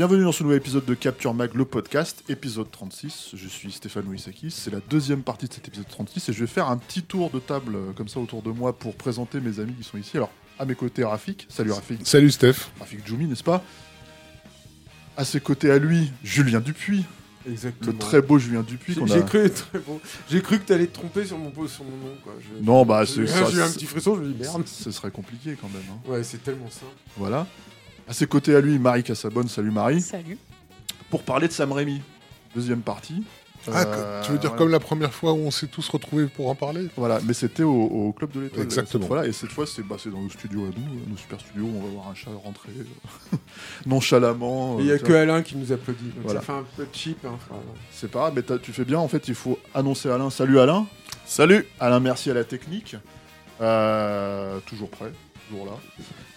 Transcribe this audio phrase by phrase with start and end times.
[0.00, 3.32] Bienvenue dans ce nouvel épisode de Capture Mag, le podcast, épisode 36.
[3.34, 4.50] Je suis Stéphane Ouissakis.
[4.50, 7.28] C'est la deuxième partie de cet épisode 36 et je vais faire un petit tour
[7.28, 10.16] de table euh, comme ça autour de moi pour présenter mes amis qui sont ici.
[10.16, 11.46] Alors, à mes côtés, Rafik.
[11.50, 12.00] Salut Rafik.
[12.06, 12.70] Salut Steph.
[12.78, 13.62] Rafik Djoumi, n'est-ce pas?
[15.18, 17.04] À ses côtés, à lui, Julien Dupuis.
[17.46, 17.92] Exactement.
[17.92, 18.94] Le très beau Julien Dupuis.
[18.94, 20.00] J'ai qu'on j'ai a- cru, très bon.
[20.30, 22.16] J'ai cru que t'allais te tromper sur mon, sur mon nom.
[22.24, 22.32] Quoi.
[22.40, 24.62] Je- Non, bah, c'est ça, J'ai eu un petit frisson, je me dis merde.
[24.66, 25.82] Ce serait compliqué quand même.
[25.90, 26.10] hein.
[26.10, 26.86] Ouais, c'est tellement simple.
[27.18, 27.46] Voilà.
[28.10, 29.46] À ses côtés, à lui, Marie Cassabonne.
[29.46, 30.00] Salut Marie.
[30.00, 30.36] Salut.
[31.10, 32.02] Pour parler de Sam Raimi.
[32.56, 33.22] Deuxième partie.
[33.72, 34.58] Ah, Euh, tu veux dire voilà.
[34.58, 37.62] comme la première fois où on s'est tous retrouvés pour en parler Voilà, mais c'était
[37.62, 38.64] au, au Club de l'Étoile.
[38.64, 39.02] Exactement.
[39.02, 41.38] cette fois-là, et cette fois, c'est bah, c'est dans nos studios à nous, nos super
[41.38, 41.66] studios.
[41.72, 43.36] On va voir un chat rentrer euh,
[43.86, 44.80] nonchalamment.
[44.80, 45.12] Il y a euh, que.
[45.12, 46.02] Alain qui nous applaudit.
[46.06, 46.40] Donc Voilà.
[46.40, 47.24] ça fait un peu cheap.
[47.24, 47.38] Hein.
[47.92, 48.98] C'est pas grave, mais tu fais bien.
[48.98, 50.30] En fait, il faut annoncer Alain.
[50.30, 50.86] Salut Alain.
[51.26, 51.64] Salut.
[51.78, 52.96] Alain, merci à la technique.
[53.60, 55.12] Euh, toujours prêt,
[55.50, 55.72] toujours là.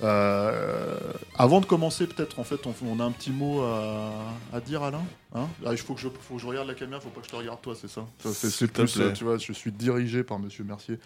[0.02, 0.98] Euh,
[1.38, 4.12] avant de commencer, peut-être, en fait, on, on a un petit mot à,
[4.52, 5.04] à dire, Alain.
[5.34, 5.48] Hein?
[5.66, 7.32] Ah, il faut que, je, faut que je regarde la caméra, faut pas que je
[7.32, 8.06] te regarde toi, c'est ça?
[8.20, 11.00] Ça, c'est- plus, euh, tu vois, je suis dirigé par Monsieur Mercier.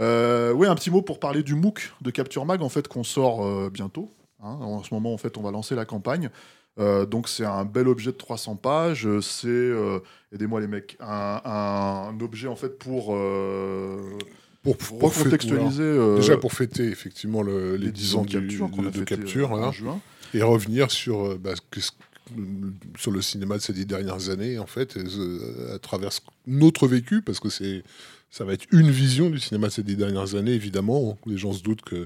[0.00, 3.04] Euh, oui, un petit mot pour parler du MOOC de Capture Mag, en fait, qu'on
[3.04, 4.12] sort bientôt.
[4.42, 4.48] hein.
[4.60, 6.30] En ce moment, en fait, on va lancer la campagne.
[6.78, 9.08] Euh, donc c'est un bel objet de 300 pages.
[9.20, 11.40] C'est, euh, aidez-moi les mecs, un,
[12.12, 14.18] un objet en fait pour, euh,
[14.74, 15.82] pour, pour recontextualiser.
[15.82, 18.90] euh, Déjà pour fêter effectivement le- les 10 ans de du- capture qu'on de, a
[18.90, 20.00] de euh, capture juin.
[20.34, 21.90] et revenir sur, euh, bah, ce-
[22.98, 26.10] sur le cinéma de ces dix dernières années en fait et, euh, à travers
[26.48, 27.84] notre vécu parce que c'est
[28.32, 31.52] ça va être une vision du cinéma de ces dix dernières années évidemment les gens
[31.52, 32.04] se doutent que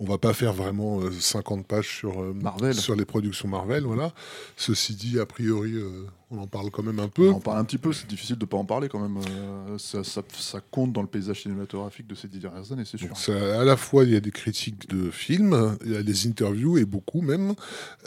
[0.00, 2.74] on va pas faire vraiment euh, 50 pages sur euh, Marvel.
[2.74, 4.12] sur les productions Marvel voilà
[4.56, 7.58] ceci dit a priori euh, on en parle quand même un peu On en parle
[7.58, 9.18] un petit peu, c'est difficile de pas en parler quand même.
[9.28, 12.96] euh, ça, ça- ça compte dans le paysage cinématographique de ces dix dernières années, c'est
[12.98, 13.16] sûr.
[13.16, 16.26] Ça- à la fois, il y a des critiques de films, il y a des
[16.26, 17.54] interviews, et beaucoup même.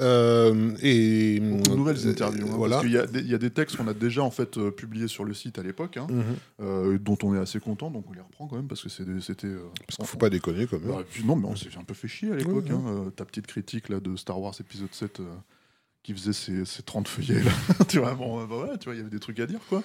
[0.01, 2.47] Euh, et, Beaucoup de nouvelles euh, interviews.
[2.47, 2.75] hein, voilà.
[2.77, 4.57] Parce qu'il y, a des- il y a des textes qu'on a déjà en fait
[4.57, 6.97] euh, publiés sur le site à l'époque, hein, Mhm.
[6.97, 9.11] dont on est assez content, donc on les reprend quand même parce que c'était.
[9.13, 11.03] Parce qu'il faut pas déconner quand même.
[11.09, 12.65] Puis non, mais on s'est un peu fait chier à l'époque.
[12.65, 15.23] Ouais, hein, ta petite critique là, de Star Wars épisode 7 euh,
[16.05, 17.41] qui faisait ses, ses 30 feuillets.
[17.41, 17.51] Là.
[17.89, 19.59] tu vois, bon, euh, bah voilà, tu vois, il y avait des trucs à dire.
[19.67, 19.81] quoi.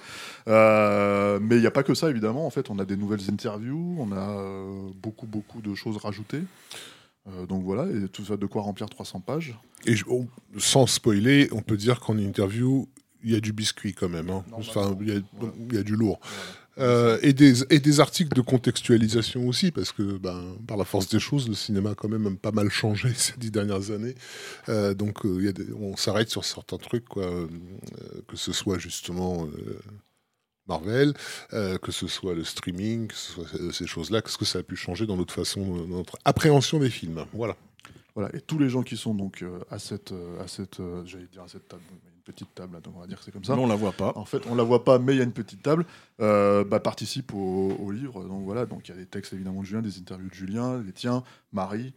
[0.49, 2.47] Euh, mais il n'y a pas que ça, évidemment.
[2.47, 6.43] En fait, on a des nouvelles interviews, on a euh, beaucoup, beaucoup de choses rajoutées.
[7.29, 9.59] Euh, donc voilà, et tout ça de quoi remplir 300 pages.
[9.87, 10.27] Et je- on-
[10.59, 12.87] sans spoiler, on peut dire qu'en interview,
[13.23, 14.29] il y a du biscuit quand même.
[14.31, 14.45] hein.
[14.53, 15.13] Enfin, il y,
[15.77, 16.21] a- y du lourd.
[16.81, 21.09] Euh, et, des, et des articles de contextualisation aussi, parce que ben, par la force
[21.09, 24.15] des choses, le cinéma a quand même pas mal changé ces dix dernières années.
[24.69, 27.31] Euh, donc euh, on s'arrête sur certains trucs, quoi,
[28.29, 29.47] que ce soit justement
[30.67, 31.15] Marvel,
[31.51, 34.77] que ce soit le streaming, que ce soit ces choses-là, qu'est-ce que ça a pu
[34.77, 37.25] changer dans notre façon, dans notre appréhension des films.
[37.33, 37.57] Voilà.
[38.17, 41.49] Voilà, et tous les gens qui sont donc à cette, à cette, j'allais dire à
[41.49, 41.83] cette table,
[42.33, 43.55] petite table, donc on va dire que c'est comme ça.
[43.57, 44.13] Mais on la voit pas.
[44.17, 45.85] En fait, on la voit pas, mais il y a une petite table.
[46.21, 48.23] Euh, bah, participe au, au livre.
[48.25, 50.83] Donc voilà, donc il y a des textes évidemment de Julien, des interviews de Julien,
[50.85, 51.23] les tiens,
[51.53, 51.93] Marie,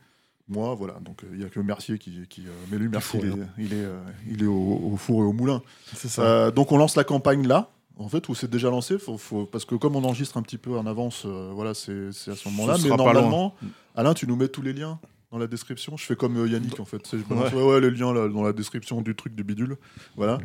[0.47, 0.95] moi, voilà.
[1.01, 3.65] Donc euh, il y a que Mercier qui, qui euh, mais lui, Mercier, il est,
[3.65, 3.87] il est,
[4.29, 5.61] il est au, au four et au moulin.
[5.95, 6.51] C'est ça.
[6.51, 7.69] Donc on lance la campagne là.
[7.99, 10.57] En fait, où c'est déjà lancé, faut, faut- parce que comme on enregistre un petit
[10.57, 12.77] peu en avance, euh, voilà, c'est à ce moment-là.
[12.81, 13.53] Mais normalement,
[13.95, 14.99] Alain, tu nous mets tous les liens
[15.33, 15.97] dans la description.
[15.97, 17.05] Je fais comme euh, Yannick en fait.
[17.07, 17.63] C'est- Je balance, ouais.
[17.63, 19.77] ouais, les liens là, dans la description du truc du bidule.
[20.15, 20.37] Voilà.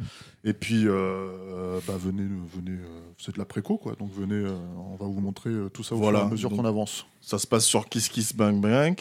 [0.44, 2.24] Et puis, euh, bah, venez,
[2.54, 2.78] venez.
[2.78, 3.94] euh, c'est de la préco quoi.
[3.96, 6.20] Donc venez, euh, on va vous montrer euh, tout ça au Voilà.
[6.20, 7.06] fur et à mesure qu'on avance.
[7.20, 8.98] Ça se passe sur Kiss Kiss Bang Bang.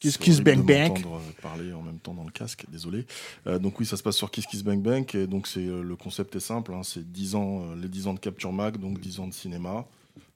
[0.00, 0.98] Kiss Kiss Bang Bang.
[0.98, 3.06] euh, parler en même temps dans le casque, désolé.
[3.46, 5.04] Euh, donc oui, ça se passe sur Kiss Kiss Bang Bang.
[5.14, 8.06] Et donc c'est euh, le concept est simple, hein, c'est 10 ans, euh, les 10
[8.06, 9.86] ans de Capture Mag, donc 10 ans de cinéma.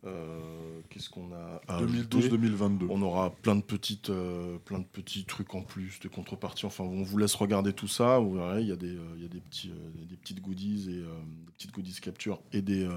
[0.06, 2.86] Euh, Qu'est-ce qu'on a à ajouter 2012-2022.
[2.90, 6.66] On aura plein de petites, euh, plein de petits trucs en plus, des contreparties.
[6.66, 8.18] Enfin, on vous laisse regarder tout ça.
[8.18, 10.40] Vous verrez, il y a des, euh, il y a des petits, euh, des petites
[10.40, 11.06] goodies et euh,
[11.46, 12.96] des petites goodies capture et des, euh,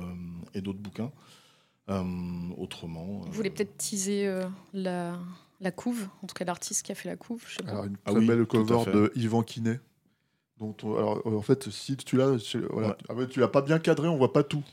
[0.53, 1.11] et d'autres bouquins.
[1.89, 2.03] Euh,
[2.57, 3.21] autrement.
[3.25, 4.43] Vous voulez peut-être teaser euh,
[4.73, 5.17] la,
[5.61, 7.71] la couve, en tout cas l'artiste qui a fait la couve, je sais pas.
[7.71, 9.79] Alors, une Ah très oui, belle cover de Yvan Quinet.
[10.59, 12.95] Dont on- alors, en fait, si tu l'as, tu- voilà, Ouais.
[13.09, 14.63] ah ouais, tu l'as pas bien cadré, on voit pas tout.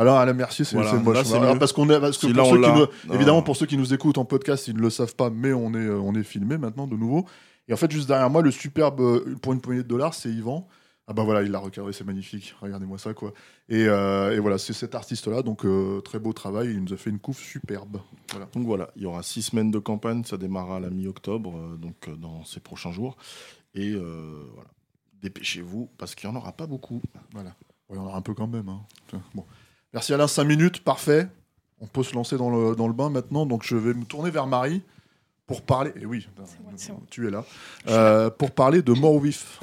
[0.00, 1.30] Alors, Alain Mercier, c'est Voilà, c'est moche.
[1.30, 1.58] là, Alors, mieux.
[1.58, 3.76] parce qu'on est, parce que Si pour là, ceux qui nous- évidemment, pour ceux qui
[3.76, 6.22] nous écoutent en podcast, ils ne le savent pas, mais on est, euh, on est
[6.22, 7.26] filmé maintenant de nouveau.
[7.68, 10.30] Et en fait, juste derrière moi, le superbe euh, pour une poignée de dollars, c'est
[10.30, 10.66] Yvan.
[11.06, 12.54] Ah bah voilà, il l'a recadré, c'est magnifique.
[12.62, 13.32] Regardez-moi ça, quoi.
[13.68, 16.70] Et, euh, et voilà, c'est cet artiste-là, donc euh, très beau travail.
[16.70, 17.98] Il nous a fait une couve superbe.
[18.30, 18.46] Voilà.
[18.54, 21.76] Donc voilà, il y aura six semaines de campagne, ça démarrera à la mi-octobre, euh,
[21.76, 23.16] donc dans ces prochains jours.
[23.74, 24.70] Et voilà,
[25.22, 27.02] dépêchez-vous parce qu'il n'y en aura pas beaucoup.
[27.32, 27.50] Voilà.
[27.88, 28.68] Ouais, il y en aura un peu quand même.
[28.68, 28.80] hein.
[29.34, 29.44] Bon.
[29.92, 31.26] Merci Alain, 5 minutes, parfait.
[31.80, 33.44] On peut se lancer dans le, dans le bain maintenant.
[33.44, 34.82] Donc je vais me tourner vers Marie
[35.48, 35.90] pour parler.
[36.00, 37.02] Et oui, bon, bon.
[37.10, 37.44] tu es là.
[37.88, 39.58] Euh, pour parler de mort vif.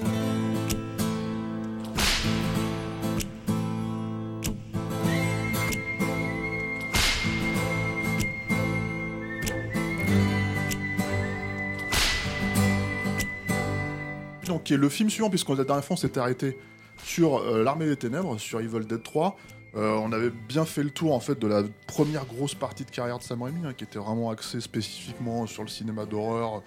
[14.46, 16.58] Donc, qui est le film suivant, puisqu'on la dernière fois on s'était arrêté
[17.04, 19.38] sur euh, L'Armée des Ténèbres, sur Evil Dead 3.
[19.76, 22.92] Euh, on avait bien fait le tour en fait de la première grosse partie de
[22.92, 26.64] carrière de Sam Raimi, hein, qui était vraiment axée spécifiquement sur le cinéma d'horreur,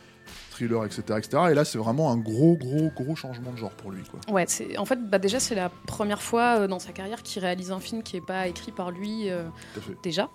[0.67, 1.43] thriller, etc., etc.
[1.51, 4.21] Et là, c'est vraiment un gros, gros, gros changement de genre pour lui, quoi.
[4.33, 7.41] Ouais, c'est en fait bah déjà c'est la première fois euh, dans sa carrière qu'il
[7.43, 9.45] réalise un film qui est pas écrit par lui euh,
[10.03, 10.29] déjà.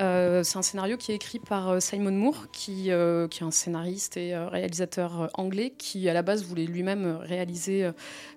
[0.00, 4.16] Euh, c'est un scénario qui est écrit par Simon Moore, qui, qui est un scénariste
[4.16, 7.90] et réalisateur anglais, qui à la base voulait lui-même réaliser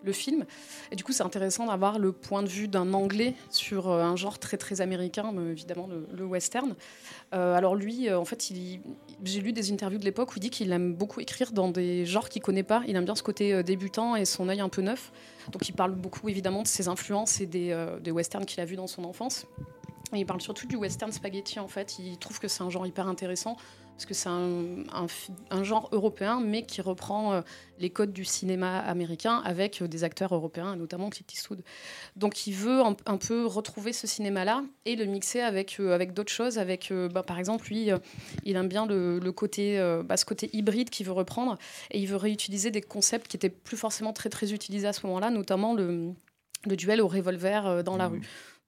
[0.03, 0.45] le film.
[0.91, 4.39] Et du coup, c'est intéressant d'avoir le point de vue d'un anglais sur un genre
[4.39, 6.75] très très américain, évidemment le, le western.
[7.31, 8.81] Alors lui, en fait, il-
[9.23, 12.05] j'ai lu des interviews de l'époque où il dit qu'il aime beaucoup écrire dans des
[12.05, 12.83] genres qu'il connaît pas.
[12.87, 15.11] Il aime bien ce côté euh, débutant et son œil un peu neuf.
[15.51, 18.65] Donc il parle beaucoup évidemment de ses influences et des, euh, des westerns qu'il a
[18.65, 19.45] vus dans son enfance.
[20.13, 21.99] Et il parle surtout du western spaghetti en fait.
[21.99, 23.57] Il trouve que c'est un genre hyper intéressant
[23.99, 27.41] parce que c'est un, un fi- un genre européen mais qui reprend euh,
[27.79, 31.61] les codes du cinéma américain avec euh, des acteurs européens, notamment Clint Eastwood.
[32.15, 36.13] Donc il veut un, un peu retrouver ce cinéma-là et le mixer avec, euh, avec
[36.13, 36.57] d'autres choses.
[36.59, 37.89] Avec, bah, par exemple, lui,
[38.45, 41.57] il aime bien le, le côté, bah, ce côté hybride qu'il veut reprendre
[41.91, 45.05] et il veut réutiliser des concepts qui étaient plus forcément très très utilisés à ce
[45.07, 46.13] moment-là, notamment le,
[46.65, 48.13] le duel au revolver dans la Mhm.
[48.13, 48.21] rue.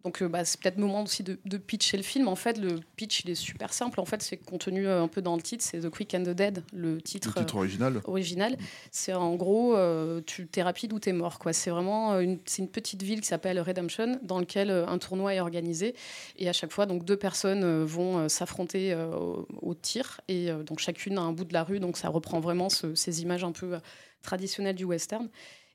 [0.03, 2.27] Donc euh, bah, c'est peut-être le moment aussi de, de pitcher le film.
[2.27, 3.99] En fait, le pitch il est super simple.
[3.99, 5.63] En fait, c'est contenu euh, un peu dans le titre.
[5.63, 7.97] C'est The Quick and the Dead, le titre, Le titre original.
[7.97, 8.57] euh, original.
[8.91, 11.37] C'est en gros, euh, tu t'es rapide ou t'es mort.
[11.37, 11.53] Quoi.
[11.53, 15.39] C'est vraiment une, c'est une petite ville qui s'appelle Redemption, dans laquelle un tournoi est
[15.39, 15.93] organisé.
[16.37, 20.19] Et à chaque fois, donc deux personnes vont s'affronter euh, au, au tir.
[20.27, 21.79] Et donc chacune à un bout de la rue.
[21.79, 23.77] Donc ça reprend vraiment ce- ces images un peu
[24.23, 25.29] traditionnelles du western.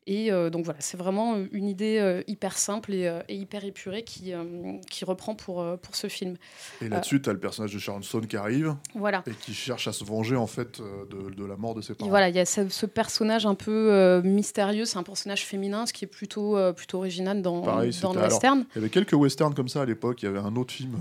[0.08, 3.34] Et euh, donc voilà, c'est vraiment euh, une idée euh, hyper simple et, euh, et
[3.34, 4.44] hyper épurée qui, euh,
[4.88, 6.36] qui reprend pour, euh, pour ce film.
[6.80, 9.24] Et là-dessus, tu as le personnage de Sharon Stone qui arrive Voilà.
[9.26, 11.96] et qui cherche à se venger en fait de, de la mort de ses Et
[11.96, 12.08] parents.
[12.10, 15.86] voilà, il y a ce, ce personnage un peu euh, mystérieux, c'est un personnage féminin,
[15.86, 18.64] ce qui est plutôt, euh, plutôt original dans, Pareil, dans le alors, western.
[18.74, 20.22] Il y avait quelques westerns comme ça à l'époque.
[20.22, 20.94] Il y avait un autre film,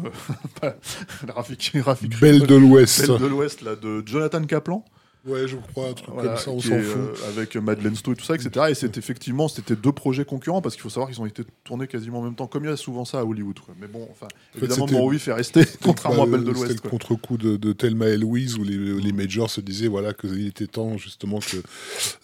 [0.64, 0.72] euh,
[1.30, 1.74] Rafik
[2.20, 3.08] Belle de l'Ouest.
[3.08, 4.84] Belle de l'Ouest, là, de Jonathan Kaplan.
[5.26, 6.98] Ouais, je crois, un truc Voilà, comme ça, on s'en fout.
[6.98, 8.68] euh, avec Madeleine Stowe et tout ça, etc.
[8.70, 11.88] Et c'est effectivement, c'était deux projets concurrents parce qu'il faut savoir qu'ils ont été tournés
[11.88, 13.58] quasiment en même temps, comme il y a souvent ça à Hollywood.
[13.60, 13.74] quoi.
[13.82, 16.74] Mais bon, enfin, fait, évidemment, c'était- Morowif est resté, contrairement à Belle de C'était l'Ouest.
[16.76, 16.90] le quoi.
[16.92, 20.68] contre-coup de, de Thelma et Louise où les, les majors se disaient voilà, qu'il était
[20.68, 21.58] temps justement que,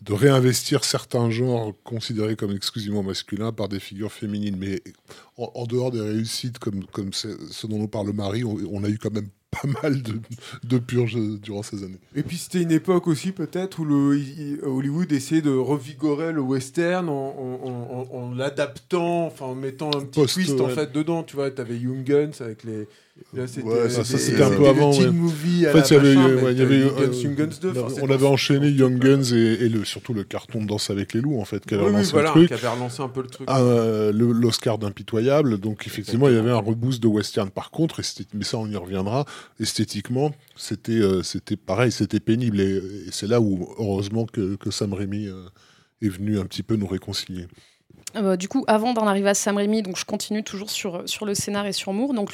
[0.04, 4.58] de réinvestir certains genres considérés comme exclusivement masculins par des figures féminines.
[4.60, 4.84] Mais
[5.38, 8.90] en, en dehors des réussites comme, comme ce dont nous parle Marie, on, on a
[8.90, 10.14] eu quand même pas mal de,
[10.64, 12.00] de purges durant ces années.
[12.16, 14.18] Et puis c'était une époque aussi peut-être où le,
[14.66, 19.90] Hollywood essayait de revigorer le western en, en- en- en- en l'adaptant, enfin en mettant
[19.90, 21.24] un petit Post, twist en fait dedans.
[21.24, 22.88] Tu vois, t'avais Young Guns avec les.
[23.34, 25.12] Là, c'était Ouais, ça, c'était un peu avant, teen ouais.
[25.12, 27.74] movie à En fait, il y avait, ouais, y Guns, Young Guns 2.
[28.02, 31.22] on avait enchaîné Young Guns et, et le, surtout le carton de Danse avec les
[31.22, 32.48] loups, en fait, qui avait oui, relancé voilà, le truc.
[32.48, 33.48] qui avait relancé un peu le truc.
[33.50, 35.58] Ah, euh, le- l'Oscar d'impitoyable.
[35.60, 37.50] Donc effectivement, il y avait un reboost de western.
[37.52, 38.02] Par contre,
[38.34, 39.26] mais ça on y reviendra.
[39.60, 42.60] Esthétiquement, c'était euh, c'était pareil, c'était pénible.
[42.62, 45.46] Et, et c'est là où heureusement que, que Sam Raimi euh,
[46.02, 47.46] est venu un petit peu nous réconcilier.
[48.16, 51.36] Euh, du coup, avant d'en arriver à Sam Raimi, donc je continue toujours sur, le
[51.36, 52.14] scénar et sur Moore.
[52.14, 52.32] Donc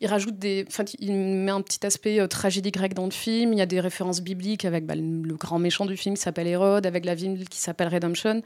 [0.00, 3.52] il rajoute des, enfin, il met un petit aspect euh, tragédie grecque dans le film.
[3.52, 6.46] Il y a des références bibliques avec bah, le, grand méchant du film qui s'appelle
[6.46, 8.42] Hérode, avec la ville qui s'appelle Redemption.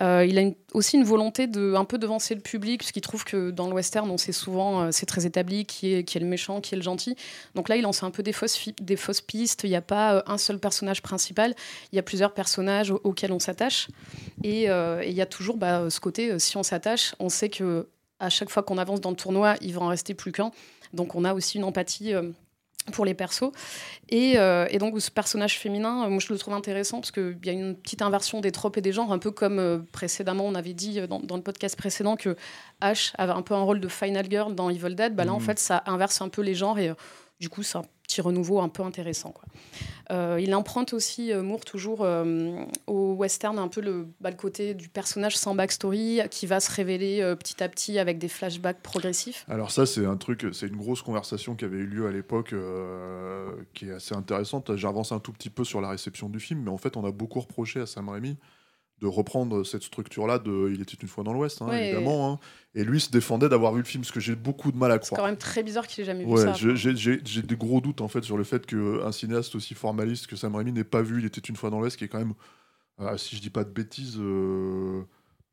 [0.00, 3.50] Euh, il a aussi une volonté de un peu devancer le public, puisqu'il trouve que
[3.50, 6.60] dans le western, on sait souvent, c'est très établi qui est, qui est le méchant,
[6.60, 7.16] qui est le gentil.
[7.54, 9.62] Donc là, il lance un peu des fausses, des fausses pistes.
[9.64, 11.54] Il n'y a pas un seul personnage principal.
[11.92, 13.88] Il y a plusieurs personnages auxquels on s'attache.
[14.42, 14.68] Et,
[15.12, 17.88] il y a toujours bah, euh, ce côté, euh, si on s'attache, on sait que
[18.18, 20.52] à chaque fois qu'on avance dans le tournoi, il va en rester plus qu'un.
[20.92, 22.30] Donc on a aussi une empathie euh,
[22.92, 23.52] pour les persos.
[24.08, 24.36] Et,
[24.78, 28.02] donc ce personnage féminin, moi je le trouve intéressant parce qu'il y a une petite
[28.02, 31.42] inversion des tropes et des genres, un peu comme précédemment on avait dit dans, le
[31.42, 32.36] podcast précédent que
[32.80, 35.14] Ash avait un peu un rôle de Final Girl dans Evil Dead.
[35.14, 35.42] Bah là en mmh.
[35.42, 36.92] fait ça inverse un peu les genres et
[37.38, 39.30] du coup un petit renouveau un peu intéressant.
[39.30, 39.44] Quoi.
[40.10, 44.36] Euh, il emprunte aussi, euh, Moore, toujours euh, au western, un peu le, bah, le,
[44.36, 48.82] côté du personnage sans backstory qui va se révéler petit à petit avec des flashbacks
[48.82, 49.46] progressifs.
[49.48, 52.54] Alors, ça, c'est un truc, c'est une grosse conversation qui avait eu lieu à l'époque
[53.74, 54.76] qui est assez intéressante.
[54.76, 57.10] J'avance un tout petit peu sur la réception du film, mais en fait, on a
[57.10, 58.36] beaucoup reproché à Sam Raimi
[59.02, 62.32] de reprendre cette structure-là de Il était une fois dans l'Ouest, hein, évidemment.
[62.32, 62.38] Hein.
[62.74, 64.98] Et lui se défendait d'avoir vu le film, ce que j'ai beaucoup de mal à
[64.98, 65.08] croire.
[65.08, 66.54] C'est quand même très bizarre qu'il ait jamais vu ça.
[66.54, 70.54] J'ai des gros doutes en fait sur le fait qu'un cinéaste aussi formaliste que Sam
[70.54, 72.34] Raimi n'ait pas vu Il était une fois dans l'Ouest, qui est quand même,
[73.00, 75.02] euh, si je dis pas de bêtises, euh,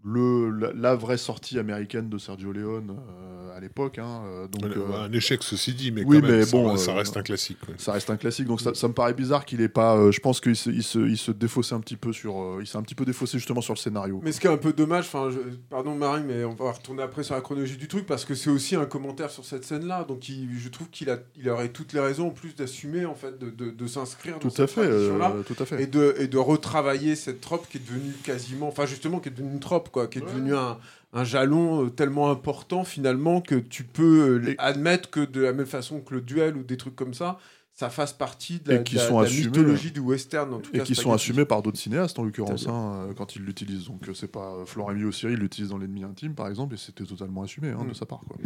[0.04, 4.00] le, la, vraie sortie américaine de Sergio Leone euh, à l'époque.
[4.00, 7.22] Hein, euh, donc, euh, un échec, ceci dit, mais, oui, mais bon, ça, reste un
[7.22, 7.58] classique.
[7.78, 10.10] Ça reste un classique, donc ça, me paraît bizarre qu'il ait pas.
[10.12, 12.60] je pense qu'il se, il se, il se défaussait un petit peu sur.
[12.62, 14.22] il s'est un petit peu défaussé justement sur le scénario.
[14.24, 15.30] Mais ce qui est un peu dommage, enfin,
[15.70, 18.50] pardon Marie, mais on va retourner après sur la chronologie du truc parce que c'est
[18.50, 20.06] aussi un commentaire sur cette scène-là.
[20.06, 23.38] Donc je trouve qu'il a, il aurait toutes les raisons en plus d'assumer en fait
[23.38, 26.28] de, de, s'inscrire tout dans à cette fait, là tout à fait, et de, et
[26.28, 29.89] de retravailler cette trope qui est devenue quasiment, enfin justement qui est devenue une trope
[29.92, 30.78] quoi, qui est devenue un
[31.14, 35.66] un, jalon euh, tellement important finalement que tu peux euh, admettre que de la même
[35.66, 37.40] façon que le duel ou des trucs comme ça,
[37.74, 41.62] ça fasse partie de la, mythologie du western en tout et qui sont assumés par
[41.62, 45.38] d'autres cinéastes en l'occurrence hein, euh, quand ils l'utilisent donc c'est pas Florent Emilio Cyril
[45.38, 47.96] l'utilise dans l'ennemi intime par exemple et c'était totalement assumé hein, de mm.
[47.96, 48.38] sa part quoi.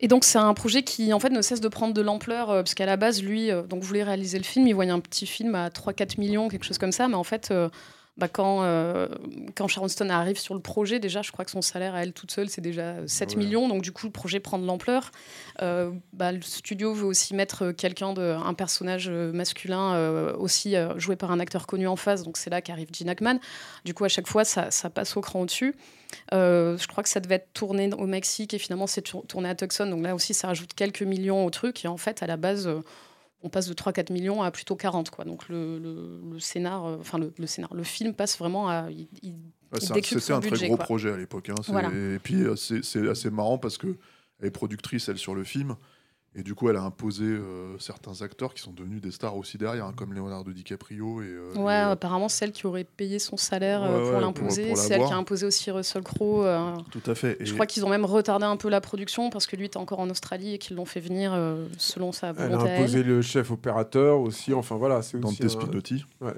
[0.00, 2.74] Et donc c'est un projet qui en fait ne cesse de prendre de l'ampleur parce
[2.74, 5.70] qu'à la base lui donc voulait réaliser le film, il voyait un petit film à
[5.70, 7.52] 3 4 millions quelque chose comme ça mais en fait
[8.16, 9.08] bah, quand, euh,
[9.56, 12.12] quand Sharon Stone arrive sur le projet, déjà, je crois que son salaire à elle
[12.12, 13.68] toute seule, c'est déjà 7 millions.
[13.68, 15.10] Donc, du coup, le projet prend de l'ampleur.
[15.62, 21.16] Euh, bah, le studio veut aussi mettre quelqu'un, de, un personnage masculin, euh, aussi joué
[21.16, 22.22] par un acteur connu en face.
[22.22, 23.38] Donc, c'est là qu'arrive Gene Hackman.
[23.84, 25.74] Du coup, à chaque fois, ça, ça passe au cran au-dessus.
[26.30, 29.86] je crois que ça devait être tourné au Mexique et finalement, c'est tourné à Tucson.
[29.86, 31.84] Donc, là aussi, ça rajoute quelques millions au truc.
[31.84, 32.70] Et en fait, à la base
[33.44, 35.10] on passe de 3-4 millions à plutôt 40.
[35.10, 35.24] Quoi.
[35.24, 38.88] Donc le, le, scénar, euh, enfin le, le, scénar, le film passe vraiment à.
[39.78, 41.50] C'était un très gros projet à l'époque.
[41.50, 41.90] Hein.
[41.92, 43.96] Et puis euh, c'est assez marrant parce que
[44.40, 45.76] elle est productrice, elle, sur le film.
[46.36, 49.56] Et du coup, elle a imposé euh, certains acteurs qui sont devenus des stars aussi
[49.56, 51.22] derrière, hein, comme Leonardo DiCaprio.
[51.22, 54.74] Et, euh, ouais, euh, apparemment, celle qui aurait payé son salaire pour l'imposer.
[54.74, 56.44] C'est elle qui a imposé aussi Russell Crowe.
[56.90, 57.36] Tout à fait.
[57.40, 60.00] Je crois qu'ils ont même retardé un peu la production parce que lui était encore
[60.00, 61.38] en Australie et qu'ils l'ont fait venir
[61.78, 62.64] selon sa volonté.
[62.64, 64.52] Elle a imposé le chef opérateur aussi.
[64.52, 65.40] Enfin voilà, c'est aussi.
[65.42, 66.04] Dante Spinotti.
[66.20, 66.34] Ouais.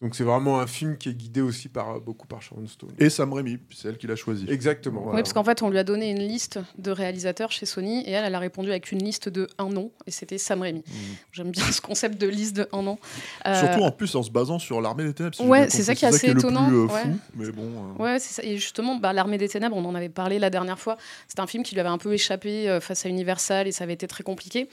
[0.00, 2.90] Donc c'est vraiment un film qui est guidé aussi par beaucoup par Sharon Stone.
[2.98, 4.46] Et Sam Raimi, c'est elle qui l'a choisi.
[4.48, 5.02] Exactement.
[5.06, 8.12] Oui, parce qu'en fait, on lui a donné une liste de réalisateurs chez Sony et
[8.12, 10.80] elle, elle a répondu avec une liste de un nom et c'était Sam Raimi.
[10.80, 10.92] Mm.
[11.32, 12.98] J'aime bien ce concept de liste de un nom.
[13.46, 15.40] Euh, Surtout en plus en se basant sur l'armée des ténèbres.
[15.44, 16.70] ouais, c'est ça qui est assez étonnant.
[16.70, 17.02] Euh, ouais.
[17.34, 17.68] mais bon.
[17.98, 18.02] Euh.
[18.02, 18.48] Ouais, c'est ça.
[18.48, 20.96] Et justement, bah, l'armée des ténèbres, on en avait parlé la dernière fois.
[21.26, 23.94] C'est un film qui lui avait un peu échappé face à Universal et ça avait
[23.94, 24.68] été très compliqué.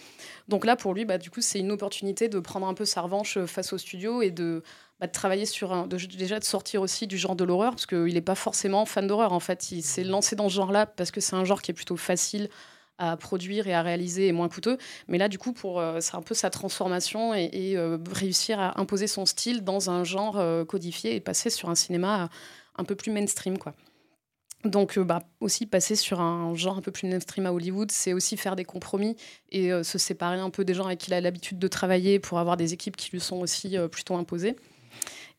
[0.50, 3.01] Donc là, pour lui, bah, du coup, c'est une opportunité de prendre un peu sa
[3.01, 4.62] revanche face au studio et de
[5.00, 8.14] bah, de travailler sur un, déjà de sortir aussi du genre de l'horreur parce qu'il
[8.14, 9.72] n'est pas forcément fan d'horreur en fait.
[9.72, 11.98] Il s'est lancé dans ce genre là parce que c'est un genre qui est plutôt
[11.98, 12.50] facile
[12.98, 14.78] à produire et à réaliser et moins coûteux.
[15.10, 18.80] Mais là du coup pour euh, c'est un peu sa transformation et, euh, réussir à
[18.80, 22.30] imposer son style dans un genre euh, codifié et passer sur un cinéma
[22.78, 23.74] un peu plus mainstream quoi.
[24.64, 28.36] Donc, bah, aussi passer sur un genre un peu plus mainstream à Hollywood, c'est aussi
[28.36, 29.16] faire des compromis
[29.52, 32.40] et se séparer un peu des gens avec qui il a l'habitude de travailler pour
[32.40, 34.56] avoir des équipes qui lui sont aussi plutôt imposées.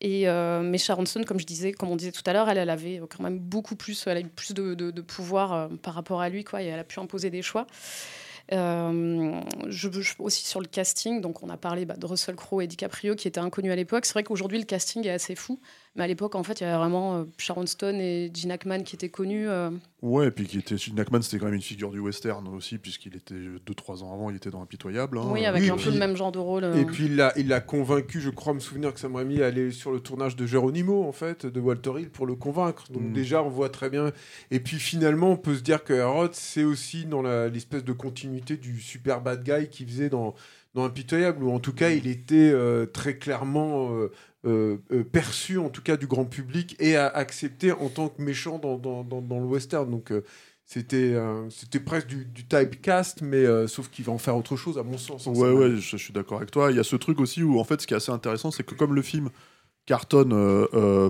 [0.01, 2.59] Et, euh, mais Sharon Stone, comme je disais, comme on disait tout à l'heure, elle,
[2.69, 6.29] avait quand même beaucoup plus, elle a eu plus de, pouvoir euh, par rapport à
[6.29, 7.67] lui, quoi, et elle a pu imposer des choix.
[8.53, 12.63] Euh, je veux aussi sur le casting, donc on a parlé bah, de Russell Crowe
[12.63, 14.07] et DiCaprio qui étaient inconnus à l'époque.
[14.07, 15.59] C'est vrai qu'aujourd'hui le casting est assez fou,
[15.97, 18.83] Mais à l'époque, en fait, il y avait vraiment euh, Sharon Stone et Gene Hackman
[18.83, 19.49] qui étaient connus.
[19.49, 19.71] euh.
[20.03, 22.77] Ouais, et puis qui était, Gene Hackman, c'était quand même une figure du western aussi,
[22.79, 25.19] puisqu'il était 2-3 ans avant, il était dans Impitoyable.
[25.19, 25.25] hein.
[25.33, 26.65] oui, avec oui, un peu le même genre de rôle.
[26.65, 26.75] euh.
[26.77, 29.71] Et puis il l'a il l'a convaincu, je crois me souvenir que Sam Raimi allait
[29.71, 32.85] sur le tournage de Geronimo, en fait, de Walter Hill, pour le convaincre.
[32.93, 33.13] Donc Mm.
[33.15, 34.13] déjà, on voit très bien.
[34.51, 38.57] Et puis finalement, on peut se dire que Herod, c'est aussi dans l'espèce de continuité
[38.59, 40.35] du super bad guy qu'il faisait dans,
[40.75, 44.13] dans Impitoyable, ou en tout cas, il était euh, très clairement euh,
[44.47, 48.23] euh, euh, perçu, en tout cas, du grand public, et a- accepté en tant que
[48.23, 49.91] méchant dans, dans, dans, dans le western.
[49.91, 50.11] Donc...
[50.13, 50.23] euh,
[50.69, 51.15] c'était
[51.49, 54.99] c'était presque du, du typecast, mais sauf qu'il va en faire autre chose, à mon
[54.99, 55.29] sens.
[55.29, 56.73] hein, Ouais, ouais, je, je suis d'accord avec toi.
[56.73, 58.65] Il y a ce truc aussi où, en fait, ce qui est assez intéressant, c'est
[58.65, 59.31] que comme le film
[59.87, 60.35] cartonne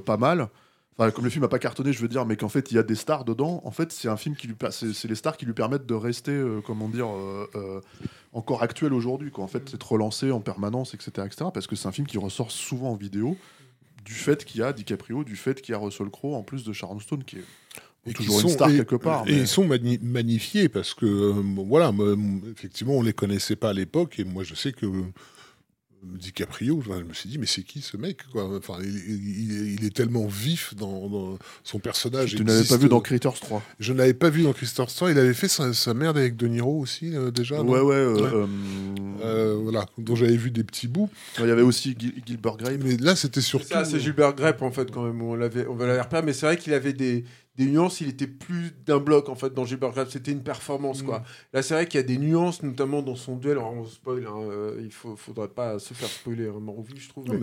[0.05, 0.49] pas mal,
[0.99, 2.79] enfin, comme le film a pas cartonné, je veux dire, mais qu'en fait, il y
[2.79, 5.47] a des stars dedans, en fait, c'est un film qui lui c'est les stars qui
[5.47, 7.81] lui permettent de rester, euh, comment dire, euh, euh,
[8.33, 9.45] encore actuel aujourd'hui, quoi.
[9.45, 12.19] En fait, c'est de relancer en permanence, etc., etc., parce que c'est un film qui
[12.19, 13.37] ressort souvent en vidéo,
[14.05, 16.65] du fait qu'il y a DiCaprio, du fait qu'il y a Russell Crowe, en plus
[16.65, 17.45] de Sharon Stone, qui est
[18.09, 19.25] Et toujours une star et- quelque part.
[19.27, 21.33] Et mais- ils sont mani- magnifiés parce que, euh,
[21.67, 22.15] voilà, moi,
[22.53, 24.87] effectivement, on les connaissait pas à l'époque et moi, je sais que
[26.03, 28.57] DiCaprio, je me suis dit, mais c'est qui ce mec quoi?
[28.57, 32.31] Enfin, il, il- il est tellement vif dans, dans son personnage.
[32.37, 34.91] Tu n'avais pas existe- vu dans Critters 3 Je ne l'avais pas vu dans Christopher
[34.91, 35.13] Story.
[35.13, 37.61] Il avait fait sa, sa merde avec De Niro aussi, euh, déjà.
[37.63, 37.95] Ouais, ouais.
[37.95, 38.15] euh,
[38.47, 38.49] Ouais.
[39.25, 41.11] euh, voilà, dont j'avais vu des petits bouts.
[41.41, 42.77] Il y avait aussi Gil- Gilbert Grape.
[42.85, 43.67] Mais là, c'était surtout.
[43.67, 45.21] ça, c'est Gilbert Grepp en fait quand même.
[45.23, 47.25] On l'avait, on va l'avait repéré, mais c'est vrai qu'il avait des,
[47.57, 48.01] des nuances.
[48.01, 50.09] Il était plus d'un bloc en fait dans Gilbert Grepp.
[50.11, 51.25] C'était une performance quoi.
[51.53, 53.53] Là, c'est vrai qu'il y a des nuances, notamment dans son duel.
[53.59, 56.51] Alors, on spoil, hein, euh, il faut, faudrait pas se faire spoiler
[56.89, 57.27] vie, je trouve.
[57.27, 57.35] Non,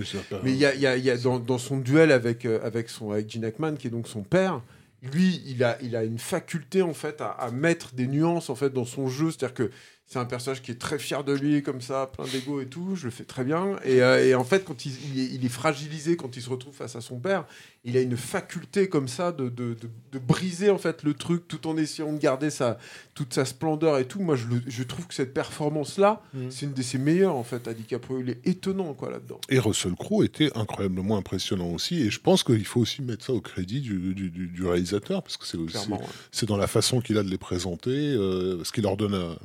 [0.43, 2.89] mais il y a, y a- y a dans, dans son duel avec, euh, avec,
[2.89, 4.61] son, avec Gene Hackman, qui est donc son père,
[5.01, 8.55] lui, il a, il a une faculté en fait à, à mettre des nuances en
[8.55, 9.31] fait dans son jeu.
[9.31, 9.71] C'est-à-dire que
[10.13, 12.95] c'est un personnage qui est très fier de lui, comme ça, plein d'ego et tout.
[12.95, 13.77] Je le fais très bien.
[13.83, 16.49] Et, euh, et en fait, quand il, il est, il est fragilisé, quand il se
[16.49, 17.45] retrouve face à son père,
[17.83, 21.47] il a une faculté comme ça de, de, de- de briser en fait le truc
[21.49, 22.77] tout en essayant de garder sa,
[23.15, 24.21] toute sa splendeur et tout.
[24.21, 26.51] Moi, je, le- je trouve que cette performance-là, Mhm.
[26.51, 28.19] c'est une de ses meilleures en fait à DiCaprio.
[28.21, 29.39] Il est étonnant quoi là-dedans.
[29.49, 32.01] Et Russell Crowe était incroyablement impressionnant aussi.
[32.03, 35.23] Et je pense qu'il faut aussi mettre ça au crédit du, du- du- du réalisateur,
[35.23, 35.97] parce que c'est aussi ouais.
[36.31, 39.35] c'est dans la façon qu'il a de les présenter, euh, ce qu'il leur donne à,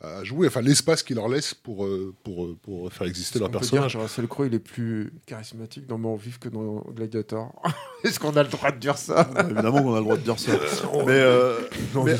[0.00, 3.50] à jouer, enfin l'espace qu'il leur laisse pour, euh, pour, euh, pour faire exister leur
[3.50, 3.96] personnage.
[3.96, 7.52] Russell Crowe, il est plus charismatique dans Mort Vif que dans Gladiator.
[8.04, 9.28] Est-ce qu'on a le droit de dire ça?
[9.34, 10.52] Ouais, Évidemment qu'on a le droit de dire ça.
[11.06, 11.58] mais euh,
[12.04, 12.16] mais,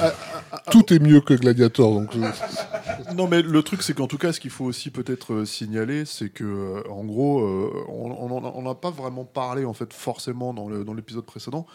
[0.73, 2.17] Tout est mieux que Gladiator, donc
[3.15, 6.31] non, mais le truc, c'est qu'en tout cas, ce qu'il faut aussi peut-être signaler, c'est
[6.31, 7.43] que, en gros,
[7.89, 11.67] on n'a pas vraiment parlé, en fait, forcément, dans l'épisode précédent.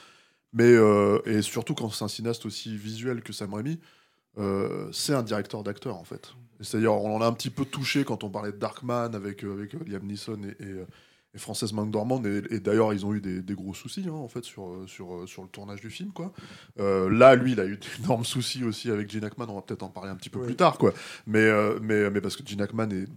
[0.53, 3.79] Mais, euh, et surtout quand c'est un cinéaste aussi visuel que Sam Raimi,
[4.37, 6.33] euh, c'est un directeur d'acteur, en fait.
[6.61, 9.53] C'est-à-dire, on en a un petit peu touché quand on parlait de Darkman avec, euh,
[9.53, 10.75] avec euh, Liam Neeson et, et,
[11.35, 12.23] et Frances McDormand.
[12.23, 15.27] Et, et d'ailleurs, ils ont eu des, des gros soucis, hein, en fait, sur, sur,
[15.27, 16.31] sur le tournage du film, quoi.
[16.79, 19.45] Euh, là, lui, il a eu d'énormes soucis aussi avec Gene Hackman.
[19.49, 20.45] On va peut-être en parler un petit peu Oui.
[20.45, 20.93] plus tard, quoi.
[21.27, 21.49] Mais,
[21.81, 23.07] mais, mais parce que Gene Hackman est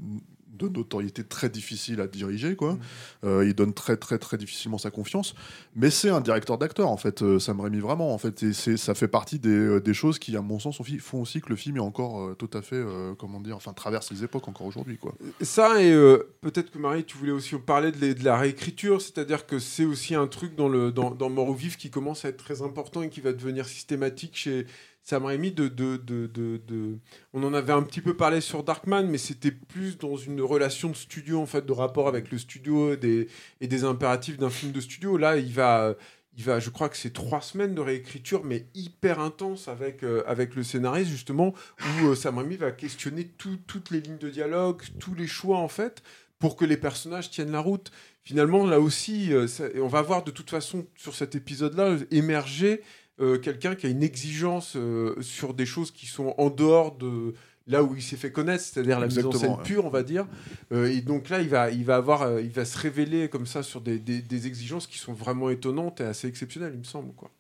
[0.56, 2.78] de notoriété très difficile à diriger, quoi.
[3.24, 5.34] Euh, il donne très, très, très difficilement sa confiance.
[5.74, 8.42] Mais c'est un directeur d'acteur, en fait, euh, Sam Raimi, vraiment, en fait.
[8.42, 11.48] Et ça fait partie des, euh, des choses qui, à mon sens, font aussi que
[11.50, 12.82] le film est encore euh, tout à fait,
[13.18, 15.14] comment dire, enfin, traverse les époques encore aujourd'hui, quoi.
[15.40, 15.92] Ça, et
[16.40, 19.84] peut-être que Marie, tu voulais aussi parler de, les- de la réécriture, c'est-à-dire que c'est
[19.84, 22.62] aussi un truc dans, le, dans, dans Mort ou Vif qui commence à être très
[22.62, 24.66] important et qui va devenir systématique chez
[25.06, 25.52] Sam Raimi.
[25.52, 26.98] De, de, de, de,
[27.32, 30.90] On en avait un petit peu parlé sur Darkman, mais c'était plus dans une relation
[30.90, 33.28] de studio, en fait, de rapport avec le studio des,
[33.62, 35.16] et des impératifs d'un film de studio.
[35.16, 35.94] Là, il va...
[36.38, 40.22] Il va, je crois que c'est trois semaines de réécriture, mais hyper intense avec, euh,
[40.26, 44.28] avec le scénariste, justement, où euh, Sam Raimi va questionner tout- toutes les lignes de
[44.28, 46.02] dialogue, tous les choix, en fait,
[46.38, 47.90] pour que les personnages tiennent la route.
[48.22, 52.82] Finalement, là aussi, euh, on va voir de toute façon sur cet épisode-là émerger
[53.20, 57.34] euh, quelqu'un qui a une exigence euh, sur des choses qui sont en dehors de
[57.68, 59.62] là où il s'est fait connaître, c'est-à-dire la mise en scène ouais.
[59.64, 60.26] pure, on va dire.
[60.72, 63.46] Euh, et donc là, il va, il va avoir, euh, il va se révéler comme
[63.46, 66.84] ça sur des, des- des exigences qui sont vraiment étonnantes et assez exceptionnelles, il me
[66.84, 67.12] semble.
[67.14, 67.30] Quoi.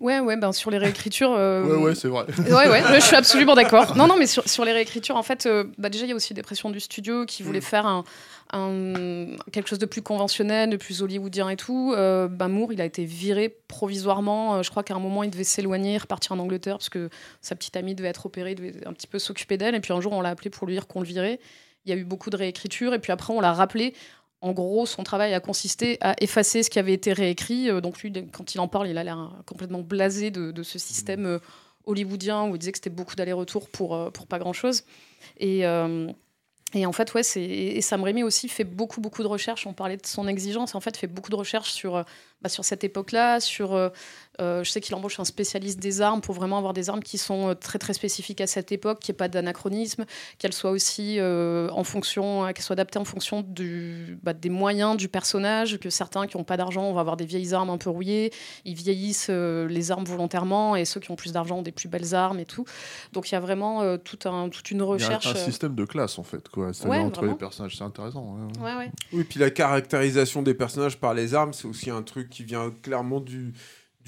[0.00, 1.32] Ouais, ouais, ben sur les réécritures.
[1.32, 2.24] euh, Ouais, ouais, c'est vrai.
[2.48, 3.96] Ouais, ouais, je suis absolument d'accord.
[3.96, 6.14] Non, non, mais sur, sur les réécritures, en fait, euh, bah déjà, il y a
[6.14, 8.04] aussi des pressions du studio qui voulaient faire un,
[8.52, 11.92] un- quelque chose de plus conventionnel, de plus hollywoodien et tout.
[11.96, 14.56] Euh, bah, Moore, il a été viré provisoirement.
[14.56, 17.54] Euh, je crois qu'à un moment, il devait s'éloigner, repartir en Angleterre, parce que sa
[17.56, 19.74] petite amie devait être opérée, devait un petit peu s'occuper d'elle.
[19.74, 21.40] Et puis un jour, on l'a appelé pour lui dire qu'on le virait.
[21.84, 22.94] Il y a eu beaucoup de réécritures.
[22.94, 23.94] Et puis après, on l'a rappelé.
[24.40, 27.70] En gros, son travail a consisté à effacer ce qui avait été réécrit.
[27.70, 30.78] Euh, donc lui, quand il en parle, il a l'air complètement blasé de, de ce
[30.78, 31.38] système euh,
[31.86, 34.84] hollywoodien où il disait que c'était beaucoup d'allers-retours pour, pour pas grand-chose.
[35.40, 35.64] Et,
[36.74, 39.66] Et en fait, ouais, et Sam Raimi aussi fait beaucoup, beaucoup de recherches.
[39.66, 40.74] On parlait de son exigence.
[40.74, 42.02] En fait, fait beaucoup de recherches sur, euh,
[42.42, 43.40] bah, sur cette époque-là.
[43.40, 43.74] Sur,
[44.40, 47.02] euh, euh, je sais qu'il embauche un spécialiste des armes pour vraiment avoir des armes
[47.02, 50.04] qui sont très, très spécifiques à cette époque, qu'il n'y ait pas d'anachronisme,
[50.38, 55.08] qu'elles soient aussi en fonction, qu'elles soient adaptées en fonction du, bah, des moyens du
[55.08, 55.78] personnage.
[55.78, 58.32] Que certains qui n'ont pas d'argent, on va avoir des vieilles armes un peu rouillées.
[58.64, 62.14] Ils vieillissent les armes volontairement, et ceux qui ont plus d'argent ont des plus belles
[62.14, 62.64] armes et tout.
[63.12, 65.26] Donc il y a vraiment tout un, toute une recherche.
[65.26, 66.48] Il y a un, système de classe en fait.
[66.48, 66.72] Quoi.
[66.72, 68.36] C'est-à-dire entre les personnages, c'est intéressant.
[68.60, 68.90] Ouais, ouais.
[69.12, 72.72] Oui, puis la caractérisation des personnages par les armes, c'est aussi un truc qui vient
[72.82, 73.52] clairement du,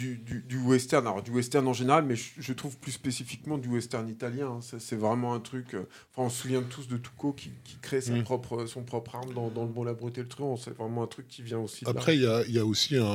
[0.00, 1.06] du, du, western.
[1.06, 4.58] Alors, du western en général, mais je, trouve plus spécifiquement du western italien.
[4.58, 4.78] Hein.
[4.78, 5.74] C'est vraiment un truc.
[5.74, 8.22] Euh, enfin, on se souvient tous de Tuco qui, qui crée sa mm.
[8.22, 10.56] propre, son propre arme dans, dans Le Bon, la Brute et le Truand.
[10.56, 11.84] C'est vraiment un truc qui vient aussi.
[11.86, 13.12] Après, il y a, y a, aussi un.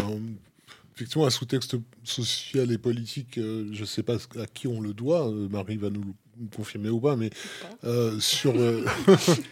[0.95, 4.93] Effectivement, un sous-texte social et politique, euh, je ne sais pas à qui on le
[4.93, 6.15] doit, euh, Marie va nous
[6.56, 7.30] confirmer ou pas, mais
[7.84, 8.54] euh, sur.
[8.56, 8.86] Euh,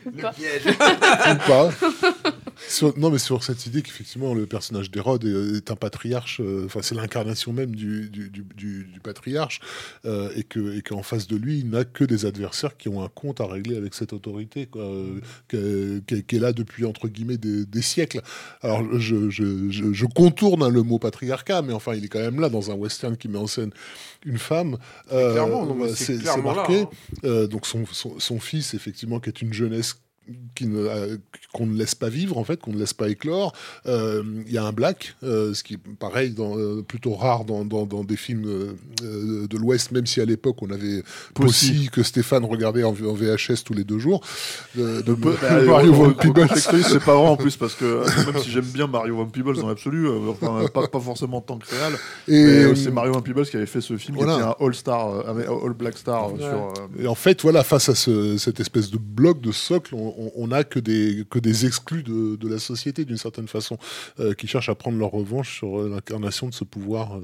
[0.05, 0.21] ou
[1.47, 1.69] pas.
[2.97, 6.95] non, mais sur cette idée qu'effectivement le personnage d'Hérode est, un patriarche, euh, enfin c'est
[6.95, 9.59] l'incarnation même du, du, du, patriarche,
[10.05, 13.09] et que et qu'en face de lui, il n'a que des adversaires qui ont un
[13.09, 14.89] compte à régler avec cette autorité, quoi,
[15.49, 18.21] qui est là depuis entre guillemets des, siècles.
[18.61, 22.39] Alors je, je, je, contourne hein, le mot patriarcat, mais enfin il est quand même
[22.39, 23.71] là dans un western qui met en scène
[24.25, 24.77] une femme.
[25.09, 26.72] c'est marqué.
[27.23, 29.95] Euh, donc son, son, fils, effectivement, qui est une jeunesse
[30.61, 31.17] euh,
[31.51, 33.53] qu'on ne laisse pas vivre en fait, qu'on ne laisse pas éclore.
[33.85, 37.65] Euh, il y a un black, euh, ce qui est pareil, dans, plutôt rare dans,
[37.65, 41.03] dans, des films de l'Ouest, même si à l'époque on avait
[41.35, 44.21] Pussy que Stéphane regardait en, VHS tous les deux jours.
[44.75, 45.31] De, de, bah,
[45.65, 46.47] Mario Von Peebles.
[46.55, 49.67] C'est pas vrai en plus parce que même si j'aime bien Mario Von Peebles dans
[49.67, 50.07] l'absolu,
[50.73, 51.93] pas, pas, forcément tant que réel.
[52.27, 55.27] Et c'est Mario Von Peebles qui avait fait ce film qui était un All Star,
[55.27, 56.29] All Black Star.
[56.39, 60.12] Sur, Et en fait, voilà, face à ce, cette espèce de bloc de socle, on,
[60.17, 63.77] on, n'a que des, exclus de, la société, d'une certaine façon,
[64.19, 67.19] euh, qui cherchent à prendre leur revanche sur euh, l'incarnation de ce pouvoir.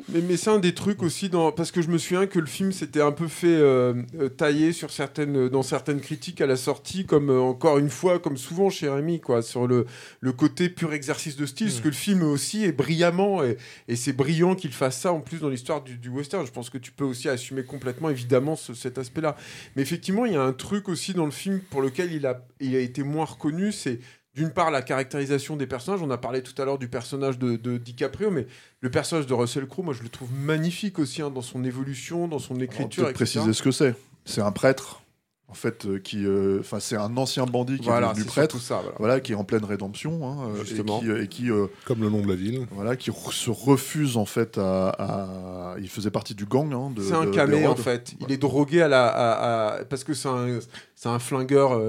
[0.00, 0.04] Euh.
[0.08, 1.52] Mais, mais c'est un des trucs aussi, dans...
[1.52, 4.72] parce que je me souviens que le film s'était un peu fait euh, euh, tailler
[4.72, 8.70] sur certaines, dans certaines critiques à la sortie, comme euh, encore une fois, comme souvent
[8.70, 9.86] chez Rémi, quoi, sur le,
[10.20, 13.56] le côté pur exercice de style, parce que le film aussi est brillamment, et,
[13.88, 16.46] et c'est brillant qu'il fasse ça en plus dans l'histoire du, du, western.
[16.46, 19.36] Je pense que tu peux aussi assumer complètement, évidemment, cet aspect-là.
[19.76, 22.44] Mais effectivement, il y a un truc aussi dans le film pour lequel il a,
[22.60, 24.00] il a été moins reconnu, c'est
[24.34, 26.02] d'une part la caractérisation des personnages.
[26.02, 28.46] On a parlé tout à l'heure du personnage de, DiCaprio, mais
[28.80, 32.28] le personnage de Russell Crowe, moi je le trouve magnifique aussi hein, dans son évolution,
[32.28, 33.08] dans son écriture.
[33.08, 33.94] On préciser ce que c'est.
[34.24, 35.02] C'est un prêtre
[35.50, 38.82] en fait, euh, qui, euh, enfin, c'est un ancien bandit qui est devenu prêtre, ça,
[38.98, 39.18] voilà.
[39.18, 41.48] qui est en pleine rédemption, hein, euh, et qui,
[41.84, 46.12] comme le nom de la ville, voilà, qui se refuse en fait à, il faisait
[46.12, 46.72] partie du gang.
[46.72, 48.14] Hein, c'est un camé en fait.
[48.20, 50.60] Il est drogué à la, parce que c'est un,
[50.94, 51.80] c'est un flingueur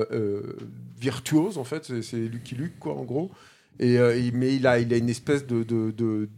[1.00, 2.02] virtuose en fait.
[2.02, 3.30] C'est Lucky Luke quoi, en gros.
[3.80, 4.00] Et
[4.34, 6.30] mais il a, il a une espèce de, de,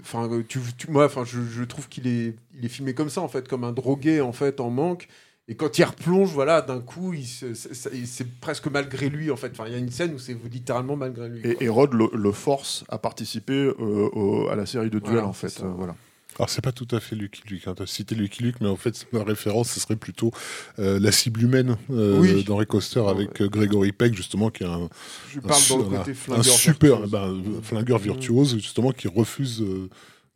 [0.00, 3.28] enfin tu, moi enfin je, je trouve qu'il est il est filmé comme ça en
[3.28, 5.06] fait comme un drogué en fait en manque
[5.48, 9.50] et quand il replonge, voilà, d'un coup, c'est presque malgré lui, en fait.
[9.52, 11.42] Enfin, il y a une scène où c'est littéralement malgré lui.
[11.60, 15.60] Et, Rod le, force à participer euh, à la série de duels, en fait.
[15.62, 15.96] Euh, voilà.
[16.38, 17.74] Alors c'est pas tout à fait Lucky Luke, hein.
[17.76, 20.32] tu as cité Lucky Luke, mais en fait ma référence ce serait plutôt
[20.78, 24.88] euh, la cible humaine euh, d'Henri Coster avec Gregory Peck justement qui est un,
[25.44, 29.62] un, super ben, flingueur virtuose justement qui refuse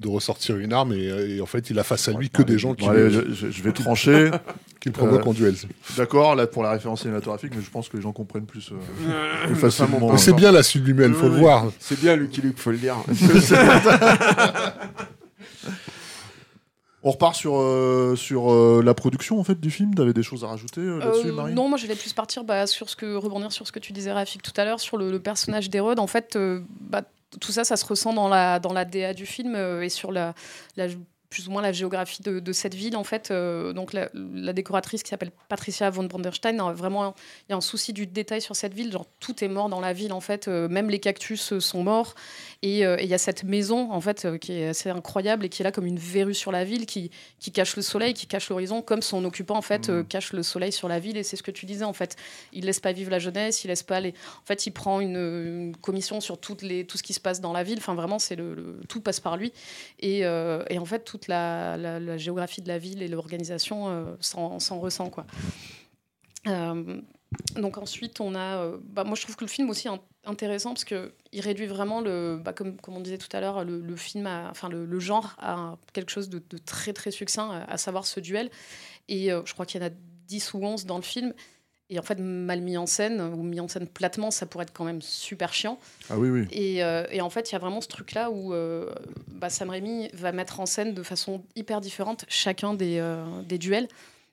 [0.00, 2.74] de ressortir une arme et, en fait il a face à lui que des gens
[2.74, 4.30] qui je, vais trancher.
[4.80, 5.54] qui provoquent en duel.
[5.96, 9.54] d'accord là pour la référence cinématographique mais je pense que les gens comprennent plus, euh,
[9.54, 10.16] facilement.
[10.18, 11.70] C'est bien la sublime il faut le voir.
[11.78, 12.96] C'est bien Lucky Luke faut le dire.
[17.02, 19.94] On repart sur, euh, sur euh, la production en fait du film.
[19.94, 21.54] T'avais des choses à rajouter là-dessus, Marie?
[21.54, 24.12] Non, moi j'allais plus partir bah, sur ce que rebondir sur ce que tu disais
[24.12, 26.00] Rafik tout à l'heure sur le, personnage d'Hérode.
[26.00, 26.36] En fait,
[26.80, 27.02] bah,
[27.40, 30.12] tout ça, ça se ressent dans la, dans la DA du film euh, et sur
[30.12, 30.34] la,
[31.28, 33.30] plus ou moins la géographie de, cette ville en fait.
[33.30, 37.14] Euh, donc la, décoratrice qui s'appelle Patricia von Branderstein, vraiment
[37.48, 38.92] il y a un souci du détail sur cette ville.
[38.92, 42.14] Genre tout est mort dans la ville en fait, euh, même les cactus sont morts.
[42.62, 45.64] Et il y a cette maison en fait qui est assez incroyable et qui est
[45.64, 48.82] là comme une verrue sur la ville, qui, qui cache le soleil, qui cache l'horizon,
[48.82, 50.04] comme son occupant en fait mmh.
[50.04, 51.16] cache le soleil sur la ville.
[51.16, 52.16] Et c'est ce que tu disais en fait.
[52.52, 54.10] Il laisse pas vivre la jeunesse, il laisse pas les.
[54.10, 57.52] En fait, il prend une, commission sur toutes les, tout ce qui se passe dans
[57.52, 57.78] la ville.
[57.78, 59.52] Enfin vraiment, c'est le, tout passe par lui.
[60.00, 64.80] Et, et en fait tout toute la, géographie de la ville et l'organisation euh, s'en
[64.80, 65.10] ressent.
[65.10, 65.26] Quoi.
[66.46, 67.00] Euh,
[67.56, 68.58] donc ensuite, on a...
[68.58, 69.90] Euh, bah, moi, je trouve que le film aussi est
[70.26, 73.96] intéressant parce qu'il réduit vraiment, le, bah, comme, comme on disait tout à l'heure, le,
[73.96, 78.50] film, enfin le, genre à quelque chose de, très très succinct, à, savoir ce duel.
[79.08, 79.92] Et je crois qu'il y en a
[80.26, 81.32] 10 ou 11 dans le film.
[81.88, 84.72] Et en fait, mal mis en scène ou mis en scène platement, ça pourrait être
[84.72, 85.78] quand même super chiant.
[86.10, 86.46] Ah oui, oui.
[86.50, 88.92] Et, euh, et en fait, il y a vraiment ce truc-là où euh,
[89.28, 93.58] bah, Sam Raimi va mettre en scène de façon hyper différente chacun des, euh, des
[93.58, 93.86] duels.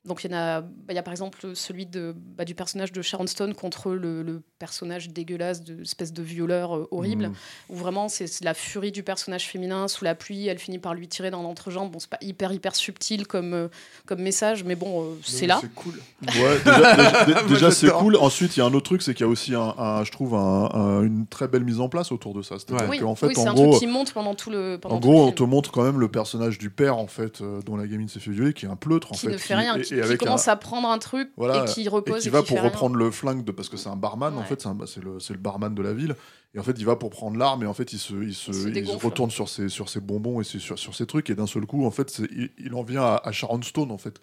[0.05, 2.55] Donc il y en a, bah, il y a par exemple celui de, bah, du
[2.55, 7.27] personnage de Sharon Stone contre le, le personnage dégueulasse de espèce de violeur euh, horrible,
[7.27, 7.33] Mhm.
[7.69, 10.93] où vraiment c'est c'est la furie du personnage féminin sous la pluie, elle finit par
[10.93, 11.89] lui tirer dans l'entrejambe.
[11.91, 13.67] Bon, c'est pas hyper hyper subtil comme, euh,
[14.05, 15.59] comme message, mais bon, euh, c'est là.
[15.61, 15.93] C'est cool.
[16.27, 18.17] Ouais, déjà, déjà- Moi, déjà, c'est cool.
[18.17, 20.11] Ensuite, il y a un autre truc, c'est qu'il y a aussi, un, un- je
[20.11, 22.55] trouve, un- un- une très belle mise en place autour de ça.
[22.59, 24.77] C'est-à-dire Oui, qu'en fait, oui, c'est en un gros, truc qui monte pendant tout le.
[24.81, 27.39] Pendant en gros, le on te montre quand même le personnage du père, en fait,
[27.39, 29.31] euh, dont la gamine s'est fait violer, qui est un pleutre, en qui fait.
[29.31, 31.65] ne fait rien, et- qui, et qui commence un- à prendre un truc Voilà, et
[31.73, 32.65] qui et repose qui et va qui pour rien.
[32.69, 35.19] reprendre le flingue de parce que c'est un barman en fait c'est un- c'est le,
[35.19, 36.15] c'est le barman de la ville
[36.55, 38.51] et en fait il va pour prendre l'arme et en fait il se, il se,
[38.51, 39.05] Il se il se dégonfle.
[39.07, 41.85] retourne sur ses, sur ses bonbons et sur, sur ses trucs et d'un seul coup
[41.85, 44.19] en fait il, il en vient à, à Sharon Stone en fait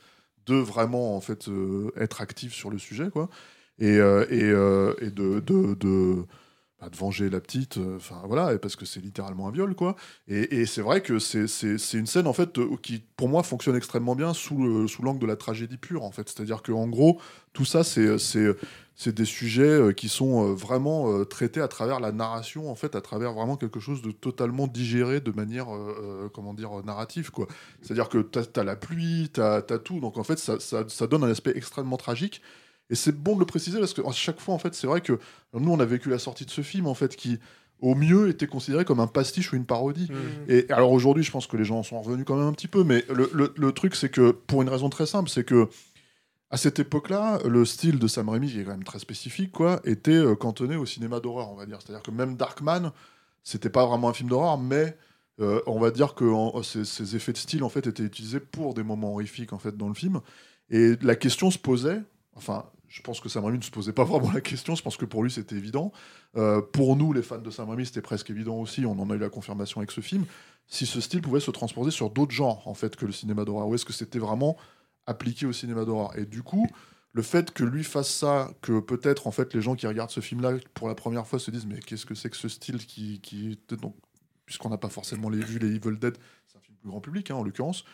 [0.46, 3.28] de vraiment en fait euh, être actif sur le sujet quoi
[3.78, 6.24] et, euh, et, euh, et de, de, de,
[6.88, 9.96] de venger la petite euh, enfin voilà parce que c'est littéralement un viol quoi.
[10.28, 11.46] Et, c'est vrai que c'est-
[11.92, 15.18] une scène en fait euh, qui pour moi fonctionne extrêmement bien sous le- sous l'angle
[15.20, 16.28] de la tragédie pure en fait.
[16.28, 17.20] C'est à dire que en gros
[17.52, 18.06] tout ça c'est
[19.12, 23.32] des sujets euh, qui sont vraiment traités à travers la narration en fait à travers
[23.34, 25.66] vraiment quelque chose de totalement digéré de manière
[26.32, 27.46] comment dire narrative quoi.
[27.82, 30.00] C'est à dire que t'as as la pluie t'as as tout.
[30.00, 32.40] Donc en fait ça donne un aspect extrêmement tragique
[32.90, 35.00] et c'est bon de le préciser parce que à chaque fois en fait c'est vrai
[35.00, 35.18] que
[35.54, 37.38] nous on a vécu la sortie de ce film en fait qui
[37.80, 40.50] au mieux était considéré comme un pastiche ou une parodie Mm.
[40.50, 42.68] et alors aujourd'hui, je pense que les gens en sont revenus quand même un petit
[42.68, 45.68] peu, mais le, le- le truc, c'est que pour une raison très simple, c'est que
[46.50, 49.80] à cette époque-là, le style de Sam Raimi, qui est quand même très spécifique, quoi,
[49.84, 51.78] était euh, cantonné au cinéma d'horreur, on va dire.
[51.80, 52.90] C'est-à-dire que même Darkman,
[53.44, 54.96] c'était pas vraiment un film d'horreur, mais
[55.40, 58.40] euh, on va dire que en- ces, ces effets de style en fait étaient utilisés
[58.40, 60.20] pour des moments horrifiques en fait dans le film.
[60.70, 62.02] Et la question se posait,
[62.34, 62.66] enfin.
[62.90, 65.22] Je pense que Sam ne se posait pas vraiment la question, je pense que pour
[65.22, 65.92] lui c'était évident.
[66.36, 69.14] Euh, pour nous, les fans de Sam Raimi, c'était presque évident aussi, on en a
[69.14, 70.26] eu la confirmation avec ce film.
[70.66, 73.68] Si ce style pouvait se transposer sur d'autres genres en fait que le cinéma d'horreur.
[73.68, 74.56] Ou est-ce que c'était vraiment
[75.06, 76.18] appliqué au cinéma d'horreur?
[76.18, 76.66] Et du coup
[77.12, 80.20] le fait que lui fasse ça que peut-être en fait les gens qui regardent ce
[80.20, 82.86] film là pour la première fois se disent mais qu'est-ce que c'est que ce style
[82.86, 83.96] qui, qui donc
[84.46, 87.30] puisqu'on n'a pas forcément les, vu les Evil Dead c'est un film plus grand public
[87.30, 87.84] hein, en l'occurrence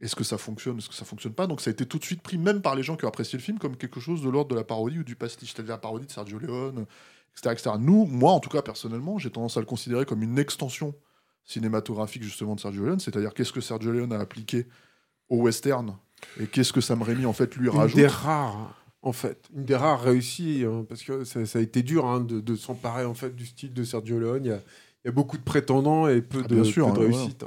[0.00, 2.04] est-ce que ça fonctionne est-ce que ça fonctionne pas donc ça a été tout de
[2.04, 4.28] suite pris même par les gens qui ont apprécié le film comme quelque chose de
[4.28, 6.86] l'ordre de la parodie ou du pastiche c'est-à-dire la parodie de Sergio Leone
[7.32, 7.76] etc., etc.
[7.78, 10.94] nous moi en tout cas personnellement j'ai tendance à le considérer comme une extension
[11.46, 14.66] cinématographique justement de Sergio Leone, c'est-à-dire qu'est-ce que Sergio Leone a appliqué
[15.28, 15.96] au western
[16.40, 17.96] et qu'est-ce que Sam Raimi en fait lui Une rajoute.
[17.96, 19.48] des rares, en fait.
[19.54, 22.56] Une des rares réussies, hein, parce que ça, ça a été dur hein, de, de
[22.56, 24.44] s'emparer en fait, du style de Sergio Leone.
[24.44, 24.56] Il y a,
[25.04, 27.10] il y a beaucoup de prétendants et peu Ah, de, bien sûr, peu de hein,
[27.10, 27.44] réussite.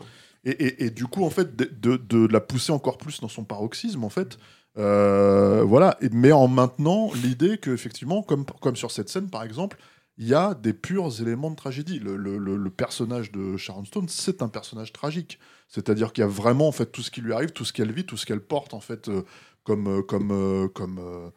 [0.50, 3.28] Et, et- et du coup en fait de, de- de la pousser encore plus dans
[3.30, 4.38] son paroxysme en fait.
[4.78, 9.44] euh, voilà, Et- mais en maintenant l'idée que effectivement, comme, comme sur cette scène par
[9.44, 9.78] exemple,
[10.18, 12.00] il y a des purs éléments de tragédie.
[12.00, 15.40] Le, le- le- le personnage de Sharon Stone, c'est un personnage tragique.
[15.68, 17.92] C'est-à-dire qu'il y a vraiment en fait tout ce qui lui arrive, tout ce qu'elle
[17.92, 19.22] vit, tout ce qu'elle porte en fait euh,
[19.64, 21.30] comme euh, comme euh, comme euh,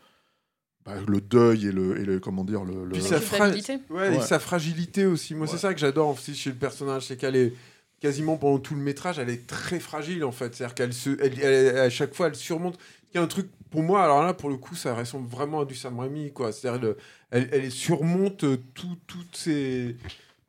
[0.84, 3.36] bah, le deuil et le, et le comment dire le, le- Puis La sa, fra-
[3.36, 3.78] culpabilité.
[3.90, 4.24] ouais, et Ouais.
[4.24, 5.34] sa fragilité aussi.
[5.34, 5.52] Moi, Ouais.
[5.52, 7.52] c'est ça que j'adore aussi chez le personnage, c'est qu'elle est
[8.02, 10.54] quasiment pendant tout le métrage, elle est très fragile en fait.
[10.54, 12.76] C'est-à-dire qu'elle se, à chaque fois, elle surmonte.
[13.14, 15.60] Il y a un truc pour moi, alors là, pour le coup, ça ressemble vraiment
[15.60, 16.50] à du Sam Raimi, quoi.
[16.52, 16.96] C'est-à-dire, le-
[17.30, 19.96] elle, surmonte tout- toutes ces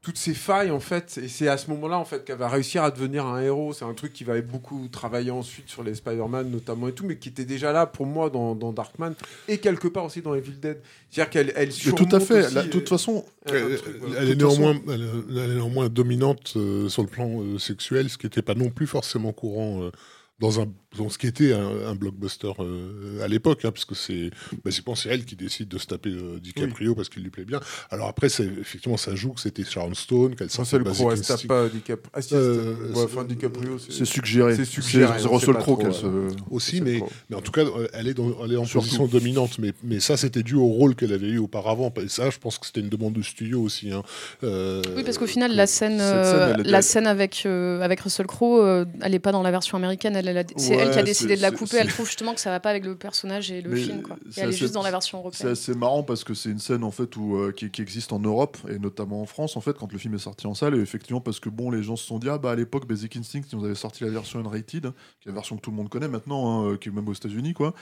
[0.03, 2.83] toutes ces failles en fait et c'est à ce moment-là en fait qu'elle va réussir
[2.83, 3.73] à devenir un héros.
[3.73, 7.17] C'est un truc qui va beaucoup travailler ensuite sur les Spider-Man notamment et tout mais
[7.17, 9.15] qui était déjà là pour moi dans, dans Darkman
[9.47, 10.81] et quelque part aussi dans Evil Dead.
[11.09, 12.53] C'est-à-dire qu'elle elle tout à fait.
[12.53, 18.09] De toute façon, est néanmoins, elle est néanmoins dominante euh, sur le plan euh, sexuel,
[18.09, 19.91] ce qui n'était pas non plus forcément courant euh,
[20.39, 23.95] dans, un, dans ce qui était un, un blockbuster euh, à l'époque, hein, parce que
[23.95, 24.29] c'est
[24.63, 27.60] basiquement c'est elle qui décide de se taper euh, DiCaprio parce qu'il lui plaît bien.
[27.89, 31.17] Alors après, c'est- effectivement, ça joue que c'était Sharon Stone, qu'elle Russell s'appelle Crowe, elle
[31.23, 32.10] se tape pas DiCaprio.
[32.13, 34.56] Ah, si, Euh, ouais, c'est- enfin, DiCaprio, c'est c'est suggéré.
[34.56, 36.06] c'est suggéré, C'est Russell Crowe qu'elle se.
[36.51, 37.01] aussi, mais,
[37.34, 38.86] en tout cas, euh, elle est, dans, elle est en Surtout.
[38.86, 39.58] position dominante.
[39.60, 41.91] Mais, mais ça, c'était dû au rôle qu'elle avait eu auparavant.
[42.01, 43.91] Et ça, je pense que c'était une demande de studio aussi.
[43.91, 44.03] hein.
[44.43, 48.62] Euh, Oui, parce qu'au final, la scène, euh, la scène avec, euh, avec Russell Crowe,
[48.62, 50.15] euh, elle n'est pas dans la version américaine.
[50.15, 51.69] Elle, elle a- c'est Ouais, elle qui a c'est- décidé de la c'est- couper.
[51.72, 54.02] c'est- Elle trouve justement que ça va pas avec le personnage et le Mais film.
[54.02, 54.15] Quoi.
[54.28, 55.52] Et c'est elle est juste dans la version C'est européenne.
[55.52, 58.19] assez marrant parce que c'est une scène en fait où, euh, qui, qui existe en
[58.19, 60.80] Europe et notamment en France en fait quand le film est sorti en salle et
[60.80, 63.41] effectivement parce que bon les gens se sont dit ah bah à l'époque Basic Instinct
[63.52, 64.82] ils nous avaient sorti la version unrated
[65.19, 67.08] qui est la version que tout le monde connaît maintenant hein, euh, qui est même
[67.08, 67.74] aux États-Unis quoi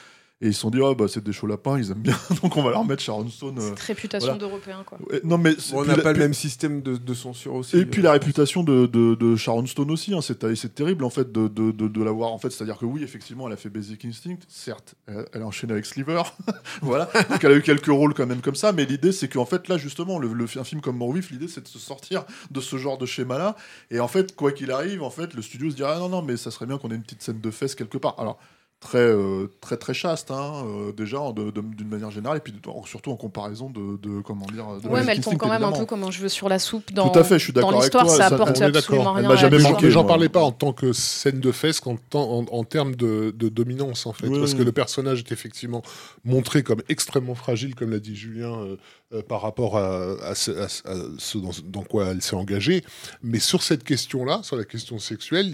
[0.44, 2.58] Et ils se sont dit, ah bah c'est des chauds lapins, ils aiment bien, donc
[2.58, 3.60] on va leur mettre Sharon Stone.
[3.60, 4.40] euh, Cette réputation voilà.
[4.40, 4.98] d'Européen, quoi.
[5.24, 7.78] non, mais Bon, on n'a pas le même système de, de censure aussi.
[7.78, 11.10] Et puis la réputation de, de, de Sharon Stone aussi, hein, c'est c'est terrible en
[11.12, 13.70] fait de, de, de, de l'avoir en fait, c'est-à-dire que oui effectivement elle a fait
[13.70, 16.24] Basic Instinct, certes elle, elle a enchaîné avec Sliver,
[16.82, 19.46] voilà, donc elle a eu quelques rôles quand même comme ça, mais l'idée c'est qu'en
[19.46, 22.24] fait là justement le, le- un film comme Mort Vif, l'idée c'est de se sortir
[22.50, 23.56] de ce genre de schéma là,
[23.92, 26.22] et en fait quoi qu'il arrive en fait le studio se dira ah non non
[26.24, 28.40] mais ça serait bien qu'on ait une petite scène de fesses quelque part, alors
[28.82, 33.12] très euh, très très chaste hein, euh, déjà d'une manière générale et puis de- surtout
[33.12, 35.72] en comparaison de, de comment dire de Ouais, mais elle tombe Instinct, quand même un
[35.72, 37.84] peu comme un cheveu sur la soupe dans, Tout à fait, je suis d'accord avec
[37.84, 38.06] l'histoire.
[38.06, 39.36] toi, Ça ça- apporte absolument rien.
[39.36, 42.96] jamais manqué, j'en parlais pas en tant que scène de fesses, qu'en en, en termes
[42.96, 44.28] de, de dominance, en fait.
[44.28, 44.58] Oui, parce oui.
[44.58, 45.84] que le personnage est effectivement
[46.26, 48.78] montré comme extrêmement fragile, comme l'a dit Julien, euh,
[49.14, 52.36] euh, par rapport à, à ce, à ce- à ce dans, dans quoi elle s'est
[52.36, 52.84] engagée.
[53.24, 55.52] Mais sur cette question-là, sur la question sexuelle,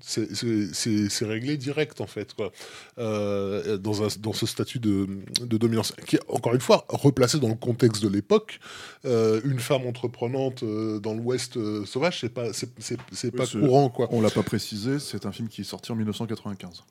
[0.00, 2.34] c'est- réglé direct, en fait.
[2.34, 2.52] Quoi.
[2.98, 5.06] Euh, dans, un- dans ce statut de,
[5.40, 8.58] de dominance, qui est, encore une fois, replacé dans le contexte de l'époque.
[9.04, 12.68] Euh, une femme entreprenante dans l'Ouest sauvage, c'est pas, c'est,
[13.24, 14.08] Oui, pas courant, quoi.
[14.10, 16.82] On l'a pas précisé, c'est un film qui est sorti en 1995.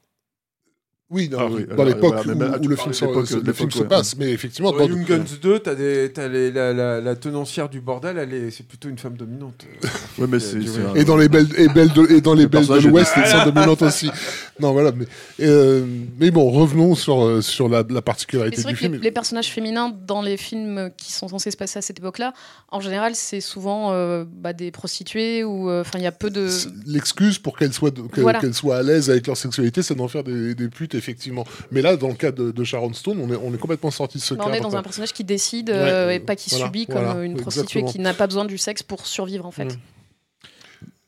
[1.12, 3.06] Oui, non, Ah oui, dans l'époque voilà, où, là, où tu le film, se-
[3.44, 3.88] le film ouais.
[3.88, 4.16] passe.
[4.16, 7.82] Mais effectivement, Dans Young Guns 2, t'as des- t'as les- la, la, la tenancière du
[7.82, 9.66] bordel, elle est, c'est plutôt une femme dominante.
[10.20, 10.62] Ouais, mais c'est.
[10.62, 12.88] c'est un- et dans les belles, et belles de, et dans les Le belles de
[12.90, 14.12] l'Ouest, elles sont dominantes aussi.
[14.60, 14.92] Non, voilà.
[14.92, 15.06] Mais,
[15.40, 15.86] euh,
[16.20, 19.02] mais bon, revenons sur, euh, sur la, la particularité c'est vrai du que les, film.
[19.02, 22.34] les personnages féminins dans les films qui sont censés se passer à cette époque-là,
[22.68, 26.30] en général, c'est souvent euh, bah, des prostituées ou euh, enfin il y a peu
[26.30, 26.50] de.
[26.86, 28.40] L'excuse pour qu'elles soient, de- que- Voilà.
[28.40, 31.46] qu'elles soient à l'aise avec leur sexualité, c'est d'en faire des, des putes, effectivement.
[31.72, 34.20] Mais là, dans le cas de, de Sharon Stone, on est, on est complètement sorti
[34.20, 36.66] de ce Bah, on est dans un personnage qui décide euh, et pas qui voilà,
[36.68, 37.92] subit comme voilà, une prostituée exactement.
[37.92, 39.66] qui n'a pas besoin du sexe pour survivre en fait.
[39.66, 39.78] Mm.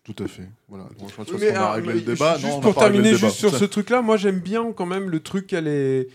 [0.04, 0.50] Tout à fait.
[0.68, 0.86] Voilà.
[0.98, 2.34] Bon, je crois que Mais on a alors, réglé le débat.
[2.36, 5.10] Juste Non, on a pour terminer juste sur ce truc-là, moi j'aime bien quand même
[5.10, 6.08] le truc qu'elle est.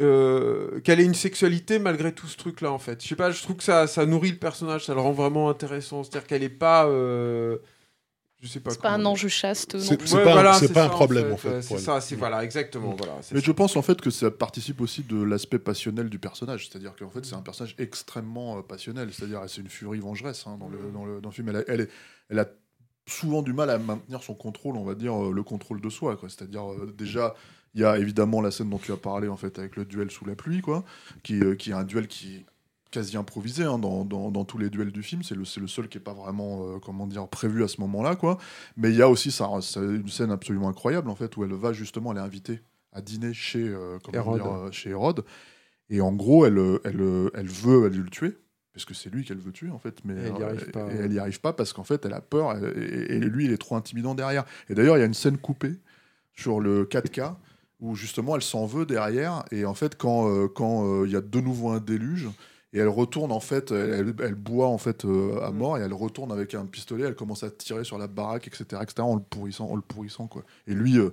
[0.00, 3.02] euh, qu'elle ait une sexualité malgré tout ce truc-là en fait.
[3.02, 5.50] Je sais pas, je trouve que ça, ça nourrit le personnage, ça le rend vraiment
[5.50, 6.04] intéressant.
[6.04, 6.86] C'est-à-dire qu'elle est pas.
[6.86, 7.58] euh,
[8.42, 8.70] je sais pas.
[8.72, 11.36] C'est pas un enjeu chaste non C'est- Ouais, pas voilà, c'est pas un problème, en
[11.36, 12.94] fait, pour C'est ça, c'est voilà, exactement.
[12.98, 13.46] Voilà, c'est Mais ça.
[13.46, 16.68] je pense en fait que ça participe aussi de l'aspect passionnel du personnage.
[16.68, 19.10] C'est-à-dire qu'en fait, c'est un personnage extrêmement euh, passionnel.
[19.12, 21.48] C'est-à-dire, c'est une furie vengeresse hein, dans, le, dans, le, dans le film.
[21.48, 21.90] Elle a, elle, est-
[22.28, 22.46] elle a
[23.06, 26.16] souvent du mal à maintenir son contrôle, on va dire, euh, le contrôle de soi.
[26.16, 26.28] quoi.
[26.28, 27.34] C'est-à-dire, euh, déjà,
[27.74, 30.10] il y a évidemment la scène dont tu as parlé, en fait, avec le duel
[30.10, 30.84] sous la pluie, quoi,
[31.22, 32.46] qui, euh, qui est un duel qui est
[32.92, 35.22] quasi improvisé hein, dans, dans, dans tous les duels du film.
[35.24, 38.14] C'est le, le seul qui est pas vraiment, euh, comment dire, prévu à ce moment-là,
[38.14, 38.38] quoi.
[38.76, 41.72] Mais il y a aussi ça, une scène absolument incroyable, en fait, où elle va
[41.72, 42.60] justement, elle est invitée
[42.92, 44.40] à dîner chez, euh, Hérode.
[44.42, 45.24] dire, euh, chez Hérode.
[45.90, 47.02] Et en gros, elle, elle,
[47.34, 48.36] elle veut aller le tuer,
[48.72, 49.98] parce que c'est lui qu'elle veut tuer, en fait.
[50.04, 50.92] Mais Et elle y euh, arrive pas.
[51.08, 53.76] n'y arrive parce qu'en fait, elle a peur, et, et- et lui, il est trop
[53.76, 54.44] intimidant derrière.
[54.68, 55.74] Et d'ailleurs, il y a une scène coupée
[56.36, 57.34] sur le 4K
[57.80, 59.44] où justement elle s'en veut derrière.
[59.50, 62.28] Et en fait, quand euh, quand il y a de nouveau un déluge,
[62.72, 65.56] et elle retourne en fait, elle, elle boit en fait euh, à Mm.
[65.56, 68.64] mort et elle retourne avec un pistolet, elle commence à tirer sur la baraque, etc.,
[68.82, 70.42] etc., en le pourrissant, en le pourrissant quoi.
[70.66, 71.10] Et lui, euh,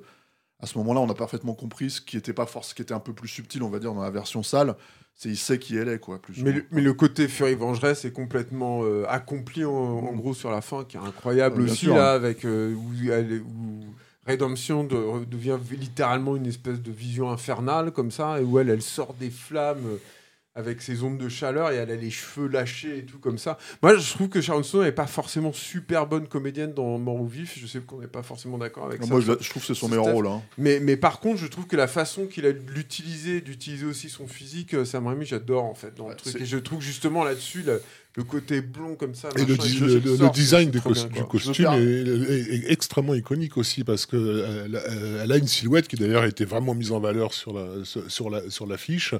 [0.62, 2.94] à ce moment-là, on a parfaitement compris ce qui était pas force, ce qui était
[2.94, 4.76] un peu plus subtil, on va dire dans la version sale,
[5.16, 6.22] c'est il sait qui elle est quoi.
[6.22, 10.34] Plus Mais le, mais le côté Fury Vengeresse est complètement euh, accompli en, en gros
[10.34, 11.96] sur la fin, qui est incroyable aussi sûr.
[11.96, 13.84] là, avec euh, où, elle où
[14.28, 18.82] Redemption de- devient littéralement une espèce de vision infernale comme ça, et où elle, elle
[18.82, 19.98] sort des flammes
[20.56, 23.58] avec ses ondes de chaleur et elle a les cheveux lâchés et tout comme ça.
[23.82, 27.28] Moi, je trouve que Sharon Stone n'est pas forcément super bonne comédienne dans Mort ou
[27.28, 27.58] Vif.
[27.58, 29.08] Je sais qu'on n'est pas forcément d'accord avec ça.
[29.10, 30.28] Moi, je, je trouve que c'est son Ce meilleur rôle.
[30.28, 30.42] hein.
[30.58, 34.10] Mais, mais par contre, je trouve que la façon qu'il a de l'utiliser, d'utiliser aussi
[34.10, 36.34] son physique, euh, Sam Raimi, j'adore en fait dans le Ouais, truc.
[36.34, 37.82] c'est- Et je trouve justement là-dessus, le,
[38.18, 39.30] le côté blond comme ça.
[39.38, 42.72] Et le, le- le- design c'est des trop cos- bien, du costume est, est- est
[42.72, 46.28] extrêmement iconique aussi parce que euh, elle, a- elle a une silhouette qui d'ailleurs a
[46.28, 49.14] été vraiment mise en valeur sur la sur sur la sur l'affiche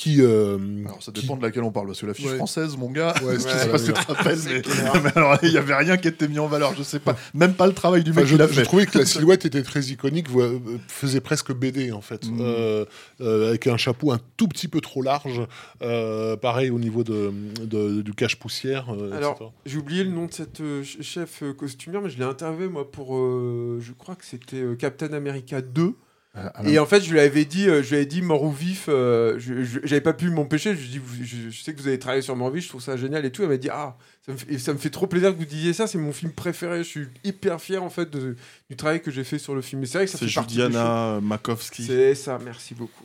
[0.00, 2.36] qui euh, Alors ça qui- dépend de laquelle on parle, parce que la fiche Ouais.
[2.36, 3.98] française, mon gars, Ouais, je c'est sais ça, pas si tu ouais.
[4.02, 4.62] te rappelles, mais,
[5.04, 7.52] mais alors il y avait rien qui était mis en valeur, je sais pas, même
[7.52, 9.82] pas le travail du Enfin, mec je, l'a je trouvais que la silhouette était très
[9.82, 10.58] iconique, euh,
[10.88, 12.38] faisait presque BD en fait, Mm.
[12.40, 12.84] Euh,
[13.20, 15.42] euh, avec un chapeau un tout petit peu trop large,
[15.82, 17.30] euh, pareil au niveau de,
[17.64, 18.86] de- du cache-poussière.
[18.94, 19.50] euh, Alors, etc.
[19.66, 22.90] J'ai oublié le nom de cette euh, ch- chef costumière, mais je l'ai interviewé moi
[22.90, 25.94] pour, euh, je crois que c'était euh, Captain America 2.
[26.64, 28.86] Et en fait, je lui avais dit, euh, je lui avais dit mort ou vif.
[28.88, 29.38] euh,
[29.84, 30.74] J'avais pas pu m'empêcher.
[30.76, 32.62] Je lui ai dit, je, je sais que vous avez travaillé sur mort ou vif,
[32.64, 33.42] je trouve ça génial et tout.
[33.42, 35.44] Elle m'a dit, ah, ça me, fait, et ça me fait trop plaisir que vous
[35.44, 35.86] disiez ça.
[35.88, 36.78] C'est mon film préféré.
[36.78, 38.36] Je suis hyper fier en fait de-
[38.68, 39.84] du travail que j'ai fait sur le film.
[39.86, 40.30] C'est vrai que ça fait
[41.20, 41.20] Makovsky.
[41.84, 42.38] C'est ça.
[42.44, 43.04] Merci beaucoup.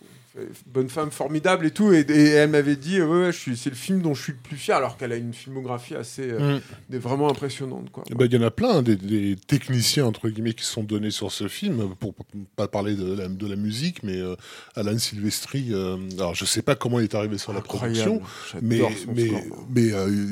[0.65, 1.93] Bonne femme formidable et tout.
[1.93, 4.57] Et, et elle m'avait dit, ouais, ouais, c'est le film dont je suis le plus
[4.57, 6.97] fier, alors qu'elle a une filmographie assez euh, Mm.
[6.97, 7.89] vraiment impressionnante.
[7.91, 8.03] Quoi.
[8.09, 11.11] Eh ben, Il y en a plein, des, des techniciens entre guillemets qui sont donnés
[11.11, 12.13] sur ce film, pour
[12.55, 14.35] pas parler de la, de la musique, mais euh,
[14.75, 18.21] Alan Silvestri, euh, alors je sais pas comment il est arrivé sur la production,
[18.61, 18.81] mais,
[19.13, 19.41] mais, score,
[19.77, 20.27] euh,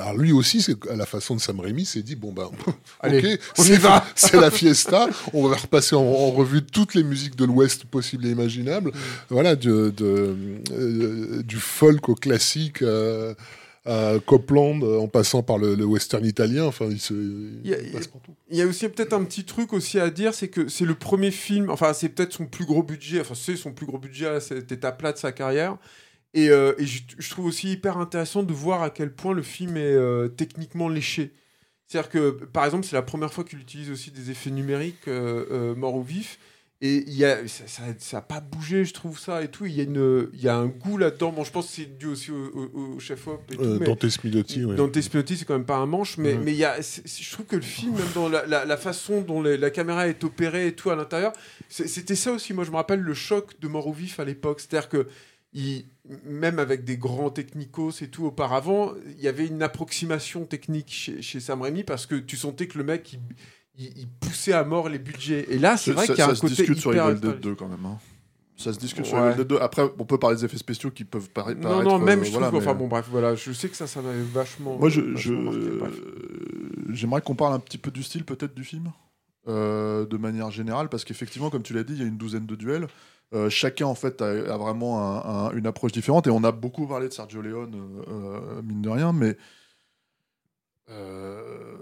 [0.00, 2.48] alors lui aussi, à la façon de Sam Raimi, s'est dit bon ben,
[3.00, 4.04] Allez, ok, on y c'est va.
[4.14, 8.26] c'est la fiesta, on va repasser en, en revue toutes les musiques de l'Ouest possibles
[8.26, 8.92] et imaginables,
[9.30, 10.34] voilà, de, de,
[10.72, 12.82] euh, du folk au classique.
[12.82, 13.34] euh,
[13.86, 17.74] à Copland, euh, en passant par le, le western italien, enfin, il se, Il y
[17.74, 18.34] a- passe partout.
[18.50, 20.94] Il y a aussi peut-être un petit truc aussi à dire, c'est que c'est le
[20.94, 24.26] premier film, enfin c'est peut-être son plus gros budget, enfin c'est son plus gros budget
[24.28, 25.76] à cette étape-là de sa carrière.
[26.32, 29.42] Et, euh, et je, je trouve aussi hyper intéressant de voir à quel point le
[29.42, 31.34] film est euh, techniquement léché.
[31.86, 35.74] C'est-à-dire que, par exemple, c'est la première fois qu'il utilise aussi des effets numériques euh,
[35.74, 36.38] morts ou vifs.
[36.86, 37.82] Et il y a, ça
[38.12, 39.64] n'a pas bougé, je trouve ça et tout.
[39.64, 41.32] Il y, a une- il y a un goût là-dedans.
[41.32, 42.34] Bon, je pense que c'est dû aussi au,
[42.74, 43.40] au- au chef-op.
[43.58, 44.76] Euh, Dante Smilotti, ouais.
[44.76, 47.46] Dante Spinotti, c'est quand même pas un manche, mais mais il y a, je trouve
[47.46, 50.66] que le film, même dans la, la- la façon dont les- la caméra est opérée
[50.66, 51.32] et tout à l'intérieur,
[51.70, 52.52] c'était ça aussi.
[52.52, 54.60] Moi, je me rappelle le choc de Mort au vif à l'époque.
[54.60, 55.08] C'est-à-dire que
[55.54, 55.86] il-
[56.26, 61.22] même avec des grands technicos et tout auparavant, il y avait une approximation technique chez,
[61.22, 63.20] chez Sam Raimi parce que tu sentais que le mec il,
[63.78, 65.46] il- il poussait à mort les budgets.
[65.50, 67.00] Et là, c'est vrai Ça- qu'il y a ça un se côté discute sur Evil
[67.00, 67.40] Dead nostalgique.
[67.42, 67.84] 2 quand même.
[67.86, 67.98] hein.
[68.56, 69.18] Ça se discute sur.
[69.18, 69.58] Evil Dead 2.
[69.58, 71.60] Après, on peut parler des effets spéciaux qui peuvent paraître.
[71.60, 72.60] Non, non, même euh, je voilà, trouve.
[72.60, 73.34] Enfin mais- bon, bref, voilà.
[73.34, 74.78] Je sais que ça, ça m'avait vachement.
[74.78, 78.92] Moi, je, vachement je- j'aimerais qu'on parle un petit peu du style peut-être du film,
[79.48, 82.46] euh, de manière générale, parce qu'effectivement, comme tu l'as dit, il y a une douzaine
[82.46, 82.86] de duels.
[83.32, 86.52] Euh, chacun en fait a, a vraiment un- un- une approche différente et on a
[86.52, 89.36] beaucoup parlé de Sergio Leone euh, euh, mine de rien mais
[90.90, 91.74] euh,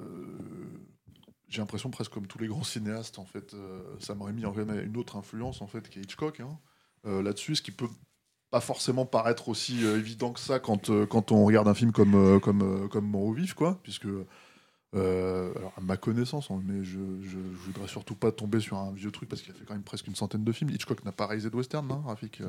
[1.52, 4.64] j'ai l'impression presque comme tous les grands cinéastes en fait euh, Sam Raimi a quand
[4.64, 6.58] même une autre influence en fait qui est Hitchcock hein,
[7.06, 7.88] euh, là-dessus ce qui peut
[8.50, 12.88] pas forcément paraître aussi euh, évident que ça quand, on regarde un film comme, comme,
[12.90, 14.06] comme au vif, quoi, puisque,
[14.94, 18.76] euh, alors, à ma connaissance, hein, mais je, je, je voudrais surtout pas tomber sur
[18.76, 20.70] un vieux truc, parce qu'il a fait quand même presque une centaine de films.
[20.70, 22.44] Hitchcock n'a pas réalisé de western, hein, Rafik euh,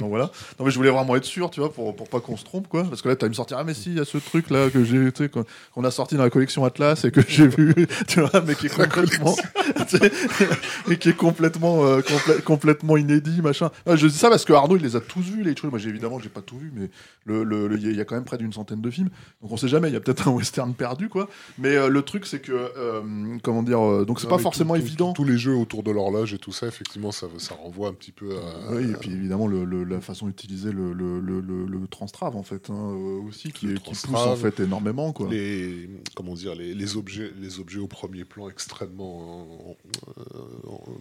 [0.00, 0.30] voilà.
[0.58, 2.68] Non, mais je voulais vraiment être sûr, tu vois, pour, pour pas qu'on se trompe,
[2.68, 4.70] quoi, parce que là, tu me sortir, ah, mais si, il y a ce truc-là
[4.70, 7.74] que j'ai, tu sais, qu'on a sorti dans la collection Atlas et que j'ai vu,
[8.06, 9.34] tu vois, mais qui est complètement,
[10.90, 13.70] et qui est complètement, euh, complè- complètement inédit, machin.
[13.86, 15.70] Je dis ça parce que Arnaud, il les a tous vus, les trucs.
[15.70, 16.90] Moi, j'ai évidemment, j'ai pas tout vu, mais
[17.24, 18.90] le, le- le- il y a- il y a quand même près d'une centaine de
[18.90, 19.08] films.
[19.42, 21.28] Donc, on sait jamais, il y a peut-être un western perdu, quoi.
[21.58, 23.00] Mais euh, le truc, c'est que, euh,
[23.42, 25.12] comment dire, euh, donc c'est pas mais forcément tout- tout- évident.
[25.12, 28.12] Tous les jeux autour de l'horloge et tout ça, effectivement, ça, ça renvoie un petit
[28.12, 28.72] peu à.
[28.72, 32.36] Oui, et puis évidemment le- le- la façon d'utiliser le, le, le, le- le transtrave
[32.36, 32.94] en fait hein,
[33.28, 35.28] aussi qui, Le est- qui pousse en fait énormément quoi.
[35.30, 39.76] les comment dire les, les objets les objets au premier plan extrêmement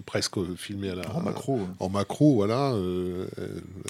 [0.06, 1.56] presque filmés à la En macro.
[1.58, 1.62] ouais.
[1.80, 3.26] en macro voilà euh,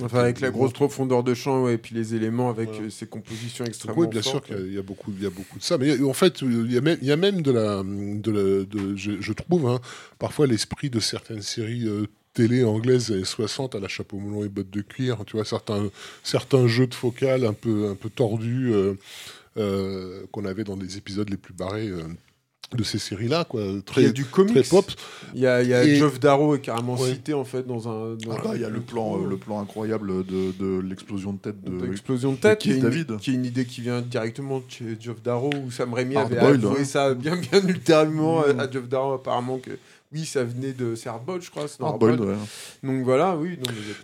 [0.04, 2.82] Enfin, avec la grosse profondeur de champ ouais, et puis les éléments avec Ouais.
[2.84, 5.28] euh, ces compositions Donc extrêmement oui, bien sûr qu'il y y, a beaucoup, il y
[5.28, 5.78] a beaucoup de ça.
[5.78, 9.80] Mais en fait, y y a même de la, de je, trouve, hein,
[10.20, 14.44] parfois l'esprit de certaines séries euh, télé anglaises des années 60 à la chapeau melon
[14.44, 15.24] et bottes de cuir.
[15.26, 15.90] Tu vois, certains,
[16.24, 18.96] certains jeux de focale un peu, un peu tordus euh,
[19.58, 21.92] euh, qu'on avait dans les épisodes les plus barrés
[22.76, 23.62] de ces séries-là, quoi.
[23.62, 24.54] Il y a Très, du comics.
[24.56, 24.86] très pop.
[25.36, 27.10] Il y a, il y a Et- Geoff Darrow est carrément Ouais.
[27.12, 28.16] cité en fait dans un.
[28.16, 31.34] Dans Ah bah, il y a le plan, euh, le plan incroyable de, de l'explosion
[31.34, 32.36] de tête de de.
[32.36, 33.18] Tête, de qui est, une, David.
[33.18, 36.38] qui est une idée qui vient directement de chez Geoff Darrow, où Sam Raimi avait
[36.38, 36.84] avoué ouais.
[36.86, 38.60] ça bien, bien ultérieurement à, Mm.
[38.60, 39.70] à Geoff Darrow, apparemment, que
[40.14, 40.96] oui, ça venait de.
[40.96, 41.66] C'est Hardboiled, je crois.
[41.80, 42.20] Hardboiled.
[42.22, 42.36] ouais.
[42.84, 43.58] Donc voilà, oui.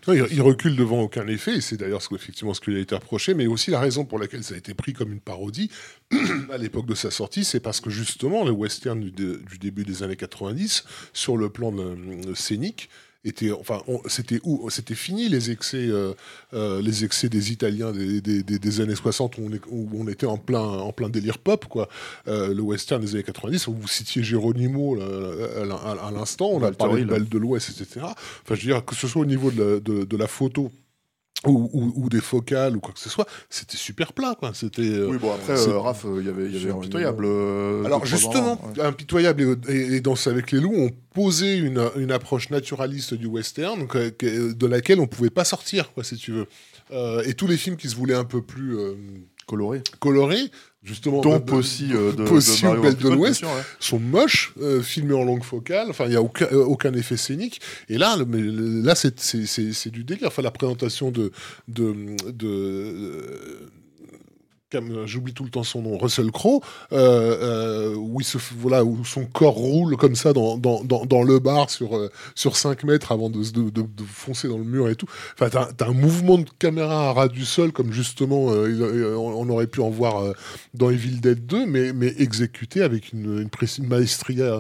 [0.08, 2.78] Non, il Non, recule devant aucun effet, et c'est d'ailleurs ce, effectivement ce qui lui
[2.78, 5.20] a été reproché, mais aussi la raison pour laquelle ça a été pris comme une
[5.22, 5.70] parodie
[6.52, 9.84] à l'époque de sa sortie, c'est parce que justement le western du, dé- du début
[9.84, 10.84] des années 90,
[11.14, 12.90] sur le plan de- de scénique,
[13.26, 16.14] était, enfin, c'était où C'était fini les excès, euh,
[16.54, 19.90] euh, les excès des Italiens des, des- des- des années 60 où on, est- où
[19.94, 21.90] on était en plein, en plein délire pop, quoi.
[22.28, 26.48] Euh, le western des années 90, où vous citiez Geronimo là, à, à- à l'instant,
[26.52, 27.10] on a parlé de.
[27.10, 28.06] Belle de l'Ouest, etc.
[28.06, 30.72] Enfin, je veux dire, que ce soit au niveau de la, de- de la photo
[31.46, 34.52] ou, ou- ou des focales ou quoi que ce soit, c'était super plat, quoi.
[34.54, 34.82] C'était.
[34.82, 37.24] euh, Oui bon après euh, Raph, euh, il y avait, y avait impitoyable.
[37.26, 38.84] euh, alors justement, ans, ouais.
[38.84, 43.26] impitoyable et, et, et Danse avec les loups ont posé une, une approche naturaliste du
[43.28, 46.48] western que- que- de laquelle on pouvait pas sortir, quoi, si tu veux.
[47.26, 48.96] Et tous les films qui se voulaient un peu plus euh,
[49.46, 49.82] coloré.
[50.00, 50.52] colorés,
[50.84, 53.32] justement, de- aussi euh, de, de Mario Belle ouais.
[53.80, 55.88] sont moches, euh, filmés en longue focale.
[55.90, 57.62] Enfin, il n'y a aucun, euh, aucun effet scénique.
[57.90, 60.28] Et là, le- là, c'est du délire.
[60.28, 61.32] Enfin, la présentation de
[61.68, 61.94] de,
[62.32, 63.70] de,
[65.06, 66.62] j'oublie tout le temps son nom, Russell Crowe,
[66.92, 71.40] euh, où, il se, voilà, où son corps roule comme ça dans, dans, dans, le
[71.40, 75.08] bar sur, sur 5 mètres avant de, de, de, foncer dans le mur et tout.
[75.34, 79.68] Enfin, t'as as un mouvement de caméra à ras du sol, comme justement on aurait
[79.68, 80.34] pu en voir
[80.74, 84.60] dans Evil Dead 2, mais, mais exécuté avec une, une, une maestria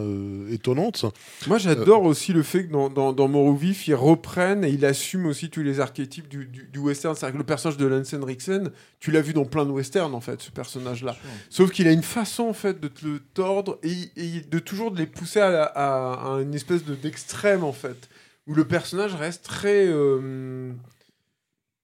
[0.52, 1.06] étonnante.
[1.48, 4.86] Moi, j'adore aussi le fait que dans, dans, dans Mort Vif, il reprenne et il
[4.86, 7.16] assume aussi tous les archétypes du, du, western.
[7.16, 10.22] C'est-à-dire que le personnage de Lance Henriksen, tu l'as vu dans plein de westerns, en
[10.22, 11.16] fait, ce personnage-là.
[11.50, 14.98] Sauf qu'il a une façon, en fait, de te le tordre et, de toujours de
[14.98, 18.10] les pousser à, une espèce d'extrême, en fait.
[18.48, 19.86] Où le personnage reste très.
[19.88, 20.72] Euh,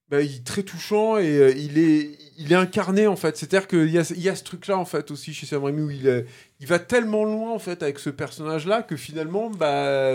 [0.08, 3.36] bah, il très touchant et euh, il, est, il est incarné en fait.
[3.36, 5.82] C'est-à-dire qu'il y a, il y a ce truc-là en fait aussi chez Sam Raimi
[5.82, 6.26] où il,
[6.60, 10.14] il va tellement loin en fait avec ce personnage-là que finalement, bah,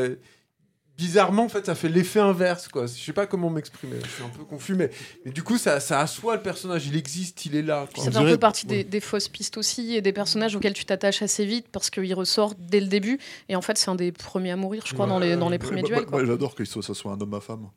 [1.02, 2.86] bizarrement, en fait, ça fait l'effet inverse, quoi.
[2.86, 4.92] Je sais pas comment m'exprimer, je suis un peu confus, mais,
[5.26, 7.88] mais du coup, ça, ça assoit le personnage, il existe, il est là.
[7.96, 11.24] Ça fait un peu partie des, fausses pistes aussi, et des personnages auxquels tu t'attaches
[11.24, 14.52] assez vite parce qu'ils ressortent dès le début, et en fait, c'est un des premiers
[14.52, 16.06] à mourir, je crois, dans les, dans les premiers duels.
[16.24, 17.68] J'adore que ça soit un homme à femme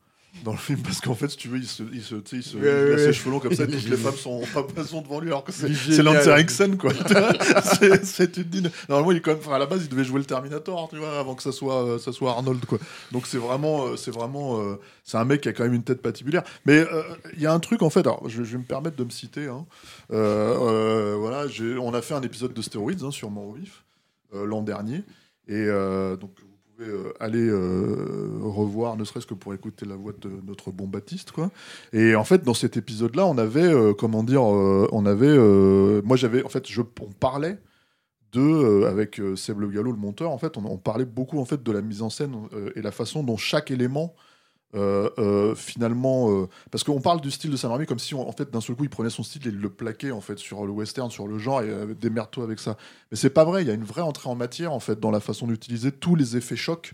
[0.42, 2.56] dans le film parce qu'en fait si tu veux il se il se, il se
[2.56, 4.42] il a ses cheveux longs comme ça et toutes les femmes sont
[4.86, 6.92] sont devant lui alors que c'est c'est Lance Henriksen quoi.
[8.02, 8.70] C'est une dîne.
[8.88, 10.96] Normalement il est quand même enfin, à la base il devait jouer le Terminator tu
[10.96, 12.78] vois avant que ça soit euh, ça soit Arnold quoi.
[13.12, 15.82] Donc c'est vraiment euh, c'est vraiment euh, c'est un mec qui a quand même une
[15.82, 16.42] tête patibulaire.
[16.66, 16.84] Mais
[17.34, 19.46] il y a un truc en fait alors je, vais me permettre de me citer
[19.46, 19.64] hein.
[20.08, 21.46] voilà
[21.80, 23.84] on a fait un épisode de Stéroïdes hein, sur Mort vif
[24.32, 25.02] l'an dernier.
[25.48, 25.66] Et
[26.20, 26.30] donc
[26.76, 30.86] pouvez euh, aller euh, revoir, ne serait-ce que pour écouter la voix de notre bon
[30.86, 31.32] Baptiste.
[31.92, 35.36] Et en fait, dans cet épisode-là, on avait, euh, comment dire, on avait,
[36.02, 37.58] moi j'avais, en fait, je, on parlait
[38.32, 41.62] de, avec Seb Le Gallo, le monteur, en fait, on, on, parlait beaucoup en fait
[41.62, 42.34] de la mise en scène
[42.74, 44.14] et la façon dont chaque élément
[44.74, 48.32] euh, euh, finalement, euh, parce qu'on parle du style de Sam Raimi comme si, en
[48.32, 50.66] fait, d'un seul coup, il prenait son style et il le plaquait en fait sur
[50.66, 52.76] le western, sur le genre et démerde-toi avec ça.
[53.10, 53.62] Mais c'est pas vrai.
[53.62, 56.16] Il y a une vraie entrée en matière en fait dans la façon d'utiliser tous
[56.16, 56.92] les effets chocs.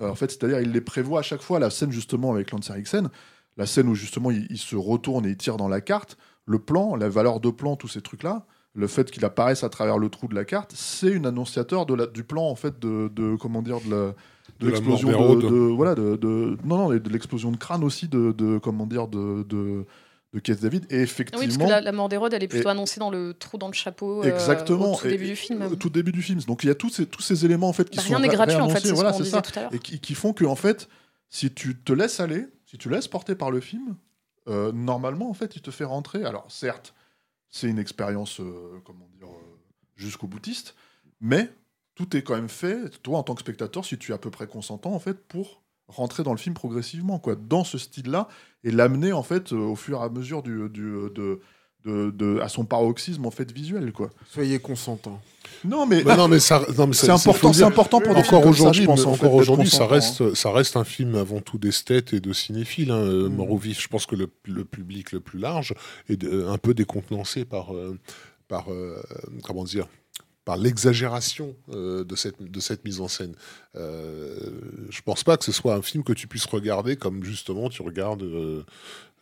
[0.00, 1.60] en fait, c'est-à-dire, il les prévoit à chaque fois.
[1.60, 3.08] La scène justement avec Lance Henriksen,
[3.56, 6.16] la scène où justement il, se retourne et il tire dans la carte,
[6.46, 9.98] le plan, la valeur de plan, tous ces trucs-là le fait qu'il apparaisse à travers
[9.98, 13.10] le trou de la carte, c'est une annonciateur de la, du plan en fait de,
[13.14, 14.14] de comment dire de la,
[14.60, 19.08] de, l'explosion de, voilà de, non non de l'explosion de crâne aussi de, comment dire
[19.08, 19.84] de, de
[20.32, 20.86] de Keith David.
[20.88, 23.58] Et effectivement oui parce que la, mort d'Hérode elle est plutôt annoncée dans le trou
[23.58, 25.76] dans le chapeau euh, exactement au tout début du film.
[25.76, 26.40] tout début du film.
[26.40, 28.20] Donc il y a tous ces tous ces éléments en fait qui bah, sont rien
[28.20, 29.42] n'est gratuit en fait c'est voilà, ce ça.
[29.42, 30.88] tout à et qui, qui, font que en fait
[31.28, 33.96] si tu te laisses aller si tu laisses porter par le film
[34.48, 36.24] euh, normalement en fait il te fait rentrer.
[36.24, 36.94] Alors certes
[37.52, 39.28] c'est une expérience euh, comment dire
[39.94, 40.74] jusqu'au boutiste
[41.20, 41.48] mais
[41.94, 44.30] tout est quand même fait, toi en tant que spectateur, si tu es à peu
[44.30, 48.28] près consentant, en fait, pour rentrer dans le film progressivement, quoi, dans ce style-là,
[48.64, 51.40] et l'amener, en fait, euh, au fur et à mesure du, du de,
[51.84, 54.10] de, à son paroxysme, en fait, visuel, quoi.
[54.30, 55.20] Soyez consentant.
[55.64, 58.86] Non, mais, non, mais ça, c'est important, c'est important pour encore aujourd'hui.
[58.86, 60.30] Encore aujourd'hui, ça reste, hein.
[60.34, 62.90] ça reste un film avant tout d'esthète et de cinéphile.
[62.90, 62.96] Hein.
[62.96, 63.34] Euh, mm.
[63.34, 65.74] Mort vif, je pense que le, le, public le plus large
[66.08, 67.98] est un peu décontenancé par, euh,
[68.48, 68.66] par
[69.42, 69.86] comment dire,
[70.44, 73.34] par l'exagération euh, de, cette, de cette mise en scène.
[73.76, 74.36] Euh,
[74.90, 77.82] je pense pas que ce soit un film que tu puisses regarder comme justement tu
[77.82, 78.64] regardes euh,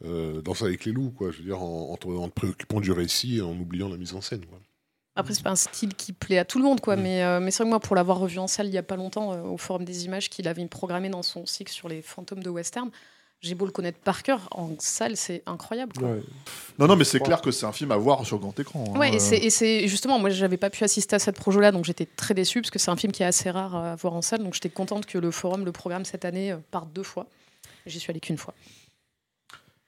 [0.05, 1.31] euh Danse avec les loups, quoi.
[1.31, 4.23] Je veux dire, en, en, te préoccupant du récit et en oubliant la mise en
[4.23, 4.47] scène.
[4.47, 4.59] Quoi.
[5.15, 6.97] Après, c'est pas un style qui plaît à tout le monde, quoi.
[6.97, 7.03] Mm.
[7.03, 8.97] Mais, mais c'est vrai que moi, pour l'avoir revu en salle il y a pas
[8.97, 12.49] longtemps, au Forum des Images, qu'il avait programmé dans son cycle sur les fantômes de
[12.49, 12.91] western,
[13.41, 15.95] j'ai beau le connaître par cœur, en salle, c'est incroyable.
[16.79, 18.85] Non, non, mais c'est clair que c'est un film à voir sur grand écran.
[18.95, 18.99] Hein.
[18.99, 22.35] Ouais, et c'est justement, moi, j'avais pas pu assister à cette projet-là, donc j'étais très
[22.35, 24.43] déçue parce que c'est un film qui est assez rare à voir en salle.
[24.43, 27.27] Donc j'étais contente que le forum le programme cette année euh, par deux fois.
[27.87, 28.55] J'y suis allée qu'une fois.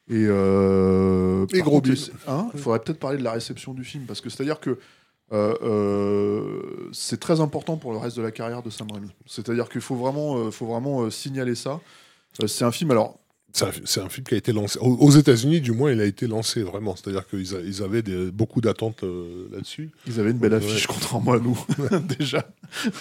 [0.09, 1.83] Et, euh, gros
[2.27, 4.79] hein, Il faudrait peut-être parler de la réception du film parce que c'est-à-dire que
[5.33, 9.11] euh, euh, c'est très important pour le reste de la carrière de Sam Raimi.
[9.27, 11.81] C'est-à-dire qu'il faut vraiment, faut vraiment signaler ça.
[12.47, 13.22] c'est un film, alors
[13.53, 14.79] c'est un, film qui a été lancé.
[14.81, 16.97] Aux, États-Unis, du moins, il a été lancé vraiment.
[16.97, 19.91] C'est-à-dire qu'ils ils avaient beaucoup d'attentes euh, là-dessus.
[20.07, 21.59] Ils avaient une belle affiche, contrairement à nous,
[22.19, 22.47] déjà.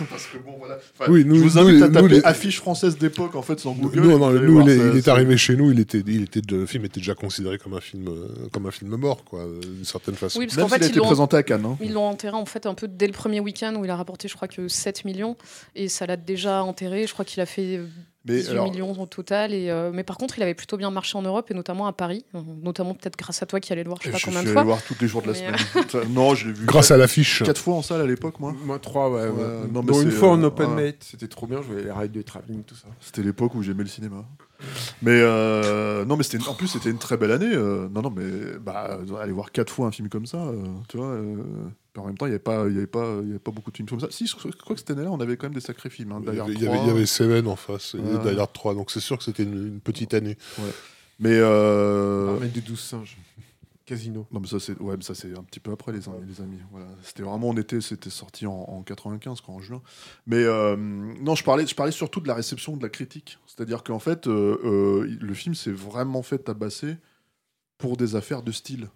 [0.09, 0.77] Parce que bon, voilà.
[1.07, 2.23] oui, nous, je vous invite à taper les...
[2.23, 4.01] affiche française d'époque, en fait, sans Google.
[4.01, 6.99] Non, non, nous, il, est, arrivé chez nous, il était, il était, le film était
[6.99, 10.39] déjà considéré comme un film, euh, comme un film mort, quoi, d'une certaine façon.
[10.39, 11.65] Oui, parce qu'en fait, il a été présenté à Cannes.
[11.65, 11.77] Hein.
[11.81, 14.27] Ils l'ont enterré, en fait, un peu dès le premier week-end où il a rapporté,
[14.27, 15.37] je crois, que 7 millions.
[15.75, 17.07] Et ça l'a déjà enterré.
[17.07, 17.79] Je crois qu'il a fait
[18.25, 19.53] mais 18 millions au total.
[19.53, 21.93] Et, euh, mais par contre, il avait plutôt bien marché en Europe et notamment à
[21.93, 22.25] Paris.
[22.61, 24.61] Notamment peut-être grâce à toi qui allais le voir, je sais pas combien de fois.
[24.61, 25.55] Je voir tous les jours de la semaine.
[25.95, 26.65] Euh, non, je l'ai vu.
[26.65, 27.43] Grâce à l'affiche.
[27.43, 28.53] Quatre fois en salle à l'époque, moi.
[28.63, 29.29] Moi, trois, ouais.
[29.71, 31.61] Non, mais une fois en euh, open mate, c'était trop bien.
[31.61, 32.87] Je voyais les rides de travelling, tout ça.
[32.99, 34.25] C'était l'époque où j'aimais le cinéma.
[35.01, 37.51] Mais euh, non, mais c'était en plus c'était une très belle année.
[37.53, 40.97] euh, non, non, mais bah aller voir quatre fois un film comme ça, euh, tu
[40.97, 41.07] vois.
[41.07, 41.35] euh,
[41.97, 43.51] en même temps, il n'y avait pas, il y avait pas, il y avait pas
[43.51, 44.07] beaucoup de films comme ça.
[44.11, 46.13] Si, je crois que cette année-là, on avait quand même des sacrés films.
[46.13, 48.23] Hein, Il y avait- il y avait, il y avait Seven en face et Ouais.
[48.23, 50.37] d'ailleurs 3, donc c'est sûr que c'était une, une petite année.
[51.19, 53.17] Mais euh, L'armée des douze singes.
[53.85, 54.27] Casino.
[54.31, 56.59] non, mais ça c'est, ouais, mais ça c'est un petit peu après les, les amis.
[56.71, 59.81] Voilà, c'était vraiment en été, c'était sorti en, en 95, quoi, en juin.
[60.27, 63.39] Mais euh, non, je parlais, je parlais surtout de la réception de la critique.
[63.47, 66.97] C'est-à-dire qu'en fait, euh, euh, le film s'est vraiment fait tabasser
[67.77, 68.89] pour des affaires de style.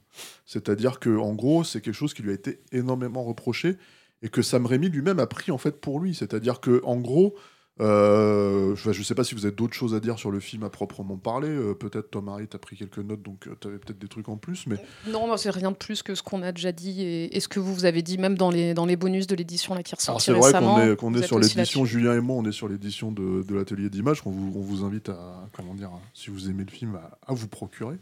[0.46, 3.78] C'est-à-dire que en gros, c'est quelque chose qui lui a été énormément reproché
[4.22, 6.14] et que Sam Raimi lui-même a pris en fait pour lui.
[6.16, 7.36] C'est-à-dire que en gros,
[7.82, 10.64] euh, je ne sais pas si vous avez d'autres choses à dire sur le film
[10.64, 11.50] à proprement parler.
[11.50, 14.38] Euh, peut-être Tom Harry, t'as pris quelques notes, donc tu avais peut-être des trucs en
[14.38, 14.66] plus.
[14.68, 17.40] Mais Non, non, c'est rien de plus que ce qu'on a déjà dit et, et
[17.40, 19.84] ce que vous, vous avez dit même dans les, dans les bonus de l'édition là,
[19.84, 21.86] qui alors c'est vrai qu'on est, qu'on est sur l'édition.
[21.86, 24.86] Julien et moi, on est sur l'édition de, de l'atelier d'images qu'on vous, on vous
[24.86, 27.98] invite à comment dire, si vous aimez le film, à, à vous procurer.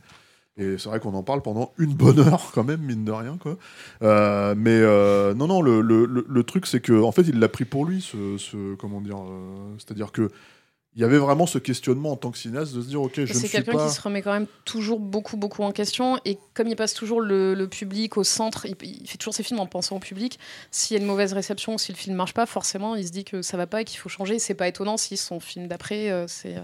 [0.58, 3.38] Et c'est vrai qu'on en parle pendant une bonne heure quand même, mine de rien
[3.42, 3.58] quoi.
[4.04, 7.40] Euh, mais euh, non non, le, le, le- le truc c'est que en fait il
[7.40, 10.30] l'a pris pour lui, ce, ce- comment dire, euh, c'est-à-dire que
[10.96, 13.22] il y avait vraiment ce questionnement en tant que cinéaste de se dire ok je
[13.22, 16.20] ne C'est quelqu'un pas qui se remet quand même toujours beaucoup, beaucoup en question.
[16.24, 19.42] Et comme il passe toujours le, le public au centre, il, il fait toujours ses
[19.42, 20.38] films en pensant au public.
[20.70, 23.12] S'il y a une mauvaise réception ou si le film marche pas, forcément, il se
[23.12, 24.38] dit que ça va pas et qu'il faut changer.
[24.38, 26.62] C'est pas étonnant si son film d'après, euh, c'est euh,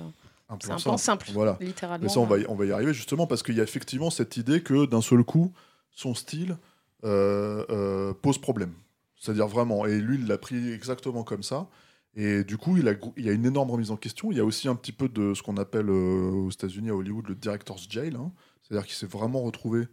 [0.49, 1.57] un c'est un plan simple, Voilà.
[1.61, 2.03] littéralement.
[2.03, 4.09] Mais ça, on va, y, on va y arriver justement parce qu'il y a effectivement
[4.09, 5.51] cette idée que d'un seul coup,
[5.91, 6.57] son style
[7.03, 8.73] euh, euh, pose problème.
[9.15, 9.85] C'est-à-dire vraiment.
[9.85, 11.67] Et lui, il l'a pris exactement comme ça.
[12.15, 14.31] Et du coup, il, a, il y a une énorme remise en question.
[14.31, 16.95] Il y a aussi un petit peu de ce qu'on appelle euh, aux États-Unis, à
[16.95, 18.15] Hollywood, le director's jail.
[18.15, 18.31] hein.
[18.63, 19.87] C'est-à-dire qu'il s'est vraiment retrouvé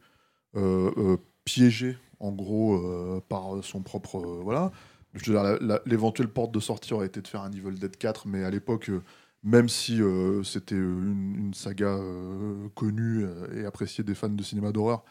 [0.56, 4.16] euh, euh, piégé, en gros, euh, par son propre.
[4.18, 4.72] euh, voilà.
[5.14, 7.78] Je veux dire, la- la- l'éventuelle porte de sortie aurait été de faire un Evil
[7.78, 9.02] Dead 4, mais à l'époque, euh,
[9.46, 14.42] même si euh, c'était une, une saga euh, connue euh, et appréciée des fans de
[14.42, 15.04] cinéma d'horreur,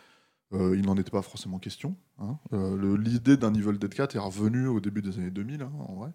[0.54, 1.96] euh, il n'en était pas forcément question.
[2.20, 2.38] hein.
[2.54, 5.96] Euh, L'idée d'un Evil Dead 4 est revenue au début des années 2000, hein, en
[5.96, 6.12] vrai.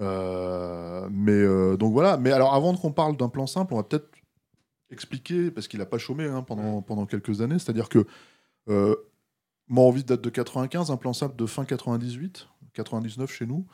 [0.00, 2.16] Euh, mais euh, donc voilà.
[2.16, 4.08] Mais alors, avant qu'on parle d'un plan simple, on va peut-être
[4.90, 8.06] expliquer, parce qu'il n'a pas chômé hein, pendant, pendant quelques années, c'est-à-dire que
[8.68, 8.94] euh,
[9.68, 13.66] Mort en vie date de 95, un plan simple de fin 98, 99 chez nous,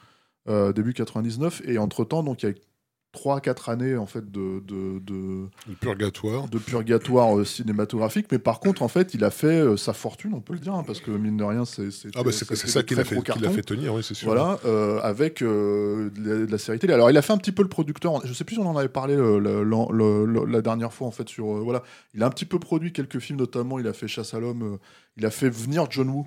[0.49, 2.55] euh, début 99, et entre-temps, donc il y a
[3.15, 5.47] 3-4 années en fait de, de,
[5.81, 6.49] purgatoire.
[6.49, 10.33] de purgatoire euh, cinématographique, mais par contre, en fait, il a fait euh, sa fortune,
[10.35, 12.45] on peut le dire, hein, parce que mine de rien, c'est c'est- Ah bah c'est
[12.55, 14.27] ça qui l'a fait, tenir, oui, c'est sûr.
[14.29, 16.93] Voilà, euh, avec de, la, de la série télé.
[16.93, 18.21] Alors, il a fait un petit peu le producteur.
[18.27, 21.07] Je sais plus si on en avait parlé le- le- le- le- la dernière fois,
[21.07, 21.47] en fait, sur.
[21.47, 21.83] voilà.
[22.15, 24.79] Il a un petit peu produit quelques films, notamment, il a fait Chasse à l'homme.
[25.17, 26.27] il a fait venir John Woo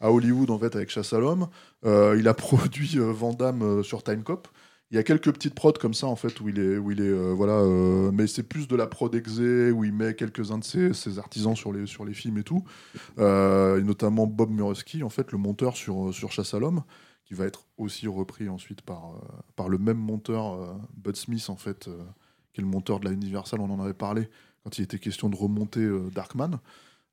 [0.00, 1.48] à Hollywood, en fait, avec Chasse à l'homme.
[1.84, 4.48] Euh, il a produit euh, Van Damme euh, sur Time Cop.
[4.92, 6.78] Il y a quelques petites prods comme ça, en fait, où il est.
[6.78, 9.92] Où il est euh, voilà, euh, mais c'est plus de la prod exé, où il
[9.92, 12.62] met quelques-uns de ses, ses artisans sur les, sur les films et tout.
[13.18, 16.82] Euh, et notamment Bob Murawski, en fait, le monteur sur, sur Chasse à l'homme
[17.24, 19.20] qui va être aussi repris ensuite par,
[19.56, 21.90] par le même monteur, Bud Smith, en fait,
[22.52, 24.28] qui est le monteur de la Universal, on en avait parlé
[24.62, 25.84] quand il était question de remonter
[26.14, 26.60] Darkman.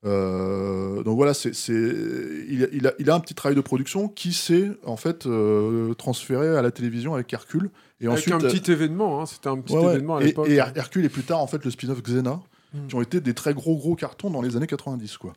[0.05, 3.61] Euh, donc voilà, c'est, c'est, il, a, il, a, il a un petit travail de
[3.61, 7.69] production qui s'est en fait euh, transféré à la télévision avec Hercule.
[8.01, 10.49] Et Avec ensuite, un petit événement, hein, c'était un petit Ouais, événement à Et- l'époque.
[10.49, 12.41] Et, Her- Hercule et plus tard en fait le spin-off Xena,
[12.73, 12.87] Mm.
[12.87, 15.33] qui ont été des très gros gros cartons dans les années 90 quoi.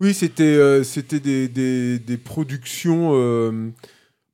[0.00, 3.10] Oui, c'était euh, c'était des, des, des productions.
[3.14, 3.70] euh,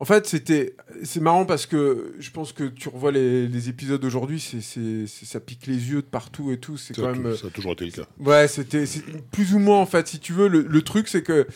[0.03, 4.03] En fait, c'était c'est marrant parce que je pense que tu revois les, les épisodes
[4.03, 6.79] aujourd'hui, c'est c'est- c'est- ça pique les yeux de partout et tout.
[6.79, 7.27] C'est Ça, quand même.
[7.27, 8.07] euh, ça a toujours été le cas.
[8.19, 10.49] Ouais, c'était c'est plus ou moins en fait, si tu veux.
[10.49, 11.47] Le, le truc, c'est que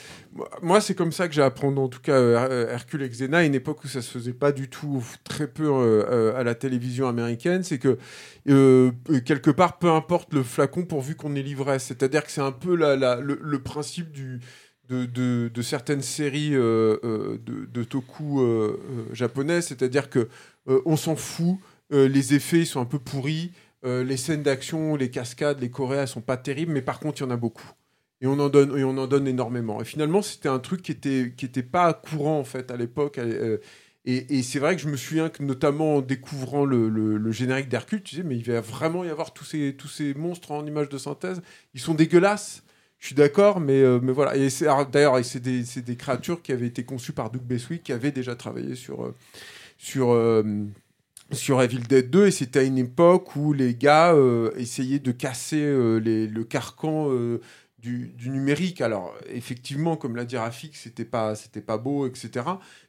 [0.60, 2.36] moi- c'est comme ça que j'ai appris en tout cas euh,
[2.68, 5.46] Her- Hercule et Xena, à une époque où ça se faisait pas du tout, très
[5.46, 7.62] peu euh, euh, à la télévision américaine.
[7.62, 7.96] C'est que
[8.50, 8.90] euh,
[9.24, 11.84] quelque part, peu importe le flacon pourvu qu'on ait l'ivresse.
[11.84, 14.40] C'est-à-dire que c'est un peu la, la- le, le principe du.
[14.88, 18.78] De, de- certaines séries euh, euh, de, de toku euh,
[19.12, 20.28] japonaises, c'est-à-dire que
[20.66, 21.58] on s'en fout,
[21.90, 23.52] les effets sont un peu pourris,
[23.84, 27.26] les scènes d'action, les cascades, les choréas sont pas terribles, mais par contre, il y
[27.26, 27.70] en a beaucoup.
[28.22, 29.80] Et on en donne, et on en donne énormément.
[29.82, 33.18] Et finalement, c'était un truc qui était, qui était pas courant, en fait, à l'époque.
[33.18, 37.32] et et c'est vrai que je me souviens que, notamment en découvrant le, le- le
[37.32, 40.50] générique d'Hercule, tu disais, mais il va vraiment y avoir tous ces, tous ces monstres
[40.52, 41.40] en images de synthèse.
[41.74, 42.63] Ils sont dégueulasses.
[43.04, 44.34] Je suis d'accord, mais, euh, mais voilà.
[44.34, 44.48] Et
[44.90, 48.34] d'ailleurs, c'est des, des créatures qui avaient été conçues par Doug Beswick, qui avait déjà
[48.34, 49.14] travaillé sur, euh,
[49.76, 50.42] sur, euh,
[51.30, 52.28] sur Evil Dead 2.
[52.28, 54.16] Et c'était à une époque où les gars
[54.56, 55.58] essayaient de casser
[56.00, 57.10] les- le carcan
[57.78, 58.80] du, numérique.
[58.80, 62.30] Alors, effectivement, comme l'a dit Rafik, c'était pas, c'était pas beau, etc.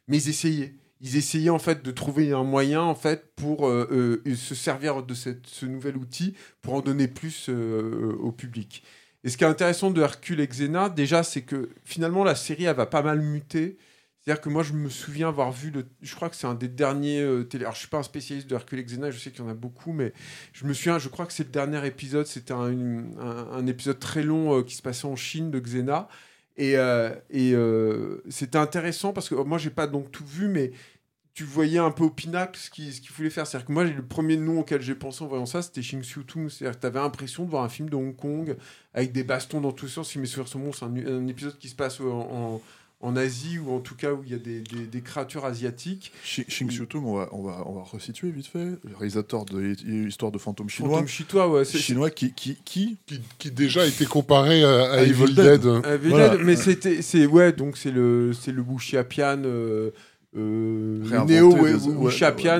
[0.08, 0.72] Mais ils essayaient.
[1.02, 5.46] Ils essayaient en fait de trouver un moyen en fait pour se servir de cette,
[5.46, 8.82] ce nouvel outil pour en donner plus au public.
[9.26, 12.66] Et ce qui est intéressant de Hercule et Xena, déjà, c'est que finalement la série
[12.66, 13.76] elle va pas mal muter.
[14.20, 15.84] C'est-à-dire que moi, je me souviens avoir vu le.
[16.00, 17.64] Je crois que c'est un des derniers euh, télé.
[17.64, 19.50] Alors, je suis pas un spécialiste de Hercule et Xena, je sais qu'il y en
[19.50, 20.12] a beaucoup, mais
[20.52, 22.26] je me souviens, je crois que c'est le dernier épisode.
[22.26, 26.06] C'était un, épisode très long euh, qui se passait en Chine de Xena.
[26.56, 27.54] Et, euh, et
[28.30, 30.70] c'était intéressant parce que euh, moi, j'ai pas donc tout vu, mais
[31.36, 33.46] tu voyais un peu au pinacle ce qu'il ce qu'il voulait faire.
[33.46, 36.24] C'est-à-dire que moi, le premier nom auquel j'ai pensé en voyant ça, c'était Xing Xiu
[36.24, 36.48] Tung.
[36.48, 38.56] C'est-à-dire que tu avais l'impression de voir un film de Hong Kong
[38.94, 40.10] avec des bastons dans tous les sens.
[40.10, 42.62] Si mes souvenirs sont bons, c'est un, un épisode qui se passe en, en-
[43.02, 46.10] en Asie ou en tout cas où il y a des, des- des créatures asiatiques.
[46.24, 48.58] Shi- Xing Xiu Tung, on va, on, va, on va resituer vite fait.
[48.84, 50.92] Le réalisateur de l'histoire de fantômes chinois.
[50.92, 51.64] Fantôme chinois, ouais.
[51.66, 55.66] Chinois qui, qui, qui Qui, qui déjà a été comparé à, à À Evil Dead.
[55.66, 56.38] Euh, Voilà.
[56.38, 59.90] Mais c'était c'est ouais donc c'est le c'est le Wuxiapian euh,
[60.36, 61.60] euh, néo des-
[61.96, 62.10] ouais,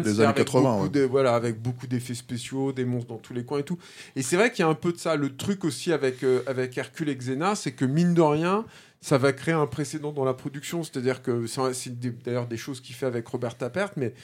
[0.05, 3.19] des c'est années avec 80, beaucoup de- voilà avec beaucoup d'effets spéciaux des monstres dans
[3.19, 3.79] tous les coins et tout.
[4.17, 5.17] Et c'est vrai qu'il y a un peu de ça.
[5.17, 8.65] Le truc aussi avec euh, avec Hercule et Xena c'est que mine de rien
[9.03, 10.83] ça va créer un précédent dans la production.
[10.83, 11.91] C'est-à-dire que c'est
[12.25, 14.15] d'ailleurs des choses qu'il fait avec Robert Tappert mais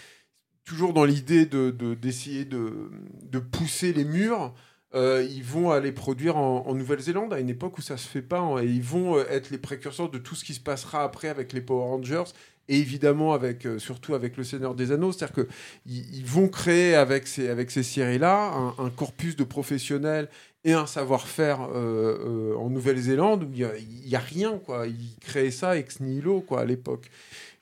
[0.64, 2.90] toujours dans l'idée de de- d'essayer de,
[3.30, 4.54] de pousser les murs
[4.94, 8.20] euh, ils vont aller produire en, en Nouvelle-Zélande à une époque où ça se fait
[8.20, 11.02] pas hein, et ils vont euh, être les précurseurs de tout ce qui se passera
[11.02, 12.24] après avec les Power Rangers
[12.68, 15.48] et évidemment avec euh, surtout avec le Seigneur des Anneaux c'est-à-dire que
[15.86, 20.28] ils, ils vont créer avec ces avec ces séries là un, corpus de professionnels
[20.64, 24.86] et un savoir-faire euh, euh, en Nouvelle-Zélande où il y a, rien quoi.
[24.86, 27.10] Ils créaient ça ex nihilo quoi à l'époque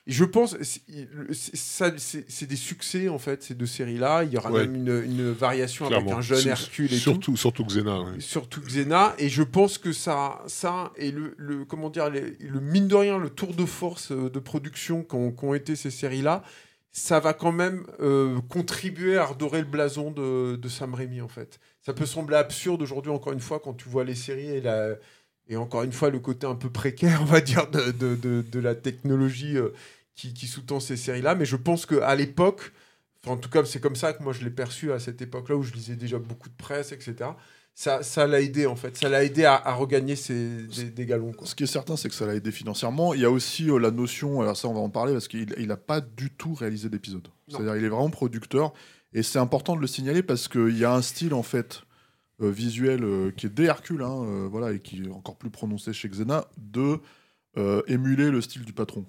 [0.07, 4.61] je pense c'est- des succès en fait ces deux séries là il y aura Ouais.
[4.67, 8.01] même une, une variation avec un jeune Hercule et tout surtout, surtout Xena.
[8.01, 8.19] ouais.
[8.19, 12.87] surtout Xena et je pense que ça ça et le, le comment dire le mine
[12.87, 16.43] de rien le tour de force euh, de production qu'ont été ces séries là
[16.93, 21.27] ça va quand même euh, contribuer à redorer le blason de, de Sam Raimi en
[21.29, 24.61] fait ça peut sembler absurde aujourd'hui encore une fois quand tu vois les séries et
[24.61, 24.95] la
[25.47, 28.41] et encore une fois le côté un peu précaire on va dire de, de, de-
[28.49, 29.69] de la technologie euh,
[30.15, 32.71] qui, qui sous-tend ces séries là mais je pense que à l'époque
[33.27, 35.61] en tout cas, c'est comme ça que moi je l'ai perçu à cette époque-là où
[35.61, 37.29] je lisais déjà beaucoup de presse, etc.
[37.75, 38.97] Ça, ça l'a aidé en fait.
[38.97, 41.31] Ça l'a aidé à, à regagner ses, des, des galons.
[41.31, 41.45] Quoi.
[41.45, 43.13] Ce qui est certain, c'est que ça l'a aidé financièrement.
[43.13, 45.67] Il y a aussi euh, la notion, alors ça on va en parler parce qu'il
[45.67, 47.27] n'a pas du tout réalisé d'épisode.
[47.47, 48.73] C'est-à-dire il est vraiment producteur
[49.13, 51.83] et c'est important de le signaler parce qu'il y a un style en fait
[52.49, 55.93] visuel euh, qui est dès Hercule, hein, euh, voilà, et qui est encore plus prononcé
[55.93, 56.99] chez Xena, de
[57.57, 59.05] euh, émuler le style du patron.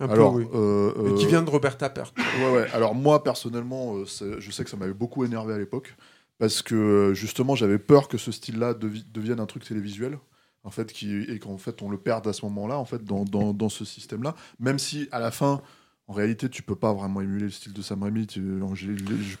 [0.00, 0.44] Un peu, Alors, oui.
[0.54, 2.12] euh, Et qui euh, vient de Robert Tappert.
[2.40, 2.68] Ouais, ouais.
[2.72, 4.04] Alors moi, personnellement, euh,
[4.38, 5.96] je sais que ça m'avait beaucoup énervé à l'époque,
[6.38, 10.18] parce que euh, justement, j'avais peur que ce style-là devi- devienne un truc télévisuel,
[10.64, 13.24] en fait, qui, et qu'en fait, on le perde à ce moment-là, en fait, dans,
[13.24, 14.36] dans, dans ce système-là.
[14.60, 15.62] Même si, à la fin,
[16.08, 18.26] en réalité, tu peux pas vraiment émuler le style de Sam Raimi.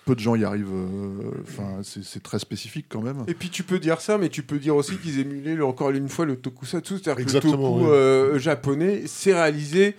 [0.04, 0.68] peu de gens y arrivent.
[0.70, 3.24] euh, Enfin, c'est c'est très spécifique quand même.
[3.26, 6.08] Et puis tu peux dire ça, mais tu peux dire aussi qu'ils émulaient encore une
[6.08, 9.94] fois le tokusatsu, c'est-à-dire que le toku euh, japonais, c'est réalisé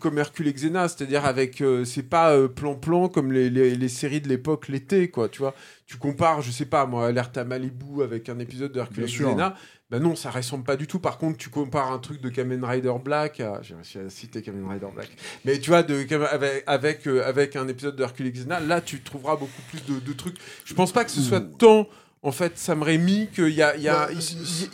[0.00, 3.88] comme Hercule et Xena, c'est-à-dire avec euh, c'est pas euh, plan-plan comme les, les- les
[3.88, 5.28] séries de l'époque l'été, quoi.
[5.28, 5.54] Tu vois,
[5.86, 9.06] tu compares, je sais pas moi, Alerte à Malibu avec un épisode de Hercule Bien
[9.06, 9.28] et sûr.
[9.94, 10.98] Ben non, ça ressemble pas du tout.
[10.98, 13.60] Par contre, tu compares un truc de Kamen Rider Black, à...
[13.62, 15.08] j'ai réussi à citer Kamen Rider Black,
[15.44, 15.94] mais tu vois, de,
[16.32, 19.84] avec, avec, euh, avec un épisode de Hercule et Xena, là, tu trouveras beaucoup plus
[19.84, 20.36] de, de trucs.
[20.64, 21.86] Je pense pas que ce soit tant,
[22.24, 24.12] en fait, Sam Raimi, qu'il y a, il y, a, Bah,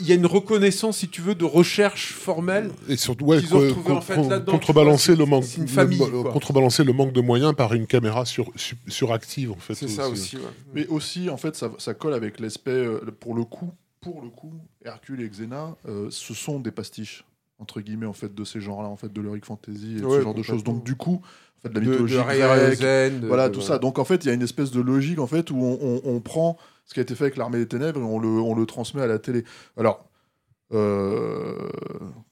[0.00, 2.70] y a une reconnaissance, si tu veux, de recherche formelle.
[2.88, 5.44] Et surtout, ouais, qu'ils ont co- retrouvé, en con- fait, con- là-dedans, contrebalancer le manque,
[5.44, 9.74] famille, le- contrebalancer le manque de moyens par une caméra sur, sur- suractive en fait.
[9.74, 10.42] C'est ça aussi, ouais.
[10.74, 13.70] Mais aussi, en fait, ça, ça colle avec l'aspect, euh, pour le coup,
[14.00, 14.52] pour le coup,
[14.84, 17.24] Hercule et Xena, euh, ce sont des pastiches
[17.58, 20.18] entre guillemets en fait de ces genres-là, en fait de l'heroic fantasy et de Ouais,
[20.18, 20.64] ce genre de choses.
[20.64, 23.54] Donc du coup, en fait, de la De, de mythologie Ray grecque, de- voilà de-
[23.54, 23.78] tout ça.
[23.78, 26.00] Donc en fait, il y a une espèce de logique en fait où on, on-
[26.04, 28.54] on prend ce qui a été fait avec l'armée des ténèbres et on le, on
[28.54, 29.44] le transmet à la télé.
[29.76, 30.08] Alors,
[30.72, 31.68] euh,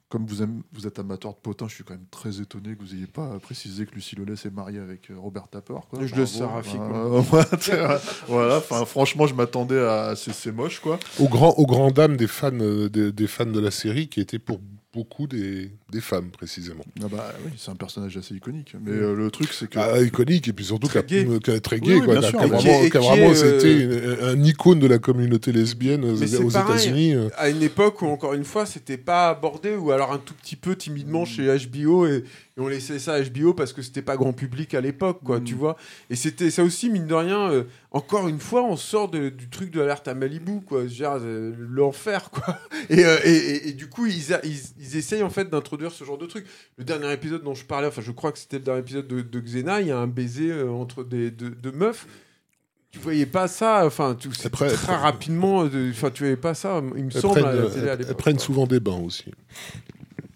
[0.09, 2.83] comme vous, aimez- vous êtes amateur de potins, je suis quand même très étonné que
[2.83, 5.75] vous n'ayez pas précisé que Lucie Lollet s'est mariée avec euh, Robert Tapper.
[5.91, 5.99] quoi.
[6.01, 6.27] Je le Bravo.
[6.27, 10.15] sais, Rafik, Euh, voilà, franchement, je m'attendais à.
[10.17, 10.99] C'est c'est moche, quoi.
[11.19, 14.21] Au grand, au grand dam des fans, euh, des, des fans de la série qui
[14.21, 14.61] étaient pour
[14.93, 16.85] beaucoup des, des femmes précisément.
[17.03, 18.75] Ah bah oui, c'est un personnage assez iconique.
[18.81, 19.79] Mais euh, le truc, c'est que.
[19.79, 21.27] Ah, iconique et puis surtout Très gay.
[21.61, 26.17] très gay, oui, quoi, vraiment, est, euh, été un, icône de la communauté lesbienne aux,
[26.17, 26.33] Mais.
[26.33, 27.15] États-Unis.
[27.15, 27.29] euh.
[27.37, 30.57] à une époque où encore une fois c'était pas abordé ou alors un tout petit
[30.57, 32.25] peu timidement chez HBO et,
[32.59, 35.39] et on laissait ça à HBO parce que c'était pas grand public à l'époque quoi
[35.41, 35.45] Mm.
[35.45, 35.77] tu vois
[36.11, 39.49] et c'était ça aussi mine de rien euh, encore une fois, on sort de- du
[39.49, 40.83] truc de l'alerte à Malibu, quoi.
[41.01, 42.59] Euh, l'enfer, quoi.
[42.91, 45.91] Et, euh, et, et- et du coup, ils, a- ils, ils essayent en fait d'introduire
[45.91, 46.45] ce genre de truc.
[46.77, 49.23] Le dernier épisode dont je parlais, enfin, je crois que c'était le dernier épisode de,
[49.23, 52.07] de Xena, il y a un baiser euh, entre des deux deux meufs.
[52.91, 56.83] Tu voyais pas ça, enfin, tu, Après- très rapidement, de- enfin, tu voyais pas ça,
[56.97, 59.25] il me semble, prennent, à la télé à elles- prennent souvent des bains aussi.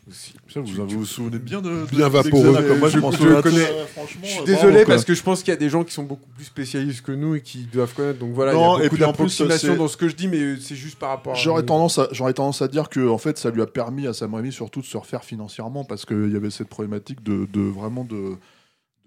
[0.09, 0.35] Aussi.
[0.53, 2.55] Ça, vous, vous vous souvenez bien de, Bien vaporeux.
[2.89, 3.59] Je, Je- connais.
[3.59, 3.85] euh,
[4.23, 6.03] Je suis euh, désolé parce que je pense qu'il y a des gens qui sont
[6.03, 8.19] beaucoup plus spécialistes que nous et qui doivent connaître.
[8.19, 10.09] Donc voilà, Non, il y a beaucoup puis en plus, d'approximation c'est- dans ce que
[10.09, 11.35] je dis, mais c'est juste par rapport.
[11.35, 14.13] J'aurais tendance, à, j'aurais tendance à dire que en fait, ça lui a permis à
[14.13, 17.61] Sam Raimi surtout de se refaire financièrement parce qu'il y avait cette problématique de, de
[17.61, 18.37] vraiment de,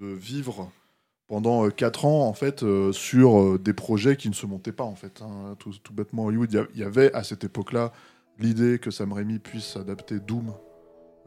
[0.02, 0.72] de vivre
[1.28, 4.84] pendant 4 ans en fait euh, sur euh, des projets qui ne se montaient pas
[4.84, 5.22] en fait.
[5.22, 5.56] hein.
[5.60, 7.92] Tout, tout bêtement, Hollywood, il y a- il y avait à cette époque-là
[8.40, 10.54] l'idée que Sam Raimi puisse adapter Doom,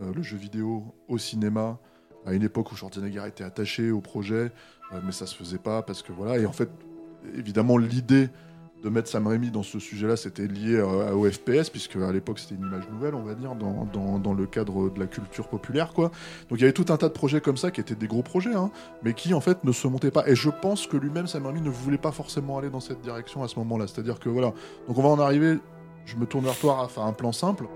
[0.01, 1.79] euh, le jeu vidéo, au cinéma
[2.27, 4.53] à une époque où Schwarzenegger était attaché au projet,
[4.93, 6.39] euh, mais ça se faisait pas parce que voilà.
[6.39, 6.71] Et en fait,
[7.35, 8.29] évidemment, l'idée
[8.83, 12.39] de mettre Sam Raimi dans ce sujet-là, c'était lié euh, au FPS, puisque à l'époque
[12.39, 15.49] c'était une image nouvelle, on va dire, dans, dans, dans le cadre de la culture
[15.49, 16.13] populaire, quoi.
[16.49, 18.23] Donc il y avait tout un tas de projets comme ça qui étaient des gros
[18.23, 18.71] projets, hein,
[19.03, 20.29] mais qui en fait ne se montaient pas.
[20.29, 23.43] Et je pense que lui-même, Sam Raimi, ne voulait pas forcément aller dans cette direction
[23.43, 23.87] à ce moment-là.
[23.89, 24.53] C'est-à-dire que voilà.
[24.87, 25.59] Donc on va en arriver.
[26.07, 27.67] Je me tourne vers toi, à un plan simple.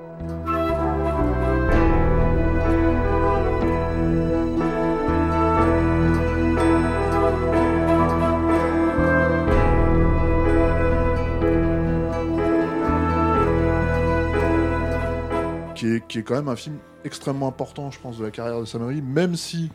[16.12, 18.82] Qui est, quand même un film extrêmement important, je pense, de la carrière de Sam
[18.82, 19.70] Raimi, même si,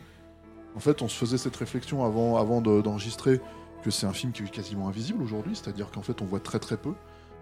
[0.76, 3.40] en fait, on se faisait cette réflexion avant, avant de- d'enregistrer
[3.82, 6.58] que c'est un film qui est quasiment invisible aujourd'hui, c'est-à-dire qu'en fait, on voit très
[6.60, 6.92] très peu,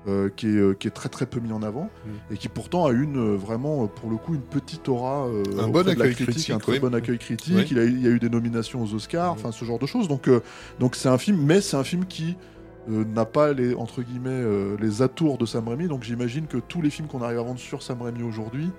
[0.08, 2.34] euh, qui, est, euh, qui est très très peu mis en avant, Mm.
[2.34, 5.68] et qui pourtant a une euh, vraiment, pour le coup, une petite aura, euh, Un
[5.68, 6.78] bon de la accueil critique, critique, un très oui.
[6.78, 7.54] bon accueil critique.
[7.56, 7.66] Oui.
[7.70, 9.38] Il, a, il y a eu des nominations aux Oscars, Mm.
[9.38, 10.08] enfin ce genre de choses.
[10.08, 10.40] Donc, euh,
[10.78, 12.36] donc c'est un film, mais c'est un film qui
[12.90, 15.88] euh, n'a pas les entre guillemets euh, les atours de Sam Raimi.
[15.88, 18.70] Donc j'imagine que tous les films qu'on arrive à vendre sur Sam Raimi aujourd'hui,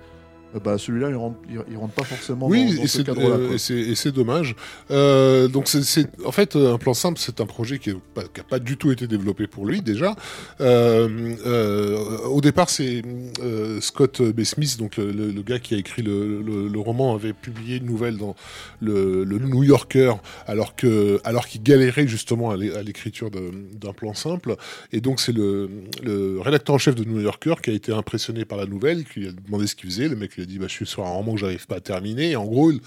[0.64, 1.36] bah celui-là il rentre,
[1.70, 3.26] il, rentre pas forcément Oui, dans, dans ce cadre-là.
[3.36, 4.56] euh, et c'est- dommage.
[4.90, 8.22] Euh, donc c'est- en fait euh, un plan simple, c'est un projet qui n'a pas,
[8.48, 10.16] pas du tout été développé pour lui déjà.
[10.60, 13.02] Euh, euh, au départ, c'est
[13.42, 14.42] euh, Scott B.
[14.44, 18.16] Smith, donc le, gars qui a écrit le, le- le roman, avait publié une nouvelle
[18.16, 18.34] dans
[18.80, 20.14] le, le New Yorker,
[20.46, 24.56] alors que alors qu'il galérait justement à l'é- à l'écriture d'un plan simple.
[24.92, 25.68] Et donc c'est le,
[26.02, 29.20] le rédacteur en chef de New Yorker qui a été impressionné par la nouvelle, qui
[29.20, 30.08] lui a demandé ce qu'il faisait.
[30.08, 31.80] Le mec lui a dit bah, Je suis sur un roman que j'arrive pas à
[31.80, 32.30] terminer.
[32.30, 32.80] Et en gros, il,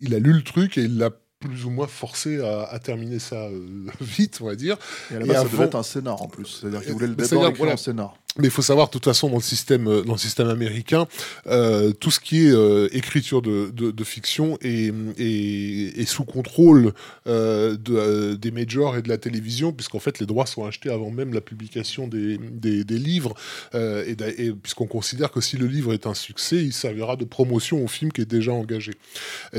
[0.00, 1.10] il a lu le truc et il l'a
[1.40, 4.76] plus ou moins forcé à, à terminer ça euh, vite, on va dire.
[5.10, 6.46] Et à la et base, ça avant- devait être un scénar en plus.
[6.60, 7.14] C'est-à-dire qu'il voulait le
[7.56, 7.74] voilà.
[7.74, 8.16] en scénar.
[8.38, 11.06] Mais il faut savoir, de toute façon, dans le système, euh, dans le système américain,
[11.46, 16.24] euh, tout ce qui est euh, écriture de, de, de fiction est, est, est sous
[16.24, 16.92] contrôle
[17.28, 20.90] euh, de, euh, des majors et de la télévision, puisqu'en fait, les droits sont achetés
[20.90, 23.34] avant même la publication des, des, des livres,
[23.76, 27.84] euh, et, puisqu'on considère que si le livre est un succès, il servira de promotion
[27.84, 28.94] au film qui est déjà engagé.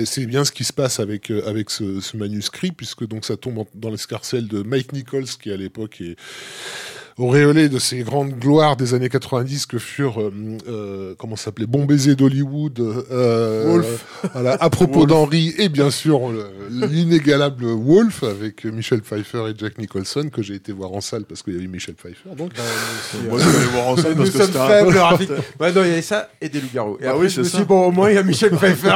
[0.03, 3.65] C'est bien ce qui se passe avec, avec ce, ce manuscrit, puisque donc ça tombe
[3.73, 6.17] dans l'escarcelle de Mike Nichols, qui à l'époque est
[7.17, 10.33] auréolé de ces grandes gloires des années 90 que furent, euh,
[10.67, 14.05] euh, comment s'appelait, Bon baiser d'Hollywood, euh, Wolf.
[14.33, 19.77] voilà, à propos d'Henry, et bien sûr le- l'inégalable Wolf avec Michel Pfeiffer et Jack
[19.77, 22.35] Nicholson, que j'ai été voir en salle parce qu'il y avait Michel Pfeiffer.
[22.37, 22.51] Donc,
[23.29, 25.29] Moi, je vais voir en salle Nous parce que sommes c'était un faibles, peu- Rafik.
[25.59, 26.97] Ouais, non, il y avait ça et des loups-garous.
[26.99, 27.49] Et Ah après, oui, je c'est me ça.
[27.51, 28.91] suis dit, bon, au moins, il y a Michel Pfeiffer.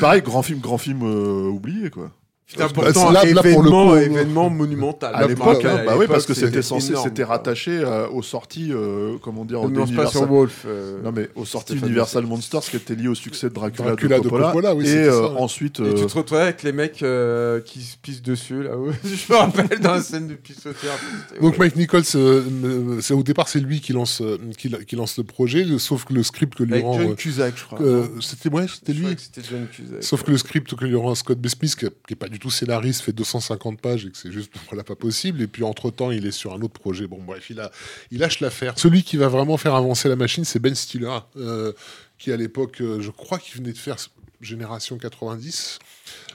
[0.00, 2.10] Pareil, grand film, grand film euh, oublié quoi.
[2.48, 5.14] Putain, pourtant, là- là, pour le événement, coup, événement monumental.
[5.14, 6.94] À l'époque, hein, bah oui, parce que c'était censé,
[7.24, 10.62] rattaché euh, aux sorties, euh, comment dire, d'Universal- sur Wolf.
[10.66, 14.18] euh, Non mais aux sorties Universal Monsters qui était lié au succès de Dracula, Dracula
[14.18, 15.40] de de Coppola, oui, et c'était euh, ça, ouais.
[15.40, 18.78] ensuite Et tu te retrouvais avec les mecs euh, qui se pissent dessus, là.
[18.78, 18.94] ouais.
[19.04, 20.92] Je me rappelle dans la scène de pissotière.
[21.28, 24.70] C'était- donc Mike Nichols, euh, euh, c'est au départ c'est lui qui lance, euh, qui,
[24.86, 27.64] qui lance le projet, sauf que le script que lui Avec rend, John Cusack, je
[27.64, 27.78] crois.
[28.22, 29.02] c'était ouais, c'était lui.
[29.02, 30.02] crois que C'était John Cusack.
[30.02, 31.48] Sauf que le script que lui rend Scott B.
[31.48, 34.84] Smith, qui n'est pas du tout scénariste, fait 250 pages et que c'est juste voilà,
[34.84, 35.42] pas possible.
[35.42, 37.06] Et puis entre-temps, il est sur un autre projet.
[37.06, 37.70] Bon, bref, il, a,
[38.10, 38.74] il lâche l'affaire.
[38.78, 41.72] Celui qui va vraiment faire avancer la machine, c'est Ben Stiller, euh,
[42.18, 43.96] qui à l'époque, euh, je crois qu'il venait de faire
[44.40, 45.78] Génération 90.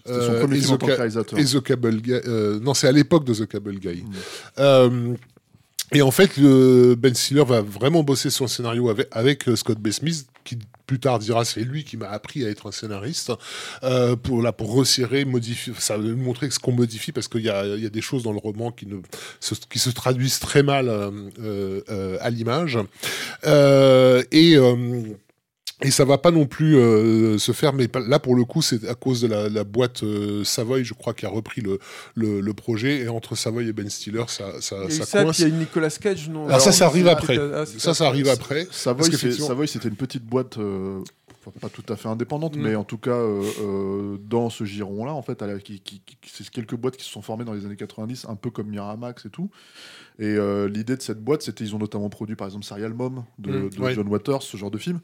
[0.06, 1.40] c'était son Euh, premier et film en The tant que Ca- réalisateur.
[1.40, 2.12] et The Cable Guy.
[2.14, 4.04] euh, non, c'est à l'époque de The Cable Guy.
[5.94, 9.92] Euh, et en fait, Ben Stiller va vraiment bosser son scénario avec, euh, Scott B.
[9.92, 13.32] Smith, qui plus tard dira c'est lui qui m'a appris à être un scénariste,
[13.84, 17.66] euh, pour, là, pour resserrer, modifier, ça montrer ce qu'on modifie, parce qu'il y a,
[17.66, 18.98] y a des choses dans le roman qui, ne,
[19.40, 22.78] se, qui se traduisent très mal euh, euh, euh, à l'image.
[23.46, 24.58] Euh, et.
[25.84, 28.88] Et ça va pas non plus euh, se faire, mais là pour le coup c'est
[28.88, 31.80] à cause de la, boîte euh, Savoy, je crois, qui a repris le,
[32.16, 33.02] le, projet.
[33.02, 35.90] Et entre Savoy et Ben Stiller, ça, ça, ça, ça Il y a une Nicolas
[35.90, 36.48] Cage, non?
[36.48, 37.38] Alors, ça, ça arrive après.
[37.66, 38.68] ça, ça arrive après.
[38.72, 40.58] Savoy, c'était une petite boîte.
[40.58, 41.02] Euh,
[41.60, 42.62] pas tout à fait indépendante, mm.
[42.62, 43.20] mais en tout cas
[44.30, 47.54] dans ce giron-là, en fait, qui, qui, c'est quelques boîtes qui se sont formées dans
[47.54, 49.50] les années 90, un peu comme Miramax et tout.
[50.20, 50.38] Et
[50.70, 53.70] l'idée de cette boîte, c'était ils ont notamment produit par exemple Serial Mom de, mm.
[53.70, 55.02] de John Waters, ce genre de film.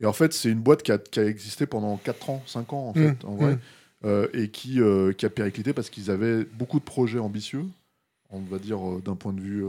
[0.00, 2.72] Et en fait, c'est une boîte qui a, qui a, existé pendant 4 ans, 5
[2.72, 2.94] ans, en mmh.
[2.94, 3.60] fait, en vrai, mmh.
[4.06, 7.64] euh, et qui, euh, qui a périclité parce qu'ils avaient beaucoup de projets ambitieux,
[8.30, 9.64] on va dire euh, d'un point de vue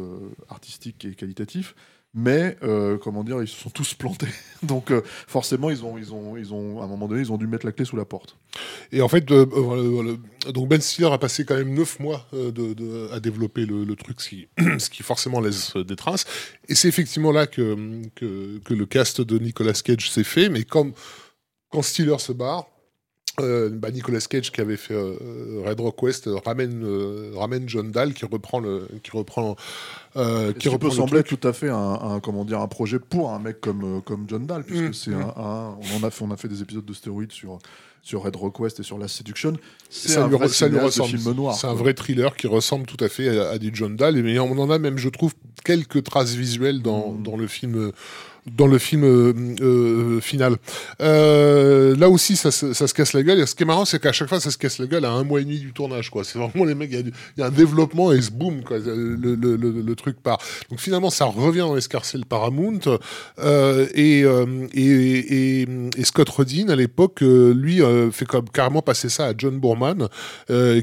[0.50, 1.76] artistique et qualitatif,
[2.14, 4.28] mais euh, comment dire, ils se sont tous plantés.
[4.64, 7.38] Donc euh, forcément, ils ont, ils ont, ils ont, à un moment donné, ils ont
[7.38, 8.38] dû mettre la clé sous la porte.
[8.92, 10.18] Et en fait, euh,
[10.52, 14.30] donc Ben Stiller a passé quand même neuf mois de, à développer le, truc, ce
[14.30, 14.48] qui,
[14.80, 16.26] ce qui, forcément laisse des traces.
[16.68, 20.64] Et c'est effectivement là que, que, que, le cast de Nicolas Cage s'est fait, mais
[20.64, 20.94] comme
[21.70, 22.68] quand Stiller se barre,
[23.40, 26.86] euh, bah, Nicolas Cage qui avait fait euh, Red Rock West euh, ramène,
[27.34, 29.56] ramène John Dahl qui reprend le qui reprend
[30.14, 33.62] qui reprend peut sembler tout à fait un, comment dire un projet pour un mec
[33.62, 34.94] comme comme John Dahl puisque mm.
[34.94, 35.34] c'est mm.
[35.38, 37.60] un, on en a fait on a fait des épisodes de stéroïdes sur
[38.04, 39.54] sur Red Rock West et sur La Seduction.
[39.92, 40.68] C'est un, vrai ça.
[40.68, 44.18] C'est un vrai thriller qui ressemble tout à fait à, du John Dahl.
[44.18, 47.22] Et on en a même, je trouve, quelques traces visuelles dans, mm.
[47.22, 47.92] dans le film
[48.46, 50.58] dans le film euh, euh, final.
[51.02, 53.40] Euh, là aussi, ça, ça, se casse la gueule.
[53.40, 55.12] Et ce qui est marrant, c'est qu'à chaque fois, ça se casse la gueule à
[55.12, 56.10] un mois et demi du tournage.
[56.10, 56.24] quoi.
[56.24, 59.56] C'est vraiment les mecs, il y, a un développement et ce boum, quoi, le, le,
[59.56, 60.40] le, truc part.
[60.70, 62.80] Donc finalement, ça revient dans l'escarcelle Paramount.
[63.96, 64.22] Et,
[64.74, 67.82] et, et, Scott Rodin, à l'époque, lui,
[68.12, 70.08] fait comme carrément passer ça à John Boorman,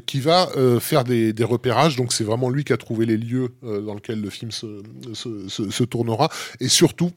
[0.06, 0.48] qui va
[0.80, 1.96] faire des, des repérages.
[1.96, 4.82] Donc c'est vraiment lui qui a trouvé les lieux dans lesquels le film se,
[5.14, 6.28] se, se tournera.
[6.61, 7.11] Et surtout,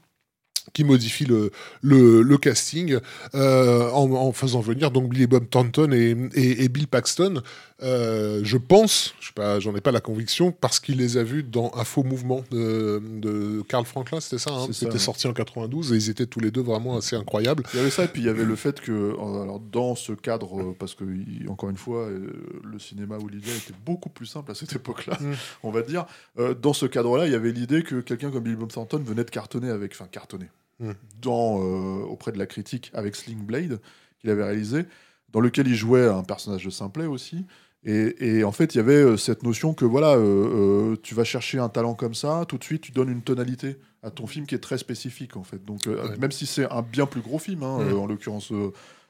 [0.74, 2.97] qui modifie le, casting
[3.36, 7.41] euh, en, faisant venir donc Billy Bob Thornton et Bill Paxton.
[7.84, 11.71] Euh, je pense, je j'en ai pas la conviction, parce qu'il les a vus dans
[11.75, 15.95] un faux mouvement de, de Carl Franklin, c'était ça, hein, c'était sorti en 92 et
[15.95, 17.63] ils étaient tous les deux vraiment assez incroyables.
[17.73, 20.13] Il y avait ça et puis il y avait le fait que alors, dans ce
[20.13, 21.03] cadre, parce que
[21.49, 22.32] encore une fois, euh,
[22.63, 25.34] le cinéma hollywoodien était beaucoup plus simple à cette époque-là, mm.
[25.63, 26.05] on va dire.
[26.38, 29.23] Euh, dans ce cadre-là, il y avait l'idée que quelqu'un comme Billy Bob Thornton venait
[29.23, 30.91] de cartonner avec, enfin cartonner, mm.
[31.21, 33.79] dans auprès de la critique avec Sling Blade
[34.19, 34.86] qu'il avait réalisé,
[35.32, 37.45] dans lequel il jouait un personnage de Simplet aussi.
[37.84, 41.23] Et, en fait, il y avait euh, cette notion que voilà, euh, euh, tu vas
[41.23, 44.45] chercher un talent comme ça, tout de suite, tu donnes une tonalité à ton film
[44.45, 45.63] qui est très spécifique en fait.
[45.65, 45.86] Donc,
[46.19, 48.51] même si c'est un bien plus gros film, hein, en l'occurrence,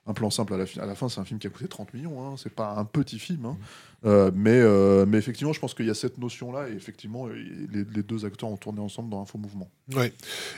[0.08, 1.94] un plan simple à la, à la fin, c'est un film qui a coûté 30
[1.94, 2.26] millions.
[2.26, 3.46] Hein, c'est pas un petit film.
[3.46, 3.58] Hein.
[4.04, 7.84] Euh, mais, euh, mais effectivement, je pense qu'il y a cette notion-là, et effectivement, les,
[8.04, 9.70] deux acteurs ont tourné ensemble dans un faux mouvement.
[9.96, 10.12] Ouais.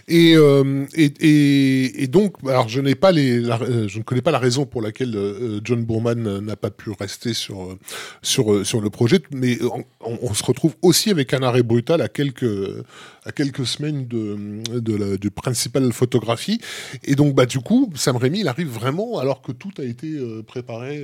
[0.07, 4.65] Et, euh, et, et, donc, alors je pas les, je ne connais pas la raison
[4.65, 5.17] pour laquelle
[5.63, 7.77] John Boorman n'a pas pu rester sur
[8.21, 9.57] sur sur le projet, mais
[9.99, 12.83] on, se retrouve aussi avec un arrêt brutal à quelques
[13.25, 16.59] à quelques semaines de de la du principal photographie,
[17.03, 21.03] et donc bah du coup, Sam Raimi, arrive vraiment alors que tout a été préparé,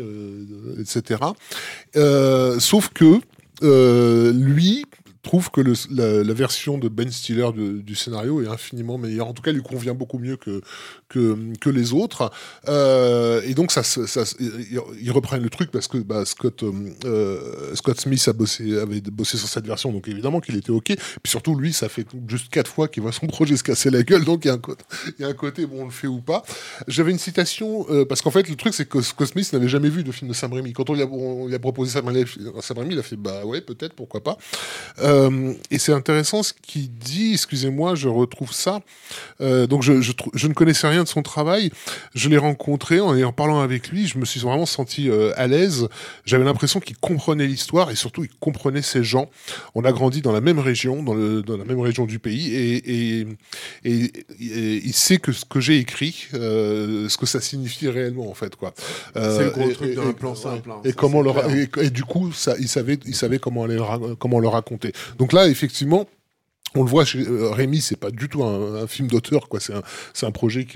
[0.79, 1.19] etc.
[2.59, 3.21] sauf que
[3.63, 4.85] euh, lui,
[5.29, 9.27] trouve que la, version de Ben Stiller du scénario est infiniment meilleure.
[9.27, 10.61] En tout cas, lui convient beaucoup mieux que,
[11.07, 12.31] que, les autres.
[12.67, 16.63] Euh, et donc, ça, ça, ils reprennent le truc parce que bah, Scott,
[17.05, 20.85] euh, Scott Smith a bossé, avait bossé sur cette version, donc évidemment qu'il était OK.
[20.87, 24.01] Puis surtout, lui, ça fait juste quatre fois qu'il voit son projet se casser la
[24.01, 24.83] gueule, donc il y a un côté,
[25.19, 26.41] y a un côté bon, on le fait ou pas.
[26.87, 29.89] J'avais une citation, euh, parce qu'en fait, le truc, c'est que Scott Smith n'avait jamais
[29.89, 30.73] vu de film de Sam Raimi.
[30.73, 32.25] Quand on lui a, on lui a proposé Sam Raimi,
[32.89, 34.39] il a fait bah ouais, peut-être, pourquoi pas.
[35.03, 35.18] Euh,
[35.71, 38.81] et c'est intéressant ce qu'il dit, excusez-moi, je retrouve ça.
[39.41, 41.71] Euh, donc je, je, je, ne connaissais rien de son travail.
[42.15, 45.47] Je l'ai rencontré en, en parlant avec lui, je me suis vraiment senti euh, à
[45.47, 45.87] l'aise.
[46.25, 49.29] J'avais l'impression qu'il comprenait l'histoire et surtout il comprenait ces gens.
[49.75, 52.53] On a grandi dans la même région, dans, le, dans la même région du pays
[52.53, 53.27] et, et,
[53.85, 58.55] et, il sait que ce que j'ai écrit, ce que ça signifie réellement en fait
[58.55, 58.73] quoi.
[59.13, 60.71] c'est le gros truc d'un plan simple.
[60.71, 60.81] Hein.
[60.83, 61.23] et comment
[61.81, 63.79] et, du coup ça, il savait, il savait comment aller
[64.19, 64.93] comment le raconter.
[65.17, 66.07] Donc là, effectivement,
[66.75, 69.59] on le voit chez euh, Rémi, c'est pas du tout un, film d'auteur, quoi.
[69.59, 69.81] C'est un,
[70.21, 70.67] un, projet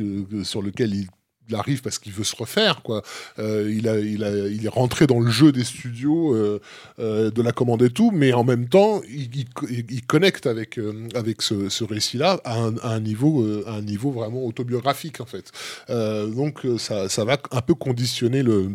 [0.43, 1.07] sur lequel il
[1.55, 3.03] arrive parce qu'il veut se refaire quoi.
[3.37, 6.59] Euh, il, a, il, a, il est rentré dans le jeu des studios euh,
[6.97, 9.29] de la commande et tout, mais en même temps il,
[9.69, 10.79] il, connecte avec
[11.13, 15.51] avec ce, récit-là à un, niveau un niveau vraiment autobiographique en fait.
[15.89, 18.71] donc ça, ça va un peu conditionner le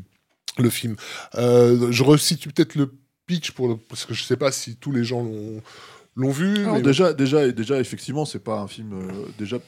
[0.58, 0.94] le film.
[1.34, 2.92] je resitue peut-être le
[3.28, 5.62] pitch pour parce que je sais pas si tous les gens l'ont
[6.16, 6.66] l'ont vu.
[6.82, 8.92] déjà, déjà, déjà, effectivement, c'est pas un film.
[8.92, 9.58] Euh, déjà,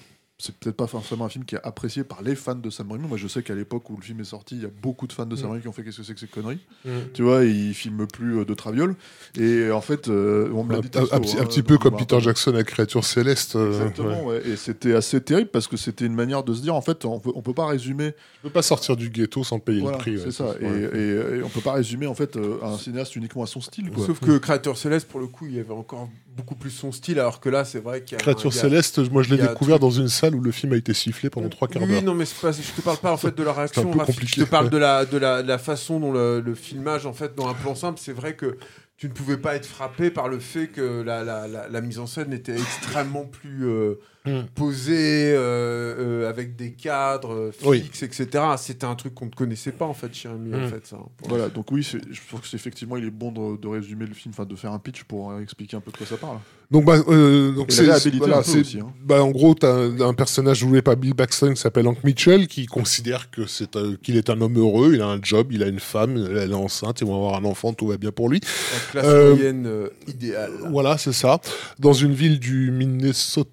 [0.40, 3.06] c'est peut-être pas forcément un film qui est apprécié par les fans de Sam Raimi.
[3.06, 5.12] Moi, je sais qu'à l'époque où le film est sorti, il y a beaucoup de
[5.12, 5.50] fans de Sam Mm.
[5.50, 6.60] Raimi qui ont fait qu'est-ce que c'est que ces conneries.
[6.86, 6.90] Mm.
[7.12, 8.94] Tu vois, ils filment plus euh, de Traviole.
[9.38, 11.58] Et en fait, euh, on me l'a Un, dit un- un petit, hein, un petit
[11.60, 12.24] donc peu comme me Peter rappelle.
[12.24, 13.56] Jackson à Créature Céleste.
[13.56, 14.38] euh, Exactement, ouais.
[14.38, 14.48] ouais.
[14.48, 17.20] et c'était assez terrible parce que c'était une manière de se dire en fait, on
[17.20, 18.12] peut, on peut pas résumer.
[18.12, 20.18] Tu peux pas sortir du ghetto sans payer Voilà, le prix.
[20.18, 20.54] c'est ouais, ça.
[20.60, 20.90] Et, ouais.
[20.94, 23.90] et- et on peut pas résumer en fait euh, un cinéaste uniquement à son style.
[23.90, 24.06] Quoi.
[24.06, 27.18] Sauf que Créateur Céleste, pour le coup, il y avait encore beaucoup plus son style,
[27.18, 28.18] alors que là, c'est vrai qu'il y a.
[28.22, 31.30] Créature Céleste, moi je l'ai découvert dans une salle où le film a été sifflé
[31.30, 32.02] pendant trois quarts Oui, d'heure.
[32.02, 33.92] non, mais pas, je te parle pas en fait de la réaction.
[33.92, 34.70] Je te parle ouais.
[34.70, 37.54] de la, de la, de la façon dont le, le filmage, en fait, dans un
[37.54, 38.56] plan simple, c'est vrai que
[38.96, 41.98] tu ne pouvais pas être frappé par le fait que la, la, la, la mise
[41.98, 43.94] en scène était extrêmement plus euh,
[44.26, 44.40] Mm.
[44.54, 45.94] posée, euh,
[46.24, 47.80] euh, avec des cadres euh, Oui.
[47.80, 48.44] fixes, etc.
[48.58, 50.68] C'était un truc qu'on ne connaissait pas, en fait, chez Rémi, en Mm.
[50.68, 50.86] fait.
[50.86, 51.98] Ça, pour- Voilà, donc oui, je
[52.30, 55.04] pense qu'effectivement, il est bon de, de résumer le film, enfin de faire un pitch
[55.04, 56.36] pour euh, expliquer un peu de quoi ça parle.
[56.70, 57.96] Donc, bah, euh, donc c'est voilà,
[58.38, 58.92] hein.
[59.02, 62.46] bah, en gros, t'as un, un personnage joué par Bill Paxton qui s'appelle Hank Mitchell
[62.46, 63.70] qui considère que c'est
[64.02, 66.54] qu'il est un homme heureux, il a un job, il a une femme, elle est
[66.54, 68.40] enceinte, ils vont avoir un enfant, tout va bien pour lui.
[68.40, 70.52] La classe Euh, moyenne euh, idéale.
[70.70, 71.40] Voilà, c'est ça.
[71.80, 73.50] Dans une ville du Minnesota,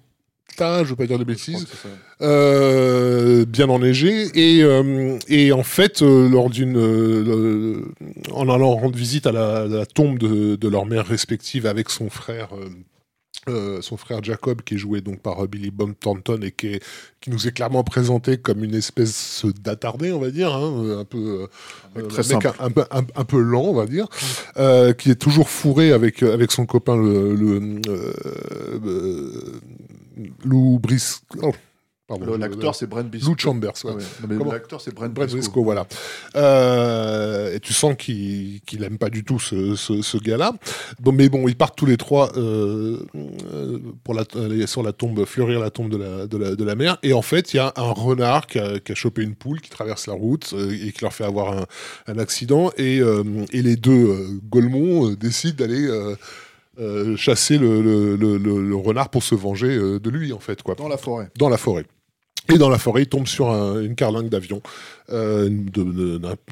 [0.84, 1.66] je veux pas dire de bêtises,
[2.20, 6.76] euh, bien enneigé et, euh, et en fait euh, lors d'une
[8.32, 12.10] en allant rendre visite à la, la tombe de, de leur mère respective avec son
[12.10, 12.48] frère
[13.48, 16.82] euh, son frère Jacob qui est joué donc par Billy Bob Thornton et qui, est-
[17.20, 21.46] qui nous est clairement présenté comme une espèce d'attardé on va dire hein, un peu
[21.96, 22.50] euh, très mec simple.
[22.60, 24.06] un, un peu, un, peu lent on va dire
[24.58, 27.80] euh, qui est toujours fourré avec avec son copain le, le
[30.44, 31.52] Lou Bris oh,
[32.38, 33.28] L'acteur, c'est Brent Bisco.
[33.28, 33.92] Lou Chambers, ouais.
[34.22, 34.52] Ah ouais.
[34.52, 35.36] L'acteur, c'est Brent, Briscoe.
[35.36, 35.86] Briscoe, voilà.
[36.36, 40.54] Euh, et tu sens qu'il aime pas du tout ce, ce, ce gars-là.
[41.00, 42.98] Donc, mais bon, ils partent tous les trois euh,
[43.52, 44.24] euh, pour la,
[44.66, 46.96] sur la tombe, fleurir la tombe de la, de la, de la mère.
[47.02, 49.60] Et en fait, il y a un renard qui a, qui a chopé une poule,
[49.60, 51.66] qui traverse la route et qui leur fait avoir un,
[52.06, 52.70] un accident.
[52.78, 55.86] Et, euh, et les deux Golemont décident d'aller
[56.80, 60.38] euh, chasser le, le, le, le- le renard pour se venger euh, de lui, en
[60.40, 61.28] fait, quoi Dans la forêt.
[61.38, 61.84] dans la forêt.
[62.50, 64.62] Et dans la forêt, il tombe sur un- une carlingue d'avion,
[65.10, 65.50] euh,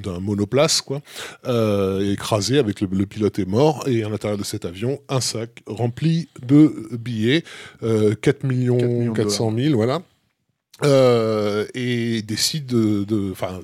[0.05, 1.01] d'un monoplace, quoi,
[2.03, 3.85] écrasé avec le, pilote est mort.
[3.89, 7.45] Et à l'intérieur de cet avion, un sac rempli de billets,
[7.83, 10.03] euh, 4 millions 4 millions de 400 000, voilà.
[11.74, 13.61] Et décide de, de, enfin,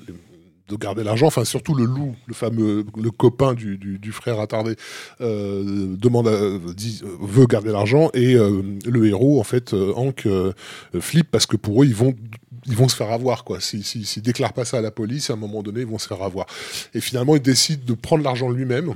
[0.72, 1.26] de garder l'argent.
[1.26, 4.74] Enfin, surtout le loup, le fameux, le copain du, du, frère attardé,
[5.20, 10.26] euh, demande, à- dit, veut garder l'argent et euh, le héros, en fait, euh, Hank,
[11.00, 12.14] flippe parce que pour eux, ils vont
[12.66, 13.58] ils vont se faire avoir quoi.
[13.60, 16.06] S'ils si, déclarent pas ça à la police, à un moment donné, ils vont se
[16.06, 16.46] faire avoir.
[16.94, 18.94] Et finalement, il décide de prendre l'argent lui-même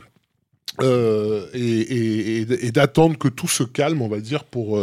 [0.82, 4.78] et, et- d'attendre que tout se calme, on va dire, pour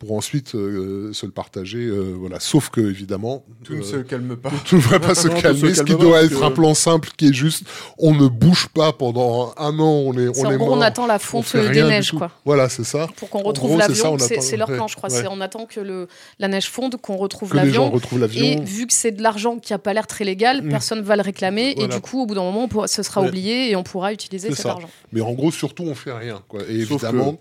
[0.00, 1.78] pour ensuite euh, se le partager.
[1.84, 2.40] euh, voilà.
[2.40, 4.50] Sauf que évidemment, Tout ne euh, se calme pas.
[4.66, 5.74] tout ne va pas se Non, tout se calmer.
[5.74, 7.64] Ce qui doit être que- un plan simple, qui est juste,
[7.98, 10.78] on ne bouge pas pendant un an, on est on en est gros, mort.
[10.78, 12.30] on attend la on fonte des neiges, quoi.
[12.46, 13.08] Voilà, c'est ça.
[13.16, 15.10] Pour qu'on retrouve l'avion, on c'est leur plan, je crois.
[15.12, 15.20] ouais.
[15.20, 17.92] C'est on attend que le, la neige fonde, qu'on retrouve l'avion.
[18.34, 20.68] Et vu que c'est de l'argent qui a pas l'air très légal, Mm.
[20.70, 21.74] personne va le réclamer.
[21.76, 21.92] Voilà.
[21.94, 23.28] Et du coup, au bout d'un moment, pourra- ce sera Ouais.
[23.28, 24.70] oublié et on pourra utiliser cet ça.
[24.72, 24.88] argent.
[25.12, 26.40] Mais en gros, surtout, on fait rien.
[26.48, 26.60] Quoi.
[26.68, 27.38] Et Sauf évidemment,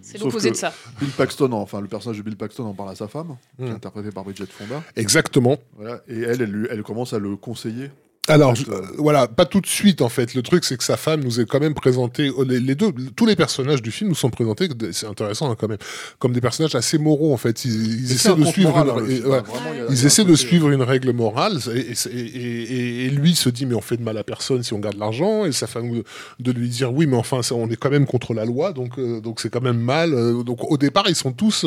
[0.00, 0.72] C'est l'opposé de ça.
[1.00, 3.70] Bill Paxton, enfin le personnage de Bill Paxton en parle à sa femme, qui est
[3.70, 3.74] Mm.
[3.76, 4.82] interprétée par Bridget Fonda.
[4.96, 5.56] exactement.
[5.76, 7.90] Voilà, et elle, elle commence à le conseiller.
[8.28, 10.34] Alors, je- euh, euh, voilà, pas tout de suite en fait.
[10.34, 12.30] Le truc, c'est que sa femme nous est quand même présenté.
[12.46, 14.68] Les, les deux, tous les personnages du film nous sont présentés.
[14.92, 15.78] C'est intéressant hein, quand même,
[16.20, 17.64] comme des personnages assez moraux en fait.
[17.64, 18.70] Ils, essaient de suivre.
[18.70, 19.40] moral, une- et- ouais.
[19.40, 19.42] vraiment,
[19.88, 23.80] a- Ils essaient de suivre une règle morale et, et- lui se dit mais on
[23.80, 26.04] fait de mal à personne si on garde l'argent et sa femme de,
[26.38, 28.98] de lui dire oui mais enfin ça, on est quand même contre la loi donc
[29.00, 31.66] euh, donc c'est quand même mal Euh, donc au départ ils sont tous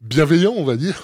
[0.00, 1.02] bienveillants on va dire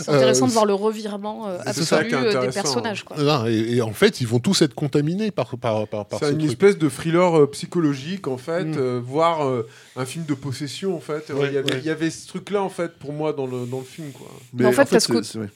[0.00, 3.02] C'est intéressant Euh, de voir le revirement euh, absolu euh, des personnages.
[3.04, 3.16] Quoi.
[3.16, 6.26] Voilà, et, et en fait ils vont tous être contaminés par par par, par C'est
[6.26, 6.50] ce une truc.
[6.50, 8.74] espèce de thriller euh, psychologique en fait, Mm.
[8.78, 9.66] euh, voire euh,
[9.96, 11.30] un film de possession en fait.
[11.30, 11.78] Euh, Ouais, il, y avait, ouais.
[11.80, 14.26] il y avait ce truc-là en fait pour moi dans le, dans le film quoi.
[14.52, 14.88] Mais en fait,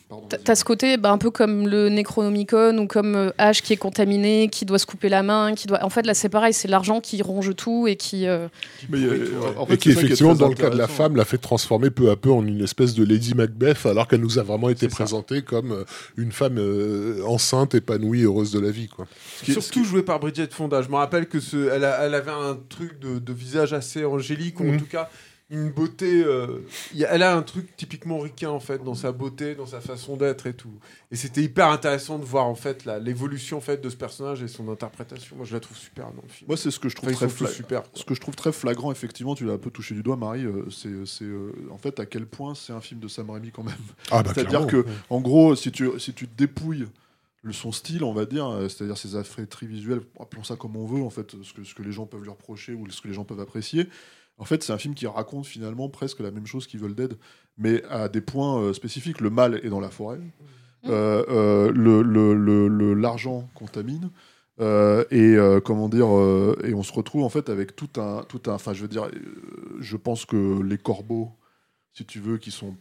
[0.08, 3.72] pardon, T'as- ce côté bah, un peu comme le Necronomicon ou comme euh, H qui
[3.72, 5.82] est contaminé, qui doit se couper la main, qui doit.
[5.84, 8.26] En fait, là, c'est pareil, c'est l'argent qui ronge tout et qui.
[8.26, 8.48] euh,
[8.88, 9.26] Mais, euh,
[9.56, 12.10] en fait, et qui effectivement dans le cas de la femme l'a fait transformer peu
[12.10, 14.94] à peu en une espèce de Lady Macbeth alors qu'elle nous a vraiment été ça.
[14.94, 15.84] présentée comme euh,
[16.16, 19.06] une femme euh, enceinte épanouie heureuse de la vie quoi.
[19.42, 20.82] Surtout joué par Bridget Fonda.
[20.82, 24.02] Je me rappelle que ce, elle, a- elle avait un truc de, de visage assez
[24.32, 24.78] angélique, ou en Mhm.
[24.78, 25.08] tout cas
[25.50, 26.22] une beauté.
[26.24, 26.58] euh,
[26.92, 29.64] il y a- elle a un truc typiquement ricain en fait dans sa beauté, dans
[29.64, 30.74] sa façon d'être et tout.
[31.10, 34.48] Et c'était hyper intéressant de voir en fait l'évolution en fait de ce personnage et
[34.48, 35.36] son interprétation.
[35.36, 36.48] Moi, je la trouve super dans le film.
[36.48, 37.82] Moi, c'est ce que je trouve Enfin, très sont tous fla- super.
[37.94, 40.44] Ce que je trouve très flagrant, effectivement, tu l'as un peu touché du doigt, Marie,
[40.44, 40.88] euh, c'est
[41.24, 43.74] euh, en fait à quel point c'est un film de Sam Raimi quand même.
[44.10, 46.84] Ah, bah, C'est-à-dire que, en gros, si tu, si tu dépouilles
[47.42, 51.00] le, son style, on va dire, c'est-à-dire ses très visuels, appelons ça comme on veut,
[51.02, 53.14] en fait, ce que, ce que les gens peuvent lui reprocher ou ce que les
[53.14, 53.88] gens peuvent apprécier.
[54.38, 57.16] En fait, c'est un film qui raconte finalement presque la même chose qu'Evil Dead,
[57.56, 59.20] mais à des points euh, spécifiques.
[59.20, 60.20] Le mal est dans la forêt,
[60.86, 64.10] euh, euh, le- l'argent contamine.
[64.60, 68.24] euh, et euh, comment dire euh, et on se retrouve en fait avec tout un
[68.24, 69.10] tout un enfin je veux dire euh,
[69.78, 71.30] je pense que les corbeaux
[71.92, 72.74] si tu veux qui sont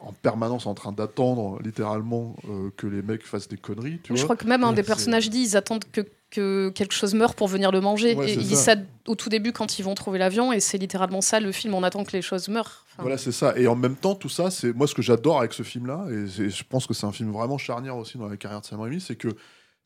[0.00, 4.20] en permanence en train d'attendre littéralement euh, que les mecs fassent des conneries tu Je
[4.20, 7.34] vois crois que même un des personnages dit ils attendent que, que quelque chose meure
[7.34, 8.14] pour venir le manger.
[8.14, 8.74] Ouais, et c'est il dit ça.
[9.06, 11.74] au tout début quand ils vont trouver l'avion, et c'est littéralement ça le film.
[11.74, 12.84] On attend que les choses meurent.
[12.92, 13.56] Enfin, Voilà, c'est ça.
[13.58, 16.26] Et en même temps, tout ça, c'est moi ce que j'adore avec ce film-là, et
[16.50, 19.00] je pense que c'est un film vraiment charnière aussi dans la carrière de Sam Raimi,
[19.00, 19.28] c'est que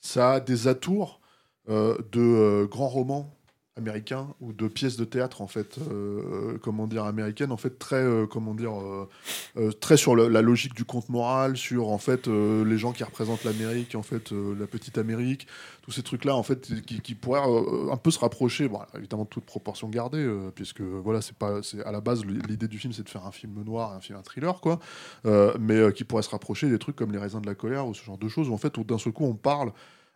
[0.00, 1.20] ça a des atours
[1.68, 3.32] euh, de euh, grands romans
[3.76, 7.96] américains ou de pièces de théâtre en fait, euh, comment dire américaines, en fait très
[7.96, 9.08] euh, comment dire euh,
[9.56, 13.02] euh, très sur la logique du conte moral, sur en fait euh, les gens qui
[13.02, 15.46] représentent l'Amérique, en fait euh, la petite Amérique,
[15.82, 19.44] tous ces trucs-là en fait qui, pourraient euh, un peu se rapprocher, bon, évidemment toute
[19.44, 23.04] proportion gardée, euh, puisque voilà c'est pas c'est à la base l'idée du film c'est
[23.04, 24.80] de faire un film noir, un film un thriller quoi,
[25.24, 27.86] euh, mais euh, qui pourrait se rapprocher des trucs comme les raisins de la colère
[27.86, 29.72] ou ce genre de choses où en fait où d'un seul coup on parle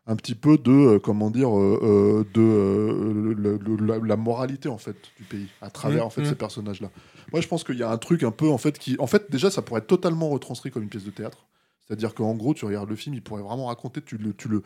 [0.08, 4.96] un petit peu de euh, comment dire euh, euh, de la, la moralité en fait
[5.16, 6.26] du pays à travers Mmh, en fait mmh.
[6.26, 6.90] ces personnages là.
[7.32, 9.30] Moi je pense qu'il y a un truc un peu en fait qui en fait
[9.30, 11.46] déjà ça pourrait être totalement retranscrit comme une pièce de théâtre.
[11.86, 14.62] C'est-à-dire qu'en gros tu regardes le film, il pourrait vraiment raconter tu le tu le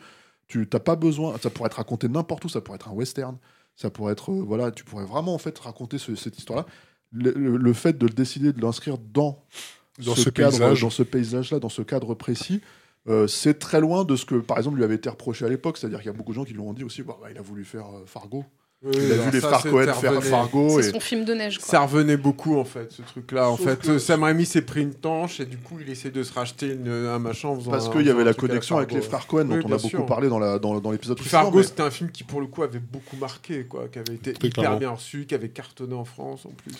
[0.47, 3.37] tu t'as pas besoin ça pourrait être raconté n'importe où, ça pourrait être un western,
[3.75, 6.65] ça pourrait être euh, voilà, tu pourrais vraiment en fait raconter ce- cette histoire là.
[7.13, 9.43] Le, le- le fait de le décider de l'inscrire dans
[10.05, 10.81] Dans ce cadre, paysage.
[10.81, 12.61] dans ce paysage-là, dans ce cadre précis,
[13.09, 15.77] euh, c'est très loin de ce que, par exemple, lui avait été reproché à l'époque.
[15.77, 17.37] C'est-à-dire qu'il y a beaucoup de gens qui lui ont dit aussi, bah, bah, il
[17.37, 18.45] a voulu faire euh, Fargo.
[18.83, 20.23] Oui, il a vu les frères Cohen faire.
[20.23, 20.81] Fargo.
[20.81, 20.91] c'est Et...
[20.91, 21.59] son film de neige.
[21.59, 21.67] Quoi.
[21.67, 23.47] Ça revenait beaucoup en fait, ce truc-là.
[23.47, 26.23] En fait, que- Sam Raimi s'est pris une tanche et du coup, il essaie de
[26.23, 27.69] se racheter une- un machin en faisant.
[27.69, 29.03] Parce qu'il y avait la connexion avec Fargo.
[29.03, 31.43] les frères Cohen, dont Oui, on a beaucoup parlé dans la- dans dans l'épisode précédent.
[31.43, 34.15] Fargo, mais- c'était un film qui, pour le coup, avait beaucoup marqué, quoi, qui avait
[34.15, 34.77] été Très hyper clairement.
[34.79, 36.73] bien reçu, qui avait cartonné en France en plus.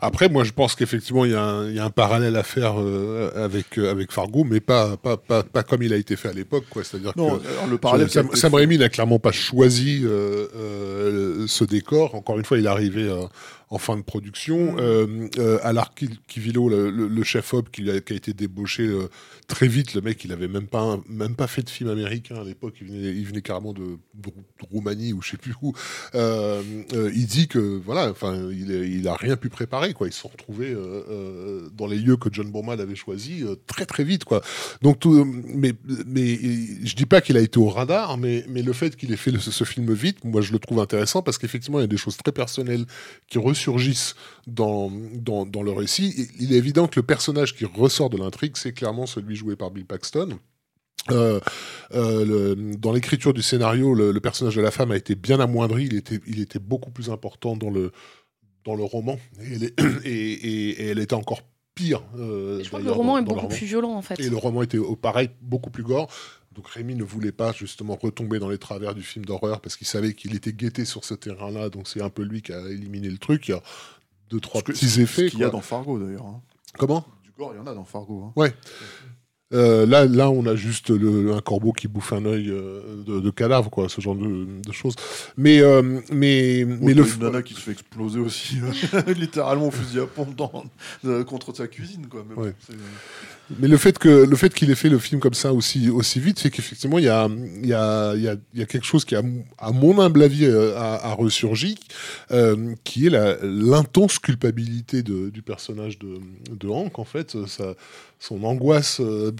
[0.00, 2.42] Après, moi, je pense qu'effectivement, il y, a un- il y a un parallèle à
[2.42, 6.16] faire euh, avec, euh, avec Fargo, mais pas, pas, pas, pas comme il a été
[6.16, 6.64] fait à l'époque.
[6.68, 6.84] quoi.
[6.84, 7.40] C'est-à-dire que alors,
[7.70, 8.10] le parallèle.
[8.10, 12.14] Sam, Raimi n'a clairement pas choisi euh, euh, ce décor.
[12.14, 13.22] Encore une fois, il est arrivé euh,
[13.68, 14.74] en fin de production.
[14.74, 14.78] Mm.
[14.78, 18.84] Euh, euh, Alar Ki- Kivilo, le, le- le chef-op qui, a- qui a été débauché
[18.84, 19.08] euh,
[19.48, 22.36] très vite, le mec, il avait même pas, un- même pas fait de film américain
[22.36, 22.74] à l'époque.
[22.80, 23.98] Il venait, il venait carrément de,
[24.70, 25.72] Roumanie ou je sais plus où.
[26.14, 26.62] Euh,
[26.94, 29.92] euh, il dit que voilà, enfin, il, est- il a rien pu préparer.
[29.94, 30.06] Quoi.
[30.08, 30.74] Ils se sont retrouvés
[31.76, 34.24] dans les lieux que John Boorman avait choisis euh, très très vite.
[34.24, 34.42] Quoi.
[34.82, 35.72] Donc, tout, mais,
[36.06, 36.36] mais
[36.84, 39.30] je dis pas qu'il a été au radar, mais, mais le fait qu'il ait fait
[39.30, 41.96] le- ce film vite, moi je le trouve intéressant parce qu'effectivement il y a des
[41.96, 42.84] choses très personnelles
[43.28, 44.14] qui ressurgissent
[44.46, 46.28] dans, dans, dans le récit.
[46.38, 49.70] Il est évident que le personnage qui ressort de l'intrigue, c'est clairement celui joué par
[49.70, 50.38] Bill Paxton.
[51.10, 51.40] Euh,
[51.94, 55.40] euh, le- dans l'écriture du scénario, le, le personnage de la femme a été bien
[55.40, 55.86] amoindri.
[55.86, 57.92] Il était, il était beaucoup plus important dans le,
[58.64, 59.18] dans le roman.
[59.40, 61.42] Et elle, est- et, et- et elle était encore
[61.74, 62.02] pire.
[62.18, 64.18] euh, Je crois que le roman dans- est dans beaucoup plus violent en fait.
[64.20, 66.08] Et le roman était au pareil, beaucoup plus gore.
[66.56, 69.86] Donc Rémi ne voulait pas justement retomber dans les travers du film d'horreur parce qu'il
[69.86, 71.68] savait qu'il était guetté sur ce terrain-là.
[71.68, 73.46] Donc c'est un peu lui qui a éliminé le truc.
[73.48, 73.62] Il y a
[74.30, 75.28] deux, trois Ce que- petits ce effets.
[75.30, 76.24] qu'il y a dans Fargo d'ailleurs.
[76.26, 76.40] hein.
[76.78, 77.06] Comment?
[77.22, 78.24] Du gore, il y en a dans Fargo.
[78.24, 78.32] hein.
[78.36, 78.54] Ouais.
[79.54, 83.20] Euh, là, là, on a juste le- un corbeau qui bouffe un œil euh, de,
[83.20, 84.96] de cadavre, quoi, ce genre de, de choses.
[85.36, 88.56] Mais, euh, mais, mais le, une nana qui se fait exploser aussi,
[89.16, 90.64] littéralement au fusil à pompe dans-
[91.26, 92.08] contre sa cuisine.
[92.08, 92.24] Quoi.
[92.28, 92.54] Mais Ouais.
[93.58, 96.18] Mais le fait que le fait qu'il ait fait le film comme ça aussi aussi
[96.18, 97.28] vite, c'est qu'effectivement il y a
[97.62, 99.22] il y a il y quelque chose qui à
[99.72, 101.78] mon humble avis euh, a, a ressurgi,
[102.32, 107.74] euh, qui est la l'intense culpabilité du personnage de, Hank en fait, sa
[108.18, 109.30] son angoisse, euh,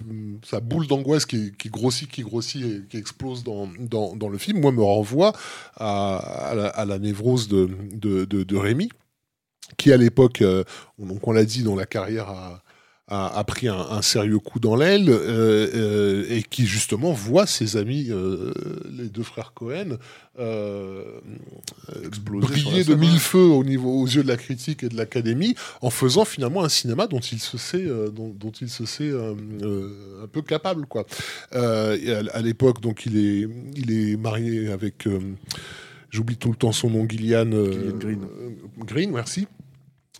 [0.45, 4.71] sa boule d'angoisse qui, grossit, qui grossit et qui explose dans, dans, le film, moi
[4.71, 5.33] me renvoie
[5.75, 8.89] à, à, la, à névrose de, de, de, Rémi,
[9.77, 10.43] qui à l'époque,
[10.99, 12.63] donc on l'a dit, dans la carrière a,
[13.07, 17.47] a, a pris un, un sérieux coup dans l'aile euh, euh, et qui justement voit
[17.47, 18.53] ses amis, euh,
[18.91, 19.97] les deux frères Cohen,
[20.39, 21.03] euh,
[22.21, 25.89] briller de mille feux au niveau, aux yeux de la critique et de l'académie, en
[25.89, 29.33] faisant finalement un cinéma dont il se sait, euh, dont, dont il se sait euh,
[29.61, 31.05] euh, un peu capable, quoi.
[31.55, 35.19] Euh, à, l'époque, donc il est, il est marié avec, euh,
[36.09, 38.27] j'oublie tout le temps son nom, Gillian, euh, Gillian Green.
[38.85, 39.47] Green, merci.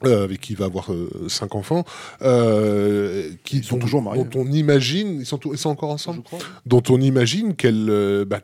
[0.05, 1.83] Euh, avec qui il va avoir euh, cinq enfants,
[2.21, 4.23] euh, qui Ils sont dont, toujours mariés.
[4.23, 6.39] dont on imagine, ils sont, ils sont encore ensemble, crois.
[6.65, 8.39] dont on imagine qu'elle, euh, bah,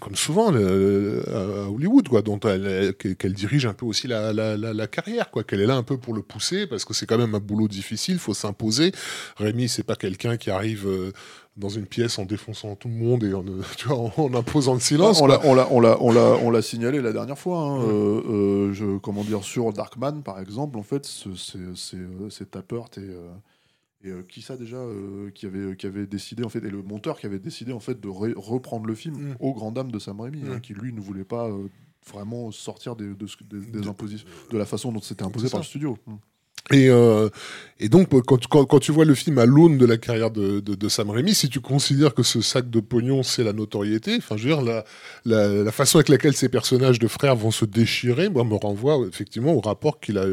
[0.00, 2.66] comme souvent à Hollywood, quoi, dont elle,
[3.00, 5.76] elle- qu'elle dirige un peu aussi la, la, la, la carrière, quoi, qu'elle est là
[5.76, 8.92] un peu pour le pousser, parce que c'est quand même un boulot difficile, faut s'imposer.
[9.38, 11.12] Rémi, c'est pas quelqu'un qui arrive euh,
[11.58, 14.34] dans une pièce en défonçant tout le monde et en, euh, tu vois, en, en
[14.34, 15.20] imposant le silence.
[15.26, 17.58] l'a, on l'a, on l'a, on l'a, on l'a signalé la dernière fois.
[17.58, 21.96] hein, euh, euh, je, comment dire sur Darkman par exemple, en fait, ce- c'est, c'est,
[21.96, 23.28] euh, Tappert et, euh,
[24.04, 26.82] et euh, qui ça déjà euh, qui avait, qui avait décidé en fait et le
[26.82, 29.36] monteur qui avait décidé en fait de reprendre le film Mm.
[29.40, 30.60] aux grandes dames de Sam Raimi, hein, Mm.
[30.60, 31.66] qui lui ne voulait pas euh,
[32.08, 35.48] vraiment sortir des, de, ce- des, des De- impositions, de la façon dont c'était imposé
[35.50, 35.98] par le studio.
[36.70, 37.28] Et, euh,
[37.80, 40.58] et donc, quand, quand, quand tu vois le film à l'aune de la carrière de,
[40.58, 44.36] de, Sam Raimi, si tu considères que ce sac de pognon, c'est la notoriété, enfin,
[44.36, 44.84] je veux dire, la,
[45.24, 49.52] la, façon avec laquelle ces personnages de frères vont se déchirer, moi, me renvoie effectivement
[49.52, 50.24] au rapport qu'il a,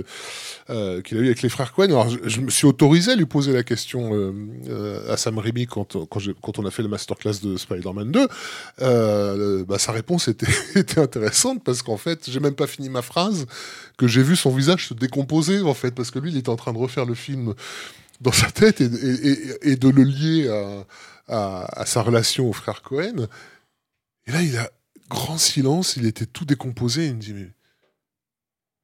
[0.71, 1.85] euh, qu'il a eu avec les frères Cohen.
[1.85, 5.97] Alors, je, me suis autorisé à lui poser la question euh, à Sam Raimi quand,
[6.07, 8.27] quand, on a fait le masterclass de Spider-Man 2.
[8.81, 13.03] Euh, bah, sa réponse était, était intéressante parce qu'en fait, j'ai même pas fini ma
[13.03, 13.45] phrase
[13.97, 16.55] que j'ai vu son visage se décomposer en fait parce que lui il était en
[16.55, 17.53] train de refaire le film
[18.21, 20.47] dans sa tête et, de le lier
[21.27, 23.27] à, sa relation au frère Cohen.
[24.27, 24.69] Et là il a
[25.09, 27.33] grand silence il était tout décomposé il me dit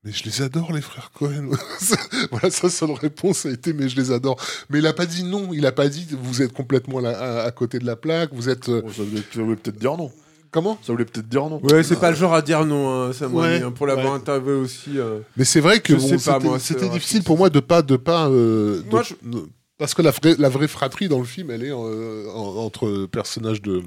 [0.03, 1.51] mais je les adore les frères Cohen.
[2.31, 4.41] Voilà sa seule réponse a été mais je les adore.
[4.69, 7.79] Mais il a pas dit non il a pas dit vous êtes complètement à, côté
[7.79, 10.11] de la plaque vous êtes euh, Bon, ça voulait peut-être dire non.
[10.51, 11.59] Comment Ça voulait peut-être dire non.
[11.63, 14.19] Ouais, c'est pas le genre à dire non, hein, Ouais, Raimi, hein, pour l'avoir ouais.
[14.19, 14.91] interviewé aussi.
[14.97, 15.19] euh.
[15.37, 17.37] Mais c'est vrai que Je bon, sais pas, c'était moi, c'est c'était vrai difficile pour
[17.37, 19.47] moi de pas de pas euh, Moi, de- je- de-
[19.77, 23.07] parce que la vraie la vraie fratrie dans le film elle est euh, en- entre
[23.07, 23.81] personnages de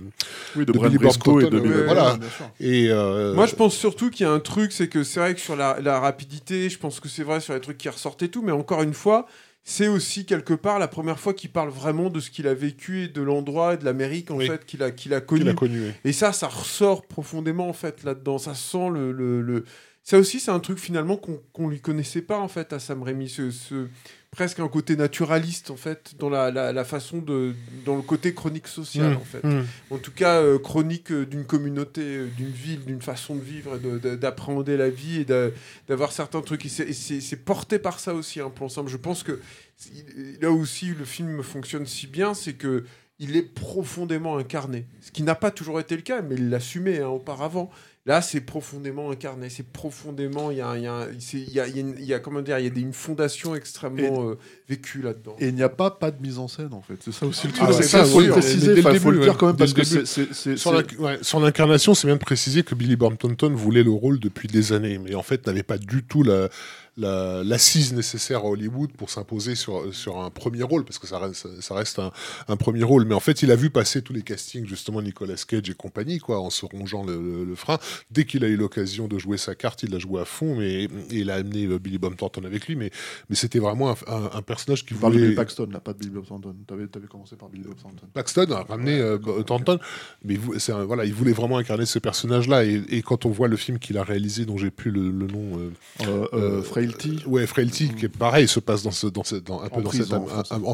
[0.57, 2.17] Oui, de, Billy Briscoe et de Bob Thornton, Billy ouais, voilà.
[2.17, 2.51] bien sûr.
[2.59, 5.35] et euh, Moi, je pense surtout qu'il y a un truc, c'est que c'est vrai
[5.35, 8.23] que sur la, la rapidité, je pense que c'est vrai sur les trucs qui ressortent
[8.25, 9.27] et tout, mais encore une fois,
[9.65, 13.05] c'est aussi quelque part la première fois qu'il parle vraiment de ce qu'il a vécu
[13.05, 14.47] et de l'endroit et de l'Amérique en Oui.
[14.47, 15.49] fait qu'il a, qu'il a connu.
[15.49, 15.93] a connu oui.
[16.05, 18.37] Et ça, ça ressort profondément en fait là-dedans.
[18.39, 19.65] Ça sent le, le, le-
[20.03, 23.03] Ça aussi, c'est un truc finalement qu'on qu'on lui connaissait pas en fait à Sam
[23.03, 23.29] Raimi.
[23.31, 23.89] Ce, ce-
[24.35, 27.55] presque un côté naturaliste en fait dans la, la, la façon de
[27.85, 29.45] dans le côté chronique social Mmh, en fait.
[29.45, 29.65] mmh.
[29.91, 33.79] En tout cas, euh, chronique euh, d'une communauté, euh, d'une ville, d'une façon de vivre,
[34.17, 35.51] d'appréhender la vie et d'a-
[35.89, 36.65] d'avoir certains trucs.
[36.67, 38.91] Et c'est- porté par ça aussi, un plan simple.
[38.91, 39.41] Je pense que
[40.41, 42.85] là aussi, le film fonctionne si bien, c'est que
[43.21, 44.87] il est profondément incarné.
[45.01, 47.71] Ce qui n'a pas toujours été le cas, mais il l'assumait hein, auparavant.
[48.07, 49.49] Là, c'est profondément incarné.
[49.49, 50.51] C'est profondément.
[50.51, 52.13] Il y a, il y a, il y a, il y a une- il y
[52.13, 55.37] a, comment dire, il y a des- une fondation extrêmement euh, vécue là-dedans.
[55.39, 56.97] Et il n'y a pas pas de mise en scène en fait.
[57.03, 57.69] C'est ça aussi le Ah, truc.
[57.71, 58.75] ouais, c'est ça, ça, faut le préciser.
[58.75, 59.37] début, faut le dire ouais.
[59.39, 62.17] quand même parce que c'est- c'est c'est- Sur c'est- la- ouais, sur l'incarnation, c'est bien
[62.17, 65.47] de préciser que Billy Bob Thornton voulait le rôle depuis des années, mais en fait
[65.47, 66.51] n'avait pas du tout la,
[66.97, 71.19] la- l'assise nécessaire à Hollywood pour s'imposer sur, sur un premier rôle, parce que ça
[71.19, 72.13] reste, ça reste un,
[72.49, 73.05] un premier rôle.
[73.05, 76.19] Mais en fait, il a vu passer tous les castings, justement, Nicolas Cage et compagnie,
[76.19, 77.79] quoi, en se rongeant le, le- le frein.
[78.11, 80.85] Dès qu'il a eu l'occasion de jouer sa carte, il l'a joué à fond, mais
[80.85, 82.77] et il a amené euh, Billy Bob Thornton avec lui.
[82.77, 82.91] Mais,
[83.29, 85.19] mais c'était vraiment un, un- un personnage qui de voulait.
[85.27, 86.55] Bill Paxton, là, pas de Billy Bob Thornton.
[86.67, 88.07] T'avais avais commencé par Billy Bob Thornton.
[88.13, 89.79] Paxton a ramené euh, Thornton,
[90.25, 90.39] mais
[90.69, 92.65] un- voilà, il voulait vraiment incarner ce personnage-là.
[92.65, 95.27] Et, et quand on voit le film qu'il a réalisé, dont j'ai plus le, le
[95.27, 95.71] nom, euh,
[96.03, 96.63] Euh, euh,
[96.93, 97.23] Frailty.
[97.27, 99.91] ouais, Frailty, qui est pareil, se passe dans ce, dans ce, dans, un peu dans
[99.91, 100.65] cette en am-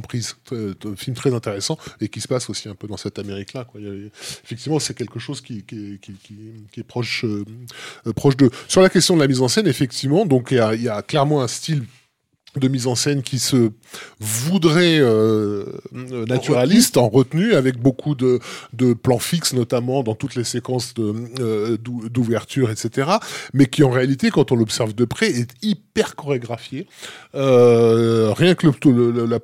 [0.85, 3.67] un film très intéressant et qui se passe aussi un peu dans cette Amérique-là.
[4.45, 7.45] effectivement, c'est quelque chose qui, qui, qui, qui- qui est proche, euh,
[8.07, 8.51] euh, proche de.
[8.69, 10.89] Sur la question de la mise en scène, effectivement, donc il y a, il y
[10.89, 11.85] a clairement un style
[12.57, 13.71] de mise en scène qui se
[14.19, 18.41] voudrait euh, naturaliste en retenue avec beaucoup de,
[18.73, 23.13] de plans fixes notamment dans toutes les séquences euh, d'ou- d'ouverture etc
[23.55, 26.89] mais qui en réalité quand on l'observe de près est hyper chorégraphié
[27.37, 28.67] euh, rien que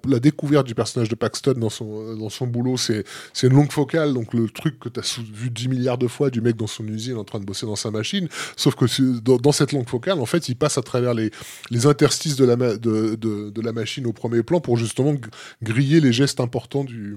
[0.09, 3.05] la, découverte du personnage de Paxton dans son, dans son boulot c'est,
[3.45, 6.41] une longue focale donc le truc que tu as vu 10 milliards de fois du
[6.41, 8.87] mec dans son usine en train de bosser dans sa machine sauf que
[9.21, 11.31] dans, cette longue focale en fait il passe à travers les,
[11.71, 12.57] les interstices de la,
[12.97, 15.15] de, de, de la machine au premier plan pour justement
[15.63, 17.17] griller les gestes importants du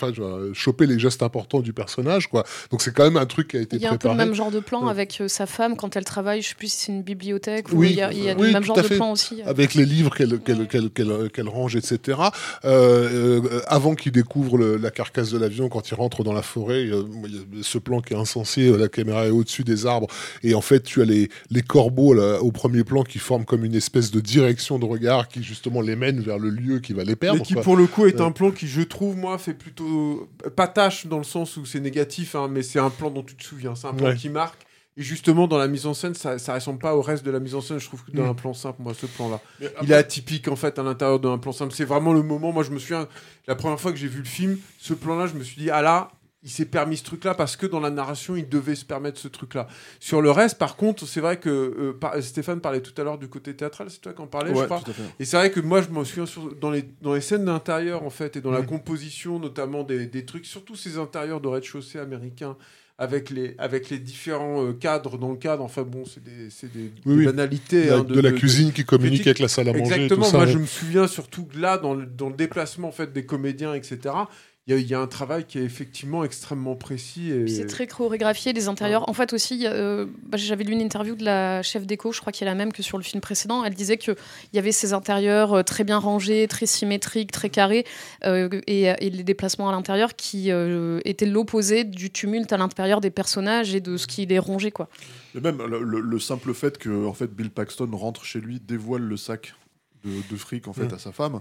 [0.00, 0.12] enfin
[0.52, 3.60] choper les gestes importants du personnage quoi donc c'est quand même un truc qui a
[3.60, 4.90] été Il y a un peu le même genre de plan Ouais.
[4.90, 7.76] avec euh, sa femme quand elle travaille, je sais plus si c'est une bibliothèque ou
[7.76, 8.96] Oui, il y a, il y a oui, le même genre de fait.
[8.96, 9.40] plan aussi.
[9.40, 9.48] euh.
[9.50, 12.18] avec les livres qu'elle range, etc.
[12.64, 16.42] Euh, euh, avant qu'il découvre le- la carcasse de l'avion, quand il rentre dans la
[16.42, 17.04] forêt, euh,
[17.62, 20.08] ce plan qui est insensé, euh, la caméra est au-dessus des arbres,
[20.42, 23.64] et en fait tu as les, les corbeaux là, au premier plan qui forment comme
[23.64, 27.04] une espèce de direction de regard qui justement les mène vers le lieu qui va
[27.04, 27.38] les perdre.
[27.40, 27.62] Mais qui, quoi.
[27.62, 28.20] pour le coup, est Ouais.
[28.26, 30.28] un plan qui, je trouve, moi, fait plutôt.
[30.56, 33.34] Pas tâche dans le sens où c'est négatif, hein, mais c'est un plan dont tu
[33.36, 33.74] te souviens.
[33.74, 34.16] C'est un plan Ouais.
[34.16, 34.60] qui marque.
[34.96, 37.40] Et justement, dans la mise en scène, ça, ça ressemble pas au reste de la
[37.40, 37.80] mise en scène.
[37.80, 38.28] Je trouve que dans Mm.
[38.30, 39.40] un plan simple, moi, ce plan-là,
[39.82, 41.72] il est atypique en fait à l'intérieur d'un plan simple.
[41.74, 42.52] C'est vraiment le moment.
[42.52, 43.08] Moi, je me souviens,
[43.48, 45.82] la première fois que j'ai vu le film, ce plan-là, je me suis dit, ah
[45.82, 46.10] là,
[46.44, 49.28] il s'est permis ce truc-là parce que dans la narration, il devait se permettre ce
[49.28, 49.66] truc-là.
[49.98, 53.16] Sur le reste, par contre, c'est vrai que euh, par- Stéphane parlait tout à l'heure
[53.18, 53.88] du côté théâtral.
[53.90, 54.80] C'est toi qui en parlais, je Ouais, crois.
[54.84, 55.02] tout à fait.
[55.18, 58.02] Et c'est vrai que moi, je me souviens sur- dans, les, dans les scènes d'intérieur,
[58.02, 61.98] en fait, et dans la composition, notamment des, des trucs, surtout ces intérieurs de rez-de-chaussée
[61.98, 62.56] américains,
[62.98, 65.64] avec les, avec les différents euh, cadres dans le cadre.
[65.64, 67.24] Enfin bon, c'est des, c'est des, Oui, des oui.
[67.24, 67.90] banalités.
[67.90, 69.26] Hein, de, la cuisine qui communique critique.
[69.28, 69.94] avec la salle à manger.
[69.94, 70.24] Exactement.
[70.26, 70.52] tout ça, Moi, ouais.
[70.52, 74.14] je me souviens surtout là, dans le, dans le déplacement en fait, des comédiens, etc.,
[74.66, 77.30] il y, a- il y a un travail qui est effectivement extrêmement précis.
[77.30, 77.46] Et...
[77.48, 79.06] C'est très chorégraphié, les intérieurs.
[79.08, 82.32] En fait, aussi, euh, bah, j'avais lu une interview de la chef d'éco, je crois
[82.32, 83.62] qu'il y a la même que sur le film précédent.
[83.64, 84.16] Elle disait qu'il
[84.54, 87.84] y avait ces intérieurs euh, très bien rangés, très symétriques, très carrés,
[88.24, 93.02] euh, et, et les déplacements à l'intérieur qui euh, étaient l'opposé du tumulte à l'intérieur
[93.02, 94.70] des personnages et de ce qui les rongeait.
[94.70, 94.88] Quoi.
[95.34, 98.60] Et même le, le- le simple fait que en fait, Bill Paxton rentre chez lui,
[98.60, 99.54] dévoile le sac
[100.04, 101.40] de, de fric en fait, à sa femme.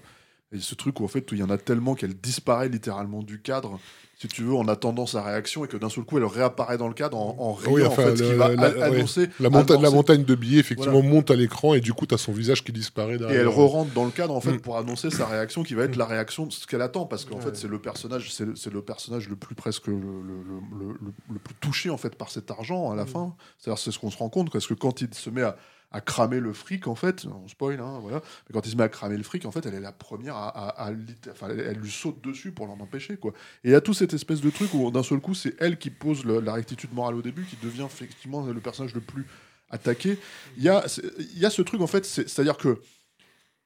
[0.54, 3.24] Et ce truc où en fait, où il y en a tellement qu'elle disparaît littéralement
[3.24, 3.80] du cadre,
[4.20, 6.88] si tu veux, en attendant sa réaction, et que d'un seul coup, elle réapparaît dans
[6.88, 8.82] le cadre en, en riant, Oui, en enfin, fait, ce qui va la- ouais.
[8.84, 9.28] annoncer.
[9.40, 11.10] La, monta- la annoncer- montagne de billets, effectivement, Voilà.
[11.10, 13.42] monte à l'écran et du coup, tu as son visage qui disparaît Et derrière.
[13.42, 14.60] elle re-rentre dans le cadre en fait Mm.
[14.62, 16.00] pour annoncer sa réaction qui va être Mm.
[16.00, 17.42] la réaction de ce qu'elle attend parce qu'en Ouais.
[17.42, 20.78] fait c'est le personnage c'est le, c'est le personnage le plus presque le, le- le-
[20.88, 23.08] le- le- le plus touché en fait par cet argent à la Mm.
[23.08, 25.58] fin c'est-à-dire c'est ce qu'on se rend compte parce que quand il se met à,
[25.94, 28.18] à cramer le fric en fait on spoil hein, voilà
[28.48, 30.36] mais quand il se met à cramer le fric en fait elle est la première
[30.36, 30.92] à,
[31.32, 33.32] enfin, elle, lui saute dessus pour l'en empêcher quoi
[33.64, 35.78] et il y a tout cette espèce de truc où d'un seul coup c'est elle
[35.78, 39.26] qui pose la rectitude morale au début qui devient effectivement le personnage le plus
[39.70, 40.18] attaqué
[40.58, 40.84] il y a
[41.20, 42.80] il y a ce truc en fait c'est- c'est-à-dire que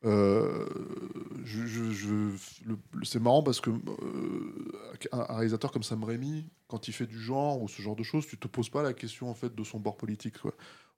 [0.05, 0.65] euh,
[3.03, 4.71] c'est marrant parce que euh,
[5.11, 8.27] un réalisateur comme Sam Raimi, quand il fait du genre ou ce genre de choses,
[8.27, 10.37] tu te poses pas la question en fait de son bord politique.
[10.39, 10.53] quoi.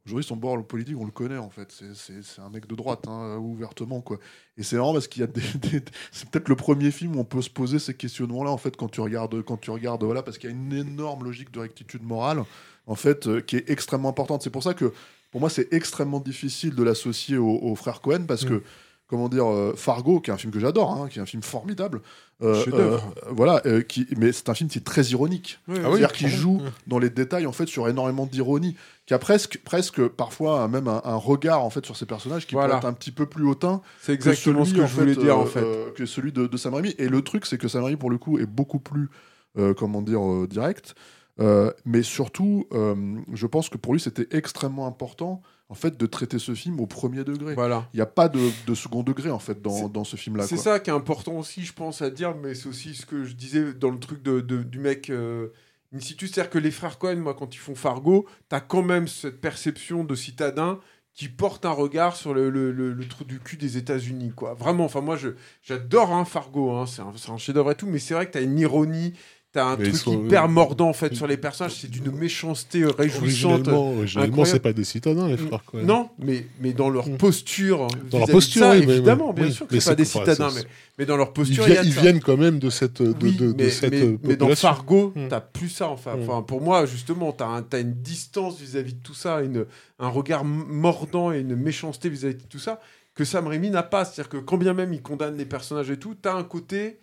[0.05, 1.71] Aujourd'hui, son bord politique, on le connaît en fait.
[1.93, 4.17] C'est- un mec de droite, hein, ouvertement quoi.
[4.57, 5.41] Et c'est marrant parce qu'il y a des,
[5.81, 8.75] des- c'est peut-être le premier film où on peut se poser ces questionnements-là en fait
[8.75, 11.59] quand tu regardes, quand tu regardes, voilà, parce qu'il y a une énorme logique de
[11.59, 12.43] rectitude morale
[12.87, 14.41] en fait euh, qui est extrêmement importante.
[14.41, 14.93] C'est pour ça que
[15.31, 18.63] pour moi, c'est extrêmement difficile de l'associer au, au frère Cohen parce que
[19.09, 21.41] comment dire, euh, Fargo, qui est un film que j'adore, hein, qui est un film
[21.43, 22.01] formidable.
[22.41, 22.97] euh, euh,
[23.31, 25.59] voilà, euh, qui, mais c'est un film qui est très ironique.
[25.67, 26.41] Ah oui, C'est-à-dire qu'il pardon.
[26.41, 28.75] joue dans les détails en fait sur énormément d'ironie,
[29.07, 32.53] qui a presque, presque parfois même un, un regard en fait sur ces personnages qui
[32.53, 32.75] Voilà.
[32.75, 35.13] peut être un petit peu plus hautain C'est que exactement celui, ce que je voulais
[35.15, 35.59] fait, dire euh, en fait.
[35.63, 36.93] euh, que celui de, de Sam Raimi.
[36.99, 39.09] Et le truc, c'est que Sam Raimi pour le coup est beaucoup plus,
[39.57, 40.93] euh, comment dire, euh, direct.
[41.39, 42.95] Euh, mais surtout, euh,
[43.33, 46.87] je pense que pour lui, c'était extrêmement important en fait de traiter ce film au
[46.87, 47.53] premier degré.
[47.53, 47.87] Voilà.
[47.93, 50.47] Il n'y a pas de, de second degré en fait dans, dans ce film-là.
[50.47, 53.23] C'est ça qui est important aussi, je pense, à dire, mais c'est aussi ce que
[53.23, 55.49] je disais dans le truc de, de- du mec euh,
[55.95, 56.27] in situ.
[56.27, 60.03] C'est-à-dire que les frères Cohen, moi, quand ils font Fargo, t'as quand même cette perception
[60.03, 60.79] de citadin
[61.13, 64.53] qui porte un regard sur le, le- le- le trou du cul des États-Unis, quoi.
[64.53, 65.17] Vraiment, enfin, moi,
[65.61, 68.31] j'adore hein, Fargo, hein, c'est un, c'est un chef-d'œuvre et tout, mais c'est vrai que
[68.31, 69.13] t'as une ironie.
[69.51, 72.83] T'as un Mais truc sont- hyper mordant en fait sur les personnages, c'est d'une méchanceté
[72.83, 73.67] euh, réjouissante.
[73.67, 74.45] Originalement, incroyable.
[74.45, 75.81] c'est pas des citadins, les frères Cohen.
[75.85, 77.17] Non, mais, mais dans leur Mm.
[77.17, 77.87] posture.
[78.11, 79.51] Dans leur posture, ça, oui, mais- évidemment, bien oui.
[79.51, 80.61] sûr que c'est pas des citadins, mais,
[80.99, 82.69] mais dans leur Ils, posture, vi- il y a de ils viennent quand même de
[82.69, 84.53] cette, de, Oui, de- de mais, cette euh, mais dans.
[84.55, 85.27] Fargo, Mm.
[85.29, 85.89] t'as plus ça.
[85.89, 86.21] Enfin, Mm.
[86.29, 89.65] enfin, pour moi, justement, t'as un, t'as une distance vis-à-vis de tout ça, une,
[89.97, 92.79] un regard mordant et une méchanceté vis-à-vis de tout ça
[93.15, 94.05] que Sam Raimi n'a pas.
[94.05, 96.99] C'est-à-dire que quand bien même il condamne les personnages et tout, t'as un côté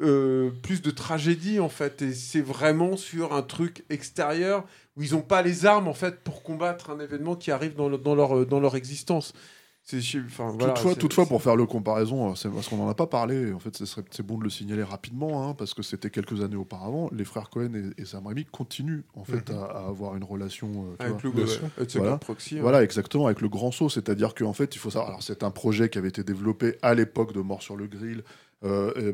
[0.00, 2.02] euh, plus de tragédie en fait.
[2.02, 4.64] Et c'est vraiment sur un truc extérieur
[4.96, 7.88] où ils n'ont pas les armes en fait pour combattre un événement qui arrive dans,
[7.88, 9.32] le- dans, leur, euh, dans leur existence.
[9.86, 13.06] C'est, enfin, voilà, toutefois, toutefois, pour faire le comparaison, euh, parce qu'on n'en a pas
[13.06, 13.52] parlé.
[13.52, 17.10] En fait, c'est bon de le signaler rapidement, hein, parce que c'était quelques années auparavant.
[17.12, 19.58] Les frères Cohen et, et Sam Raimi continuent en fait Mhm.
[19.58, 20.86] à, à avoir une relation.
[20.98, 21.44] euh, Avec vois.
[21.44, 22.16] le Voilà.
[22.16, 22.56] Proxy.
[22.56, 22.62] hein.
[22.62, 23.90] Voilà, exactement, avec le grand saut.
[23.90, 25.08] C'est-à-dire qu'en fait, il faut savoir.
[25.10, 28.24] Alors, c'est un projet qui avait été développé à l'époque de Mort sur le Grill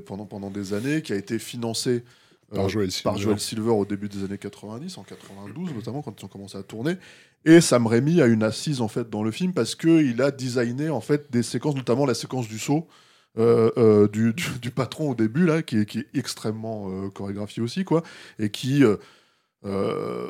[0.06, 2.02] pendant, pendant des années, qui a été financé
[2.52, 3.18] euh, Par Joel par Silver.
[3.22, 6.62] Joel Silver au début des années 90, en 92 notamment, quand ils ont commencé à
[6.62, 6.94] tourner.
[7.44, 10.90] Et Sam Raimi a une assise en fait dans le film parce qu'il a designé
[10.90, 12.86] en fait des séquences, notamment la séquence du saut.
[13.38, 17.10] euh, euh, du, du- du patron au début là qui est, qui est extrêmement euh,
[17.10, 18.02] chorégraphié aussi quoi
[18.40, 18.82] et qui
[19.66, 20.26] euh,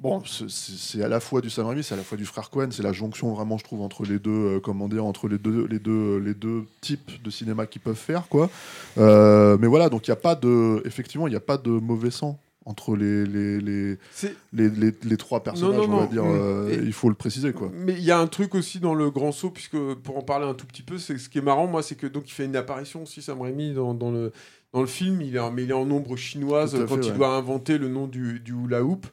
[0.00, 2.68] bon c'est- à la fois du Sam Raimi c'est à la fois du frère Cohen
[2.70, 5.66] c'est la jonction vraiment je trouve entre les deux euh, comment dire entre les deux
[5.66, 8.50] les deux les deux types de cinéma qu'ils peuvent faire quoi
[8.98, 11.70] Euh, mais voilà donc il y a pas de effectivement il n'y a pas de
[11.70, 13.96] mauvais sang entre les les, les,
[14.52, 16.66] les, trois personnages non, on va non.
[16.66, 19.10] dire il faut le préciser quoi Mais il y a un truc aussi dans le
[19.10, 21.66] grand saut, puisque pour en parler un tout petit peu, c'est ce qui est marrant,
[21.66, 24.32] moi, c'est que donc il fait une apparition aussi, Sam Raimi, dans, dans le
[24.72, 25.20] dans le film.
[25.22, 27.16] Il est en, mais il est en ombre chinoise quand fait, il ouais.
[27.16, 29.06] doit inventer le nom du, du hula hoop.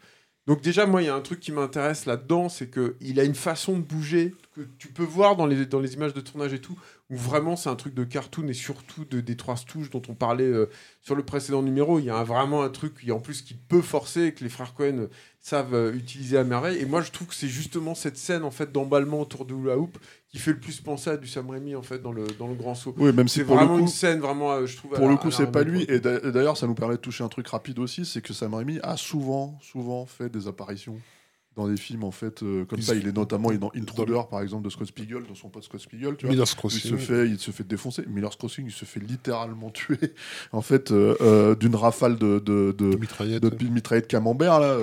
[0.47, 3.33] Donc déjà, moi, il y a un truc qui m'intéresse là-dedans, c'est qu'il a une
[3.33, 6.59] façon de bouger que tu peux voir dans les, dans les images de tournage et
[6.59, 6.77] tout,
[7.09, 10.13] où vraiment c'est un truc de cartoon et surtout de, des trois stouches dont on
[10.13, 10.69] parlait euh,
[11.01, 11.97] sur le précédent numéro.
[11.99, 14.75] Il y a vraiment un truc, en plus, qui peut forcer et que les frères
[14.75, 15.07] Cohen
[15.41, 16.77] savent euh, utiliser à merveille.
[16.79, 19.79] Et moi, je trouve que c'est justement cette scène en fait d'emballement autour de la
[19.79, 19.97] hoop
[20.35, 22.55] qui fait le plus penser à du Sam Raimi en fait dans le, dans le
[22.55, 22.93] grand saut.
[22.97, 24.91] Oui, même si C'est vraiment coup, une scène vraiment, je trouve.
[24.91, 25.85] Pour le coup, c'est pas lui.
[25.85, 25.95] quoi.
[25.95, 28.53] Et d'a- d'ailleurs, ça nous permet de toucher un truc rapide aussi, c'est que Sam
[28.53, 30.97] Raimi a souvent, souvent fait des apparitions
[31.55, 32.91] dans des films en fait euh, comme Il ça.
[32.93, 35.79] se- Il est notamment dans Intruder, par exemple, de Scott Spiegel, dans son pote Scott
[35.79, 36.17] Spiegel.
[36.17, 36.33] Tu vois.
[36.35, 36.81] Miller's Il Crossing.
[36.91, 38.03] se fait, il se fait défoncer.
[38.05, 40.13] Miller's Crossing, il se fait littéralement tuer
[40.51, 43.41] en fait euh, euh, d'une rafale de, de, de, de mitraillette.
[43.41, 44.75] de mitraillette camembert là.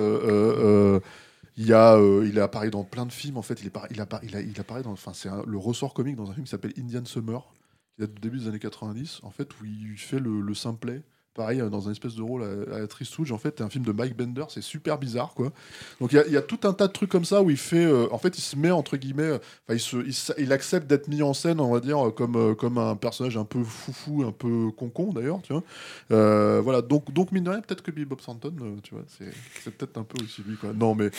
[1.57, 3.61] Il a, euh, il apparaît dans plein de films en fait.
[3.61, 6.29] Il, apparaît, il, apparaît, il, a- il apparaît dans, enfin c'est le ressort comique dans
[6.29, 7.41] un film qui s'appelle Indian Summer,
[7.95, 11.03] qui date du début des années 90 en fait où il fait le, le simplet.
[11.35, 13.69] Pareil, euh, dans un espèce de rôle à, la Triste Souche, en fait, c'est un
[13.69, 15.51] film de Mike Bender, c'est super bizarre, quoi.
[15.99, 17.49] Donc il y a- il y, a tout un tas de trucs comme ça où
[17.49, 19.37] il fait, euh, en fait, il se met entre guillemets, euh,
[19.67, 22.35] enfin, il, se, il, s- il accepte d'être mis en scène, on va dire, comme,
[22.35, 25.63] euh, comme un personnage un peu foufou, un peu concon d'ailleurs, tu vois.
[26.11, 29.75] Euh, voilà, donc, donc mine de rien, peut-être que Billy Bob euh, tu vois, c'est
[29.75, 30.71] peut-être un peu aussi lui, quoi.
[30.73, 31.09] Non, mais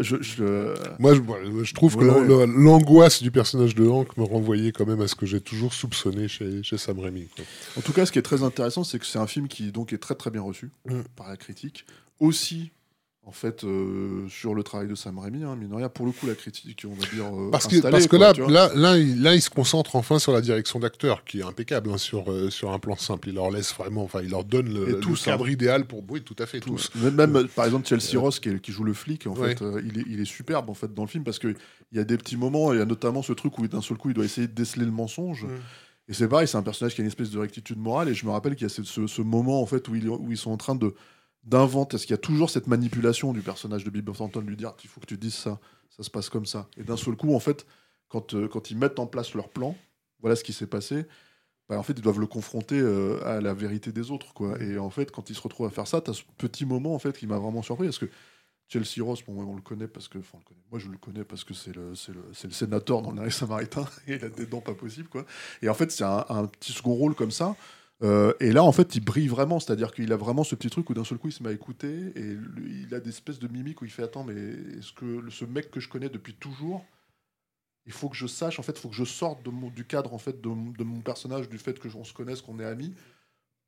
[0.00, 5.00] je, je, Moi, je, trouve que l'angoisse du personnage de Hank me renvoyait quand même
[5.00, 7.26] à ce que j'ai toujours soupçonné chez, chez Sam Raimi.
[7.34, 7.44] quoi.
[7.76, 9.92] En tout cas, ce qui est très intéressant, c'est que c'est un film qui donc
[9.92, 11.00] est très très bien reçu Mm.
[11.16, 11.84] par la critique.
[12.20, 12.70] Aussi,
[13.24, 16.12] en fait, euh, sur le travail de Sam Raimi, hein, mine de rien, pour le
[16.12, 17.26] coup, la critique, on va dire.
[17.26, 20.18] euh, Parce que, parce que quoi, là, là, là, il, là, il se concentre enfin
[20.18, 23.28] sur la direction d'acteur, qui est impeccable hein, sur, euh, sur un plan simple.
[23.28, 25.50] Il leur laisse vraiment, enfin, il leur donne le, le tous, cadre hein.
[25.50, 26.02] idéal pour.
[26.08, 26.90] Oui, tout à fait, Tous.
[26.90, 26.98] tous.
[27.02, 29.54] Même, même, par exemple, Chelsea Ross, qui, est- qui joue le flic, en Ouais.
[29.54, 31.54] fait, il, est, il est superbe en fait dans le film parce qu'il
[31.92, 34.08] y a des petits moments, il y a notamment ce truc où d'un seul coup,
[34.08, 35.44] il doit essayer de déceler le mensonge.
[35.44, 35.48] Mm.
[36.08, 38.08] Et c'est pareil, c'est un personnage qui a une espèce de rectitude morale.
[38.08, 40.30] Et je me rappelle qu'il y a ce, ce- moment en fait où, il- où
[40.30, 40.94] ils sont en train de
[41.44, 44.56] d'inventer, parce qu'il y a toujours cette manipulation du personnage de Bill Thornton, de lui
[44.56, 46.68] dire il faut que tu dises ça, ça se passe comme ça.
[46.76, 47.64] Et d'un seul coup, en fait,
[48.08, 49.74] quand, euh, quand ils mettent en place leur plan,
[50.20, 51.06] voilà ce qui s'est passé.
[51.68, 54.60] bah, en fait, ils doivent le confronter euh, à la vérité des autres, quoi.
[54.62, 56.98] Et en fait, quand ils se retrouvent à faire ça, t'as ce petit moment en
[56.98, 58.10] fait qui m'a vraiment surpris, parce que
[58.68, 60.24] Chelsea Ross, bon, on le connaît parce que, le.
[60.70, 63.86] Moi, je le connais parce que c'est le, c'est le, le sénateur dans l'arrêt samaritain
[64.06, 65.24] et il a des dents pas possibles, quoi.
[65.62, 67.56] Et en fait, c'est un, petit second rôle comme ça.
[68.02, 70.88] Euh, et là, en fait, il brille vraiment, c'est-à-dire qu'il a vraiment ce petit truc
[70.90, 72.36] où d'un seul coup, il se met à écouter et
[72.84, 74.34] il a des espèces de mimiques où il fait Attends, mais
[74.78, 76.84] est-ce que le- ce mec que je connais depuis toujours,
[77.86, 79.40] il faut que je sache, en fait, il faut que je sorte
[79.74, 82.42] du cadre en fait de, mon- de mon personnage, du fait que on se connaisse,
[82.42, 82.94] qu'on est amis,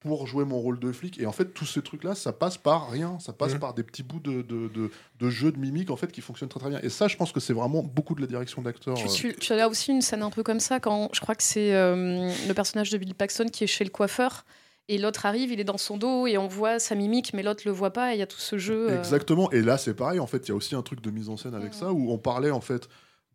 [0.01, 1.21] pour jouer mon rôle de flic.
[1.21, 3.59] Et en fait, tous ces trucs-là, ça passe par rien, ça passe Mhm.
[3.61, 6.49] par des petits bouts de, de, de, de jeux de mimiques en fait qui fonctionnent
[6.49, 6.81] très très bien.
[6.83, 8.95] Et ça, je pense que c'est vraiment beaucoup de la direction d'acteur.
[8.95, 11.21] Tu, euh, tu- tu as là aussi une scène un peu comme ça quand je
[11.21, 14.47] crois que c'est euh, le personnage de Bill Paxton qui est chez le coiffeur
[14.89, 17.63] et l'autre arrive, il est dans son dos et on voit sa mimique mais l'autre
[17.67, 18.89] le voit pas et il y a tout ce jeu.
[18.91, 19.51] euh, Exactement.
[19.53, 20.19] Et là, c'est pareil.
[20.19, 22.11] En fait, il y a aussi un truc de mise en scène avec ça où
[22.11, 22.89] on parlait en fait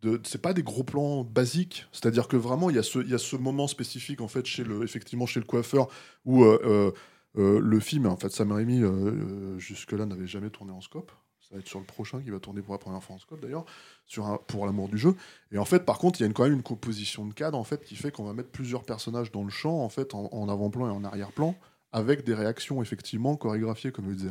[0.05, 0.21] de.
[0.23, 1.87] C'est pas des gros plans basiques.
[1.91, 4.45] C'est-à-dire que vraiment, il y a ce, il y a ce moment spécifique en fait
[4.45, 5.87] chez le, effectivement chez le coiffeur
[6.25, 6.91] où euh, euh,
[7.37, 11.11] euh, le film, en fait, Sam Raimi euh, euh, jusque-là n'avait jamais tourné en scope.
[11.41, 13.39] Ça va être sur le prochain qui va tourner pour la première fois en scope
[13.41, 13.65] d'ailleurs,
[14.07, 15.15] sur un, pour l'amour du jeu.
[15.51, 17.57] Et en fait, par contre, il y a une- quand même une composition de cadre
[17.57, 20.49] en fait qui fait qu'on va mettre plusieurs personnages dans le champ en fait en,
[20.49, 21.55] avant-plan et en arrière-plan
[21.91, 24.29] avec des réactions effectivement chorégraphiées comme le disait.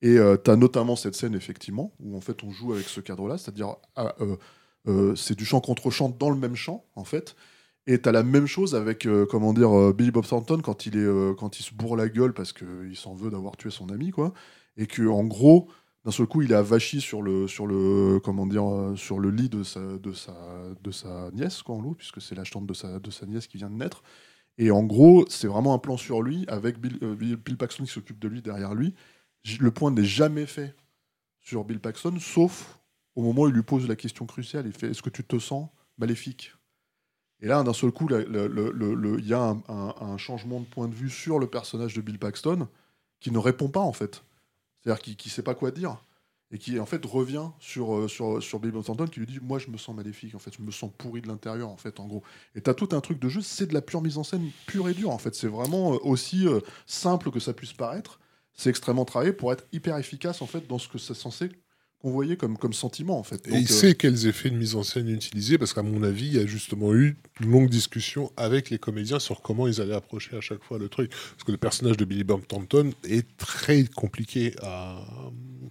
[0.00, 3.38] Et tu as notamment cette scène, effectivement, où en fait on joue avec ce cadre-là,
[3.38, 4.36] c'est-à-dire ah, euh, euh,
[5.16, 7.36] c'est du chant contre chant dans le même chant, en fait.
[7.86, 10.86] Et tu as la même chose avec, euh, comment dire, euh, Billy Bob Thornton quand
[10.86, 13.70] il, est, euh, quand il se bourre la gueule parce qu'il s'en veut d'avoir tué
[13.70, 14.32] son ami, quoi.
[14.76, 15.68] Et que en gros,
[16.04, 19.30] d'un seul coup, il est avachi sur le, sur le, comment dire, euh, sur le
[19.30, 20.34] lit de sa, de sa,
[20.82, 23.48] de sa nièce, quoi, en l'eau, puisque c'est la tante de sa, de sa nièce
[23.48, 24.02] qui vient de naître.
[24.58, 27.90] Et en gros, c'est vraiment un plan sur lui, avec Bill, euh, Bill- Paxton qui
[27.90, 28.94] s'occupe de lui derrière lui.
[29.60, 30.76] Le point n'est jamais fait
[31.40, 32.78] sur Bill Paxton, sauf
[33.14, 34.66] au moment où il lui pose la question cruciale.
[34.66, 35.68] Il fait Est-ce que tu te sens
[35.98, 36.52] maléfique?
[37.40, 41.40] Et là, d'un seul coup, il y a un, changement de point de vue sur
[41.40, 42.68] le personnage de Bill Paxton
[43.18, 44.22] qui ne répond pas, en fait.
[44.80, 46.00] C'est-à-dire qu'il ne sait pas quoi dire.
[46.52, 49.58] Et qui, en fait, revient sur, euh, sur, sur Bill Thornton qui lui dit Moi,
[49.58, 52.06] je me sens maléfique, en fait, je me sens pourri de l'intérieur, en fait, en
[52.06, 52.22] gros.
[52.54, 54.50] Et tu as tout un truc de jeu, c'est de la pure mise en scène
[54.66, 55.34] pure et dure, en fait.
[55.34, 58.20] C'est vraiment euh, aussi euh, simple que ça puisse paraître.
[58.52, 61.48] C'est extrêmement travaillé pour être hyper efficace, en fait, dans ce que c'est censé
[62.02, 63.46] convoyer comme, comme sentiment, en fait.
[63.46, 66.26] Et il euh, sait quels effets de mise en scène utiliser, parce qu'à mon avis,
[66.26, 69.94] il y a justement eu une longue discussion avec les comédiens sur comment ils allaient
[69.94, 71.10] approcher à chaque fois le truc.
[71.10, 75.04] Parce que le personnage de Billy Bob Thornton est très compliqué à,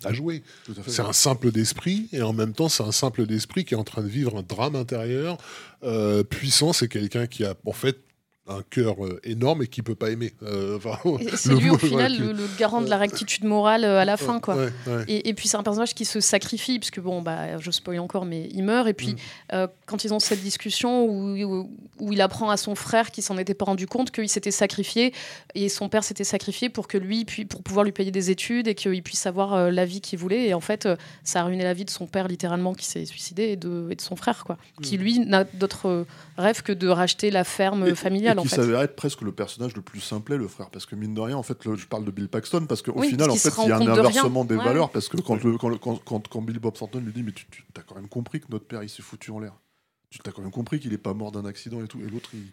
[0.05, 0.41] à jouer.
[0.69, 0.71] à.
[0.87, 3.83] C'est un simple d'esprit, et en même temps, c'est un simple d'esprit qui est en
[3.83, 5.37] train de vivre un drame intérieur
[5.83, 6.71] euh, puissant.
[6.71, 7.97] C'est quelqu'un qui a, en fait,
[8.47, 10.33] un cœur euh, énorme et qui peut pas aimer.
[10.43, 10.97] Euh, enfin,
[11.35, 14.39] c'est lui au final le, le garant de la rectitude morale euh, à la fin,
[14.39, 14.55] quoi.
[14.55, 15.03] Ouais, ouais.
[15.07, 18.25] Et, et puis c'est un personnage qui se sacrifie, puisque bon, bah, je spoil encore,
[18.25, 18.87] mais il meurt.
[18.87, 19.15] Et puis Mm.
[19.53, 21.69] euh, quand ils ont cette discussion où, où,
[21.99, 25.13] où il apprend à son frère qui s'en était pas rendu compte qu'il s'était sacrifié
[25.53, 28.67] et son père s'était sacrifié pour que lui, puis pour pouvoir lui payer des études
[28.67, 30.47] et qu'il puisse avoir la vie qu'il voulait.
[30.47, 30.87] Et en fait,
[31.23, 33.95] ça a ruiné la vie de son père littéralement qui s'est suicidé et de, et
[33.95, 36.05] de son frère, quoi, qui lui n'a d'autre
[36.37, 38.55] rêve que de racheter la ferme Et- familiale, et en qui fait.
[38.57, 41.37] s'avère être presque le personnage le plus simplet, le frère, parce que mine de rien,
[41.37, 43.69] en fait, le- je parle de Bill Paxton, parce qu'au Oui, final, en fait, il
[43.69, 45.97] y a un de inversement des Ouais, valeurs, parce que quand, le, quand, le- quand,
[46.03, 48.47] quand, quand Bill Bob Thornton lui dit, mais tu, tu as quand même compris que
[48.49, 49.53] notre père, il s'est foutu en l'air.
[50.09, 52.29] Tu t'as quand même compris qu'il est pas mort d'un accident et tout, et l'autre,
[52.33, 52.43] il,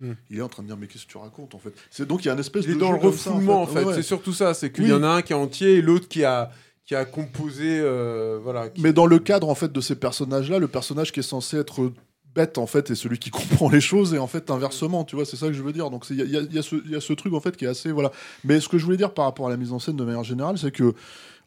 [0.00, 0.14] Mm.
[0.30, 1.72] il est en train de dire, mais qu'est-ce que tu racontes, en fait?
[1.90, 3.84] C'est donc il y a une espèce Il est de dans le refoulement, en fait.
[3.84, 3.94] Ouais.
[3.94, 4.52] C'est surtout ça.
[4.52, 4.90] C'est qu'il Oui.
[4.90, 6.50] y en a un qui est entier et l'autre qui a,
[6.84, 7.78] qui a composé.
[7.80, 8.68] euh, voilà.
[8.70, 11.56] qui- Mais dans le cadre en fait de ces personnages-là, le personnage qui est censé
[11.56, 11.92] être
[12.34, 15.24] bête en fait est celui qui comprend les choses et en fait inversement, tu vois,
[15.24, 15.90] c'est ça que je veux dire.
[15.90, 18.12] Donc il y y y a ce- truc en fait qui est assez voilà.
[18.44, 20.24] Mais ce que je voulais dire par rapport à la mise en scène de manière
[20.24, 20.94] générale, c'est que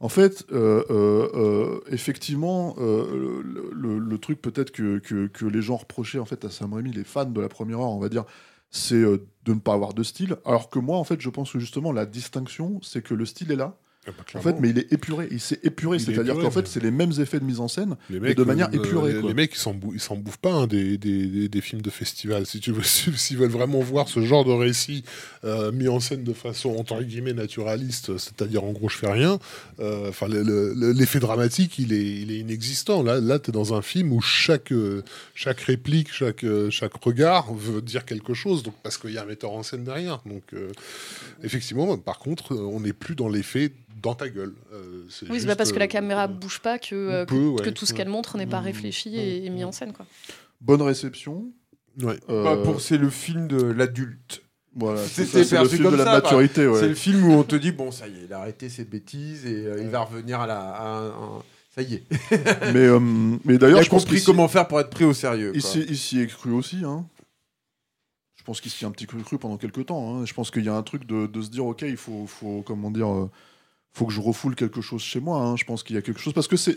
[0.01, 6.25] en fait, euh, euh, euh, effectivement, le, truc peut-être que, que, les gens reprochaient en
[6.25, 8.25] fait à Sam Raimi, les fans de la première heure, on va dire,
[8.71, 10.35] c'est de ne pas avoir de style.
[10.45, 13.51] Alors que moi, en fait, je pense que justement la distinction, c'est que le style
[13.51, 13.77] est là.
[14.07, 15.27] Ah bah, En fait, mais il est épuré.
[15.31, 17.95] Il s'est épuré, c'est-à-dire qu'en fait, c'est les mêmes effets de mise en scène.
[18.09, 19.29] les mais de manière euh, épurée, Les, quoi.
[19.29, 22.45] les mecs, ils s'en bou- bouffent pas hein, des, des, des- des films de festival.
[22.45, 25.03] Si tu veux, s'ils veulent vraiment voir ce genre de récit
[25.43, 29.39] euh, mis en scène de façon entre guillemets naturaliste, c'est-à-dire en gros je fais rien.
[29.79, 33.01] euh, Enfin, le- le- l'effet dramatique, il est, il est inexistant.
[33.01, 34.71] Là, là, t'es dans un film où chaque
[35.33, 38.61] chaque réplique, chaque chaque regard veut dire quelque chose.
[38.63, 40.21] Donc parce qu'il y a un metteur en scène derrière.
[40.25, 40.43] Donc
[41.43, 43.71] effectivement, par contre, on n'est plus dans l'effet
[44.05, 44.53] dans ta gueule.
[44.71, 47.55] Euh, Oui, c'est pas parce que la euh, caméra bouge pas que, euh, que, peut,
[47.63, 48.65] que ouais, tout ce qu'elle montre n'est pas Mmh.
[48.65, 50.05] réfléchi et, et mis en scène, quoi.
[50.61, 51.45] Bonne réception.
[52.01, 52.17] Ouais.
[52.29, 54.41] Euh, Bah, pour c'est le film de l'adulte.
[54.75, 56.67] voilà, c'est le film de la ça, maturité.
[56.67, 56.79] ouais.
[56.79, 58.83] C'est le film où on te dit bon ça y est, il a arrêté ses
[58.85, 60.59] bêtises et euh, il va revenir à la.
[60.59, 61.43] à un- un-
[61.75, 62.03] Ça y est.
[62.73, 65.13] Mais, euh, mais Il d'ailleurs, a je pense compris comment faire pour être pris au
[65.13, 65.49] sérieux.
[65.51, 65.57] quoi.
[65.59, 66.77] Ici, ici est cru aussi.
[66.85, 67.05] Hein.
[68.37, 70.15] Je pense qu'il s'y est un petit peu cru pendant quelques temps.
[70.21, 70.25] hein.
[70.25, 72.61] Je pense qu'il y a un truc de, de se dire, ok, il faut, faut
[72.65, 73.29] comment dire, euh,
[73.97, 75.39] faut que je refoule quelque chose chez moi.
[75.39, 75.55] hein.
[75.55, 76.75] Je pense qu'il y a quelque chose parce que c'est,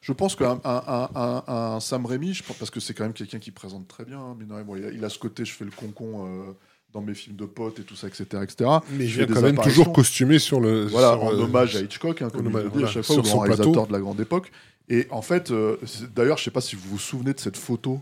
[0.00, 1.42] je pense qu'un un, un- un-
[1.74, 4.18] un Sam Raimi, je pense, parce que c'est quand même quelqu'un qui présente très bien.
[4.20, 4.62] hein, rien.
[4.62, 6.52] Bon, il, a, il a ce côté, je fais le concon euh,
[6.92, 8.70] dans mes films de potes et tout ça, etc., etc.
[8.92, 10.86] Mais vient des quand même toujours costumé sur le.
[10.86, 13.22] Voilà, sur, en euh, hommage à Hitchcock, hein, comme hommage, dit à chaque fois, sur
[13.24, 14.52] au son grand réalisateur de la grande époque.
[14.88, 15.76] Et en fait, euh,
[16.14, 18.00] d'ailleurs, je sais pas si vous vous souvenez de cette photo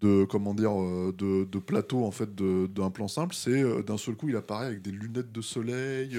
[0.00, 3.34] de comment dire euh, de, de plateau en fait d'un plan simple.
[3.34, 6.16] C'est d'un seul coup, il apparaît avec des lunettes de soleil.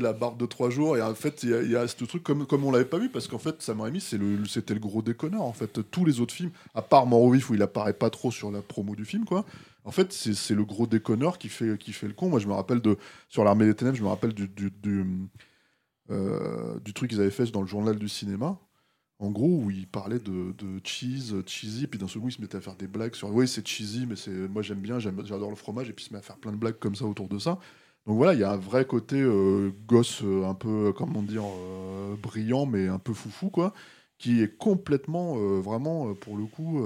[0.00, 2.46] La barbe de trois jours et en fait il y, a- il ce truc comme,
[2.46, 5.02] comme on l'avait pas vu parce qu'en fait Sam Raimi c'est le, c'était le gros
[5.02, 8.30] déconneur en fait tous les autres films à part vif où il apparaît pas trop
[8.30, 9.44] sur la promo du film quoi
[9.84, 12.54] en fait c'est, le gros déconneur qui fait, qui fait le con moi je me
[12.54, 12.96] rappelle de
[13.28, 15.04] sur l'armée des ténèbres je me rappelle du, du, du,
[16.10, 18.58] euh, truc qu'ils avaient fait dans le journal du cinéma.
[19.18, 20.52] En gros, où ils parlaient de,
[20.82, 23.46] cheese, cheesy, puis d'un seul coup, ils se mettaient à faire des blagues sur oui,
[23.46, 26.24] c'est cheesy, mais c'est moi j'aime bien, j'adore le fromage, et puis ils se mettent
[26.24, 27.60] à faire plein de blagues comme ça autour de ça.
[28.06, 31.22] Donc voilà, il y a un vrai côté euh, gosse, euh, un peu, euh, comment
[31.22, 33.72] dire, euh, brillant, mais un peu foufou, quoi,
[34.18, 36.80] qui est complètement, euh, vraiment, pour le coup,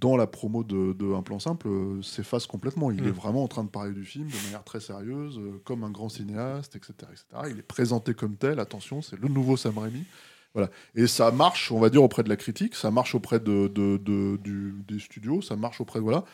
[0.00, 1.68] dans la promo de, de Un plan simple,
[2.02, 2.90] s'efface complètement.
[2.90, 3.06] Il Mm.
[3.08, 6.10] est vraiment en train de parler du film de manière très sérieuse, comme un grand
[6.10, 7.24] cinéaste, etc., etc.
[7.50, 10.04] Il est présenté comme tel, attention, c'est le nouveau Sam Raimi.
[10.52, 10.70] Voilà.
[10.94, 13.96] Et ça marche, on va dire, auprès de la critique, ça marche auprès de, de-
[13.96, 16.04] de- du- des studios, ça marche auprès de.
[16.04, 16.24] Voilà.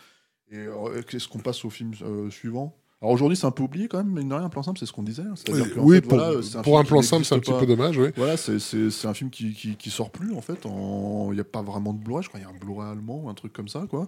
[0.51, 0.67] Et
[1.09, 1.93] qu'est-ce qu'on passe au film
[2.31, 2.77] suivant?
[3.03, 4.63] Alors aujourd'hui, c'est un peu oublié quand même, mais il n'y a rien, un plan
[4.63, 5.23] simple, c'est ce qu'on disait.
[5.23, 5.35] hein.
[5.49, 7.65] Oui, qu'en oui, fait, pour, voilà, c'est pour un plan simple, c'est un petit peu
[7.65, 8.09] dommage, oui.
[8.17, 10.67] Voilà, c'est- un film qui, qui, qui sort plus en fait.
[10.67, 12.41] en- Il n'y a pas vraiment de Blu-ray, je crois.
[12.41, 14.07] Il y a un Blu-ray allemand ou un truc comme ça, quoi.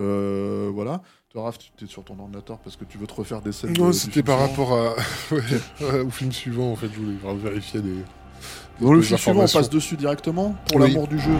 [0.00, 1.02] Euh, voilà.
[1.30, 3.74] Toi, Raph, tu es sur ton ordinateur parce que tu veux te refaire des scènes.
[3.78, 4.94] Non, c'était par rapport à...
[5.32, 7.94] ouais, au film suivant, en fait, je voulais vérifier des...
[8.80, 10.88] Dans le film suivant, on passe dessus directement pour Oui.
[10.88, 11.30] l'amour du jeu.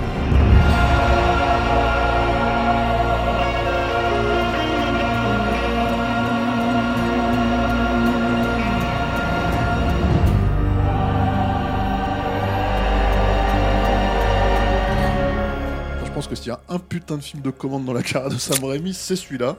[16.92, 19.56] Putain de film de commande dans la carrière de Sam Raimi, c'est celui-là.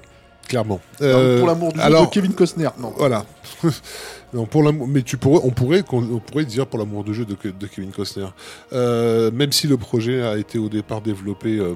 [0.48, 0.82] Clairement.
[1.02, 2.68] Euh, pour l'amour du jeu alors- de Kevin Costner.
[2.78, 2.94] Non.
[2.98, 3.26] Voilà.
[4.34, 7.26] non, pour l'amour, mais tu pourrais, on pourrait, on pourrait dire pour l'amour de jeu
[7.26, 8.28] de, de Kevin Costner.
[8.74, 11.76] Euh, même si le projet a été au départ développé euh,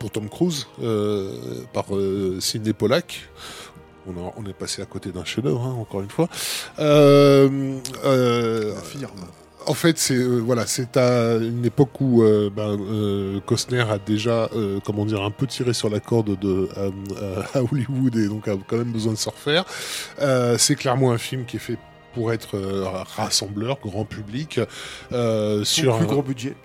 [0.00, 1.32] pour Tom Cruise euh,
[1.72, 3.28] par euh, Sidney Pollack.
[4.06, 6.28] On, a- on est passé à côté d'un chef-d'œuvre, hein, encore une fois.
[6.78, 7.76] Euh,
[8.06, 9.10] euh, La firme.
[9.68, 13.98] En fait, c'est euh, voilà, c'est à une époque où euh, ben, euh, Costner a
[13.98, 16.68] déjà, euh, comment dire, un peu tiré sur la corde de
[17.54, 19.64] à, Hollywood et donc a quand même besoin de se refaire.
[20.58, 21.78] C'est clairement un film qui est fait
[22.14, 22.58] pour être
[23.16, 24.60] rassembleur, grand public,
[25.62, 26.56] Sur plus un- gros budget.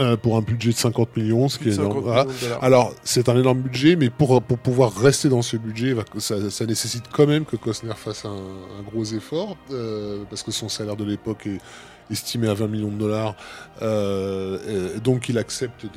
[0.00, 2.04] euh, pour un budget de 50 millions, ce qui est de 50 énorme.
[2.40, 2.56] Voilà.
[2.62, 6.66] Alors, c'est un énorme budget, mais pour, pour pouvoir rester dans ce budget, ça, ça
[6.66, 10.96] nécessite quand même que Costner fasse un, un gros effort, euh, parce que son salaire
[10.96, 11.60] de l'époque est
[12.10, 13.34] estimé à 20 millions de dollars.
[13.82, 15.90] Euh, donc, il accepte de,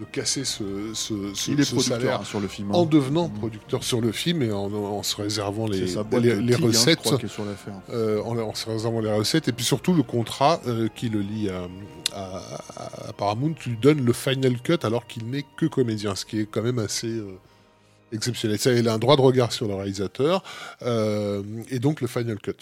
[0.00, 2.72] de casser ce, ce, ce- Il est ce salaire hein, sur le film.
[2.74, 2.86] en hein.
[2.86, 3.34] devenant Mhm.
[3.38, 7.00] producteur sur le film et en, en se réservant les, les, hein, recettes.
[7.06, 7.44] est sur.
[7.90, 11.20] Euh, en, en se réservant les recettes et puis surtout le contrat euh, qui le
[11.20, 11.66] lie à,
[12.14, 16.40] à- à Paramount lui donne le final cut alors qu'il n'est que comédien, ce qui
[16.40, 17.36] est quand même assez euh,
[18.12, 18.58] exceptionnel.
[18.58, 20.42] Ça, il a un droit de regard sur le réalisateur
[21.70, 22.52] et donc le final cut.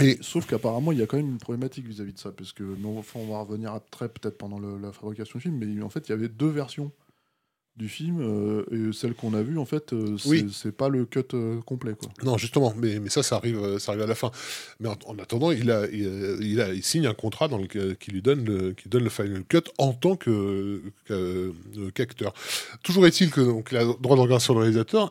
[0.00, 2.64] Et Sauf qu'apparemment, il y a quand même une problématique vis-à-vis de ça, parce que,
[2.84, 6.14] on va revenir après, peut-être pendant la fabrication du film, mais en fait, il y
[6.14, 6.90] avait deux versions
[7.76, 10.46] du film, euh, et celle qu'on a vue, en fait, euh, c'est Oui.
[10.52, 12.08] c'est pas le cut euh, complet, quoi.
[12.22, 14.30] non, justement, mais, mais ça, ça arrive, euh, ça arrive à la fin.
[14.78, 17.58] Mais en, en attendant, il, a, il, a- il, a- il signe un contrat dans
[17.58, 20.82] le, qui lui donne le, qui donne le final cut en tant que
[21.94, 22.32] qu'acteur.
[22.82, 25.10] Toujours est-il que donc il a le droit de regard sur le réalisateur.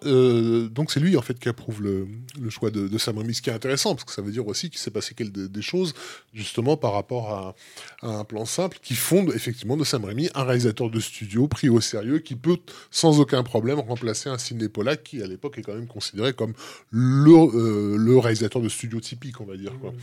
[0.70, 2.08] donc c'est lui en fait qui approuve le,
[2.40, 4.48] le choix de, de Sam Raimi, ce qui est intéressant parce que ça veut dire
[4.48, 5.94] aussi qu'il s'est passé quelque, des choses
[6.34, 7.56] justement par rapport à,
[8.02, 11.70] à un plan simple qui fonde effectivement de Sam Raimi un réalisateur de studio pris
[11.70, 12.53] au sérieux qui peut
[12.92, 16.54] sans aucun problème remplacer un Sidney Pollack qui à l'époque est quand même considéré comme
[16.92, 19.94] le, euh, le réalisateur de studio typique on va dire quoi.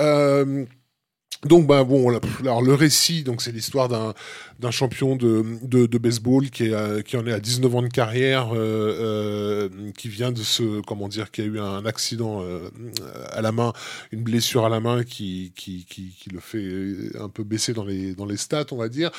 [0.00, 0.64] Euh,
[1.44, 4.14] donc ben bon, alors le récit, donc c'est l'histoire d'un
[4.58, 7.82] d'un champion de, de, de baseball qui est à- qui en est à 19 ans
[7.82, 12.40] de carrière, euh, euh, qui vient de se comment dire, qui a eu un accident
[12.42, 12.70] euh,
[13.32, 13.74] à la main,
[14.12, 17.84] une blessure à la main qui qui, qui qui le fait un peu baisser dans
[17.84, 19.10] les dans les stats, on va dire,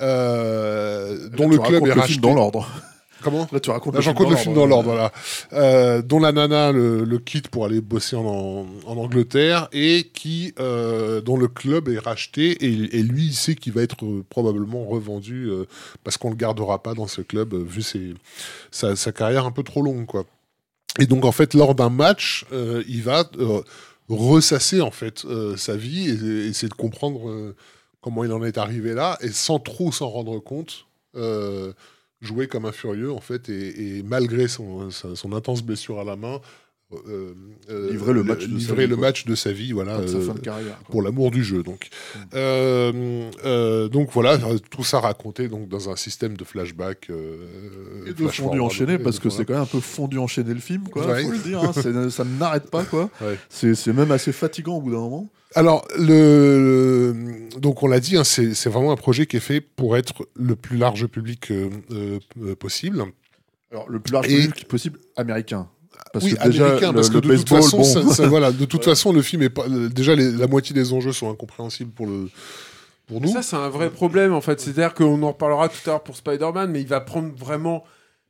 [0.00, 2.20] euh, dont le club est racheté.
[2.20, 2.66] dans l'ordre.
[3.26, 5.10] Comment Là, tu racontes Là, j'en compte le film dans l'ordre, voilà.
[5.52, 10.08] Euh, dont la nana le, le quitte pour aller bosser en, en, en Angleterre et
[10.14, 14.04] qui, euh, dont le club est racheté et, et lui, il sait qu'il va être
[14.04, 15.64] euh, probablement revendu euh,
[16.04, 18.14] parce qu'on le gardera pas dans ce club vu ses,
[18.70, 20.24] sa, sa carrière un peu trop longue, quoi.
[21.00, 23.24] Et donc, en fait, lors d'un match, il va
[24.08, 25.26] ressasser en fait
[25.56, 27.54] sa vie et, et essayer de comprendre
[28.00, 30.86] comment il en est arrivé là et sans trop s'en rendre compte.
[32.20, 34.90] Jouer comme un furieux en fait et, malgré son
[35.32, 36.40] intense blessure à la main
[36.92, 37.34] euh,
[37.68, 39.06] euh, Livrer le match de sa vie, le quoi.
[39.06, 40.78] match de sa vie voilà de sa euh, fin de carrière.
[40.78, 40.86] quoi.
[40.92, 42.18] pour l'amour du jeu donc Mm.
[42.34, 44.38] Euh, euh, donc voilà
[44.70, 48.98] tout ça raconté donc dans un système de flashback euh, Et de flash fondu enchaîné,
[48.98, 49.36] parce que voilà.
[49.36, 51.06] c'est quand même un peu fondu enchaîné le film, quoi.
[51.06, 51.24] Ouais.
[51.24, 51.72] Faut le dire, hein,
[52.10, 53.10] ça n'arrête pas, quoi.
[53.20, 53.36] Ouais.
[53.48, 55.28] C'est c'est même assez fatigant au bout d'un moment.
[55.54, 57.14] Alors, le,
[57.58, 60.26] donc on l'a dit, hein, c'est c'est vraiment un projet qui est fait pour être
[60.34, 63.04] le plus large public euh, euh, euh, possible.
[63.72, 65.68] Alors, le plus large Et- public possible américain.
[66.20, 67.84] Parce oui, que déjà, américain, le, parce que le de toute façon, bon.
[67.84, 68.92] ça- ça- voilà, de toute Ouais.
[68.92, 69.64] façon, le film est pas.
[69.68, 72.28] déjà, les- la moitié des enjeux sont incompréhensibles pour le
[73.06, 73.28] pour nous.
[73.28, 74.60] Ça, c'est un vrai problème, en fait.
[74.60, 77.84] C'est-à-dire qu'on en reparlera tout à l'heure pour Spider-Man, mais il va prendre vraiment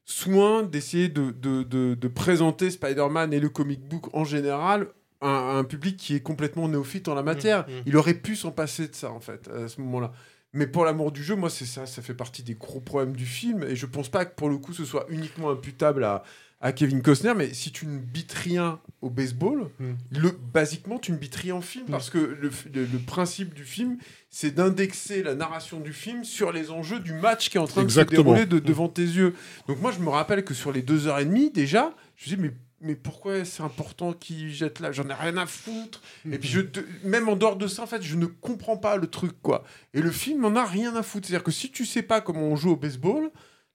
[0.04, 4.88] soin d'essayer de, de, de- de présenter Spider-Man et le comic book en général
[5.20, 7.66] à, à un public qui est complètement néophyte en la matière.
[7.68, 7.82] Mhm.
[7.86, 10.12] Il aurait pu s'en passer de ça, en fait, à ce moment-là.
[10.52, 13.26] Mais pour l'amour du jeu, moi, c'est ça, ça fait partie des gros problèmes du
[13.26, 13.62] film.
[13.64, 16.22] Et je pense pas que pour le coup, ce soit uniquement imputable à,
[16.60, 17.34] à Kevin Costner.
[17.34, 19.92] Mais si tu ne bites rien au baseball, Mm.
[20.18, 21.86] le, basiquement, tu ne bites rien en film.
[21.86, 23.98] Parce que le, f- le- le principe du film,
[24.30, 27.82] c'est d'indexer la narration du film sur les enjeux du match qui est en train
[27.82, 28.18] de Exactement.
[28.18, 29.34] se dérouler de- devant tes yeux.
[29.68, 32.36] Donc moi, je me rappelle que sur les deux heures et demie, déjà, je me
[32.36, 32.56] disais, mais,
[32.88, 34.92] mais pourquoi c'est important qu'il jette là?
[34.92, 36.00] J'en ai rien à foutre.
[36.30, 36.60] Et puis, je,
[37.04, 39.62] même en dehors de ça, en fait, je ne comprends pas le truc, quoi.
[39.94, 41.28] Et le film n'en a rien à foutre.
[41.28, 43.30] C'est-à-dire que si tu sais pas comment on joue au baseball,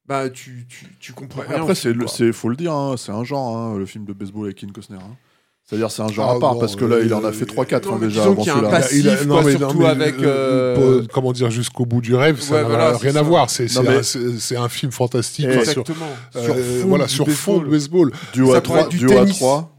[0.07, 1.61] bah, tu, tu, tu comprends rien.
[1.61, 4.45] Après, c'est c'est faut le dire, hein, c'est un genre, hein, le film de baseball
[4.45, 4.97] avec Kevin Costner.
[4.97, 5.15] hein.
[5.63, 7.45] C'est-à-dire, c'est un genre Ah, à part, bon, parce que là, il en a fait
[7.45, 8.69] 3-4 non, hein, mais déjà avant qu'il y a un celui-là.
[8.71, 12.97] passif, quoi, surtout avec, euh, comment dire, jusqu'au bout du rêve, ça Ouais, n'a voilà,
[12.97, 13.21] rien à ça.
[13.21, 13.49] voir.
[13.49, 16.07] C'est c'est Non, mais- un, c'est- c'est un film fantastique Et- sur, Exactement.
[16.35, 18.11] euh, sur fond voilà, du sur fond de baseball.
[18.11, 19.37] Ça à pourrait 3, être du duo à tennis.
[19.37, 19.73] 3,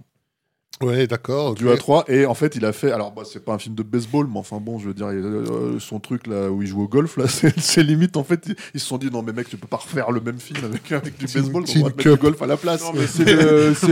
[0.81, 1.51] Ouais, d'accord.
[1.53, 1.59] ok.
[1.59, 2.90] duo à 3, et en fait, il a fait.
[2.90, 5.78] Alors, bah, c'est pas un film de baseball, mais enfin bon, je veux dire, euh,
[5.78, 8.16] son truc là où il joue au golf, là, c'est limite.
[8.16, 10.20] En fait, ils- ils se sont dit, non, mais mec, tu peux pas refaire le
[10.20, 12.82] même film avec, avec du baseball, on va te mettre du golf à la place.
[12.82, 13.24] Non, mais c'est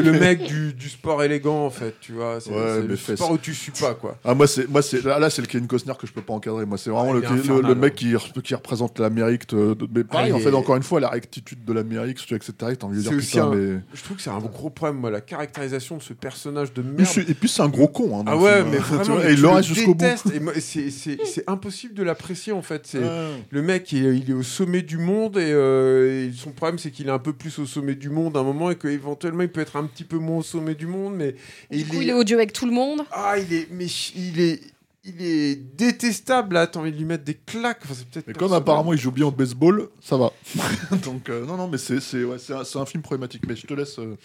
[0.03, 2.41] le, mec du, du sport élégant, en fait, tu vois.
[2.41, 4.17] C'est Ouais, le sport où tu suis pas, quoi.
[4.25, 6.33] Ah moi c'est moi c'est là, là, c'est le Kevin Costner que je peux pas
[6.33, 9.87] encadrer moi c'est vraiment Ouais, le, infernal, mec qui, re- qui représente l'Amérique de- de-
[9.95, 12.87] mais pareil Ah, en il fait encore une fois la rectitude de l'Amérique etc t'as
[12.87, 15.21] envie de dire putain un- mais Je trouve que c'est un gros problème, moi, la
[15.21, 17.09] caractérisation de ce personnage personnage de Et merde.
[17.13, 18.21] c'est- Et puis c'est un gros con.
[18.21, 20.05] hein, Ah ouais, film, mais vraiment, vois, mais et il le jusqu'au bout.
[20.05, 20.27] détestes.
[20.35, 22.83] Et moi, c'est- C'est c'est impossible de l'apprécier en fait.
[22.87, 23.31] C'est Ouais.
[23.51, 26.91] le mec, il, il est au sommet du monde et, euh, et son problème c'est
[26.91, 29.51] qu'il est un peu plus au sommet du monde à un moment et qu'éventuellement il
[29.51, 31.35] peut être un petit peu moins au sommet du monde, mais
[31.71, 33.03] et Du coup, il est odieux avec tout le monde.
[33.13, 33.87] ah il est mais
[34.17, 34.61] il est
[35.03, 36.67] il est détestable là.
[36.67, 37.81] T'as envie de lui mettre des claques.
[37.85, 40.31] Enfin, c'est peut-être Mais comme apparemment il joue bien au baseball, ça va.
[41.05, 43.43] Donc euh, non, non, mais c'est c'est ouais, c'est un, c'est un film problématique.
[43.49, 43.99] Mais je te laisse.
[43.99, 44.17] euh,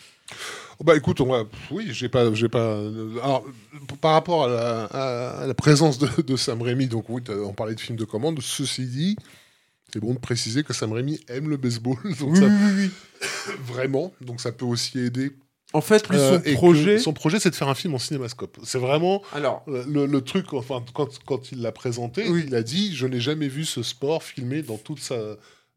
[0.84, 1.44] Bah écoute, on va...
[1.72, 2.60] oui, j'ai pas, j'ai pas.
[2.60, 3.46] euh, Alors,
[4.02, 7.54] par rapport à la, à- à la présence de, de Sam Raimi, donc oui, on
[7.54, 8.40] parlait de film de commande.
[8.42, 9.16] Ceci dit,
[9.94, 12.92] c'est bon de préciser que Sam Raimi aime le baseball, donc Oui, ça- oui, oui,
[13.66, 15.32] vraiment, donc ça peut aussi aider.
[15.74, 17.00] En fait, lui, Euh, son projet.
[17.00, 18.58] son projet, c'est de faire un film en cinémascope.
[18.64, 20.54] C'est vraiment Alors, euh, le, le truc.
[20.54, 22.44] Enfin, quand, quand il l'a présenté, Oui.
[22.48, 25.16] il a dit je n'ai jamais vu ce sport filmé dans toute sa,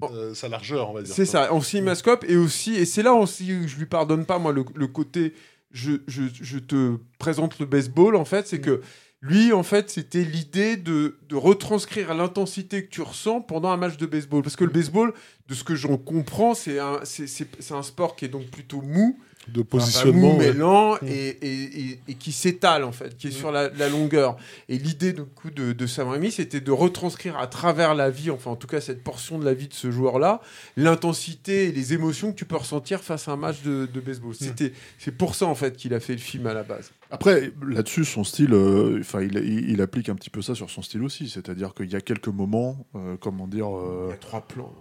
[0.03, 1.15] euh, sa largeur, on va dire.
[1.15, 4.39] C'est ça, en cinémascope et aussi, et c'est là aussi où je lui pardonne pas,
[4.39, 5.35] moi, le, le côté
[5.70, 8.81] je, je, je te présente le baseball, en fait, c'est que
[9.20, 13.97] lui, en fait, c'était l'idée de, de retranscrire l'intensité que tu ressens pendant un match
[13.97, 14.43] de baseball.
[14.43, 15.12] Parce que le baseball,
[15.49, 19.19] de ce que j'en comprends, c'est un, c'est un sport qui est donc plutôt mou,
[19.53, 20.33] De Enfin, positionnement.
[20.35, 21.07] mou, mais lent Mm.
[21.07, 24.37] et, et- et- et qui s'étale en fait, qui est sur la, la longueur.
[24.69, 28.31] Et l'idée du coup de, de Sam Raimi, c'était de retranscrire à travers la vie,
[28.31, 30.41] enfin en tout cas cette portion de la vie de ce joueur-là,
[30.77, 34.35] l'intensité et les émotions que tu peux ressentir face à un match de, de baseball.
[34.35, 36.91] C'était, c'est pour ça en fait qu'il a fait le film à la base.
[37.11, 40.69] Après, là-dessus, son style, euh, enfin, il, il- il applique un petit peu ça sur
[40.70, 41.29] son style aussi.
[41.29, 44.73] C'est-à-dire qu'il y a quelques moments, euh, comment dire, euh, Il y a trois plans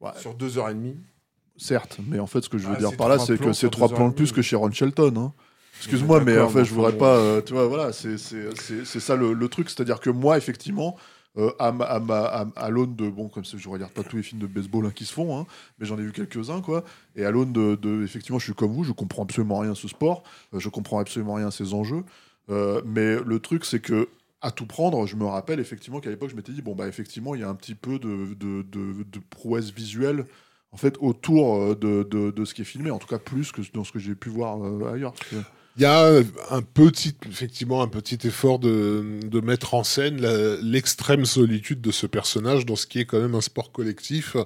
[0.00, 0.96] ouais, sur deux heures et demie.
[1.58, 3.70] Certes, mais en fait, ce que je veux Ah, dire par là, c'est que c'est
[3.70, 5.14] trois plans de plus que chez Ron Shelton.
[5.16, 5.32] hein.
[5.78, 7.16] Excuse-moi, mais en fait, je voudrais pas.
[7.16, 9.68] euh, tu vois, voilà, c'est ça le, le truc.
[9.70, 10.96] C'est-à-dire que moi, effectivement,
[11.36, 13.10] euh, à, ma- à, ma- à, à l'aune de.
[13.10, 15.38] Bon, comme ça, je regarde pas tous les films de baseball hein, qui se font,
[15.38, 15.46] hein,
[15.78, 16.82] mais j'en ai vu quelques-uns, quoi.
[17.14, 19.74] Et à l'aune de, de- Effectivement, je suis comme vous, je comprends absolument rien à
[19.74, 20.22] ce sport,
[20.54, 22.04] euh, je comprends absolument rien à ces enjeux.
[22.48, 24.08] Euh, mais le truc, c'est que.
[24.42, 27.34] À tout prendre, je me rappelle effectivement qu'à l'époque, je m'étais dit, bon, bah, effectivement,
[27.34, 30.26] il y a un petit peu de, de, de- de prouesse visuelle
[30.72, 33.62] en fait, autour euh, de, de, ce qui est filmé, en tout cas plus que
[33.72, 35.14] dans ce que j'ai pu voir euh, ailleurs.
[35.78, 40.16] Il y a un petit, effectivement, un petit effort de, de mettre en scène
[40.62, 44.36] l'extrême solitude de ce personnage dans ce qui est quand même un sport collectif.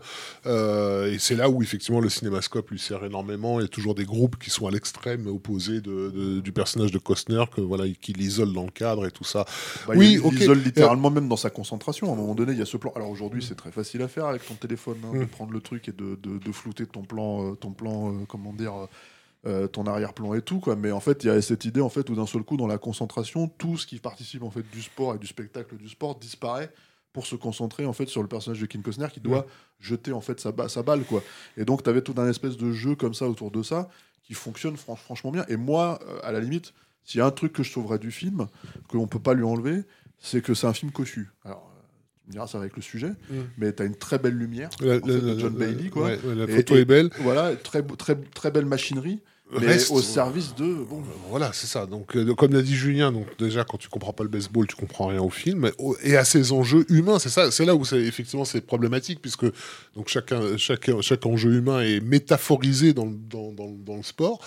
[0.47, 3.61] Euh, et c'est là où, effectivement, le cinémascope lui sert énormément.
[3.61, 6.91] Il y a toujours des groupes qui sont à l'extrême opposé de, de- du personnage
[6.91, 9.45] de Costner, que, voilà, qui l'isole dans le cadre et tout ça.
[9.87, 10.33] Bah, Oui, il, ok.
[10.35, 12.11] il isole littéralement même dans sa concentration.
[12.11, 12.93] À un moment donné, il y a ce plan.
[12.97, 15.29] Alors aujourd'hui, c'est très facile à faire avec ton téléphone, hein, de Mm.
[15.29, 18.53] prendre le truc et de, de, de flouter ton plan, euh, ton plan, euh, comment
[18.53, 18.73] dire,
[19.47, 20.61] euh, ton arrière-plan et tout.
[20.61, 20.77] Quoi.
[20.77, 22.67] Mais en fait, il y a cette idée en fait où d'un seul coup, dans
[22.67, 26.17] la concentration, tout ce qui participe en fait du sport et du spectacle du sport
[26.19, 26.71] disparaît
[27.13, 29.47] pour se concentrer en fait sur le personnage de Kim Costner qui doit
[29.81, 31.23] jeter en fait sa, ba- sa balle quoi.
[31.57, 33.89] Et donc tu avais tout un espèce de jeu comme ça autour de ça
[34.23, 35.45] qui fonctionne fran- franchement bien.
[35.49, 36.73] Et moi, euh, à la limite,
[37.05, 38.47] s'il y a un truc que je sauverais du film,
[38.89, 39.83] que on peut pas lui enlever,
[40.19, 40.93] c'est que c'est un film.
[41.45, 41.70] Alors,
[42.39, 43.35] euh, ça va avec le sujet, Mm.
[43.59, 44.71] mais tu as une très belle lumière.
[44.81, 46.05] La, fait, de John Bailey, quoi.
[46.09, 47.11] ouais, la photo et- est belle.
[47.21, 49.21] Voilà, très, très, très belle machinerie,
[49.53, 50.65] mais Reste- au service de.
[50.65, 51.85] Bon, Voilà, c'est ça.
[51.87, 54.77] Donc, euh, comme l'a dit Julien, donc déjà quand tu comprends pas le baseball, tu
[54.77, 55.71] comprends rien au film
[56.05, 57.19] et à ses enjeux humains.
[57.19, 59.45] C'est ça, c'est là où c'est effectivement c'est problématique puisque
[59.97, 64.41] donc chacun, chaque, chaque enjeu humain est métaphorisé dans, le- dans, dans, dans le sport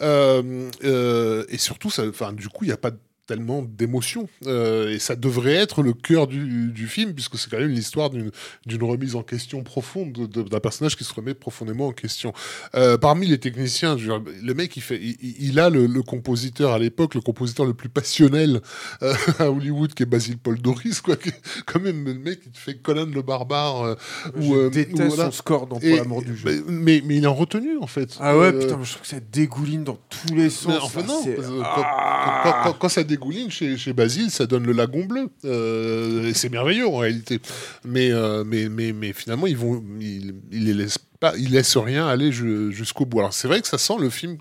[0.00, 2.92] Euh, euh, et surtout, ça, enfin, du coup, il n'y a pas
[3.26, 7.58] tellement d'émotion Euh, et ça devrait être le cœur du, du film puisque c'est quand
[7.58, 11.88] même l'histoire d'une remise en question profonde de- de- d'un personnage qui se remet profondément
[11.88, 12.32] en question.
[12.74, 16.72] Euh, parmi les techniciens, dire, le mec, il, fait, il, il a le, le compositeur
[16.72, 18.60] à l'époque, le compositeur le plus passionnel
[19.02, 21.16] euh, à Hollywood, qui est Basil Paul Doris, quoi.
[21.16, 21.30] qui
[21.66, 23.96] quand même le mec qui te fait Conan le barbare.
[24.36, 25.24] ou, déteste voilà.
[25.26, 26.64] son score dans Pour l'amour du jeu.
[26.68, 28.16] mais, mais, il est en retenue, en fait.
[28.20, 30.68] Ah ouais, putain, je trouve que ça dégouline dans tous les sens.
[30.68, 33.15] mais enfin, non, quand, Ah quand- quand- quand ça dégouline
[33.50, 35.28] chez, chez Basile, ça donne le lagon bleu.
[35.44, 37.40] Euh, et c'est merveilleux en réalité.
[37.84, 41.76] Mais, euh, mais, mais, mais finalement, ils vont, ils, ils les laissent pas, ils laissent
[41.76, 43.18] rien aller ju- jusqu'au bout.
[43.20, 44.38] Alors c'est vrai que ça sent le film.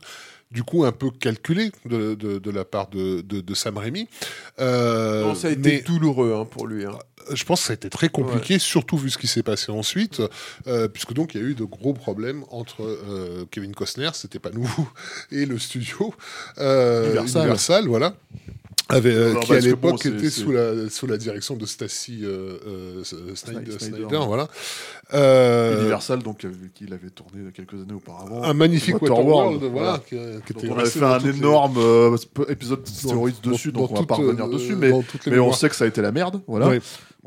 [0.52, 4.08] Du coup, un peu calculé de, de, de la part de, de, Sam Raimi.
[4.60, 6.86] Euh, Non, ça a été mais douloureux hein, pour lui.
[6.86, 6.92] hein.
[7.34, 10.22] je pense que ça a été très compliqué, surtout vu ce qui s'est passé ensuite,
[10.68, 14.40] euh, puisque donc il y a eu de gros problèmes entre euh, Kevin Costner, c'était
[14.40, 14.70] pas nous,
[15.32, 16.14] et le studio
[16.60, 17.42] euh, Universal.
[17.42, 18.16] Universal, voilà.
[18.88, 21.66] Avait, euh, Alors, qui à que l'époque bon, était sous la, sous la direction de
[21.66, 24.26] Stacy euh, euh, Snyder, Snyder, Snyder, ouais.
[24.28, 24.48] voilà.
[25.14, 28.44] Euh, Universal, donc, avec qui il avait tourné quelques années auparavant.
[28.44, 30.40] un magnifique Waterworld, Waterworld, voilà, voilà.
[30.42, 32.18] qui, qui Donc, était on avait fait un énorme euh,
[32.50, 34.92] épisode stéroïde dessus, dans donc on va pas revenir euh, dessus, mais,
[35.40, 36.42] on sait que ça a été la merde.
[36.48, 36.72] Voilà.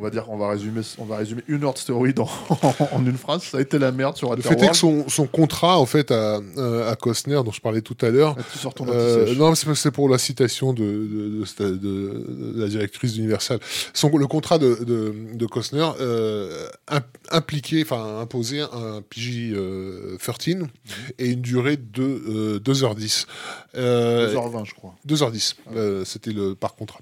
[0.01, 2.29] On va dire, on va résumer, on va résumer une heure de dans,
[2.93, 3.43] en une phrase.
[3.43, 6.13] Ça a été la merde sur Le fait est que son, son contrat, en fait,
[6.13, 6.41] à,
[6.87, 8.37] à Costner, dont je parlais tout à l'heure.
[8.39, 12.69] Ah, tu sors ton euh, non, c'est pour la citation de, de, de, de la
[12.69, 13.59] directrice d'Universal.
[13.93, 16.69] Son Le contrat de, de, Costner euh,
[17.69, 20.69] impliquait, enfin, imposait un PG euh, 13 Mhm.
[21.19, 23.27] et une durée de euh, 2h10.
[23.75, 24.95] 2h20, je crois.
[25.07, 27.01] 2h10, euh, c'était le par contrat.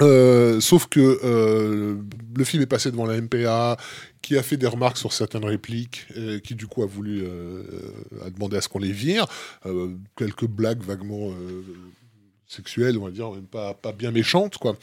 [0.00, 1.96] Euh, sauf que euh,
[2.36, 3.76] le film est passé devant la MPA,
[4.22, 7.62] qui a fait des remarques sur certaines répliques, euh, qui du coup a voulu euh,
[8.24, 9.26] a demandé à ce qu'on les vire.
[9.66, 11.62] Euh, quelques blagues vaguement euh,
[12.46, 14.76] sexuelles, on va dire, même pas, pas bien méchantes, quoi,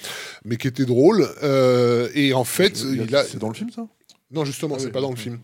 [0.43, 1.25] mais qui étaient drôles.
[1.43, 3.87] Euh, et en fait, il a, C'est dans le film, ça?
[4.31, 5.39] Non, justement, Ah c'est oui, pas dans le film.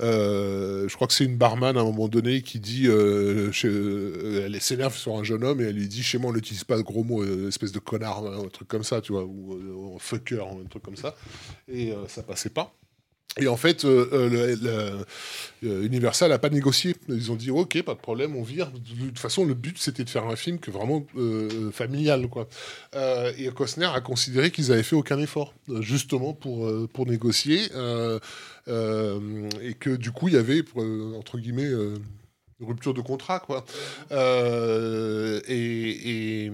[0.00, 3.68] Euh, je crois que c'est une barman à un moment donné qui dit, euh, chez-
[3.68, 6.64] euh, elle s'énerve sur un jeune homme et elle lui dit, chez moi on n'utilise
[6.64, 9.96] pas de gros mots, espèce de connard, hein, un truc comme ça, tu vois, ou
[9.98, 11.16] fucker, un truc comme ça.
[11.68, 12.74] Et ça passait pas.
[13.38, 15.04] Et en fait, euh, euh,
[15.64, 16.96] euh, Universal n'a pas négocié.
[17.08, 18.70] Ils ont dit ok, pas de problème, on vire.
[18.70, 21.06] De toute façon, le but c'était de faire un film que vraiment
[21.72, 22.48] familial, quoi.
[23.36, 29.96] Et Costner a considéré qu'ils avaient fait aucun effort, justement pour pour négocier, et que
[29.96, 30.64] du coup il y avait
[31.16, 31.70] entre guillemets
[32.60, 33.64] rupture de contrat, quoi.
[34.12, 36.50] Euh, et, et,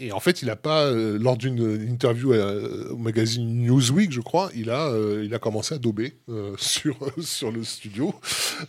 [0.00, 4.20] et en fait, il a pas, euh, lors d'une interview à- au magazine Newsweek, je
[4.20, 8.14] crois, il a, euh, il a commencé à dober euh, sur, sur le studio.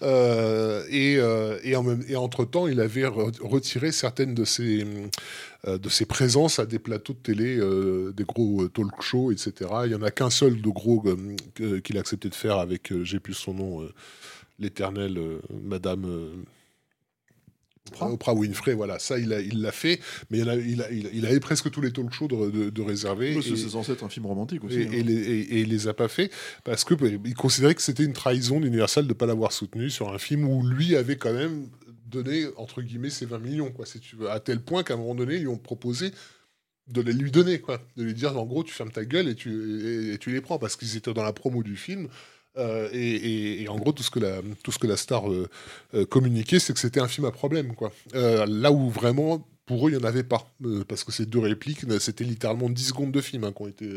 [0.02, 4.86] Euh, et, euh, et, en même, et entre-temps, il avait re- retiré certaines de ses,
[5.68, 9.32] euh, de ses présences à des plateaux de télé, euh, des gros euh, talk shows,
[9.32, 9.54] etc.
[9.84, 12.92] Il n'y en a qu'un seul de gros euh, qu'il a accepté de faire avec,
[12.92, 13.94] euh, j'ai plus son nom, euh,
[14.60, 16.06] l'éternelle euh, Madame...
[16.06, 16.36] euh,
[18.02, 20.00] Oprah Winfrey, voilà, ça il l'a il fait,
[20.32, 22.50] mais il, a, il, a- il, a- il avait presque tous les talk shows de,
[22.50, 22.82] de, de
[23.22, 24.82] et- c'est censé être un film romantique aussi.
[24.82, 24.92] et, hein.
[24.92, 26.32] et les, et- et il les a pas fait
[26.64, 29.92] parce que bah, il considérait que c'était une trahison d'Universal de ne pas l'avoir soutenu
[29.92, 31.70] sur un film où lui avait quand même
[32.08, 34.98] donné entre guillemets ses 20 millions quoi si tu veux à tel point qu'à un
[34.98, 36.10] moment donné ils lui ont proposé
[36.88, 39.36] de les lui donner quoi de lui dire en gros tu fermes ta gueule et
[39.36, 42.08] tu, et tu les prends parce qu'ils étaient dans la promo du film
[42.58, 45.50] euh, et, en gros tout ce que la, tout ce que la star euh,
[45.94, 49.92] euh, communiquait c'est que c'était un film à problème quoi là où vraiment pour eux,
[49.92, 50.48] il n'y en avait pas.
[50.88, 53.90] parce que ces deux répliques, c'était littéralement 10 secondes de film hein, qui ont été,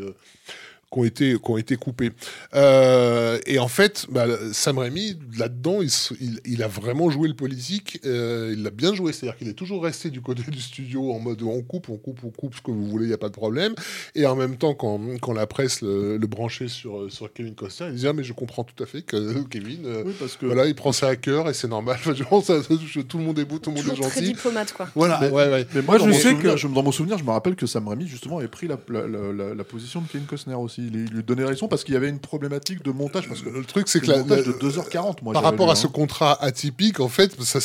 [0.91, 2.11] qui ont été, qui ont été coupées.
[2.55, 5.89] Euh, et en fait, bah, Sam Raimi, là-dedans, il,
[6.19, 7.99] il- il a vraiment joué le politique.
[8.05, 9.13] euh, il l'a bien joué.
[9.13, 12.19] C'est-à-dire qu'il est toujours resté du côté du studio en mode on coupe, on coupe,
[12.23, 13.73] on coupe ce que vous voulez, il n'y a pas de problème.
[14.15, 17.87] Et en même temps, quand, quand la presse le, le branchait sur, sur Kevin Costner,
[17.89, 19.85] il disait ah, mais je comprends tout à fait que Kevin.
[19.85, 21.97] euh, Oui, parce que Voilà, il prend ça à cœur et c'est normal.
[21.99, 22.59] Enfin, je pense, ça-
[23.07, 24.33] tout le monde est beau, tout le monde est Toujours très gentil.
[24.33, 24.87] diplomate, quoi.
[24.95, 25.67] Voilà, Mais- ouais, ouais.
[25.75, 27.65] Mais moi, dans, je sais souvenir, que- je- dans mon souvenir, je me rappelle que
[27.67, 30.78] Sam Raimi, justement, avait pris la, la, la- la- la position de Kevin Costner aussi.
[30.87, 33.27] Il, il lui donnait raison parce qu'il y avait une problématique de montage.
[33.27, 35.33] Parce que Le truc, c'est que la, un montage la- de 2h40, moi.
[35.33, 35.91] par rapport lu, à ce hein.
[35.93, 37.59] contrat atypique, en fait, ça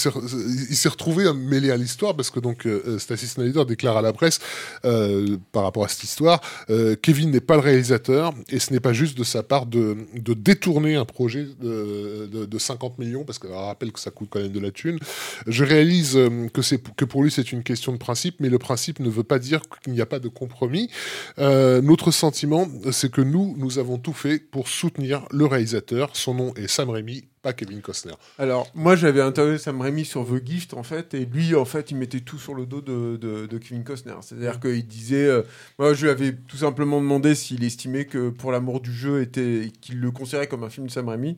[0.70, 4.12] il s'est retrouvé mêlé à l'histoire parce que donc euh, Stacy Snyder déclare à la
[4.12, 4.39] presse
[4.85, 8.81] euh, par rapport à cette histoire, euh, Kevin n'est pas le réalisateur et ce n'est
[8.81, 13.24] pas juste de sa part de, de détourner un projet de, de, de 50 millions
[13.24, 14.99] parce que alors, rappelle que ça coûte quand même de la thune.
[15.47, 18.59] Je réalise euh, que c'est que pour lui c'est une question de principe, mais le
[18.59, 20.91] principe ne veut pas dire qu'il n'y a pas de compromis.
[21.39, 26.10] Euh, notre sentiment, c'est que nous, nous avons tout fait pour soutenir le réalisateur.
[26.14, 28.14] Son nom est Sam Raimi, pas Kevin Costner.
[28.39, 31.90] Alors, moi, j'avais interviewé Sam Raimi sur The Gift, en fait, et lui, en fait,
[31.90, 34.14] il mettait tout sur le dos de, de- de Kevin Costner.
[34.22, 35.26] C'est-à-dire qu'il disait...
[35.26, 35.43] euh,
[35.78, 39.70] moi, je lui avais tout simplement demandé s'il estimait que Pour l'amour du jeu était...
[39.81, 41.36] qu'il le considérait comme un film de Sam Raimi.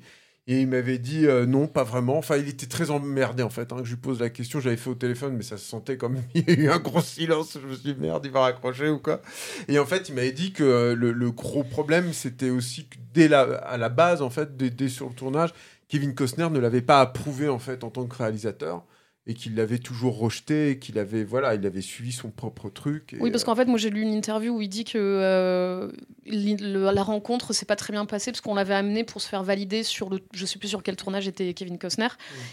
[0.48, 2.18] Et il m'avait dit euh, non, pas vraiment.
[2.18, 4.60] Enfin, il était très emmerdé, en fait, hein, que je lui pose la question.
[4.60, 6.18] J'avais fait au téléphone, mais ça se sentait comme...
[6.34, 7.58] il y a eu un gros silence.
[7.60, 9.20] Je me suis dit, merde, il va raccrocher ou quoi?
[9.66, 12.96] Et en fait, il m'avait dit que euh, le, le gros problème, c'était aussi que
[13.12, 15.52] dès la, à la base, en fait, dès, dès sur le tournage,
[15.88, 18.84] Kevin Costner ne l'avait pas approuvé en fait en tant que réalisateur
[19.28, 23.12] et qu'il l'avait toujours rejeté et qu'il avait voilà il avait suivi son propre truc
[23.12, 24.96] et, Oui, parce euh, qu'en fait, moi j'ai lu une interview où il dit que
[24.98, 25.90] euh,
[26.26, 29.42] le- la rencontre s'est pas très bien passée parce qu'on l'avait amené pour se faire
[29.42, 32.08] valider sur le, je sais plus sur quel tournage était Kevin Costner.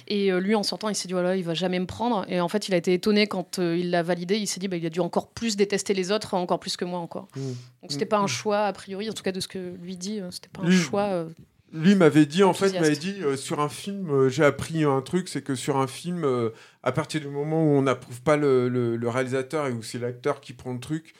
[0.08, 2.26] Et euh, lui, en sortant, il s'est dit voilà, il va jamais me prendre.
[2.28, 4.38] Et en fait, il a été étonné quand euh, il l'a validé.
[4.38, 6.86] Il s'est dit bah, il a dû encore plus détester les autres, encore plus que
[6.86, 7.28] moi encore.
[7.36, 7.40] Mm.
[7.84, 10.22] Donc c'était pas un choix a priori, en tout cas de ce que lui dit,
[10.32, 11.28] c'était pas un choix.
[11.74, 15.02] Lui m'avait dit en fait m'avait dit euh, sur un film euh, j'ai appris un
[15.02, 16.52] truc c'est que sur un film euh,
[16.84, 20.00] à partir du moment où on n'approuve pas le, le- le réalisateur et où c'est
[20.00, 21.14] l'acteur qui prend le truc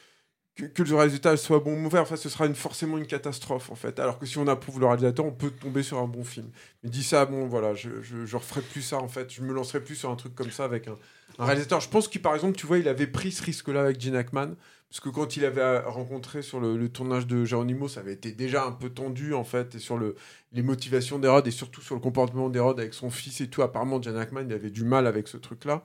[0.56, 3.72] que, que le résultat soit bon ou mauvais, enfin, ce sera une, forcément une catastrophe
[3.72, 4.00] en fait.
[4.00, 6.52] Alors que si on approuve le réalisateur, on peut tomber sur un bon film.
[6.84, 9.32] Il dit ça, bon voilà, je, je, je referai plus ça en fait.
[9.34, 10.98] Je me lancerai plus sur un truc comme ça avec un,
[11.40, 11.80] un réalisateur.
[11.82, 14.52] Je pense qu'il par exemple, tu vois, il avait pris ce risque-là avec Gene Hackman
[14.94, 18.64] Parce que quand il avait rencontré sur le, tournage de Geronimo, ça avait été déjà
[18.64, 20.14] un peu tendu, en fait, sur le,
[20.52, 23.64] les motivations d'Hérode, et surtout sur le comportement d'Hérode avec son fils et tout.
[23.64, 25.82] Apparemment, Jan Ackman, il avait du mal avec ce truc-là.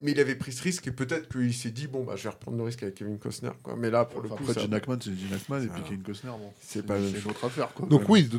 [0.00, 2.28] Mais il avait pris ce risque et peut-être qu'il s'est dit bon bah je vais
[2.28, 3.74] reprendre le risque avec Kevin Costner quoi.
[3.76, 6.30] Mais là pour le coup après Gene Hackman c'est Gene Hackman et puis Kevin Costner
[6.30, 7.88] bon c'est pas une autre affaire quoi.
[7.88, 8.30] Donc oui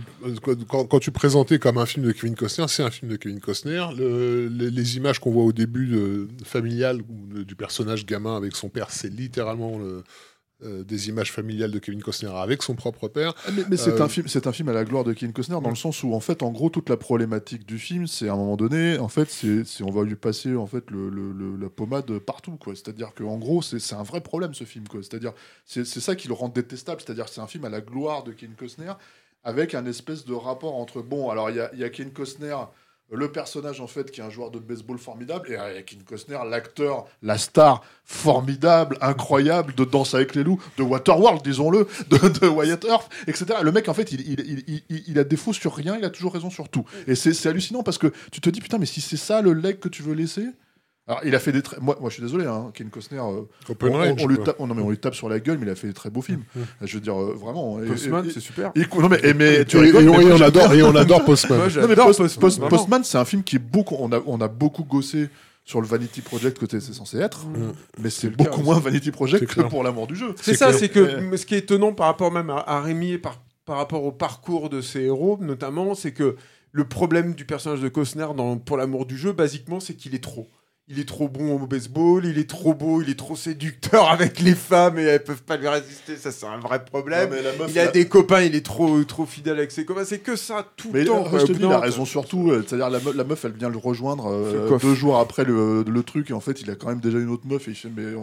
[0.70, 3.42] quand, quand, tu présentais comme un film de Kevin Costner c'est un film de Kevin
[3.42, 8.70] Costner le, les, images qu'on voit au début de, familial du personnage gamin avec son
[8.70, 10.06] père c'est littéralement le,
[10.62, 13.34] euh, des images familiales de Kevin Costner avec son propre père.
[13.48, 15.58] Ah, mais, c'est euh, un film, c'est un film à la gloire de Kevin Costner
[15.64, 18.34] dans le sens où en fait, en gros, toute la problématique du film, c'est à
[18.34, 21.10] un moment donné, en fait, c'est, on va lui passer en fait le,
[21.58, 22.76] la pommade partout, quoi.
[22.76, 25.02] C'est-à-dire que en gros, c'est, un vrai problème ce film, quoi.
[25.02, 25.32] C'est-à-dire,
[25.66, 27.00] c'est, ça qui le rend détestable.
[27.00, 28.92] C'est-à-dire, c'est un film à la gloire de Kevin Costner
[29.46, 32.56] avec un espèce de rapport entre bon, alors il y a, y a Kevin Costner
[33.12, 36.40] le personnage en fait qui est un joueur de baseball formidable et avec Kevin Costner
[36.50, 42.86] l'acteur la star formidable incroyable de Danse avec les loups de Waterworld disons-le de, Wyatt
[42.86, 46.06] Earp etc le mec en fait il, il, il, il, a défaut sur rien il
[46.06, 46.86] a toujours raison sur tout.
[47.08, 49.80] Et c'est hallucinant parce que tu te dis putain mais si c'est ça le leg
[49.80, 50.48] que tu veux laisser
[51.10, 51.78] alors, il a fait des très.
[51.82, 53.18] Moi, moi, je suis désolé, hein, Ken Costner.
[53.18, 53.42] Euh,
[54.20, 55.88] on, lui tape, non, mais on lui tape sur la gueule, mais il a fait
[55.88, 56.44] des très beaux films.
[56.56, 56.66] Mm, mm.
[56.84, 57.80] Je veux dire, euh, vraiment.
[57.80, 58.72] Postman, c'est super.
[58.76, 61.58] non, mais, mais tu rigoles, et, on adore, et on adore Postman.
[61.58, 61.96] non, mais
[62.70, 63.96] Postman, c'est un film qui est beaucoup.
[63.98, 65.30] On a, on a beaucoup gossé
[65.66, 67.74] sur le Vanity Project que c'est censé être, mm.
[67.98, 70.36] mais c'est beaucoup moins Vanity Project que pour l'amour du jeu.
[70.40, 73.42] C'est ça, c'est que ce qui est étonnant par rapport même à, Rémi et par,
[73.66, 76.36] par rapport au parcours de ses héros, notamment, c'est que
[76.72, 80.24] le problème du personnage de Costner dans, pour l'amour du jeu, basiquement, c'est qu'il est
[80.24, 80.48] trop
[80.92, 84.40] il est trop bon au baseball, il est trop beau, il est trop séducteur avec
[84.40, 87.30] les femmes et elles peuvent pas lui résister, ça c'est un vrai problème.
[87.70, 90.66] il a des copains, il est trop trop fidèle avec ses copains, c'est que ça
[90.78, 91.26] tout le temps.
[91.32, 93.78] je te dis, il a raison surtout, euh, c'est-à-dire la, la, meuf elle vient le
[93.78, 97.02] rejoindre euh, deux jours après le, le, truc et en fait il a quand même
[97.02, 98.18] déjà une autre meuf et il fait mais euh,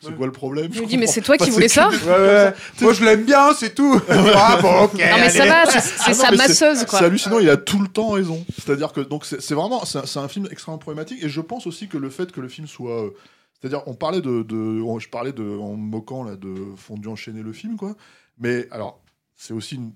[0.00, 0.72] c'est quoi le problème?
[0.72, 1.90] Je lui dis mais c'est toi qui voulais ça?
[2.80, 4.00] Moi je l'aime bien, c'est tout.
[4.08, 4.94] ah bon ok.
[4.94, 6.98] Non mais ça va, c'est sa masseuse quoi.
[6.98, 8.44] C'est hallucinant, il a tout le temps raison.
[8.56, 11.98] C'est-à-dire que donc c'est vraiment c'est un film extrêmement problématique et je pense aussi que
[11.98, 13.04] le fait que le film soit.
[13.04, 13.10] Euh,
[13.60, 15.44] c'est-à-dire, on parlait de, Je parlais de.
[15.58, 17.96] En me moquant, là, de Fondu enchaîner le film, quoi.
[18.38, 19.02] Mais alors,
[19.34, 19.92] c'est aussi une,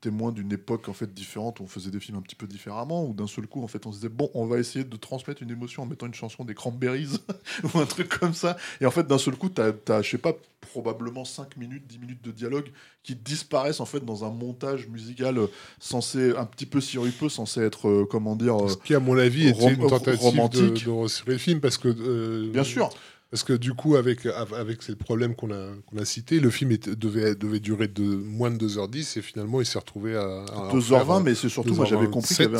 [0.00, 3.04] témoin d'une époque en fait différente où on faisait des films un petit peu différemment
[3.04, 5.42] où d'un seul coup en fait on se disait bon on va essayer de transmettre
[5.42, 7.18] une émotion en mettant une chanson des Cranberries
[7.64, 10.18] ou un truc comme ça et en fait d'un seul coup t'as as, je sais
[10.18, 12.70] pas probablement 5 minutes 10 minutes de dialogue
[13.02, 15.46] qui disparaissent en fait dans un montage musical euh,
[15.80, 19.48] censé un petit peu sirupeux censé être euh, comment dire ce qui à mon avis
[19.48, 20.84] était une tentative romantique.
[20.84, 22.90] de, de le film parce que euh, bien sûr
[23.30, 26.76] parce que du coup, avec, avec ces problèmes qu'on a, qu'on a cités, le film
[26.76, 31.34] devait, devait durer de moins de 2h10 et finalement il s'est retrouvé à, 2h20, mais
[31.34, 32.58] c'est surtout, moi j'avais compris qu'il y avait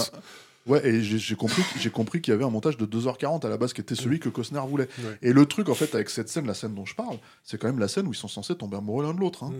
[0.69, 3.57] Ouais, et j'ai compris, j'ai compris qu'il y avait un montage de 2h40 à la
[3.57, 4.89] base qui était celui que Costner voulait.
[5.23, 7.69] Et le truc, en fait, avec cette scène, la scène dont je parle, c'est quand
[7.69, 9.45] même la scène où ils sont censés tomber amoureux l'un de l'autre.
[9.45, 9.53] Hein.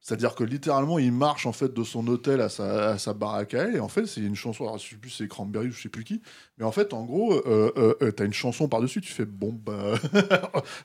[0.00, 3.80] C'est-à-dire que littéralement, il marche en fait de son hôtel à sa, à baraque et
[3.80, 4.64] en fait, c'est une chanson.
[4.64, 6.22] Alors, je sais plus, c'est Cranberry ou je sais plus qui,
[6.58, 9.52] mais en fait, en gros, euh, euh, euh t'as une chanson par-dessus, tu fais bon,
[9.52, 9.94] bah.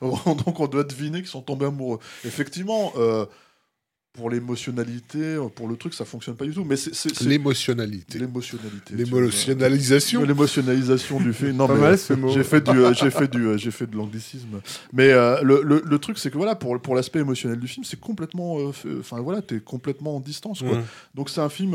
[0.02, 1.98] Donc, on doit deviner qu'ils sont tombés amoureux.
[2.24, 2.92] Effectivement,
[4.16, 6.64] pour l'émotionnalité, pour le truc, ça fonctionne pas du tout.
[6.64, 8.18] Mais c'est l'émotionnalité.
[8.18, 8.94] L'émotionnalité.
[8.94, 10.24] L'émotionnalisation.
[10.24, 11.52] L'émotionnalisation du fait.
[11.52, 11.96] Non, mais
[12.32, 14.60] j'ai fait du, euh, j'ai fait du, euh, j'ai fait de l'anglicisme.
[14.92, 17.84] Mais euh, le, le, le, truc, c'est que voilà, pour, pour l'aspect émotionnel du film,
[17.84, 18.56] c'est complètement,
[18.98, 20.62] enfin voilà, t'es complètement en distance.
[20.62, 20.82] Quoi.
[21.14, 21.72] Donc c'est un film,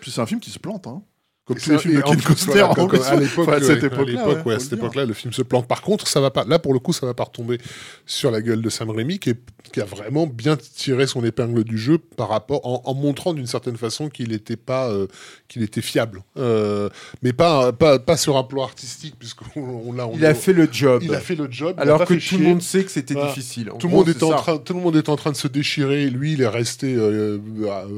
[0.00, 0.86] puis c'est un film qui se plante.
[0.86, 1.02] Hein.
[1.46, 5.04] Comme tous les films de Ken Costner, à l'époque, à cette époque-là, ouais, cette époque-là,
[5.04, 5.68] le film se plante.
[5.68, 6.44] Par contre, ça va pas.
[6.44, 7.58] Là, pour le coup, ça va pas retomber
[8.04, 9.40] sur la gueule de Sam Raimi, qui, est,
[9.72, 13.46] qui a vraiment bien tiré son épingle du jeu par rapport, en, en montrant d'une
[13.46, 15.06] certaine façon qu'il était pas, euh,
[15.46, 16.88] qu'il était fiable, euh,
[17.22, 20.68] mais pas, pas, pas sur un plan artistique, puisqu'on on, on, Il a fait le
[20.68, 21.04] job.
[21.04, 21.76] Il a fait le job.
[21.78, 23.70] Alors que tout le monde sait que c'était difficile.
[23.78, 26.10] tout le monde était en train, tout le monde est en train de se déchirer.
[26.10, 27.38] Lui, il est resté euh,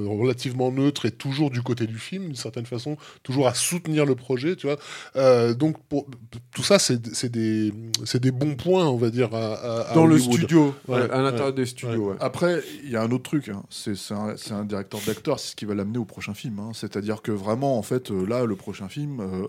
[0.07, 4.15] relativement neutre et toujours du côté du film, d'une certaine façon, toujours à soutenir le
[4.15, 4.77] projet, tu vois.
[5.17, 6.07] Euh, donc, pour,
[6.55, 7.73] tout ça, c'est des,
[8.15, 12.17] des bons points, on va dire, à, dans le studio, à l'intérieur des studios.
[12.21, 13.63] Après, il y a un autre truc, hein.
[13.71, 16.59] c'est un, un, directeur d'acteur, c'est ce qui va l'amener au prochain film.
[16.59, 16.71] Hein.
[16.75, 19.21] C'est-à-dire que vraiment, en fait, euh, là, le prochain film.
[19.21, 19.47] Euh,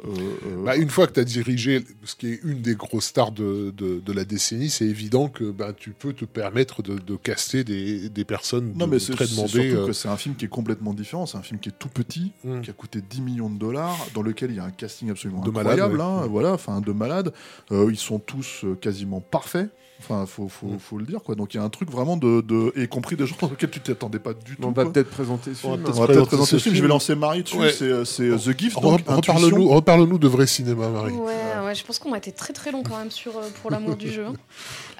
[0.63, 3.71] bah, une fois que tu as dirigé ce qui est une des grosses stars de,
[3.71, 8.09] de, la décennie, c'est évident que bah, tu peux te permettre de, de caster des,
[8.09, 9.69] des personnes non, mais très demandées.
[9.69, 11.25] Surtout que c'est un film qui est complètement différent.
[11.25, 12.61] C'est un film qui est tout petit, mm.
[12.61, 13.78] qui a coûté 10 millions de dollars
[14.14, 16.23] dans lequel il y a un casting absolument De malade, incroyable, ouais.
[16.23, 17.34] hein, voilà, enfin de malades.
[17.72, 19.69] Euh, ils sont tous euh, quasiment parfaits.
[20.01, 20.80] Enfin, faut, faut, Mm.
[20.80, 21.35] faut le dire quoi.
[21.35, 23.69] Donc il y a un truc vraiment de, de y compris des gens dans lesquels
[23.69, 24.64] tu t'attendais pas du tout.
[24.64, 25.84] On va peut-être présenter ce On va film.
[25.84, 26.76] peut-être On va présenter peut-être présenter ce ce film.
[26.76, 27.57] Je vais lancer Marie dessus.
[27.57, 27.73] Ouais.
[27.73, 28.77] C'est euh, c'est, The Gift.
[28.77, 31.11] Reparle-nous reparle-nous de vrai cinéma, Marie.
[31.15, 31.34] Ouais,
[31.65, 33.97] ouais, je pense qu'on a été très très long quand même sur euh, pour l'amour
[33.97, 34.26] du jeu.
[34.26, 34.34] hein.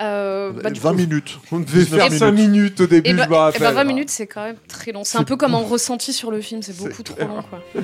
[0.01, 1.39] Euh, bah, du 20 coup- minutes.
[1.51, 3.84] On devait 19 faire 5 minutes au début, Et je bah, me eh bah, 20
[3.84, 5.03] minutes, c'est quand même très long.
[5.03, 7.43] C'est un peu comme un ressenti sur le film, c'est C'est beaucoup trop long.
[7.49, 7.60] Quoi.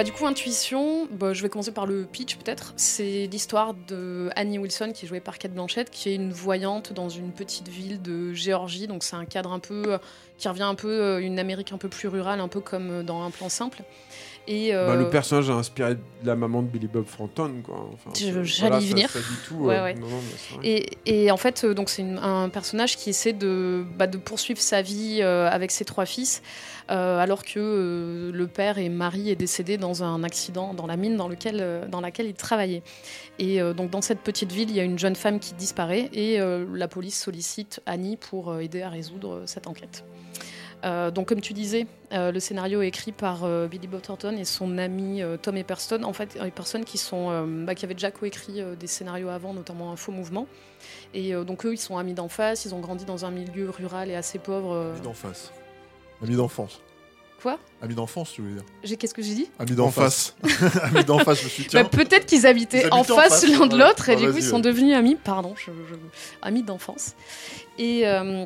[0.00, 2.72] bah, du coup, Intuition, bah, je vais commencer par le pitch peut-être.
[2.76, 6.94] C'est l'histoire de Annie Wilson, qui est jouée par Kate Blanchett, qui est une voyante
[6.94, 8.86] dans une petite ville de Géorgie.
[8.86, 9.98] Donc c'est un cadre un peu euh,
[10.38, 13.02] qui revient un peu euh, une Amérique un peu plus rurale, un peu comme euh,
[13.02, 13.82] dans un plan simple.
[14.52, 17.88] Et Bah, euh, le personnage a inspiré la maman de Billy Bob Thornton, quoi.
[17.94, 18.10] Enfin,
[18.42, 19.08] j'allais y venir.
[19.08, 19.94] ça dit tout, Ouais, euh, ouais.
[19.94, 20.60] non, non.
[20.64, 24.60] Et, et en fait, euh, donc c'est un personnage qui essaie de, bah, de poursuivre
[24.60, 26.42] sa vie euh, avec ses trois fils,
[26.90, 30.96] euh, alors que euh, le père et Marie est décédé dans un accident dans la
[30.96, 32.82] mine dans, lequel, euh, dans laquelle il travaillait.
[33.38, 36.10] Et euh, donc dans cette petite ville, il y a une jeune femme qui disparaît
[36.12, 40.04] et euh, la police sollicite Annie pour euh, aider à résoudre euh, cette enquête.
[40.84, 44.36] Euh, donc comme tu disais, euh, le scénario est écrit par euh, Billy Bob Thornton
[44.38, 47.94] et son ami euh, Tom Epperson, en fait Epperson qui, sont, euh, bah, qui avaient
[47.94, 50.46] déjà coécrit euh, des scénarios avant, notamment un faux mouvement.
[51.12, 53.68] Et euh, donc eux, ils sont amis d'en face, ils ont grandi dans un milieu
[53.70, 54.72] rural et assez pauvre.
[54.72, 54.92] euh.
[54.94, 55.52] Ami d'en face.
[56.22, 56.80] Ami d'enfance.
[57.42, 57.58] Quoi?
[57.80, 58.62] Ami d'enfance, tu veux dire?
[58.84, 59.50] J'ai qu'est-ce que j'ai dit?
[59.58, 60.36] Ami d'en face.
[60.82, 61.84] Ami d'en face, je suis Bah.
[61.84, 64.42] Peut-être qu'ils habitaient en habitaient en face l'un de l'autre et Ah, du coup ils
[64.42, 65.94] sont devenus amis, pardon, je- je-
[66.42, 67.14] amis d'enfance.
[67.78, 68.44] Et, euh,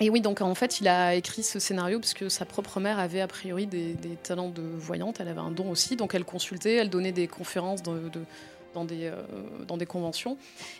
[0.00, 2.98] et oui, donc en fait, il a écrit ce scénario parce que sa propre mère
[2.98, 6.74] avait a priori des, talents de voyante, elle avait un don aussi, donc elle consultait,
[6.74, 9.22] elle donnait des conférences euh,
[9.68, 10.38] dans des conventions.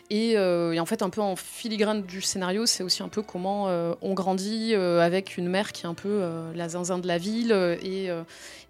[0.09, 3.21] Et, euh, et en fait, un peu en filigrane du scénario, c'est aussi un peu
[3.21, 6.23] comment euh, on grandit avec une mère qui est un peu
[6.53, 7.51] la zinzin de la ville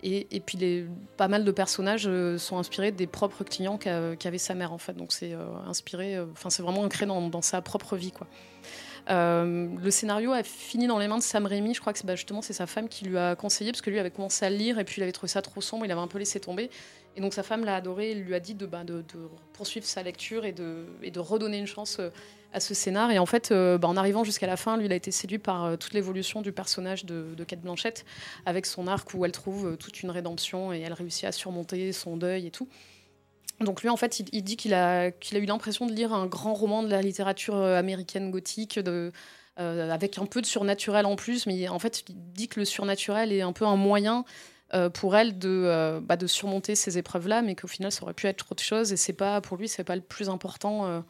[0.03, 0.85] et, puis
[1.17, 4.93] pas mal de personnages sont inspirés des propres clients qu'a- qu'avait sa mère en fait.
[4.93, 5.35] Donc c'est
[5.67, 8.27] inspiré, enfin c'est vraiment ancré dans, dans sa propre vie quoi.
[9.09, 11.73] Euh, le scénario a fini dans les mains de Sam Raimi.
[11.73, 13.89] Je crois que c'est bah, justement c'est sa femme qui lui a conseillé parce que
[13.89, 15.85] lui avait commencé à lire et puis il avait trouvé ça trop sombre.
[15.85, 16.69] Il avait un peu laissé tomber.
[17.15, 18.11] Et donc sa femme l'a adoré.
[18.11, 19.03] Elle lui a dit de, bah, de,
[19.53, 22.09] poursuivre sa lecture et de, et redonner une chance euh,
[22.53, 23.11] à ce scénar.
[23.11, 25.39] Et en fait, euh, bah, en arrivant jusqu'à la fin, lui, il a été séduit
[25.39, 28.05] par toute l'évolution du personnage de, de Kate
[28.45, 32.15] avec son arc où elle trouve toute une rédemption et elle réussit à surmonter son
[32.15, 32.67] deuil et tout.
[33.59, 36.53] Donc lui, en fait, il, dit qu'il a, a eu l'impression de lire un grand
[36.53, 39.11] roman de la littérature euh, américaine gothique, de,
[39.59, 42.65] euh, avec un peu de surnaturel en plus, mais en fait, il dit que le
[42.65, 44.25] surnaturel est un peu un moyen
[44.73, 48.27] euh, pour elle de, bah, de surmonter ces épreuves-là, mais qu'au final, ça aurait pu
[48.27, 51.03] être autre chose, et c'est pas, pour lui, c'est pas le plus important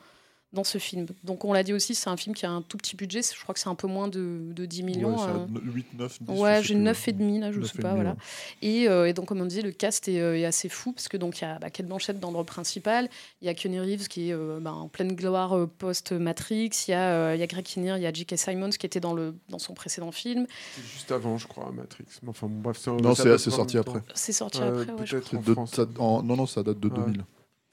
[0.53, 1.07] dans ce film.
[1.23, 3.41] Donc on l'a dit aussi, c'est un film qui a un tout petit budget, je
[3.41, 5.11] crois que c'est un peu moins de, de 10 millions.
[5.15, 5.47] Ouais, c'est à euh.
[5.73, 6.39] 8, 9, 10.
[6.39, 6.83] Ouais, j'ai plus.
[6.83, 8.11] 9,5 là, je ne 9,5, sais pas, voilà.
[8.11, 8.15] ouais.
[8.61, 11.07] Et, euh, et donc, comme on disait, le cast est, euh, est assez fou, parce
[11.07, 13.09] que donc il y a bah, Kate Blanchett dans le rôle principal,
[13.41, 16.91] il y a Keanu Reeves qui est euh, bah, en pleine gloire euh, post-Matrix, il
[16.91, 18.37] y, a, euh, il y a Greg Kinnear, il y a J.K.
[18.37, 20.45] Simons qui était dans, le, dans son précédent film.
[20.75, 22.05] C'est juste avant, je crois, Matrix.
[22.27, 24.01] Enfin, bref, Non, c'est sorti après.
[24.13, 25.39] C'est sorti Euh, après, ouais, je crois.
[25.39, 25.71] En de- France.
[25.73, 26.95] ça- en- non, non, ça date de Ouais.
[26.95, 27.23] 2000.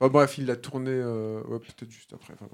[0.01, 2.33] Enfin, bref, il l'a tourné, euh, ouais, peut-être juste après.
[2.33, 2.47] Enfin,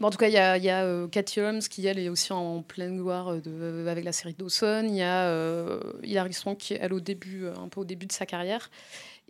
[0.00, 2.32] en tout cas, il y a, y a euh, Cathy Holmes qui, elle, est aussi
[2.32, 4.84] en pleine gloire euh, de, avec la série Dawson.
[4.88, 8.26] Il y a Hilary qui est, elle, au début, un peu au début de sa
[8.26, 8.68] carrière.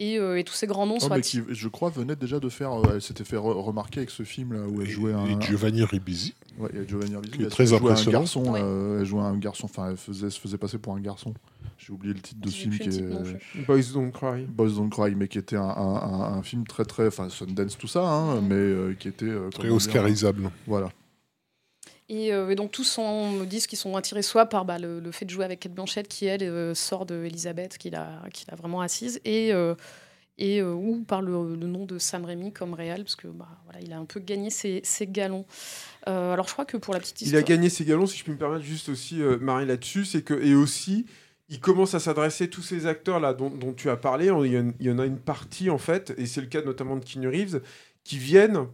[0.01, 2.39] Et, euh, et tous ces grands noms Non, sont mais qui, je crois, venait déjà
[2.39, 2.73] de faire.
[2.73, 5.27] euh, elle s'était fait re- remarquer avec ce film là où elle jouait un.
[5.27, 6.35] Et Giovanni Ribisi.
[6.59, 8.19] Ouais, Giovanni Ribisi, Qui est elle très jouait un impressionnant.
[8.21, 8.45] garçon.
[8.53, 8.61] Ouais.
[8.63, 9.65] euh, elle jouait un garçon.
[9.65, 11.35] Enfin, elle faisait, se faisait passer pour un garçon.
[11.79, 13.01] J'ai oublié le titre de ce film qui est.
[13.01, 13.23] non.
[13.67, 14.45] Boys Don't Cry.
[14.49, 17.77] Boys Don't Cry, mais qui était un, un- un- un film très très, enfin Sundance
[17.77, 20.51] tout ça, hein, mais euh, qui était euh, Très dire, oscarisable.
[20.67, 20.91] Voilà.
[22.09, 24.99] Et, euh, et donc tous sont, me disent qu'ils sont attirés soit par bah, le,
[24.99, 28.23] le fait de jouer avec Kate Blanchett qui elle euh, sort de Elisabeth qui l'a
[28.33, 29.75] qui l'a vraiment assise et euh,
[30.39, 33.81] et ou par le, le nom de Sam Raimi comme réel parce que bah, voilà
[33.83, 35.45] il a un peu gagné ses, ses galons.
[36.07, 37.43] Alors je crois que pour la petite Il histoire.
[37.43, 40.33] a gagné ses galons, si je puis me permettre juste aussi, Marie, là-dessus, c'est que,
[40.35, 41.05] et aussi,
[41.51, 44.73] il commence à s'adresser tous ces acteurs-là dont, dont tu as parlé, il y, en,
[44.81, 47.29] il y en a une partie, en fait, et c'est le cas notamment de Keanu
[47.29, 47.61] Reeves,
[48.05, 48.69] qui viennent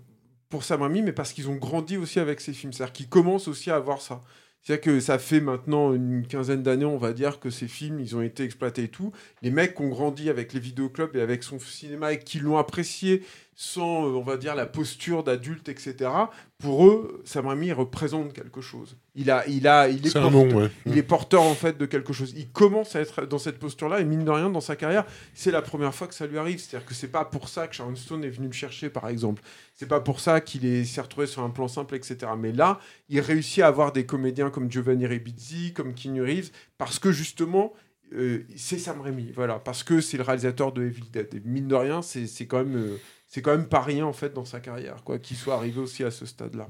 [0.55, 3.49] pour Sam Raimi, mais parce qu'ils ont grandi aussi avec ces films, c'est-à-dire qu'ils commencent
[3.49, 4.23] aussi à avoir ça.
[4.63, 8.15] C'est-à-dire que ça fait maintenant une quinzaine d'années, on va dire, que ces films, ils
[8.15, 9.11] ont été exploités et tout.
[9.43, 13.25] Les mecs ont grandi avec les vidéoclubs et avec son cinéma et qui l'ont apprécié
[13.57, 16.11] sans, euh, on va dire, la posture d'adulte, etc.
[16.59, 18.97] Pour eux, Sam Raimi représente quelque chose.
[19.15, 20.71] Il, a, il, a, il, est, porteur, nom, ouais.
[20.87, 22.33] il est porteur, en fait, de quelque chose.
[22.37, 25.05] Il commence à être dans cette posture-là, et mine de rien, dans sa carrière,
[25.35, 26.59] c'est la première fois que ça lui arrive.
[26.59, 29.43] C'est-à-dire que c'est pas pour ça que Sharon Stone est venu le chercher, par exemple.
[29.75, 32.33] C'est pas pour ça qu'il est- s'est retrouvé sur un plan simple, etc.
[32.39, 36.99] Mais là, il réussit à avoir des comédiens comme Giovanni Ribisi, comme Keanu Reeves, parce
[36.99, 37.73] que justement,
[38.15, 41.35] euh, c'est Sam Raimi, voilà, parce que c'est le réalisateur de Evil Dead.
[41.35, 42.97] Et mine de rien, c'est c'est quand même, euh,
[43.35, 46.05] c'est quand même pas rien en fait dans sa carrière, quoi, qu'il soit arrivé aussi
[46.05, 46.69] à ce stade-là.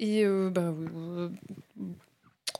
[0.00, 1.28] Et euh, bah, euh,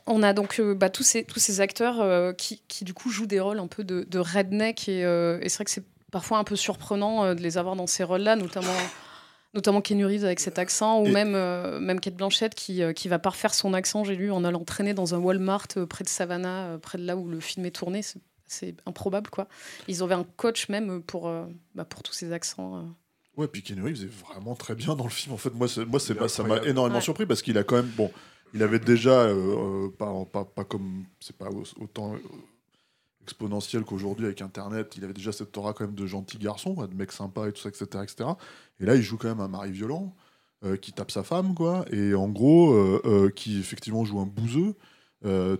[0.07, 3.27] on a donc euh, bah, tous, ces, tous ces acteurs qui, qui, du coup, jouent
[3.27, 4.89] des rôles un peu de, de redneck.
[4.89, 5.83] Et, et c'est vrai que c'est
[6.13, 8.77] parfois un peu surprenant de les avoir dans ces rôles-là, notamment,
[9.53, 13.09] notamment Reeves avec cet accent, ou Et- même, euh, même Kate Blanchett qui, euh, qui
[13.09, 16.09] va parfaire son accent, j'ai lu, en allant traîner dans un Walmart euh, près de
[16.09, 18.03] Savannah, près de là où le film est tourné.
[18.03, 19.49] C'est- C'est improbable, quoi.
[19.89, 22.77] Ils avaient un coach même pour, euh, bah, pour tous ces accents.
[22.79, 22.83] euh.
[23.37, 25.35] Ouais, puis Keanu Reeves est vraiment très bien dans le film.
[25.35, 27.01] En fait, moi, moi c'est pas, ça m'a énormément Ouais.
[27.03, 28.13] surpris parce qu'il a quand même, bon,
[28.53, 32.15] il avait déjà, euh, euh, pas, pas, pas comme, c'est pas au- autant
[33.23, 36.95] exponentiel qu'aujourd'hui avec Internet, il avait déjà cette aura quand même de gentil garçon, de
[36.95, 38.31] mec sympa et tout ça, etc., etc.
[38.81, 40.15] Et là, il joue quand même un mari violent
[40.65, 44.27] euh, qui tape sa femme, quoi, et en gros, euh, euh, qui effectivement joue un
[44.27, 44.75] bouseux.
[45.25, 45.57] Euh,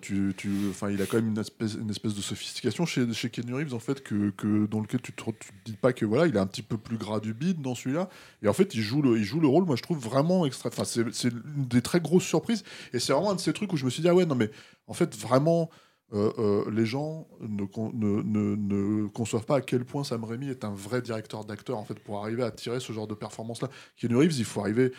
[0.91, 1.77] il a quand même une espèce,
[2.15, 5.77] de sophistication chez, chez Keanu Reeves en fait que, dans lequel tu tu te dis
[5.77, 8.11] pas que voilà, il est un petit peu plus gras du bide dans celui-là.
[8.43, 10.71] Et en fait, il joue le, rôle, moi je trouve vraiment extra.
[10.85, 12.63] C'est une des très grosses surprises.
[12.93, 14.35] Et c'est vraiment un de ces trucs où je me suis dit ah ouais non
[14.35, 14.51] mais
[14.87, 15.71] en fait vraiment.
[16.13, 17.65] euh, euh, les gens ne,
[17.95, 21.79] ne, ne, ne conçoivent pas à quel point Sam Raimi est un vrai directeur d'acteur
[21.79, 23.71] en fait pour arriver à tirer ce genre de performance là.
[23.97, 24.93] Keanu Reeves, il faut arriver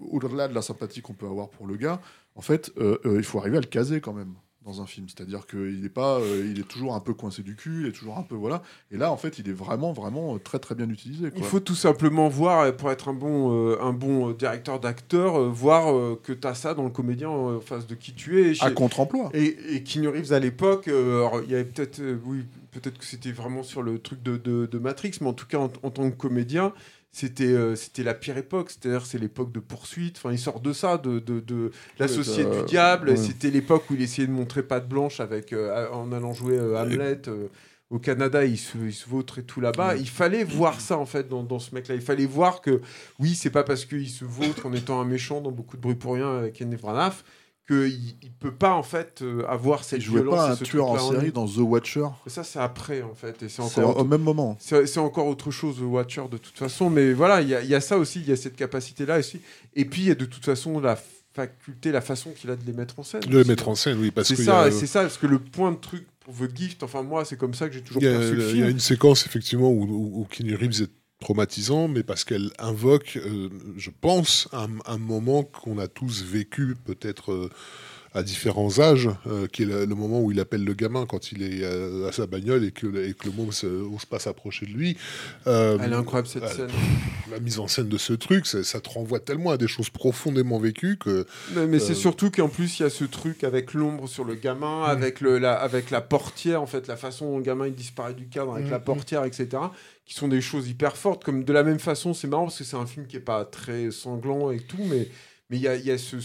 [0.00, 2.00] au-delà de la sympathie qu'on peut avoir pour le gars,
[2.36, 4.34] en fait, euh, euh, il faut arriver à le caser quand même
[4.64, 5.06] dans un film.
[5.10, 7.92] C'est-à-dire qu'il est pas, euh, il est toujours un peu coincé du cul, il est
[7.92, 8.62] toujours un peu voilà.
[8.90, 11.28] Et là, en fait, il est vraiment, vraiment très, très bien utilisé.
[11.28, 11.38] quoi.
[11.38, 15.48] Il faut tout simplement voir, pour être un bon, euh, un bon directeur d'acteur, euh,
[15.50, 15.92] voir
[16.22, 18.46] que tu as ça dans le comédien en face de qui tu es.
[18.46, 19.28] Et à chez- contre-emploi.
[19.34, 23.62] Et, et Keanu Reeves à l'époque, il y avait peut-être, oui, peut-être que c'était vraiment
[23.64, 26.16] sur le truc de, de- de Matrix, mais en tout cas en, en tant que
[26.16, 26.72] comédien,
[27.14, 28.70] c'était euh, c'était la pire époque.
[28.70, 30.16] C'est-à-dire c'est l'époque de poursuite.
[30.18, 33.10] Enfin, il sort de ça, de, de, de l'associé Ouais, du diable.
[33.10, 33.16] ouais.
[33.16, 36.76] C'était l'époque où il essayait de montrer patte blanche avec euh, en allant jouer euh,
[36.78, 37.22] Hamlet.
[37.90, 39.94] au Canada, il se, il se vautre et tout là-bas.
[39.96, 41.94] Il fallait voir ça, en fait, dans, dans ce mec-là.
[41.94, 42.80] Il fallait voir que,
[43.20, 45.94] oui, c'est pas parce qu'il se vautre en étant un méchant dans beaucoup de bruit
[45.94, 47.12] pour rien avec Kenneth Branagh
[47.66, 50.64] qu'il il peut pas, en fait, euh, avoir cette Il jouait violence pas un ce
[50.64, 52.06] tueur en série dans The Watcher.
[52.26, 53.42] Et ça, c'est après, en fait.
[53.42, 54.08] Et c'est C'est encore, au autre...
[54.08, 54.56] même moment.
[54.60, 56.90] c'est- c'est encore autre chose, The Watcher, de toute façon.
[56.90, 59.18] Mais voilà, il y, a- il y a ça aussi, il y a cette capacité-là
[59.18, 59.40] aussi.
[59.74, 60.98] Et puis, il y a de toute façon la
[61.32, 63.20] faculté, la façon qu'il a de les mettre en scène.
[63.22, 65.18] De les mettre en scène, oui, parce C'est que ça, y a- c'est ça, parce
[65.18, 67.82] que le point de truc pour The Gift, enfin, moi, c'est comme ça que j'ai
[67.82, 70.90] toujours perçu le il y a une séquence effectivement où, où, où Keanu Reeves est
[71.20, 77.32] traumatisant, mais parce qu'elle invoque, euh, je pense, un, moment qu'on a tous vécu peut-être
[77.32, 77.50] euh,
[78.14, 81.32] à différents âges, euh, qui est le, le moment où il appelle le gamin quand
[81.32, 84.66] il est euh, à sa bagnole et que, et que le monde n'ose pas s'approcher
[84.66, 84.96] de lui.
[85.48, 86.68] Euh, Elle est incroyable, cette scène.
[87.30, 89.90] La mise en scène de ce truc, ça, ça te renvoie tellement à des choses
[89.90, 91.26] profondément vécues que
[91.56, 94.34] Mais, mais c'est surtout qu'en plus, il y a ce truc avec l'ombre sur le
[94.36, 97.74] gamin, avec, le, la, avec la portière, en fait, la façon dont le gamin il
[97.74, 98.70] disparaît du cadre, avec Mhm.
[98.70, 99.48] la portière, etc.,
[100.06, 101.24] qui sont des choses hyper fortes.
[101.24, 103.44] Comme de la même façon, c'est marrant parce que c'est un film qui est pas
[103.44, 105.08] très sanglant et tout, mais
[105.54, 106.18] mais il y a, ce,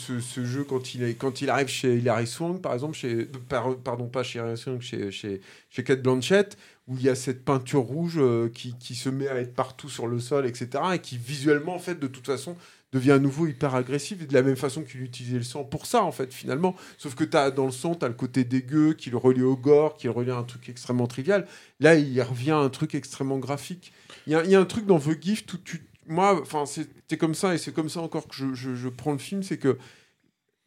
[0.44, 4.08] jeu quand il, est, quand il arrive chez Hilary Swank, par exemple, chez, par- pardon,
[4.08, 6.58] pas chez Hilary Swank, chez, chez, chez Kate Blanchett,
[6.88, 10.08] où il y a cette peinture rouge euh, qui, se met à être partout sur
[10.08, 12.56] le sol, etc., et qui visuellement, en fait, de toute façon,
[12.92, 16.04] devient à nouveau hyper agressif, de la même façon qu'il utilisait le sang pour ça,
[16.04, 16.76] en fait, finalement.
[16.98, 19.56] Sauf que as, dans le sang, tu as le côté dégueu, qui le relie au
[19.56, 21.46] gore, qui le relie à un truc extrêmement trivial.
[21.80, 23.94] Là, il revient à un truc extrêmement graphique.
[24.26, 25.84] Il y a, y a un truc dans The Gift où tu...
[26.10, 29.18] Moi, enfin, c'était comme ça, et c'est comme ça encore que je, je- prends le
[29.20, 29.78] film, c'est que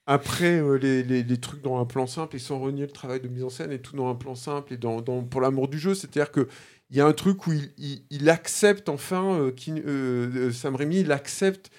[0.07, 3.29] après euh, les, les- trucs dans un plan simple, et sans renier le travail de
[3.29, 5.95] mise en scène, et tout dans un plan simple, et dans, pour l'amour du jeu,
[5.95, 6.49] c'est-à-dire que
[6.91, 11.13] il y a un truc où il, accepte enfin, qui- euh, euh, Sam Raimi, il
[11.13, 11.71] accepte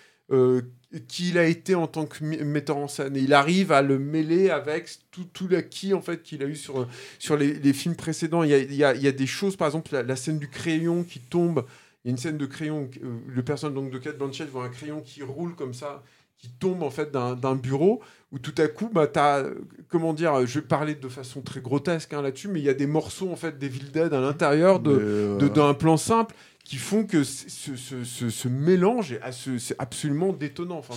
[1.08, 3.16] qui il a été en tant que metteur en scène.
[3.18, 6.56] Et il arrive à le mêler avec tout, tout l'acquis en fait, qu'il a eu
[6.56, 6.88] sur,
[7.20, 8.44] sur les, films précédents.
[8.44, 10.40] Il y a, il y a- il y a des choses, par exemple, la scène
[10.40, 11.66] du crayon qui tombe.
[12.04, 14.66] Il y a une scène de crayon, euh, le personnage donc, de Kate Blanchett voit
[14.66, 16.04] un crayon qui roule comme ça,
[16.38, 18.02] qui tombe en fait d'un d'un bureau,
[18.34, 19.56] où tout à coup, bah, t'as, euh,
[19.88, 22.74] comment dire, je vais parler de façon très grotesque hein, là-dessus, mais il y a
[22.74, 26.78] des morceaux en fait des Dead à l'intérieur de, euh, de- d'un plan simple qui
[26.78, 29.20] font que ce, ce, ce, ce mélange
[29.60, 30.78] c'est absolument détonnant.
[30.78, 30.94] Enfin,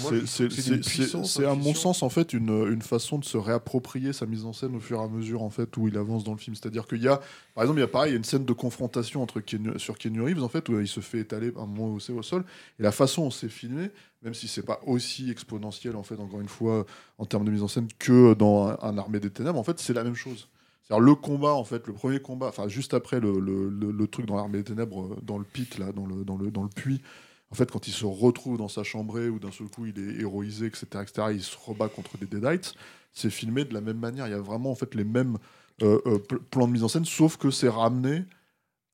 [1.25, 4.53] C'est- à mon sens en fait une, une façon de se réapproprier sa mise en
[4.53, 6.55] scène au fur et à mesure en fait où il avance dans le film.
[6.55, 7.21] C'est-à-dire qu'il y a,
[7.55, 9.77] par exemple, il y a pareil, il y a une scène de confrontation entre Keanu-
[9.79, 12.45] sur Keanu Reeves en fait où il se fait étaler un moment au sol
[12.79, 13.91] et la façon dont c'est filmé,
[14.23, 16.87] même si c'est pas aussi exponentiel en fait encore une fois
[17.19, 19.81] en termes de mise en scène que dans un, un Armée des Ténèbres, en fait
[19.81, 20.47] c'est la même chose.
[20.91, 24.37] Le combat, en fait, le premier combat, enfin juste après le, le- le- truc dans
[24.37, 27.03] l'armée des ténèbres, euh, dans le pit, là, dans le, dans le, dans le puits,
[27.51, 30.21] en fait, quand il se retrouve dans sa chambrée où d'un seul coup il est
[30.21, 32.75] héroïsé, etc., etc., il se rebat contre des Deadites,
[33.13, 34.27] c'est filmé de la même manière.
[34.29, 35.39] Il y a vraiment en fait les mêmes
[35.83, 38.25] euh, euh, pl- plans de mise en scène, sauf que c'est ramené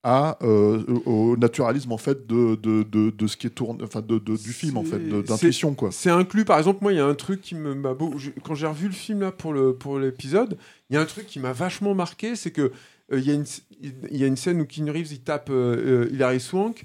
[0.04, 4.00] à, euh, au naturalisme en fait de, de, de, de ce qui est tourné, enfin
[4.00, 5.90] de, de- du film en fait, d'intuition quoi.
[5.92, 8.14] C'est inclus, par exemple, moi, il y a un truc qui me m'a beau.
[8.16, 10.58] je- Quand j'ai revu le film là pour le pour l'épisode,
[10.90, 12.72] il y a un truc qui m'a vachement marqué, c'est que
[13.12, 13.44] euh, il y a une
[14.10, 16.84] il y a une scène où Keanu Reeves il tape euh, euh, Hilary Swank.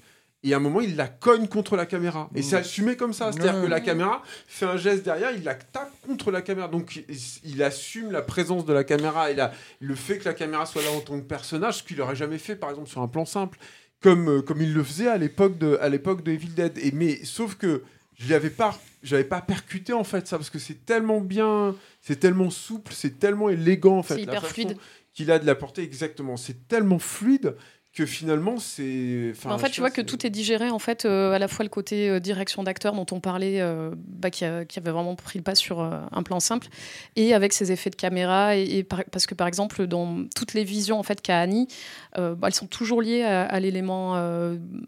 [0.49, 2.29] Et à un moment, il la cogne contre la caméra.
[2.35, 2.43] Et Mm.
[2.43, 3.31] c'est assumé comme ça.
[3.31, 6.67] C'est-à-dire que la caméra fait un geste derrière, il la tape contre la caméra.
[6.67, 7.03] Donc,
[7.43, 10.81] il, assume la présence de la caméra et la- le fait que la caméra soit
[10.83, 13.25] là en tant que personnage, ce qu'il n'aurait jamais fait, par exemple, sur un plan
[13.25, 13.57] simple
[14.01, 16.77] comme, euh, comme il le faisait à l'époque de, à l'époque de Evil Dead.
[16.77, 17.83] Et, mais sauf que
[18.15, 22.19] je l'avais pas, j'avais pas percuté en fait ça parce que c'est tellement bien, c'est
[22.19, 24.15] tellement souple, c'est tellement élégant en fait.
[24.15, 24.77] C'est hyper fluide.
[25.13, 26.37] Qu'il a de la portée exactement.
[26.37, 27.55] C'est tellement fluide
[27.97, 29.31] que finalement c'est.
[29.31, 31.63] enfin, en fait, tu vois que tout est digéré, en fait, euh, à la fois
[31.63, 35.15] le côté euh, direction d'acteur dont on parlait, euh, bah, qui, a- qui avait vraiment
[35.15, 36.67] pris le pas sur un plan simple,
[37.15, 40.53] et avec ses effets de caméra, et, et par- parce que par exemple, dans toutes
[40.53, 41.67] les visions en fait qu'a Annie,
[42.15, 44.15] bah, elles sont toujours liées à, à l'élément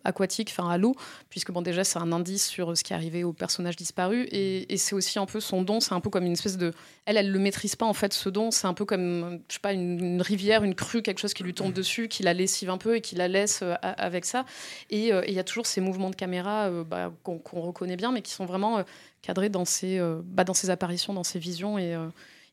[0.03, 0.95] aquatique, enfin à l'eau,
[1.30, 4.72] puisque bon déjà c'est un indice sur ce qui est arrivé au personnage disparu, et,
[4.73, 6.73] et c'est aussi un peu son don, c'est un peu comme une espèce de,
[7.06, 9.60] elle, elle le maîtrise pas en fait ce don, c'est un peu comme, je sais
[9.60, 12.69] pas, une, une rivière, une crue, quelque chose qui lui tombe dessus, qui la lessive
[12.69, 14.45] un peu et qui la laisse euh, avec ça.
[14.89, 17.97] Et euh, et il y a toujours ces mouvements de caméra euh, bah, qu'on reconnaît
[17.97, 18.84] bien, mais qui sont vraiment
[19.21, 21.95] cadrés dans euh, bah, dans apparitions, dans ces visions et,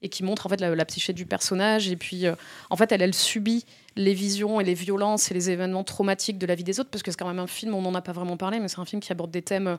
[0.02, 1.88] et qui montrent en fait la, la psyché du personnage.
[1.88, 2.24] Et puis,
[2.70, 3.64] en fait, elle, elle subit
[3.96, 7.02] les visions et les violences et les événements traumatiques de la vie des autres, parce
[7.02, 8.84] que c'est quand même un film, on n'en a pas vraiment parlé, mais c'est un
[8.84, 9.78] film qui aborde des thèmes.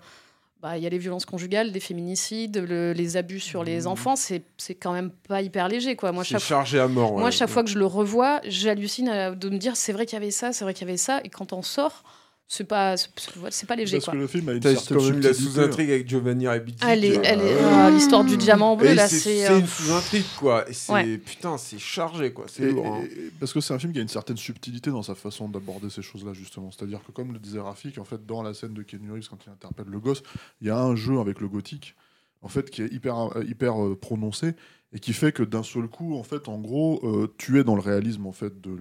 [0.57, 3.87] Euh, bah, Il y a les violences conjugales, des féminicides, le- les abus sur les
[3.87, 4.15] enfants.
[4.15, 5.95] C'est c'est quand même pas hyper léger.
[5.95, 6.11] Quoi.
[6.11, 7.13] Moi, c'est chaque chargé à mort.
[7.13, 7.31] moi, ouais.
[7.31, 10.21] chaque fois que je le revois, j'hallucine à- de me dire c'est vrai qu'il y
[10.21, 11.21] avait ça, c'est vrai qu'il y avait ça.
[11.23, 12.03] Et quand on sort,
[12.49, 13.97] c'est pas, c'est pas léger.
[13.97, 14.13] Parce Quoi.
[14.13, 16.77] que le film a une certaine quand même la sous-intrigue avec Giovanni Ribisi.
[16.81, 19.49] Elle est- qui- elle est- euh, ah, l'histoire du diamant bleu, et là, c'est c'est.
[19.49, 20.67] euh, une sous-intrigue quoi.
[20.69, 21.17] Et c'est Ouais.
[21.17, 22.45] putain, c'est chargé quoi.
[22.47, 22.87] C'est lourd.
[22.87, 23.01] hein.
[23.03, 25.89] et- parce que c'est un film qui a une certaine subtilité dans sa façon d'aborder
[25.89, 26.71] ces choses-là, justement.
[26.71, 29.39] C'est-à-dire que, comme le disait Rafik, en fait, dans la scène de Keanu Reeves, quand
[29.45, 30.23] il interpelle le gosse,
[30.61, 31.95] il y a un jeu avec le gothique,
[32.41, 34.53] en fait, qui est hyper, euh, hyper euh, prononcé
[34.93, 37.75] et qui fait que d'un seul coup, en fait, en gros, euh, tu es dans
[37.75, 38.71] le réalisme, en fait, de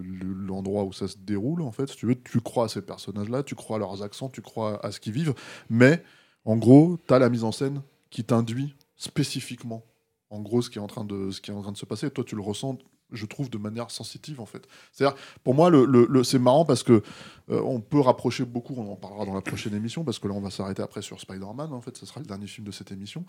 [0.47, 1.89] l'endroit où ça se déroule, en fait.
[1.91, 4.85] Si tu veux, tu crois à ces personnages-là, tu crois à leurs accents, tu crois
[4.85, 5.35] à ce qu'ils vivent,
[5.69, 6.03] mais,
[6.45, 9.85] en gros, tu as la mise en scène qui t'induit spécifiquement
[10.31, 11.87] en gros ce qui est en train de ce qui est en train de se
[11.87, 12.07] passer.
[12.07, 12.78] Et toi tu le ressens
[13.12, 14.66] je trouve de manière sensitive en fait.
[14.91, 17.03] C'est à dire pour moi le- c'est marrant parce que
[17.51, 20.35] euh, on peut rapprocher beaucoup on en parlera dans la prochaine émission parce que là
[20.35, 22.91] on va s'arrêter après sur Spider-Man en fait ce sera le dernier film de cette
[22.91, 23.24] émission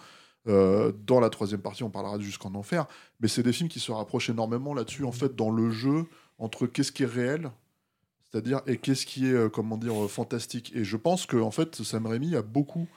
[0.47, 2.85] Euh, dans la troisième partie on parlera jusqu'en enfer
[3.19, 6.05] mais c'est des films qui se rapprochent énormément là-dessus en fait dans le jeu
[6.38, 7.51] entre qu'est-ce qui est réel
[8.31, 11.51] c'est-à-dire et qu'est-ce qui est euh, comment dire euh, fantastique et je pense que en
[11.51, 12.88] fait Sam Raimi a beaucoup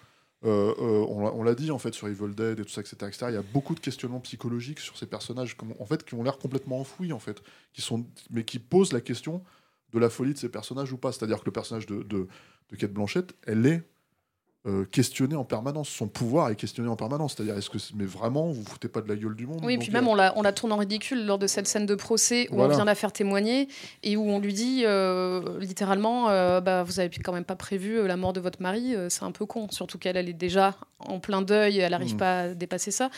[0.42, 3.26] on l'a- dit en fait sur Evil Dead et tout ça, etc..
[3.28, 6.38] Il y a beaucoup de questionnements psychologiques sur ces personnages, en fait, qui ont l'air
[6.38, 7.42] complètement enfouis, en fait,
[7.74, 9.42] qui sont, mais qui posent la question
[9.92, 11.12] de la folie de ces personnages ou pas.
[11.12, 12.26] C'est-à-dire que le personnage de, de,
[12.70, 13.82] de Kate elle est
[14.66, 15.88] euh, questionnée en permanence.
[15.88, 17.34] Son pouvoir est questionné en permanence.
[17.34, 19.60] C'est-à-dire, est-ce que, c'est- mais vraiment, vous vous foutez pas de la gueule du monde
[19.64, 21.66] Oui, et puis même euh, on la, on la tourne en ridicule lors de cette
[21.66, 22.74] scène de procès où Voilà.
[22.74, 23.68] on vient la faire témoigner
[24.02, 28.06] et où on lui dit euh, littéralement euh, bah, Vous avez quand même pas prévu
[28.06, 29.66] la mort de votre mari, c'est un peu con.
[29.70, 32.18] Surtout qu'elle elle est déjà en plein deuil, elle n'arrive Mhm.
[32.18, 33.08] pas à dépasser ça.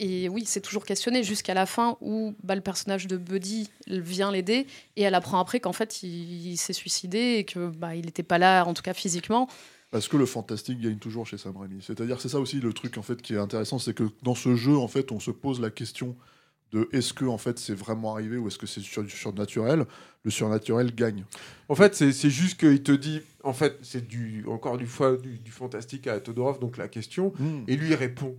[0.00, 4.32] Et oui, c'est toujours questionné jusqu'à la fin où bah, le personnage de Buddy vient
[4.32, 4.66] l'aider
[4.96, 8.24] et elle apprend après qu'en fait il, il s'est suicidé et que bah, il n'était
[8.24, 9.48] pas là, en tout cas physiquement.
[9.94, 11.80] Parce que le fantastique gagne toujours chez Sam Raimi.
[11.80, 14.56] C'est-à-dire, c'est ça aussi le truc en fait qui est intéressant, c'est que dans ce
[14.56, 16.16] jeu, en fait, on se pose la question
[16.72, 19.84] de est-ce que en fait c'est vraiment arrivé ou est-ce que c'est sur du surnaturel.
[20.24, 21.24] Le surnaturel gagne.
[21.68, 25.38] En fait, c'est juste qu'il te dit, en fait, c'est du encore du fois du,
[25.38, 27.32] du fantastique à Todorov, donc la question,
[27.68, 28.36] et lui il répond.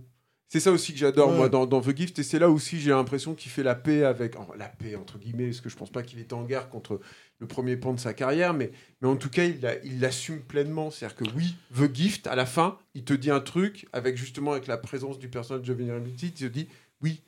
[0.48, 1.36] C'est ça aussi que j'adore Ouais.
[1.38, 4.04] moi dans, dans The Gift et c'est là aussi j'ai l'impression qu'il fait la paix
[4.04, 7.00] avec la paix entre guillemets parce que je pense pas qu'il était en guerre contre
[7.38, 10.40] le premier pan de sa carrière mais mais en tout cas il l'a- il l'assume
[10.40, 14.16] pleinement c'est-à-dire que oui The Gift à la fin il te dit un truc avec
[14.16, 16.68] justement avec la présence du personnage de Giovanni Ribisi, il te dit
[17.02, 17.20] oui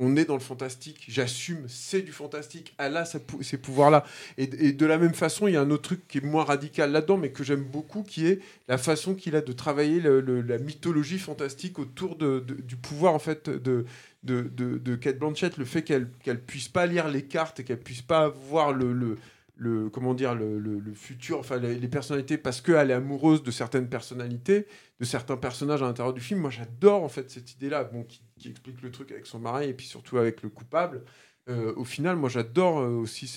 [0.00, 4.04] on est dans le fantastique, j'assume, c'est du fantastique, elle a ces pouvoirs-là.
[4.38, 6.90] Et, de la même façon, il y a un autre truc qui est moins radical
[6.90, 11.18] là-dedans, mais que j'aime beaucoup, qui est la façon qu'il a de travailler la mythologie
[11.18, 13.84] fantastique autour de, du pouvoir en fait de,
[14.22, 17.80] de, de, Kate Blanchett, le fait qu'elle qu'elle puisse pas lire les cartes et qu'elle
[17.80, 19.18] puisse pas voir le
[19.60, 23.90] le comment dire le, le, futur enfin les, personnalités parce qu'elle est amoureuse de certaines
[23.90, 24.66] personnalités
[24.98, 26.40] de certains personnages à l'intérieur du film.
[26.40, 29.68] Moi j'adore en fait cette idée là bon qui, explique le truc avec son mari
[29.68, 31.04] et puis surtout avec le coupable.
[31.50, 33.28] Euh, au final moi j'adore euh, aussi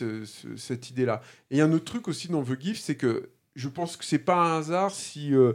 [0.55, 1.21] cette idée là
[1.51, 4.35] et un autre truc aussi dans The Gift c'est que je pense que c'est pas
[4.35, 5.53] un hasard si euh,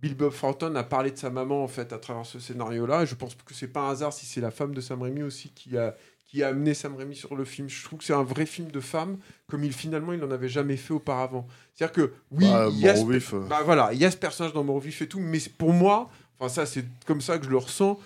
[0.00, 3.02] Bill Bob Thornton a parlé de sa maman en fait à travers ce scénario là
[3.02, 5.22] et je pense que c'est pas un hasard si c'est la femme de Sam Raimi
[5.22, 5.94] aussi qui a
[6.36, 7.66] qui a amené Sam Raimi sur le film.
[7.70, 9.16] Je trouve que c'est un vrai film de femme,
[9.48, 11.46] comme il finalement il n'en avait jamais fait auparavant.
[11.74, 13.40] C'est-à-dire que oui, bah, il, y a ce, euh.
[13.48, 16.50] bah, voilà, il y a ce personnage dans Mort et tout, mais pour moi, enfin
[16.50, 17.98] ça c'est comme ça que je le ressens,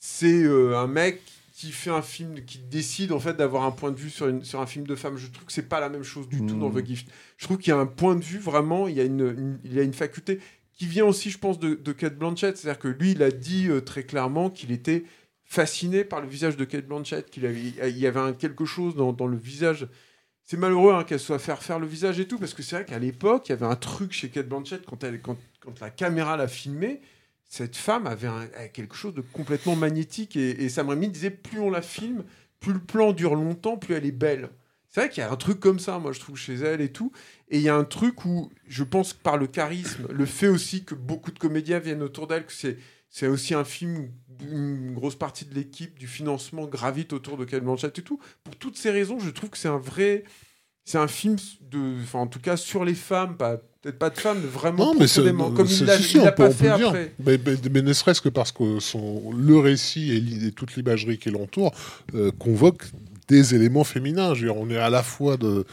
[0.00, 1.22] c'est euh, un mec
[1.54, 4.42] qui fait un film, qui décide en fait d'avoir un point de vue sur, une,
[4.42, 5.16] sur un film de femme.
[5.16, 6.86] Je trouve que c'est pas la même chose du tout dans The hmm.
[6.86, 7.08] Gift.
[7.36, 9.72] Je trouve qu'il y a un point de vue vraiment, il y a une, il
[9.72, 10.40] y a une faculté
[10.72, 12.56] qui vient aussi, je pense, de, de Kate Blanchett.
[12.56, 15.04] C'est-à-dire que lui, il a dit euh, très clairement qu'il était
[15.46, 19.12] fasciné par le visage de Kate Blanchett, qu'il il y avait un, quelque chose dans,
[19.12, 19.88] dans le visage.
[20.42, 22.84] C'est malheureux hein, qu'elle soit faire faire le visage et tout, parce que c'est vrai
[22.84, 25.90] qu'à l'époque, il y avait un truc chez Kate Blanchett, quand, elle, quand, quand la
[25.90, 27.00] caméra l'a filmé,
[27.48, 28.28] cette femme avait,
[28.72, 30.36] quelque chose de complètement magnétique.
[30.36, 32.24] Et, et Sam Raimi disait, plus on la filme,
[32.58, 34.50] plus le plan dure longtemps, plus elle est belle.
[34.88, 36.90] C'est vrai qu'il y a un truc comme ça, moi, je trouve, chez elle et
[36.90, 37.12] tout.
[37.48, 40.84] Et il y a un truc où, je pense par le charisme, le fait aussi
[40.84, 42.78] que beaucoup de comédiens viennent autour d'elle, que c'est
[43.16, 44.10] c'est aussi un film
[44.40, 48.20] une grosse partie de l'équipe, du financement gravite autour de Kate Blanchett et tout.
[48.44, 50.24] Pour toutes ces raisons, je trouve que c'est un vrai.
[50.84, 54.18] C'est un film, de, enfin, en tout cas, sur les femmes, pas, peut-être pas de
[54.18, 57.12] femmes, mais vraiment non, mais comme il l'a pas fait après.
[57.24, 57.40] Mais,
[57.72, 61.74] mais, ne serait-ce que parce que son, le récit et, toute l'imagerie qui l'entoure
[62.14, 62.86] euh, convoquent
[63.26, 64.34] des éléments féminins.
[64.34, 65.66] Je veux dire, on est à la fois de,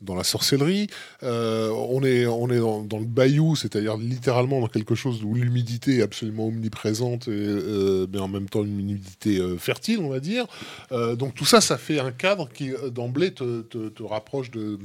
[0.00, 0.88] dans la sorcellerie.
[1.22, 5.98] Euh, on est, on est dans, le bayou, c'est-à-dire littéralement dans quelque chose où l'humidité
[5.98, 10.20] est absolument omniprésente, et, euh, mais en même temps une humidité euh, fertile, on va
[10.20, 10.46] dire.
[10.90, 14.78] donc tout ça, ça fait un cadre qui d'emblée te, te, rapproche de,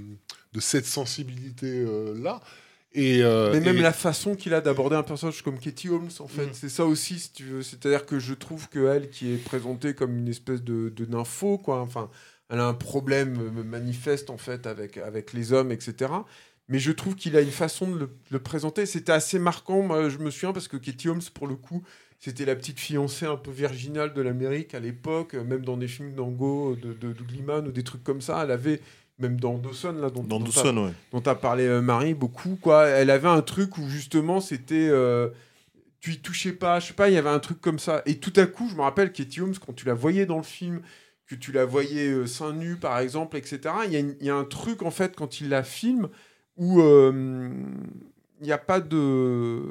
[0.54, 2.42] de cette sensibilité-là.
[2.94, 6.48] Et mais même la façon qu'il a d'aborder un personnage comme Katie Holmes, en fait,
[6.48, 6.54] mm.
[6.54, 7.62] c'est ça aussi, si tu veux.
[7.62, 11.58] C'est-à-dire que je trouve que elle, qui est présentée comme une espèce de, de nympho,
[11.58, 12.10] quoi, enfin,
[12.50, 16.12] elle a un problème euh, manifeste en fait avec, avec les hommes, etc.
[16.68, 18.86] Mais je trouve qu'il a une façon de le, présenter.
[18.86, 21.84] C'était assez marquant, moi, je me souviens, parce que Katie Holmes, pour le coup,
[22.20, 26.14] c'était la petite fiancée un peu virginale de l'Amérique à l'époque, même dans des films
[26.14, 28.42] d'Ango, de, de, ou des trucs comme ça.
[28.44, 28.82] Elle avait,
[29.20, 32.88] même dans Dawson, là, dont, dans Dawson, dont a parlé euh, Marie beaucoup, quoi.
[32.88, 34.90] Elle avait un truc où justement c'était.
[34.90, 35.30] Euh,
[36.00, 38.04] tu y touchais pas, je sais pas, il y avait un truc comme ça.
[38.06, 40.44] Et tout à coup, je me rappelle Katie Holmes, quand tu la voyais dans le
[40.44, 40.82] film,
[41.28, 43.60] que tu la voyais euh, seins nus, par exemple, etc.
[43.86, 46.10] Il y, a il y, a un truc, en fait, quand il la filme,
[46.58, 47.52] où euh,
[48.42, 49.62] il n'y a pas de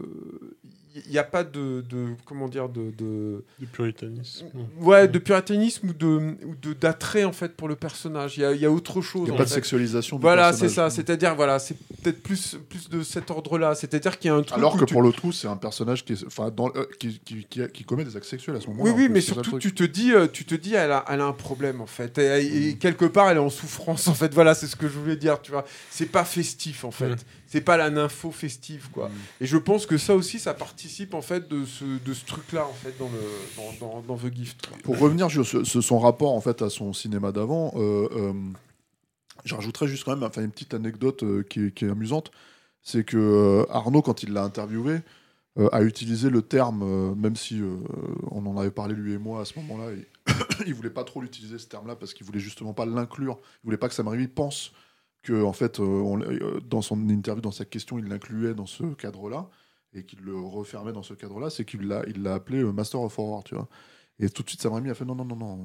[0.94, 4.46] il n'y a pas de, de, comment dire de, de, de puritanisme.
[4.80, 8.36] Ouais de puritanisme ou de ou d'attrait en fait pour le personnage.
[8.38, 10.68] Il y a, y a autre chose il n'y a pas de sexualisation voilà c'est
[10.68, 10.90] ça.
[10.90, 14.42] c'est-à-dire voilà c'est peut-être plus plus de cet ordre là c'est-à-dire qu'il y a un
[14.42, 17.46] truc alors que pour le tout c'est un personnage qui enfin dans euh, qui, qui,
[17.72, 20.12] qui, commet des actes sexuels à ce moment-là oui oui mais surtout tu te dis
[20.12, 22.18] euh, tu te dis elle a, elle a un problème en fait.
[22.18, 22.78] Et, mm.
[22.78, 24.32] quelque part elle est en souffrance en fait.
[24.34, 25.64] Voilà c'est ce que je voulais dire tu vois.
[25.90, 27.10] C'est pas festif en fait.
[27.10, 27.16] Mm.
[27.46, 29.08] C'est pas la nympho festive quoi.
[29.08, 29.12] Mm.
[29.42, 30.54] Et je pense que ça aussi ça
[30.84, 34.18] participe en fait de ce, de ce truc là en fait dans le dans, dans,
[34.18, 34.68] The Gift.
[34.82, 38.32] Pour revenir sur son rapport en fait à son cinéma d'avant, euh, euh,
[39.46, 42.32] je rajouterais juste quand même une petite anecdote euh, qui, est amusante,
[42.82, 45.00] c'est que Arnaud quand il l'a interviewé
[45.72, 47.62] a utilisé le terme même si
[48.30, 51.22] on en avait parlé lui et moi à ce moment-là, il, il voulait pas trop
[51.22, 54.08] l'utiliser ce terme là parce qu'il voulait justement pas l'inclure, il voulait pas que Sam
[54.08, 54.72] Raimi pense
[55.24, 58.84] que en fait, euh, euh, dans son interview, dans sa question, il l'incluait dans ce
[58.94, 59.48] cadre-là
[59.94, 63.00] et qu'il le refermait dans ce cadre-là, c'est qu'il l'a, il l'a appelé euh, Master
[63.00, 63.68] of Horror, tu vois.
[64.18, 65.60] Et tout de suite, Sam Raimi a fait non, non, non, non.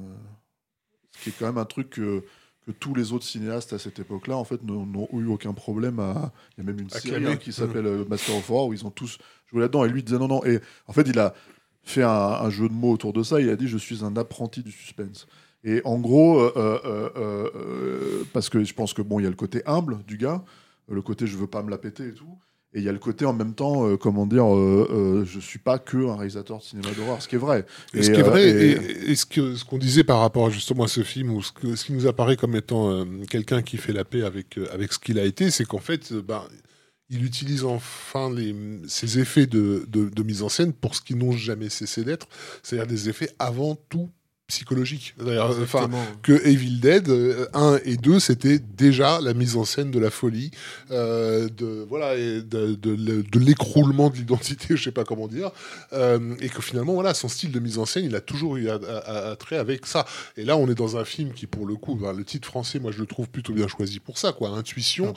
[1.16, 2.24] Ce qui est quand même un truc que,
[2.66, 6.32] que tous les autres cinéastes à cette époque-là, en fait, n'ont eu aucun problème à.
[6.56, 8.90] Il y a même une série hein, qui s'appelle Master of Horror où ils ont
[8.90, 9.84] tous joué là-dedans.
[9.84, 10.44] Et lui disait non, non.
[10.44, 11.34] Et en fait, il a
[11.82, 13.40] fait un, un, jeu de mots autour de ça.
[13.40, 15.26] Il a dit Je suis un apprenti du suspense.
[15.62, 19.30] Et en gros, euh, euh, euh, parce que je pense que bon, il y a
[19.30, 20.42] le côté humble du gars,
[20.88, 22.38] le côté je veux pas me la péter et tout.
[22.72, 26.08] Et il y a le côté en même temps, comment dire, je suis pas que
[26.08, 27.66] un réalisateur de cinéma d'horreur, ce qui est vrai.
[27.94, 30.88] Et, ce qui est vrai, et, ce qu'on ce qu'on disait par rapport justement à
[30.88, 34.04] ce film, ou ce, que, ce qui nous apparaît comme étant quelqu'un qui fait la
[34.04, 36.44] paix avec, avec ce qu'il a été, c'est qu'en fait, ben,
[37.10, 38.54] il utilise enfin les,
[38.86, 42.28] ces effets de, de, de mise en scène pour ce qui n'ont jamais cessé d'être,
[42.62, 44.08] c'est-à-dire des effets avant tout
[44.50, 45.14] psychologique.
[45.62, 45.88] Enfin,
[46.22, 50.10] que Evil Dead 1 euh, et 2, c'était déjà la mise en scène de la
[50.10, 50.50] folie,
[50.90, 55.50] euh, de voilà, de, de, l'écroulement de l'identité, je sais pas comment dire,
[55.92, 58.68] euh, et que finalement, voilà, son style de mise en scène, il a toujours eu
[58.68, 60.04] à, trait avec ça.
[60.36, 62.90] Et là, on est dans un film qui, pour le coup, le titre français, moi,
[62.90, 64.50] je le trouve plutôt bien choisi pour ça, quoi.
[64.50, 65.14] Intuition.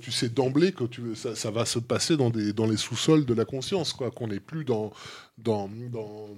[0.00, 3.24] tu sais d'emblée que tu, ça, ça, va se passer dans des dans les sous-sols
[3.24, 4.92] de la conscience, quoi, qu'on n'est plus dans
[5.38, 5.68] dans,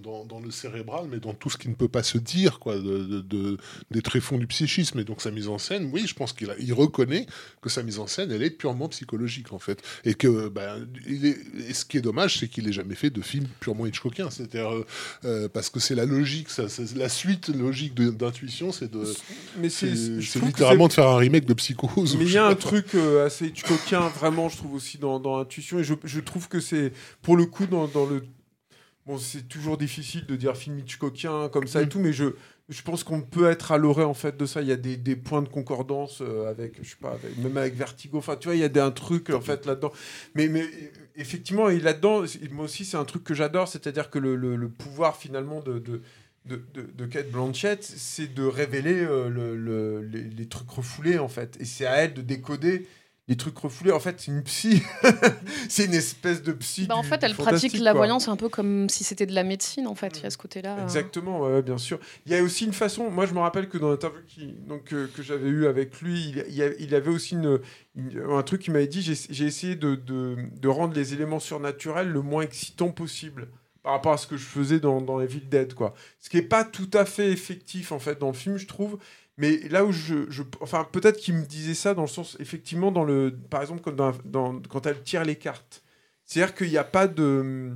[0.02, 2.76] dans, dans, le cérébral, mais dans tout ce qui ne peut pas se dire, quoi,
[2.78, 3.56] de, de,
[3.92, 4.98] des tréfonds du psychisme.
[4.98, 7.26] Et donc sa mise en scène, oui, je pense qu'il il reconnaît
[7.62, 9.82] que sa mise en scène, elle est purement psychologique, en fait.
[10.04, 10.52] Et que
[11.06, 11.38] il est,
[11.68, 14.30] et ce qui est dommage, c'est qu'il n'ait jamais fait de film purement Hitchcockien.
[14.30, 14.86] C'est-à-dire, euh,
[15.24, 16.64] euh, parce que c'est la logique, ça,
[16.96, 19.04] la suite logique d'intuition, c'est de.
[19.60, 19.92] Mais c'est
[20.40, 22.16] littéralement de faire un remake de Psychose.
[22.18, 25.38] Mais il y a un truc euh, assez Hitchcockien, vraiment, je trouve aussi dans, dans
[25.38, 25.78] Intuition.
[25.78, 26.92] Et je, je trouve que c'est,
[27.22, 28.24] pour le coup, dans, dans le
[29.08, 31.88] Bon, c'est toujours difficile de dire film Hitchcockien comme ça et mm.
[31.88, 32.26] tout, mais je,
[32.68, 34.60] je pense qu'on peut être à l'orée en fait de ça.
[34.60, 37.74] Il y a des, des points de concordance euh, avec, je sais pas, même avec
[37.74, 38.18] Vertigo.
[38.18, 39.92] Enfin, tu vois, il y a des, un truc en fait là-dedans.
[40.34, 40.66] Mais, mais
[41.16, 45.60] effectivement, là-dedans, moi aussi, c'est un truc que j'adore, c'est-à-dire que le, le, pouvoir finalement
[45.60, 46.02] de, de
[46.44, 51.58] de, de, Kate Blanchett, c'est de révéler euh, le, les, les, trucs refoulés, en fait.
[51.60, 52.86] Et c'est à elle de décoder
[53.28, 53.92] les trucs refoulés.
[53.92, 54.82] En fait, c'est une psy.
[55.68, 56.86] c'est une espèce de psy.
[56.86, 59.86] Bah, en fait, elle pratique la voyance un peu comme si c'était de la médecine,
[59.86, 60.18] en fait.
[60.18, 60.74] Il y a ce côté-là.
[60.74, 60.84] Hein.
[60.84, 61.98] Exactement, bien sûr.
[62.26, 63.10] Il y a aussi une façon.
[63.10, 64.54] Moi, je me rappelle que dans l'interview qui...
[64.66, 67.60] Donc, euh, que j'avais eu avec lui, il, il, avait aussi une,
[68.30, 72.22] un truc qui m'avait dit j'ai essayé de, de, de, rendre les éléments surnaturels le
[72.22, 73.48] moins excitants possible
[73.82, 75.94] par rapport à ce que je faisais dans, dans Evil Dead, quoi.
[76.20, 78.98] Ce qui n'est pas tout à fait effectif, en fait, dans le film, je trouve.
[79.38, 83.04] Mais là où je, enfin peut-être qu'il me disait ça dans le sens effectivement dans
[83.04, 85.84] le, par exemple quand, elle tire les cartes,
[86.24, 87.70] c'est-à-dire qu'il n'y a pas de,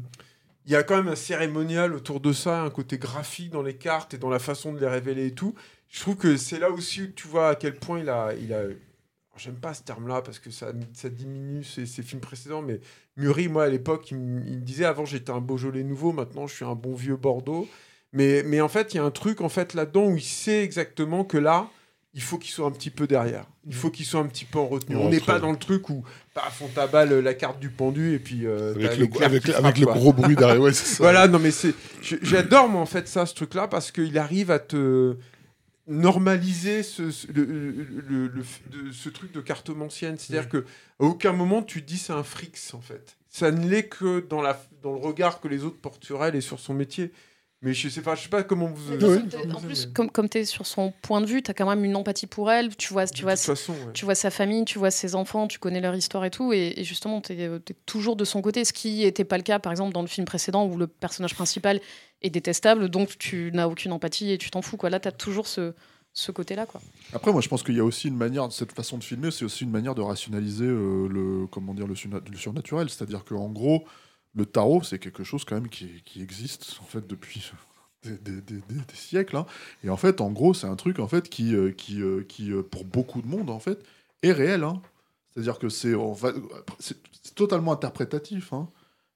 [0.67, 3.77] il y a quand même un cérémonial autour de ça, un côté graphique dans les
[3.77, 5.55] cartes et dans la façon de les révéler et tout.
[5.89, 8.53] Je trouve que c'est là aussi où tu vois à quel point il a, il
[8.53, 8.63] a,
[9.37, 12.81] j'aime pas ce terme-là parce que ça, ça diminue ses, films précédents, mais
[13.17, 16.65] Muri, moi à l'époque, il, me disait avant j'étais un Beaujolais nouveau, maintenant je suis
[16.65, 17.69] un bon vieux Bordeaux.
[18.13, 20.63] Mais, mais en fait, il y a un truc en fait là-dedans où il sait
[20.63, 21.69] exactement que là,
[22.15, 23.47] il faut qu'il soit un petit peu derrière.
[23.67, 24.97] Il faut qu'il soit un petit peu en retenue.
[24.97, 28.19] on n'est pas dans le truc où, paf, on taballe la carte du pendu et
[28.19, 28.47] puis.
[28.47, 30.61] Euh, avec, le, avec, le, gros bruit derrière.
[30.61, 30.97] Ouais, ça.
[30.99, 31.75] Voilà, non, mais c'est.
[32.03, 35.17] J'adore, moi, en fait, ça, ce truc-là, parce qu'il arrive à te
[35.89, 37.03] normaliser ce,
[37.33, 38.31] le,
[38.93, 40.17] ce truc de cartomancienne.
[40.19, 40.59] C'est-à-dire que
[41.01, 43.17] à aucun moment tu te dis c'est un frix, en fait.
[43.29, 46.37] Ça ne l'est que dans, la, dans le regard que les autres portent sur elle
[46.37, 47.11] et sur son métier.
[47.65, 48.93] Mais je sais pas, je sais pas comment vous.
[49.55, 51.85] En plus, comme, comme tu es sur son point de vue, tu as quand même
[51.85, 52.75] une empathie pour elle.
[52.77, 53.35] Tu vois, tu vois,
[53.95, 56.53] tu vois sa famille, tu vois ses enfants, tu connais leur histoire et tout.
[56.53, 58.65] Et, justement, tu es, toujours de son côté.
[58.65, 61.35] Ce qui n'était pas le cas, par exemple, dans le film précédent où le personnage
[61.35, 61.81] principal
[62.23, 64.77] est détestable, donc tu n'as aucune empathie et tu t'en fous.
[64.77, 64.91] Quoi.
[64.91, 65.73] Là, tu as toujours ce,
[66.13, 66.67] ce côté-là.
[66.67, 66.81] Quoi.
[67.13, 69.45] Après, moi, je pense qu'il y a aussi une manière, cette façon de filmer, c'est
[69.45, 72.91] aussi une manière de rationaliser euh, le, comment dire, le, surnaturel.
[72.91, 73.85] C'est-à-dire qu'en gros
[74.35, 77.53] le tarot, c'est quelque chose quand même qui, existe en fait depuis
[78.05, 78.15] des,
[78.95, 79.37] siècles.
[79.37, 79.47] Hein.
[79.85, 82.51] Et en fait, en gros, c'est un truc en fait qui, euh, qui, euh, qui
[82.53, 83.83] euh, pour beaucoup de monde en fait,
[84.23, 84.65] est réel.
[84.65, 84.81] Hein.
[85.31, 85.95] C'est-à-dire que c'est
[87.35, 88.53] totalement interprétatif.
[88.53, 88.69] Hein.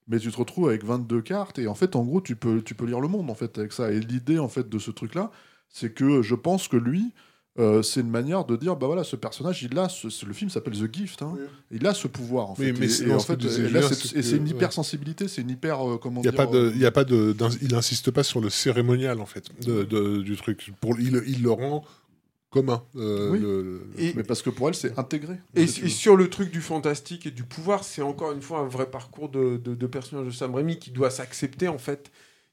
[0.08, 2.74] Mais tu te retrouves avec 22 cartes et en fait, en gros, tu peux, tu
[2.74, 3.90] peux lire le monde en fait avec ça.
[3.90, 5.30] Et l'idée en fait de ce truc-là,
[5.68, 7.12] c'est que je pense que lui,
[7.58, 10.50] euh, c'est une manière de dire bah voilà ce personnage il a ce, le film
[10.50, 11.34] s'appelle The Gift hein.
[11.70, 15.88] il a ce pouvoir en fait mais, en fait c'est une hypersensibilité c'est une hyper
[15.88, 18.10] euh, comment il y a pas de euh, il y a pas de il insiste
[18.10, 21.84] pas sur le cérémonial en fait de, du truc pour il, il le rend
[22.50, 22.82] commun.
[22.94, 25.34] mais parce que pour elle, c'est intégré.
[25.54, 28.86] Et, sur le truc du fantastique et du pouvoir, c'est encore une fois un vrai
[28.86, 32.10] parcours de, de, de personnage de Sam Raimi qui doit s'accepter en fait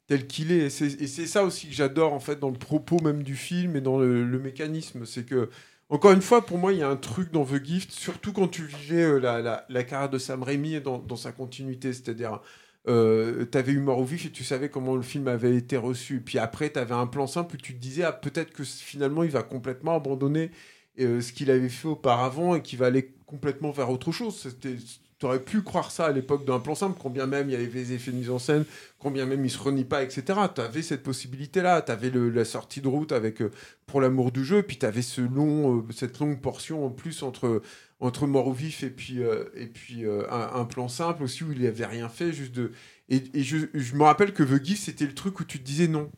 [0.08, 0.66] tel qu'il est.
[0.82, 3.82] Et c'est ça aussi que j'adore en fait dans le propos même du film et
[3.82, 5.06] dans le, mécanisme.
[5.06, 5.50] C'est que,
[5.90, 8.48] encore une fois, pour moi, il y a un truc dans The Gift, surtout quand
[8.48, 11.94] tu vivais euh, la, la, carrière de Sam Raimi dans, dans sa continuité.
[11.94, 12.42] C'est-à-dire,
[12.88, 15.78] euh, tu avais eu Mort au vif et tu savais comment le film avait été
[15.78, 16.22] reçu.
[16.22, 19.24] Puis après, tu avais un plan simple où tu te disais, ah, peut-être que finalement,
[19.24, 20.52] il va complètement abandonner
[21.00, 24.38] euh, ce qu'il avait fait auparavant et qu'il va aller complètement vers autre chose.
[24.38, 24.76] C'était
[25.24, 27.68] tu aurais pu croire ça à l'époque d'un plan simple, combien même il y avait
[27.68, 28.66] des effets de mise en scène,
[29.00, 30.38] combien même il se renie pas, etc.
[30.54, 31.82] Tu avais cette possibilité-là.
[31.82, 33.50] Tu avais la sortie de route avec euh,
[33.86, 37.24] Pour l'amour du jeu, puis tu avais ce long, euh, cette longue portion en plus
[37.24, 37.62] entre,
[38.02, 41.62] entre Mort au vif et puis, euh, et puis un, plan simple aussi où il
[41.62, 42.34] n'y avait rien fait.
[42.34, 42.60] Juste.
[43.08, 45.88] Et, je, je, me rappelle que The Gift, c'était le truc où tu te disais
[45.88, 46.12] non,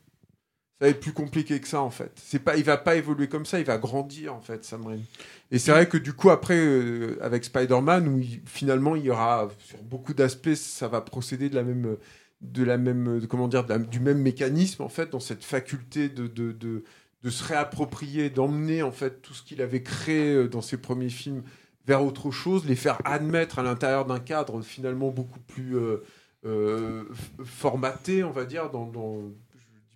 [0.79, 2.11] ça va être plus compliqué que ça en fait.
[2.15, 5.05] C'est pas, il va pas évoluer comme ça, il va grandir en fait, Sam Raimi.
[5.51, 9.49] Et c'est vrai que du coup après euh, avec Spider-Man où finalement il y aura
[9.59, 11.97] sur beaucoup d'aspects ça va procéder de la même
[12.41, 16.51] de la même, comment dire, du même mécanisme en fait, dans cette faculté de, de,
[16.51, 16.83] de,
[17.23, 21.09] de se réapproprier, d'emmener en fait tout ce qu'il avait créé euh, dans ses premiers
[21.09, 21.43] films
[21.87, 25.75] vers autre chose, les faire admettre à l'intérieur d'un cadre finalement beaucoup plus
[26.45, 27.03] euh,
[27.43, 29.21] formaté, on va dire, dans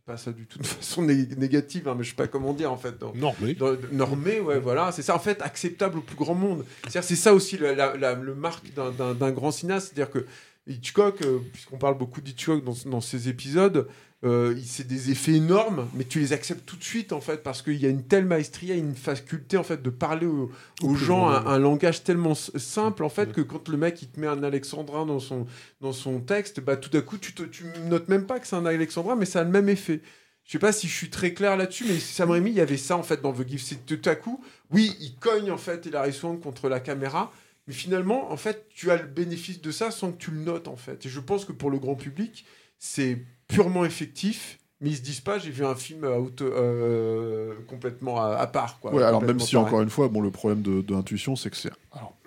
[0.10, 2.78] pas ça du tout de façon négative, hein, mais je sais pas comment dire en
[2.78, 2.96] fait.
[3.16, 3.56] normé.
[3.92, 4.92] normé, ouais, voilà.
[4.92, 6.66] C'est ça en fait, acceptable au plus grand monde.
[6.90, 9.94] C'est ça aussi le marque d'un grand cinéaste.
[9.94, 10.26] C'est-à-dire que
[10.68, 13.88] Hitchcock, euh, puisqu'on parle beaucoup d'Hitchcock dans, dans ces épisodes,
[14.26, 17.62] euh, c'est des effets énormes, mais tu les acceptes tout de suite en fait parce
[17.62, 21.58] qu'il y a une telle maestria, une faculté en fait de parler aux, gens un,
[21.58, 25.20] langage tellement simple en fait que quand le mec il te met un alexandrin dans
[25.20, 25.46] son
[25.80, 28.58] dans son texte, bah tout à coup tu te, tu notes même pas que c'est
[28.58, 30.02] un alexandrin, mais ça a le même effet.
[30.44, 32.76] Je sais pas si je suis très clair là-dessus, mais Sam Raimi, il y avait
[32.76, 33.68] ça en fait dans The Gift.
[33.68, 37.32] C'est tout à coup, oui, il cogne en fait Hilary Swank contre la caméra,
[37.70, 40.68] mais finalement, en fait, tu as le bénéfice de ça sans que tu le notes
[40.68, 41.06] en fait.
[41.06, 42.44] Et je pense que pour le grand public,
[42.80, 48.48] c'est purement effectif, mais ils se disent pas j'ai vu un film euh, complètement à,
[48.48, 48.92] part quoi.
[48.92, 51.70] Ouais, alors même si encore une fois bon le problème de, l'intuition c'est que c'est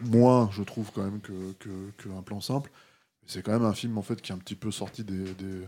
[0.01, 2.71] moins je trouve quand même que, que, plan simple
[3.27, 5.67] c'est quand même un film en fait qui est un petit peu sorti des, des,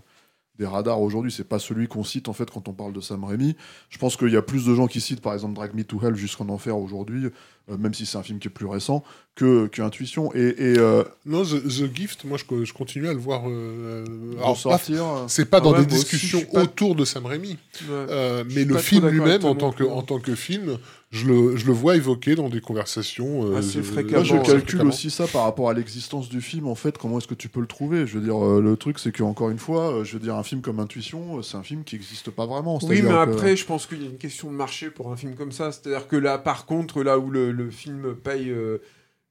[0.61, 3.57] radars aujourd'hui c'est pas celui qu'on cite en fait quand on parle de Sam Raimi
[3.91, 6.01] je pense qu'il y a plus de gens qui citent par exemple Drag Me to
[6.01, 7.31] Hell jusqu'en enfer aujourd'hui
[7.71, 9.03] euh, même si c'est un film qui est plus récent,
[9.35, 10.31] que, que Intuition.
[10.35, 13.45] Et, et euh, non, The, Gift, moi je, je, continue à le voir.
[13.49, 14.05] Euh,
[14.55, 15.25] sortir.
[15.29, 17.57] C'est pas dans des discussions autour de Sam Raimi,
[18.55, 20.77] mais le film lui-même en tant que en tant que film,
[21.15, 23.57] je le, je le, vois évoqué dans des conversations.
[23.57, 24.25] Assez fréquemment.
[24.25, 26.67] Moi, je calcule aussi ça par rapport à l'existence du film.
[26.67, 28.07] En fait, comment est-ce que tu peux le trouver?
[28.07, 30.81] Je veux dire, le truc, c'est qu'encore une fois, je veux dire, un film comme
[30.81, 32.79] Intuition, c'est un film qui n'existe pas vraiment.
[32.83, 35.35] Oui, mais après, je pense qu'il y a une question de marché pour un film
[35.35, 35.73] comme ça.
[35.73, 38.79] C'est-à-dire que là, par contre, là où le, le film paye euh,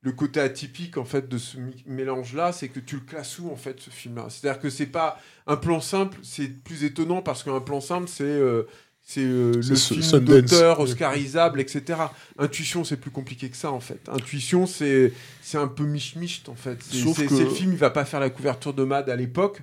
[0.03, 3.49] le côté atypique en fait de ce mélange là c'est que tu le classes où
[3.49, 6.49] en fait ce film là c'est à dire que c'est pas un plan simple c'est
[6.49, 8.63] plus étonnant parce qu'un plan simple c'est euh,
[9.05, 11.99] c'est euh, le film d'auteur oscarisable etc
[12.39, 13.99] intuition c'est plus compliqué que ça en fait.
[14.09, 16.77] Intuition c'est c'est un peu mich mich en fait.
[16.81, 17.33] C'est que...
[17.33, 19.61] le film il va pas faire la couverture de Mad à l'époque.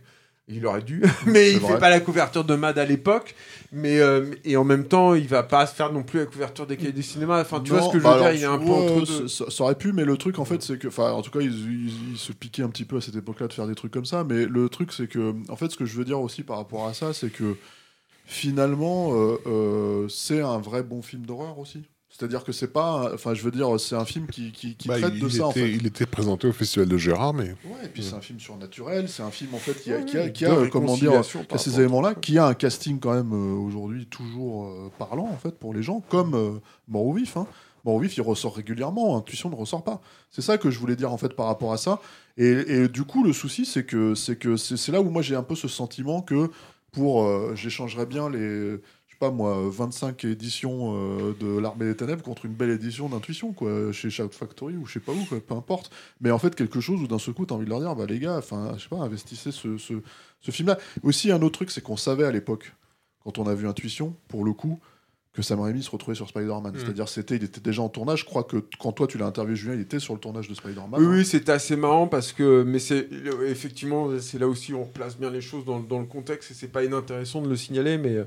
[0.53, 3.35] Il aurait dû, mais il fait pas la couverture de Mad à l'époque.
[3.73, 6.77] Mais euh, et en même temps, il va pas faire non plus la couverture des
[6.77, 7.41] cahiers du cinéma.
[7.41, 9.77] Enfin, tu vois ce que je veux dire Il est un peu entre Ça, aurait
[9.77, 12.63] pu, mais le truc en fait, c'est que, enfin, en tout cas, il, se piquait
[12.63, 14.25] un petit peu à cette époque-là de faire des trucs comme ça.
[14.25, 16.89] Mais le truc, c'est que, en fait, ce que je veux dire aussi par rapport
[16.89, 17.57] à ça, c'est que
[18.31, 21.83] finalement, euh, euh, c'est un vrai bon film d'horreur aussi.
[22.09, 23.13] C'est-à-dire que c'est pas.
[23.15, 25.47] Enfin, je veux dire, c'est un film qui, qui, qui bah, traite de ça.
[25.47, 25.71] en fait.
[25.71, 27.51] Il était présenté au Festival de Gérard, mais.
[27.65, 30.19] Ouais, et puis c'est un film surnaturel, c'est un film en fait qui a, qui
[30.19, 33.57] a, qui a comment dire, a ces éléments-là, qui a un casting quand même euh,
[33.57, 37.37] aujourd'hui toujours euh, parlant en fait pour les gens, comme euh, Mort au vif.
[37.37, 37.47] Hein.
[37.85, 40.01] Mort au vif, il ressort régulièrement, Intuition ne ressort pas.
[40.31, 42.01] C'est ça que je voulais dire en fait par rapport à ça.
[42.37, 45.37] Et, et du coup, le souci, c'est que c'est que c'est là où moi j'ai
[45.37, 46.51] un peu ce sentiment que
[46.93, 48.79] pour, j'échangerais bien les
[49.21, 53.93] pas moi, 25 éditions euh, de l'Armée des Ténèbres contre une belle édition d'Intuition, quoi,
[53.93, 55.93] chez Shout Factory ou je sais pas où, peu importe.
[56.23, 58.07] Mais en fait, quelque chose où d'un seul coup, t'as envie de leur dire, bah
[58.07, 60.79] les gars, enfin, je sais pas, investissez ce, ce, film-là.
[61.03, 62.75] Aussi, un autre truc, c'est qu'on savait à l'époque,
[63.23, 64.81] quand on a vu Intuition, pour le coup,
[65.33, 66.75] que Sam Raimi se retrouvait sur Spider-Man.
[66.75, 66.79] Mm.
[66.79, 68.21] C'est-à-dire, c'était, il était déjà en tournage.
[68.21, 70.55] Je crois que quand toi tu l'as interviewé, Julien, il était sur le tournage de
[70.55, 71.01] Spider-Man.
[71.01, 73.09] Oui, oui, c'était assez marrant parce que, mais c'est
[73.47, 76.55] effectivement, c'est là aussi où on place bien les choses dans, dans le contexte et
[76.55, 78.19] c'est pas inintéressant de le signaler, mais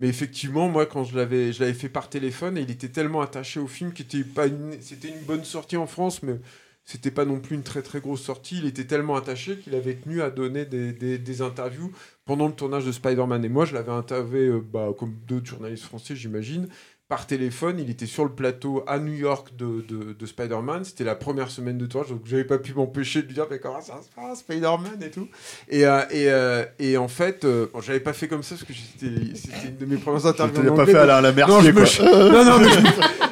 [0.00, 3.22] mais effectivement, moi, quand je l'avais, je l'avais fait par téléphone, et il était tellement
[3.22, 4.46] attaché au film qu'il était pas
[4.80, 6.38] c'était une bonne sortie en France, mais
[6.84, 8.58] c'était pas non plus une très très grosse sortie.
[8.58, 11.92] Il était tellement attaché qu'il avait tenu à donner des, des, des interviews
[12.26, 13.44] pendant le tournage de Spider-Man.
[13.44, 16.68] Et moi, je l'avais interviewé, euh, bah, comme d'autres journalistes français, j'imagine
[17.08, 17.78] par téléphone.
[17.78, 20.84] Il était sur le plateau à New York de, de, Spider-Man.
[20.84, 23.58] C'était la première semaine de tournage, donc j'avais pas pu m'empêcher de lui dire mais
[23.58, 25.28] comment ça se passe, Spider-Man et tout.
[25.68, 28.64] Et, euh, et, euh, et, en fait, euh, bon, j'avais pas fait comme ça parce
[28.64, 30.62] que c'était une de mes premières interviews.
[30.62, 31.82] Tu pas fait à la, merci, non, je quoi.
[31.82, 32.70] Me non, non, mais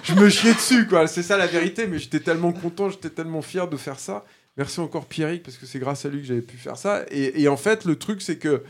[0.04, 1.06] je, me chiais dessus, quoi.
[1.06, 4.24] C'est ça la vérité, mais j'étais tellement content, j'étais tellement fier de faire ça.
[4.56, 7.04] Merci encore Pierrick, parce que c'est grâce à lui que j'avais pu faire ça.
[7.10, 8.62] Et, en fait, le truc, c'est que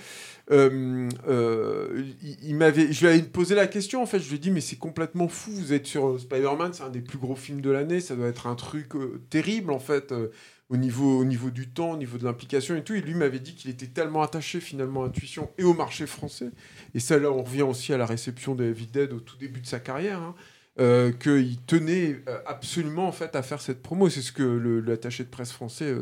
[0.50, 2.04] euh, euh,
[2.42, 4.18] il, m'avait, je lui avais posé la question en fait.
[4.18, 5.50] Je lui ai dit mais c'est complètement fou.
[5.52, 8.00] Vous êtes sur Spider-Man, c'est un des plus gros films de l'année.
[8.00, 10.12] Ça doit être un truc euh, terrible en fait
[10.70, 12.94] au niveau, au niveau du temps, au niveau de l'implication et tout.
[12.94, 16.50] Et lui m'avait dit qu'il était tellement attaché finalement à Intuition et au marché français.
[16.94, 19.66] Et ça là, on revient aussi à la réception de Dead au tout début de
[19.66, 20.20] sa carrière.
[20.20, 20.34] Hein,
[20.76, 24.08] qu'il tenait absolument en fait à faire cette promo.
[24.08, 24.42] C'est ce que
[24.86, 25.94] l'attaché de presse français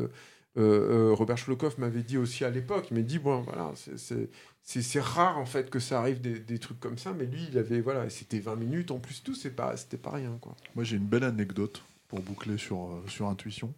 [0.57, 3.71] euh, euh, Robert Schlokov m'avait dit aussi à l'époque, il m'a dit, bon, voilà,
[4.63, 7.81] c'est rare en fait que ça arrive des, trucs comme ça, mais lui, il avait,
[7.81, 10.55] voilà, c'était 20 minutes en plus, tout, c'était pas, pas rien, quoi.
[10.75, 13.73] Moi, j'ai une belle anecdote pour boucler sur, euh, sur Intuition.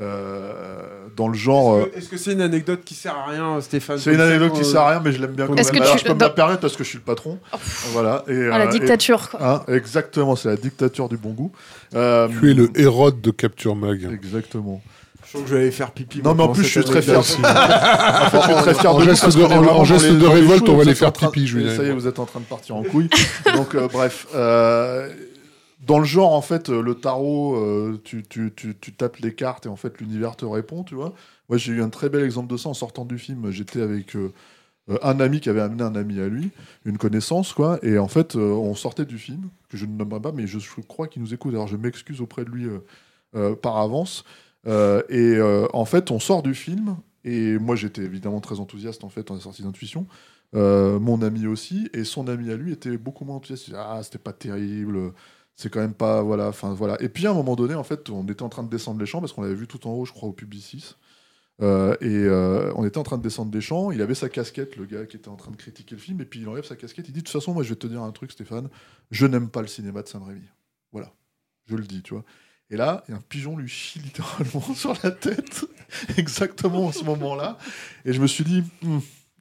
[0.00, 0.52] Euh,
[1.16, 1.74] dans le genre.
[1.74, 4.64] euh, Est-ce que c'est une anecdote qui sert à rien, Stéphane c'est une anecdote qui
[4.64, 5.80] sert à rien, mais je l'aime bien quand Est-ce même.
[5.80, 7.38] que Alors, tu- je peux me la permettre parce que je suis le patron.
[7.92, 8.24] Voilà.
[8.28, 9.40] Et, Ah, la euh, et- dictature, quoi.
[9.68, 11.52] Hein, exactement, c'est la dictature du bon goût.
[11.94, 14.08] Euh, Tu es le Hérode de Capture Mag.
[14.10, 14.80] Exactement.
[15.26, 16.22] Je sens que je vais aller faire pipi.
[16.24, 17.16] Non, mais en plus, je suis très fier.
[17.16, 17.36] anecdote.
[17.44, 20.90] Enfin, je suis très fier En de geste de- en- geste de révolte, on va
[20.90, 21.76] êtes faire pipi, Julien.
[21.76, 23.10] Ça y est, vous êtes en train de partir en couille.
[23.54, 24.26] Donc, euh, bref.
[25.90, 29.34] Dans le genre, en fait, euh, le tarot, euh, tu, tu, tu, tu tapes les
[29.34, 31.14] cartes et en fait, l'univers te répond, tu vois.
[31.48, 33.50] Moi, j'ai eu un très bel exemple de ça en sortant du film.
[33.50, 34.32] J'étais avec euh,
[35.02, 36.50] un ami qui avait amené un ami à lui,
[36.84, 37.80] une connaissance, quoi.
[37.82, 41.08] Et en fait, on sortait du film, que je ne nommerai pas, mais je, crois
[41.08, 41.54] qu'il nous écoute.
[41.54, 42.68] Alors, je m'excuse auprès de lui
[43.60, 44.24] par avance.
[44.66, 45.38] Et
[45.72, 46.98] en fait, on sort du film.
[47.24, 50.06] Et moi, j'étais évidemment très enthousiaste en fait en sortie d'intuition.
[50.52, 53.66] Mon ami aussi, et son ami à lui était beaucoup moins enthousiaste.
[53.66, 55.12] Il disait, ah, c'était pas terrible,
[55.60, 56.22] c'est quand même pas.
[56.22, 57.00] Voilà, enfin voilà.
[57.02, 59.04] Et puis à un moment donné, en fait, on était en train de descendre les
[59.04, 60.96] champs parce qu'on l'avait vu tout en haut, je crois, au Publicis.
[61.60, 63.90] Euh, et euh, on était en train de descendre des champs.
[63.90, 66.24] Il avait sa casquette, le gars qui était en train de critiquer le film, et
[66.24, 67.08] puis il enlève sa casquette.
[67.08, 68.70] Il dit De toute façon, moi, je vais te dire un truc, Stéphane,
[69.10, 70.48] je n'aime pas le cinéma de Saint-Rémy.
[70.92, 71.12] Voilà,
[71.66, 72.24] je le dis, tu vois.
[72.70, 75.66] Et là, un pigeon lui chie littéralement sur la tête,
[76.16, 77.58] exactement en ce moment-là.
[78.06, 79.00] Et je me suis dit, Hmm,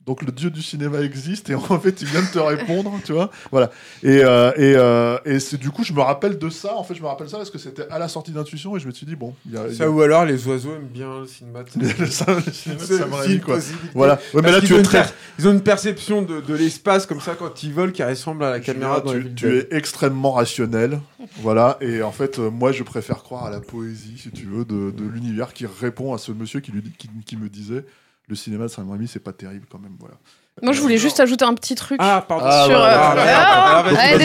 [0.10, 3.14] donc le dieu du cinéma existe, et en fait, il vient de te répondre, tu
[3.14, 3.30] vois.
[3.52, 3.70] Voilà.
[4.02, 6.76] Et, euh, et, euh, et c'est du coup, je me rappelle de ça.
[6.76, 8.88] En fait, je me rappelle ça parce que c'était à la sortie d'intuition, et je
[8.88, 9.68] me suis dit, bon, y a.
[9.68, 11.62] y a- Ça ou alors les oiseaux aiment bien le cinéma.
[11.62, 12.08] de le,
[12.52, 13.60] cinéma une quoi.
[13.94, 14.20] Voilà.
[14.34, 15.06] Ouais, mais là, tu es très.
[15.38, 18.50] Ils ont une perception de, de l'espace comme ça quand ils volent qui ressemble à
[18.50, 21.00] la caméra tu, tu es extrêmement rationnel,
[21.42, 24.66] voilà, et en fait, euh, moi, je préfère croire à la poésie, si tu veux,
[24.66, 27.86] de, de l'univers qui répond à ce monsieur qui, lui dit, qui, qui me disait
[28.30, 30.20] le cinéma de Sam Raimi, c'est pas terrible quand même, voilà.
[30.62, 31.98] Moi, je voulais juste ajouter un petit truc.
[32.02, 32.46] Ah, pardon.
[32.48, 34.18] Ah, Sur, euh, Ah, ah, vas-y,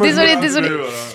[0.00, 0.36] désolé.
[0.40, 0.68] Désolé,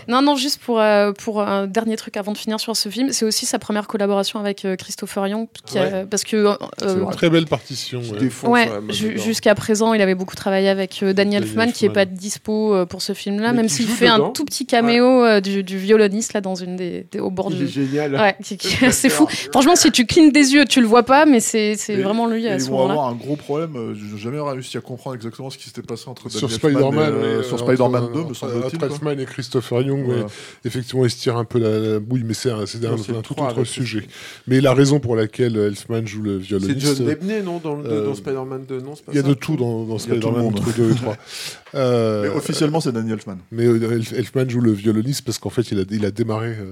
[0.07, 3.11] Non, non, juste pour, euh, pour un dernier truc avant de finir sur ce film,
[3.11, 6.85] c'est aussi sa première collaboration avec euh, Christopher Young, qui a- parce que euh, C'est
[6.87, 7.13] vrai.
[7.13, 8.01] Très belle partition.
[8.43, 8.69] Ouais.
[8.69, 11.93] Ouais, jusqu'à présent, il avait beaucoup travaillé avec euh, Daniel Elfman, qui est Elfman.
[11.93, 14.27] pas dispo euh, pour ce film-là, même s'il fait dedans.
[14.27, 17.47] un tout petit caméo euh, du, du violoniste là dans une des, des- au bord
[17.51, 17.63] Il du.
[17.65, 18.15] est génial.
[18.15, 18.35] Ouais,
[18.91, 19.27] c'est fou.
[19.51, 22.47] Franchement, si tu clignes des yeux, tu le vois pas, mais c'est c'est vraiment lui
[22.47, 22.93] à ils ce vont moment-là.
[22.93, 23.75] avoir un gros problème,
[24.17, 27.37] j'ai jamais réussi à comprendre exactement ce qui s'était passé entre Sur Daniel Spider-Man, euh,
[27.39, 28.83] ouais, sur Spider-Man 2, me entre- semble-t-il.
[28.83, 30.05] Elfman et Christopher Young, ouais.
[30.15, 30.25] Voilà.
[30.65, 32.97] effectivement, il se tire un peu la, la bouille, mais c'est un, c'est un- Non,
[32.97, 34.05] c'est un le tout autre sujet.
[34.47, 36.97] Mais la raison pour laquelle Elfman joue le C'est violoniste.
[36.97, 39.27] John Debney, non Dans, euh, dans Spider-Man 2, non c'est pas Il y a ça
[39.29, 41.15] de tout dans, dans Spider-Man entre 2 et 3.
[41.75, 43.37] Euh, Mais officiellement, c'est Daniel Elfman.
[43.51, 46.55] mais euh, Elf- Elfman joue le violoniste parce qu'en fait, il a, il a démarré
[46.57, 46.71] euh,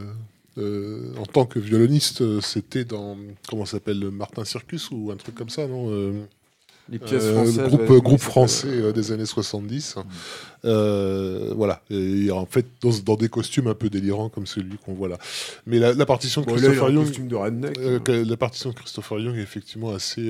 [0.58, 2.22] euh, en tant que violoniste.
[2.22, 3.18] euh, C'était dans.
[3.50, 6.14] Comment ça s'appelle le Martin Circus ou un truc comme ça, non Euh,
[6.90, 7.58] Les pièces euh, françaises.
[7.58, 9.96] le groupe, ouais, français euh, des années 70.
[10.66, 11.82] Euh, voilà.
[11.90, 15.18] Et en fait, dans, dans des costumes un peu délirants comme celui qu'on voit là.
[15.66, 17.06] Mais la, la partition de Bon, Christopher un Young.
[17.06, 17.80] costume de redneck.
[17.80, 20.22] euh, que- la partition de Christopher Young est effectivement assez.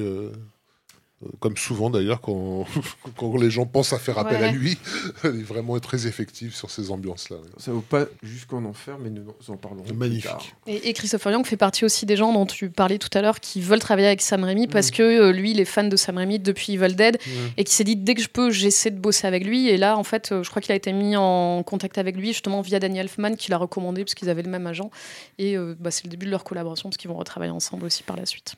[1.24, 2.66] Euh, comme souvent d'ailleurs, quand,
[3.18, 4.48] quand les gens pensent à faire appel Ouais.
[4.48, 4.78] à lui,
[5.24, 7.38] elle est vraiment très effective sur ces ambiances-là.
[7.58, 9.84] Ça vaut pas jusqu'en enfer, mais nous en parlerons.
[9.84, 10.30] plus Magnifique.
[10.30, 10.44] tard.
[10.68, 13.40] Et, et Christopher Young fait partie aussi des gens dont tu parlais tout à l'heure
[13.40, 14.92] qui veulent travailler avec Sam Raimi parce Mm.
[14.96, 17.18] que euh, lui, il est fan de Sam Raimi depuis Evil Dead
[17.58, 19.70] et qui s'est dit dès que je peux, j'essaie de bosser avec lui.
[19.70, 22.28] Et là, en fait, euh, je crois qu'il a été mis en contact avec lui
[22.30, 24.90] justement via Daniel Elfman qui l'a recommandé parce qu'ils avaient le même agent.
[25.38, 28.04] Et euh, bah, c'est le début de leur collaboration parce qu'ils vont retravailler ensemble aussi
[28.04, 28.56] par la suite.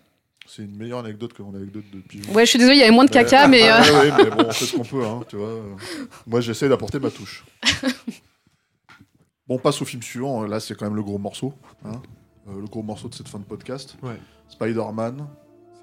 [0.49, 2.31] C'est une meilleure anecdote que mon anecdote de pigeon.
[2.33, 3.69] Ouais, je suis désolée, il y avait moins de caca, mais.
[3.69, 5.59] euh, Ah, ouais, ouais, mais bon, on fait ce qu'on peut, hein, tu vois.
[6.25, 7.43] Moi, j'essaie d'apporter ma touche.
[9.47, 10.43] Bon, on passe au film suivant.
[10.43, 11.53] Là, c'est quand même le gros morceau.
[11.85, 12.01] hein.
[12.49, 13.97] Euh, le gros morceau de cette fin de podcast.
[14.01, 14.17] Ouais.
[14.47, 15.27] Spider-Man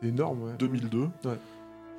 [0.01, 0.53] C'est énorme, ouais.
[0.59, 0.99] 2002.
[1.01, 1.09] Ouais.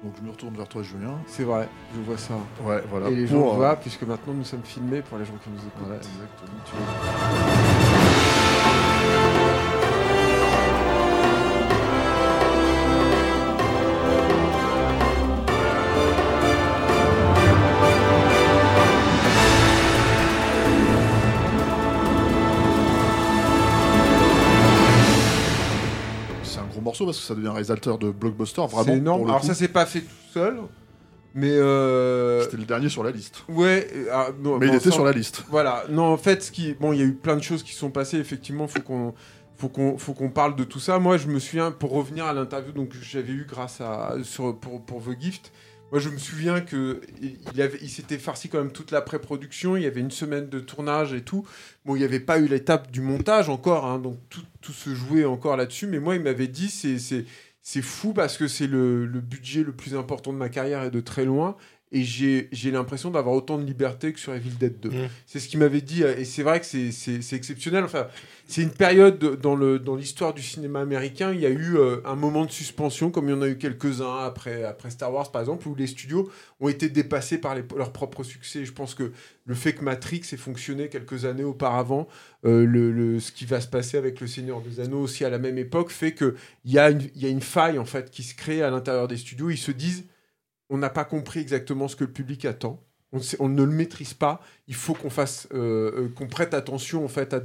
[0.03, 1.19] Donc, je me retourne vers toi, Julien.
[1.27, 2.34] C'est vrai, je vois ça.
[2.64, 3.10] Ouais, voilà.
[3.10, 5.58] Et les gens euh, voient, puisque maintenant nous sommes filmés pour les gens qui nous
[5.60, 5.88] écoutent.
[5.90, 6.60] Ouais, exactement.
[6.66, 8.34] Tu vois.
[26.95, 28.83] C'est un parce que ça devient réalisateur de blockbuster vraiment.
[28.83, 29.27] C'est énorme.
[29.27, 29.48] Alors coup.
[29.48, 30.57] ça s'est pas fait tout seul,
[31.33, 32.41] mais euh...
[32.43, 33.43] C'était le dernier sur la liste.
[33.49, 33.88] ouais.
[34.11, 35.43] ah, non, Mais il était sur la liste.
[35.49, 35.83] Voilà.
[35.90, 37.91] Non, en fait, ce qui, bon, il y a eu plein de choses qui sont
[37.91, 38.17] passées.
[38.17, 39.14] Effectivement, faut qu'on,
[39.57, 40.98] faut qu'on, faut qu'on parle de tout ça.
[40.98, 44.82] Moi, je me souviens, pour revenir à l'interview, donc j'avais eu grâce à sur pour
[44.82, 45.51] pour The Gift.
[45.91, 47.01] Moi, je me souviens que
[47.53, 49.77] il avait, il s'était farci quand même toute la pré-production.
[49.77, 51.47] Il y avait une semaine de tournage et tout.
[51.85, 55.25] Bon, il n'y avait pas eu l'étape du montage encore, hein, donc tout, se jouait
[55.25, 55.88] encore là-dessus.
[55.88, 59.95] Mais moi, il m'avait dit, c'est fou parce que c'est le, le budget le plus
[59.95, 61.55] important de ma carrière et de très loin.
[61.91, 64.89] Et j'ai l'impression d'avoir autant de liberté que sur Evil Dead 2.
[64.89, 64.93] Mm.
[65.27, 67.83] C'est ce qu'il m'avait dit, euh, et c'est vrai que c'est- exceptionnel.
[67.83, 68.07] Enfin,
[68.47, 71.77] c'est une période de- dans le dans l'histoire du cinéma américain, il y a eu
[71.77, 75.14] euh, un moment de suspension, comme il y en a eu quelques-uns après, après Star
[75.14, 78.65] Wars, par exemple, où les studios ont été dépassés par les- leur propre succès.
[78.65, 79.11] Je pense que
[79.45, 82.07] le fait que Matrix ait fonctionné quelques années auparavant,
[82.45, 85.30] euh, le, le- ce qui va se passer avec le Seigneur des Anneaux aussi à
[85.30, 86.33] la même époque, fait qu'il
[86.65, 89.17] y, a une- y a une faille en fait qui se crée à l'intérieur des
[89.17, 89.49] studios.
[89.51, 90.05] Ils se disent
[90.69, 92.82] on n'a pas compris exactement ce que le public attend.
[93.40, 94.42] On, ne le maîtrise pas.
[94.68, 97.40] Il faut qu'on fasse, euh, euh, qu'on prête attention en fait à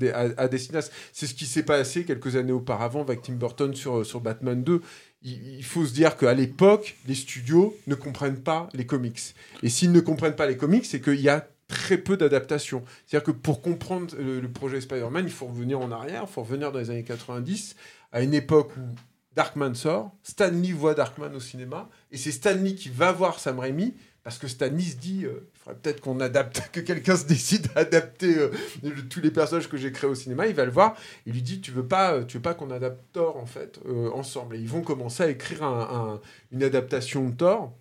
[0.48, 0.92] des, cinéastes.
[1.12, 4.80] C'est ce qui s'est passé quelques années auparavant avec Tim Burton sur, sur Batman 2.
[5.22, 9.20] Il, faut se dire qu'à l'époque, les studios ne comprennent pas les comics.
[9.62, 12.82] Et s'ils ne comprennent pas les comics, c'est qu'il y a très peu d'adaptations.
[13.06, 16.72] C'est-à-dire que pour comprendre le projet Spider-Man, il faut revenir en arrière, il faut revenir
[16.72, 17.76] dans les années 90,
[18.12, 18.94] à une époque où
[19.36, 23.38] Darkman sort, Stan Lee voit Darkman au cinéma, et c'est Stan Lee qui va voir
[23.38, 26.80] Sam Raimi, parce que Stan Lee se dit, euh, il faudrait peut-être qu'on adapte, que
[26.80, 28.50] quelqu'un se décide à adapter euh,
[29.08, 30.94] tous les personnages que j'ai créés au cinéma, il va le voir,
[31.26, 33.80] il lui dit, tu veux pas, euh, tu veux pas qu'on adapte Thor, en fait,
[34.12, 34.56] ensemble.
[34.56, 36.20] Et ils vont commencer à écrire un- un-
[36.52, 37.72] une adaptation de Thor,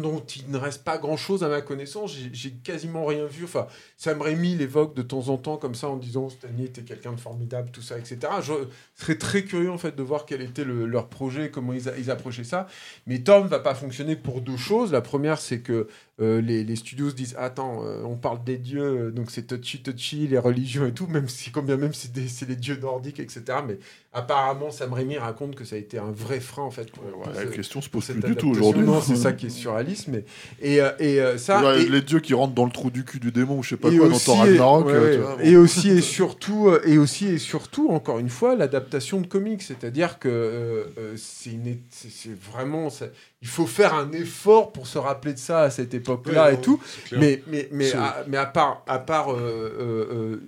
[0.00, 2.14] dont il ne reste pas grand chose à ma connaissance.
[2.32, 3.44] J'ai- quasiment rien vu.
[3.44, 7.12] Enfin, Sam Raimi l'évoque de temps en temps comme ça en disant Stanley était quelqu'un
[7.12, 8.18] de formidable, tout ça, etc.
[8.42, 8.52] Je
[8.96, 12.10] serais très curieux en fait de voir quel était le- leur projet, comment ils, ils
[12.10, 12.66] approchaient ça.
[13.06, 14.92] Mais Tom va pas fonctionner pour deux choses.
[14.92, 15.88] La première, c'est que
[16.20, 19.46] euh, les, les studios se disent attends, euh, on parle des dieux, euh, donc c'est
[19.46, 22.76] touchy touchy, les religions et tout, même si combien même c'est des- c'est les dieux
[22.80, 23.42] nordiques, etc.
[23.66, 23.78] Mais
[24.12, 26.90] apparemment, Sam Raimi raconte que ça a été un vrai frein en fait.
[26.90, 28.50] Pour, Ouais, pour la ce- question se pose plus du tout adaptation.
[28.50, 28.82] aujourd'hui.
[28.84, 30.08] Non, c'est ça qui est surréaliste.
[30.08, 30.24] Mais
[30.60, 31.76] et, et ça.
[31.76, 33.76] Et- Les dieux qui rentrent dans le trou du cul du démon ou je sais
[33.76, 34.88] pas et quoi dans aussi, Thor Ragnarok.
[34.88, 39.26] et, ouais, et aussi et surtout et aussi et surtout encore une fois l'adaptation de
[39.26, 43.06] comics c'est-à-dire que c'est une é- c'est c'est vraiment ça-
[43.40, 46.60] il faut faire un effort pour se rappeler de ça à cette époque-là Ouais, et
[46.60, 46.80] tout.
[47.12, 50.42] mais mais mais C'est- à, mais à part à part euh, euh, euh,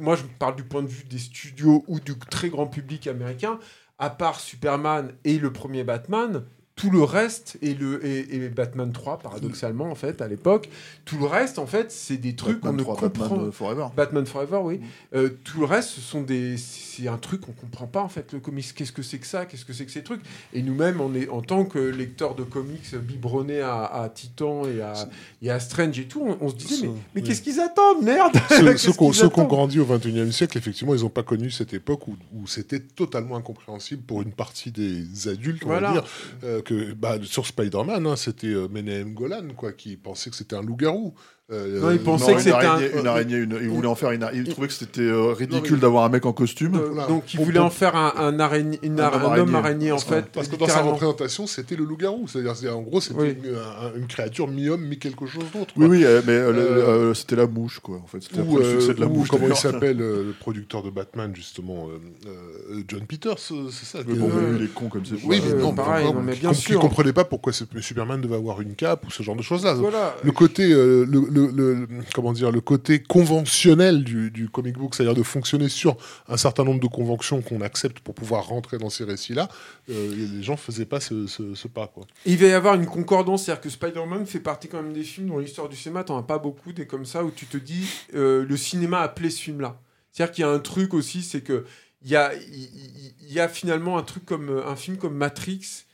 [0.00, 3.58] moi je parle du point de vue des studios ou du très grand public américain.
[3.98, 6.44] À part Superman et le premier Batman
[6.76, 10.68] tout le reste et le et, et Batman 3 paradoxalement en fait à l'époque
[11.04, 13.52] tout le reste en fait c'est des trucs qu'on Batman ne 3, comprend Batman euh,
[13.52, 13.86] Forever.
[13.96, 14.78] Batman Forever, oui.
[14.78, 14.82] Mm.
[15.14, 18.32] Euh, tout le reste, ce sont des, c'est un truc qu'on comprend pas en fait.
[18.32, 19.46] Le comics, qu'est-ce que c'est que ça?
[19.46, 20.20] Qu'est-ce que c'est que ces trucs?
[20.52, 24.80] Et nous-mêmes, on est en tant que lecteurs de comics biberonnés à, à Titan et
[24.80, 24.94] à,
[25.42, 27.28] et à Strange et tout, on, on se disait mais, mais oui.
[27.28, 30.94] qu'est-ce qu'ils attendent, merde Ceux, ceux qui ceux qui ont grandi au XXIe siècle, effectivement,
[30.94, 35.28] ils n'ont pas connu cette époque où, où c'était totalement incompréhensible pour une partie des
[35.28, 35.88] adultes, on Voilà.
[35.88, 36.04] va dire,
[36.44, 40.62] euh, bah, sur Spider-Man, hein, c'était euh, Menahem Golan, quoi, qui pensait que c'était un
[40.62, 41.14] loup-garou.
[41.52, 43.94] Euh, Non, il euh, pensait Non, que c'était un- une araignée, une- il voulait en
[43.94, 44.26] faire une.
[44.32, 46.74] Il trouvait que c'était euh, ridicule mais- d'avoir un mec en costume.
[46.76, 47.06] Euh.
[47.06, 49.92] Donc, il voulait en faire un, un, araignée- une Un ara- homme un homme araignée.
[49.92, 50.24] en Parce que- fait.
[50.32, 52.28] Parce que dans sa représentation, c'était le loup-garou.
[52.28, 53.36] C'est-à-dire, c'est- en gros, c'était Oui.
[53.44, 55.74] une, un- une créature mi-homme, mi-quelque chose d'autre.
[55.76, 57.96] Oui, oui, euh, mais euh, Euh, euh, c'était la mouche, quoi.
[58.02, 59.28] En fait, c'était le euh, succès de la ou mouche.
[59.28, 63.84] comment il s'appelle, euh, le producteur de Batman, justement, euh, euh, John Peters, euh, c'est
[63.84, 65.16] ça Mais bon, euh, il est con comme c'est.
[65.26, 66.80] Oui, mais non, pareil, mais qui bien sûr.
[66.80, 69.74] Comprenait pas pourquoi Superman devait avoir une cape ou ce genre de choses-là.
[69.74, 70.16] Voilà.
[70.24, 75.68] Le côté, euh, le, comment dire, le côté conventionnel du, comic book, c'est-à-dire de fonctionner
[75.68, 75.96] sur
[76.28, 79.48] un certain nombre de conventions qu'on accepte pour pouvoir rentrer dans ces récits-là,
[79.90, 82.06] euh, les gens faisaient pas ce, pas, quoi.
[82.24, 85.28] Il va y avoir une concordance, c'est-à-dire que Spider-Man fait partie quand même des films
[85.28, 87.86] dans l'histoire du cinéma, t'en as pas beaucoup, des comme ça, où tu te dis,
[88.14, 89.80] euh, le cinéma a appelé ce film-là.
[90.12, 91.64] C'est-à-dire qu'il y a un truc aussi, c'est que
[92.02, 95.86] il y a, il y a finalement un truc comme un film comme Matrix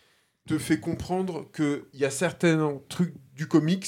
[0.47, 3.87] te fait comprendre qu'il y a certains trucs du comics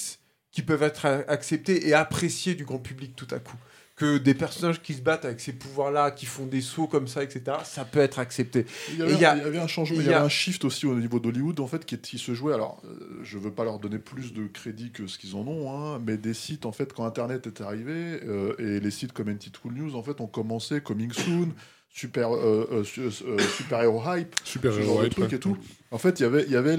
[0.53, 3.57] qui peuvent être acceptés et appréciés du grand public tout à coup.
[3.95, 7.23] Que des personnages qui se battent avec ces pouvoirs-là, qui font des sauts comme ça,
[7.23, 8.65] etc., ça peut être accepté.
[8.91, 10.13] Il y, avait, Et il y a- il y avait un changement, il y y
[10.13, 12.55] a- avait un shift aussi au niveau d'Hollywood en fait qui, qui se jouait.
[12.55, 15.71] Alors, euh, je veux pas leur donner plus de crédit que ce qu'ils en ont,
[15.77, 17.93] hein, mais des sites en fait quand Internet est arrivé
[18.25, 21.53] euh, et les sites comme NT News en fait ont commencé Coming Soon,
[21.95, 25.59] Super euh, euh, euh, Super Hero Hype, Super ce genre de truc et tout.
[25.91, 26.79] En fait, il y avait, il y avait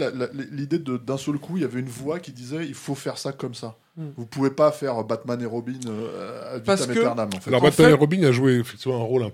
[0.51, 3.19] l'idée de- d'un seul coup, il y avait une voix qui disait il faut faire
[3.19, 3.75] ça comme ça.
[3.95, 4.07] Hmm.
[4.17, 7.49] Vous pouvez pas faire Batman et Robin euh, Parce que- aeternam, en fait.
[7.51, 9.27] Alors En Batman fait- et Robin a joué effectivement un rôle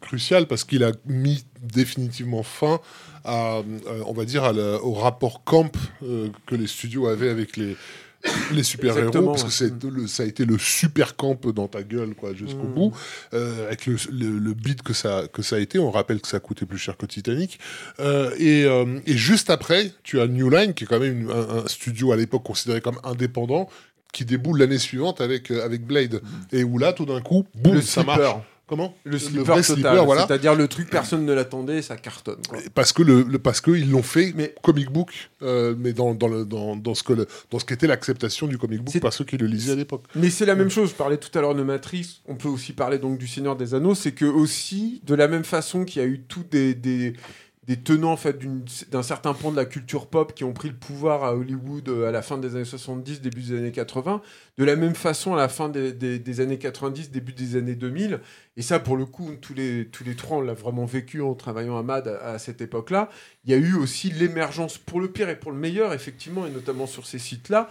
[0.00, 2.80] crucial parce qu'il a mis définitivement fin
[3.26, 3.62] à, euh,
[4.06, 5.70] on va dire, à la- au rapport camp
[6.02, 7.76] euh, que les studios avaient avec les
[8.52, 12.14] les super-héros, parce que c'est le- ça a été le super camp dans ta gueule
[12.14, 12.74] quoi jusqu'au Mm.
[12.74, 12.92] bout,
[13.34, 15.78] euh, avec le, le, le beat que ça, que ça a été.
[15.78, 17.58] On rappelle que ça coûté plus cher que Titanic.
[18.00, 21.30] Euh, et, euh, et juste après, tu as New Line, qui est quand même une-
[21.30, 23.68] un, un studio à l'époque considéré comme indépendant,
[24.12, 26.20] qui déboule l'année suivante avec, euh, avec Blade.
[26.52, 28.20] Et où là, tout d'un coup, boum, le ça marche.
[28.66, 29.74] Comment Le Le slipper vrai total.
[29.76, 30.26] slipper, voilà.
[30.26, 32.38] C'est-à-dire le truc, personne ne l'attendait, ça cartonne.
[32.48, 32.58] quoi.
[32.74, 36.14] Parce que le, le- parce que ils l'ont fait Mais- comic book, euh, mais dans
[36.14, 39.12] dans le dans, dans ce que le- dans ce qu'était l'acceptation du comic book par
[39.12, 40.04] ceux qui le lisaient à l'époque.
[40.14, 40.90] Mais c'est la même chose.
[40.90, 42.20] Je parlais tout à l'heure de Matrice.
[42.26, 43.94] On peut aussi parler donc du Seigneur des Anneaux.
[43.94, 47.14] C'est que aussi, de la même façon qu'il y a eu tous des, des,
[47.64, 48.40] des tenants en fait
[48.90, 52.08] d'un certain pan de la culture pop qui ont pris le pouvoir à Hollywood euh,
[52.08, 54.20] à la fin des années 70, début des années 80.
[54.58, 58.20] De la même façon, à la fin des, années 90, début des années 2000.
[58.56, 61.34] Et ça, pour le coup, tous les, tous les trois, on l'a vraiment vécu en
[61.34, 63.08] travaillant à MAD à, cette époque-là.
[63.44, 66.50] Il y a eu aussi l'émergence, pour le pire et pour le meilleur, effectivement, et
[66.50, 67.68] notamment sur ces sites-là,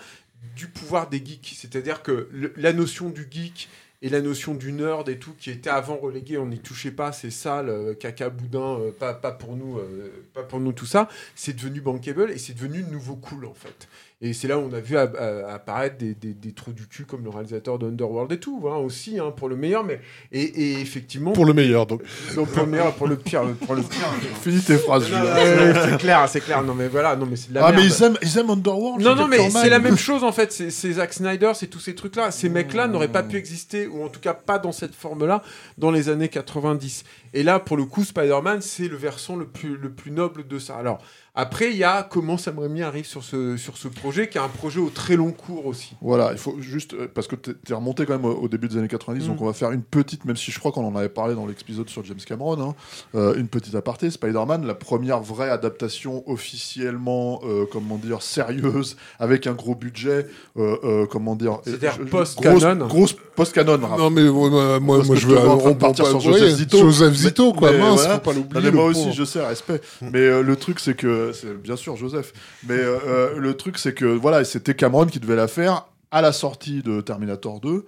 [0.56, 1.53] du pouvoir des geeks.
[1.58, 3.68] C'est-à-dire que la notion du geek
[4.01, 7.11] et la notion du nerd et tout, qui était avant relégué, on n'y touchait pas,
[7.11, 10.88] c'est sale, euh, caca, boudin, euh, pas, pas pour nous, euh, pas pour nous tout
[10.88, 13.88] ça, c'est devenu bankable et c'est devenu nouveau cool en fait.
[14.24, 17.24] Et c'est là où on a vu apparaître des, des- des trous du cul comme
[17.24, 20.00] le réalisateur de Underworld et tout, hein, aussi, hein, pour le meilleur, mais
[20.32, 22.03] et, et effectivement, Pour le meilleur, donc.
[22.35, 24.08] donc, pour le meilleur, pour le pire, pour le pire.
[24.43, 26.61] Finis tes phrases, c'est clair, c'est clair.
[26.64, 27.83] Non mais voilà, non mais c'est de la Ah, merde.
[27.83, 29.01] mais ils aiment, ils aiment Underworld.
[29.03, 30.51] Non, non, mais c'est la même chose en fait.
[30.51, 32.30] C'est c'est Zack Snyder, c'est tous ces trucs-là.
[32.32, 35.41] Ces mecs-là n'auraient pas pu exister, ou en tout cas pas dans cette forme-là,
[35.80, 37.03] dans les années 90.
[37.34, 40.60] Et là, pour le coup, Spider-Man, c'est le versant le plus, le plus noble de
[40.60, 40.76] ça.
[40.76, 41.00] Alors,
[41.34, 44.42] après, il y a comment Sam Raimi arrive sur ce, sur ce projet, qui est
[44.42, 45.93] un projet au très long cours aussi.
[46.01, 48.76] Voilà, il faut juste euh, parce que t'es t'es remonté quand même au, début des
[48.77, 49.27] années 90, Mm.
[49.30, 51.45] donc on va faire une petite, même si je crois qu'on en avait parlé dans
[51.45, 52.76] l'épisode sur James Cameron, hein,
[53.16, 54.11] euh, une petite aparté.
[54.11, 60.27] Spider-Man, la première vraie adaptation officiellement, euh, comment dire, sérieuse, avec un gros budget,
[60.58, 62.88] euh, euh, comment dire, C'est-à-dire post-canon.
[62.88, 63.77] grosse, grosse post-canon.
[63.77, 66.77] Non mais moi, moi, je veux on- partir sur Joseph Zito.
[66.77, 68.14] Joseph Zito, Mais- quoi, mais mince, voilà.
[68.16, 68.72] faut pas l'oublier.
[68.72, 69.08] moi pauvre.
[69.08, 69.82] aussi, je sais, respect.
[70.01, 72.33] Mais euh, le truc, c'est que, c'est bien sûr Joseph,
[72.67, 76.22] mais euh, euh, le truc, c'est que voilà, c'était Cameron qui devait la faire à
[76.22, 77.85] la sortie de Terminator 2,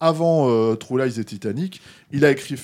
[0.00, 1.80] avant euh, True Lies et Titanic.
[2.10, 2.56] Il a écrit,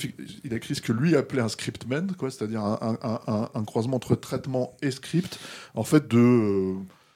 [0.43, 3.63] il a écrit ce que lui appelait un scriptman, quoi, c'est-à-dire un, un- un- un
[3.63, 5.39] croisement entre traitement et script,
[5.75, 6.73] en fait de euh,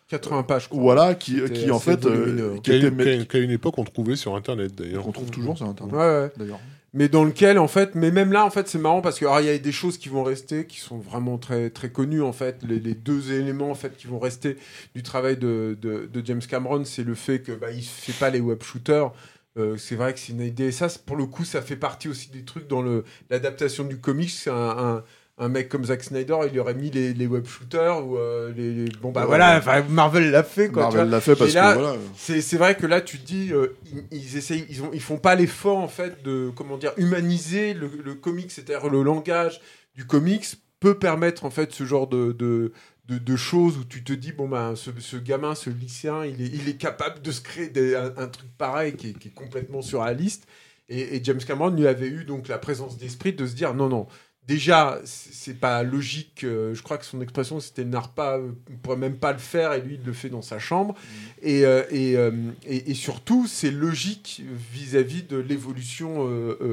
[0.09, 0.79] 80 pages, crois.
[0.81, 4.75] voilà, qui, en fait, euh, qui Qu'à était qu'à une époque on trouvait sur internet
[4.75, 5.03] d'ailleurs.
[5.03, 5.93] qu'on trouve toujours sur internet.
[5.95, 6.31] Ouais, ouais.
[6.37, 6.59] D'ailleurs.
[6.93, 9.39] Mais dans lequel en fait mais même là en fait c'est marrant parce que alors,
[9.41, 12.33] il y a des choses qui vont rester qui sont vraiment très très connues en
[12.33, 12.63] fait.
[12.63, 14.57] Les, deux éléments en fait qui vont rester
[14.95, 18.39] du travail de, de, James Cameron c'est le fait que bah, il fait pas les
[18.39, 19.11] web shooters.
[19.57, 20.71] Euh, c'est vrai que c'est une idée.
[20.71, 23.99] Ça c'est- pour le coup ça fait partie aussi des trucs dans le l'adaptation du
[23.99, 24.29] comics.
[24.29, 25.03] C'est un
[25.41, 28.73] un mec comme Zack Snyder, il aurait mis les, les web shooters ou euh, les,
[28.73, 29.83] les- bon bah Ouais, voilà, ouais.
[29.89, 30.83] Marvel l'a fait quoi.
[30.83, 31.97] Marvel l'a fait parce là, que voilà.
[32.15, 33.75] C'est c'est vrai que là, tu te dis, euh,
[34.11, 37.73] ils, ils essayent, ils, ont, ils font pas l'effort en fait de comment dire humaniser
[37.73, 39.59] le, le comics, c'est-à-dire le langage
[39.95, 40.45] du comics
[40.79, 42.71] peut permettre en fait ce genre de, de,
[43.07, 46.41] de, de choses où tu te dis bon ben ce, ce gamin, ce lycéen, il
[46.41, 49.29] est, il est capable de se créer des- un, un truc pareil qui est, qui
[49.29, 50.45] est complètement surréaliste.
[50.89, 53.89] Et, et James Cameron lui avait eu donc la présence d'esprit de se dire non
[53.89, 54.07] non.
[54.47, 56.43] Déjà, c'est pas logique.
[56.43, 59.71] euh, je crois que son expression c'était n'art pas, euh, pourrait même pas le faire,
[59.73, 60.95] et lui il le fait dans sa chambre.
[61.43, 62.31] Et, euh, et, euh,
[62.65, 64.41] et, et surtout, c'est logique
[64.73, 66.27] vis-à-vis de l'évolution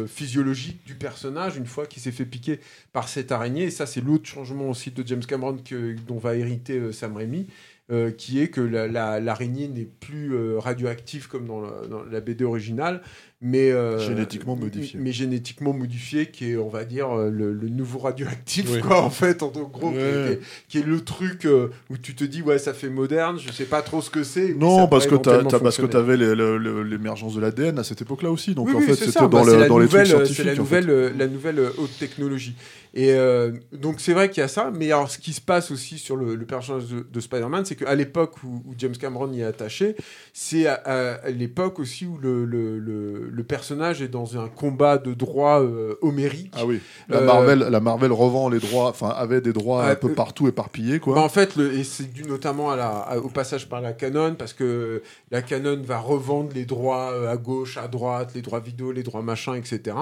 [0.09, 2.59] physiologique du personnage une fois qu'il s'est fait piquer
[2.93, 3.65] par cette araignée.
[3.65, 7.47] Et ça, c'est l'autre changement aussi de James Cameron que, dont va hériter Sam Raimi.
[7.91, 12.03] euh, qui est que la- la- l'araignée n'est plus euh, radioactive comme dans la, dans
[12.05, 13.01] la BD originale,
[13.41, 14.99] mais euh, Génétiquement modifiée.
[15.01, 18.81] Mais génétiquement modifié, qui est, on va dire, euh, le, le nouveau radioactif, Oui.
[18.81, 20.27] quoi, en fait, en gros, qui est- Ouais.
[20.27, 23.39] qui, est, qui est le truc euh, où tu te dis, ouais, ça fait moderne,
[23.39, 24.55] je sais pas trop ce que c'est.
[24.55, 28.55] Non, parce que t'as, parce que le- le- l'émergence de l'ADN à cette époque-là aussi.
[28.55, 30.37] Donc Oui, en oui, fait, c'est c'était dans, Bah, le- dans les trucs scientifiques.
[30.37, 30.81] C'est la en fait.
[30.81, 32.55] nouvelle, la nouvelle haute technologie.
[32.95, 35.71] Et euh, donc c'est vrai qu'il y a ça, mais alors ce qui se passe
[35.71, 39.31] aussi sur le, le personnage de, de Spider-Man, c'est qu'à l'époque où, où James Cameron
[39.33, 39.95] y est attaché,
[40.33, 44.99] c'est à, à- à l'époque aussi où le, le, le- personnage est dans un combat
[44.99, 46.53] de droit euh, homérique.
[46.57, 46.81] Ah oui.
[47.09, 50.15] La Euh, Marvel, la Marvel revend les droits, enfin avait des droits un peu euh,
[50.15, 51.15] partout éparpillés quoi.
[51.15, 53.93] Bah, en fait, le, et c'est dû notamment à la, à- au passage par la
[53.93, 58.61] Canon, parce que la Canon va revendre les droits à gauche, à droite, les droits
[58.61, 59.97] vidéo, les droits machin, etc.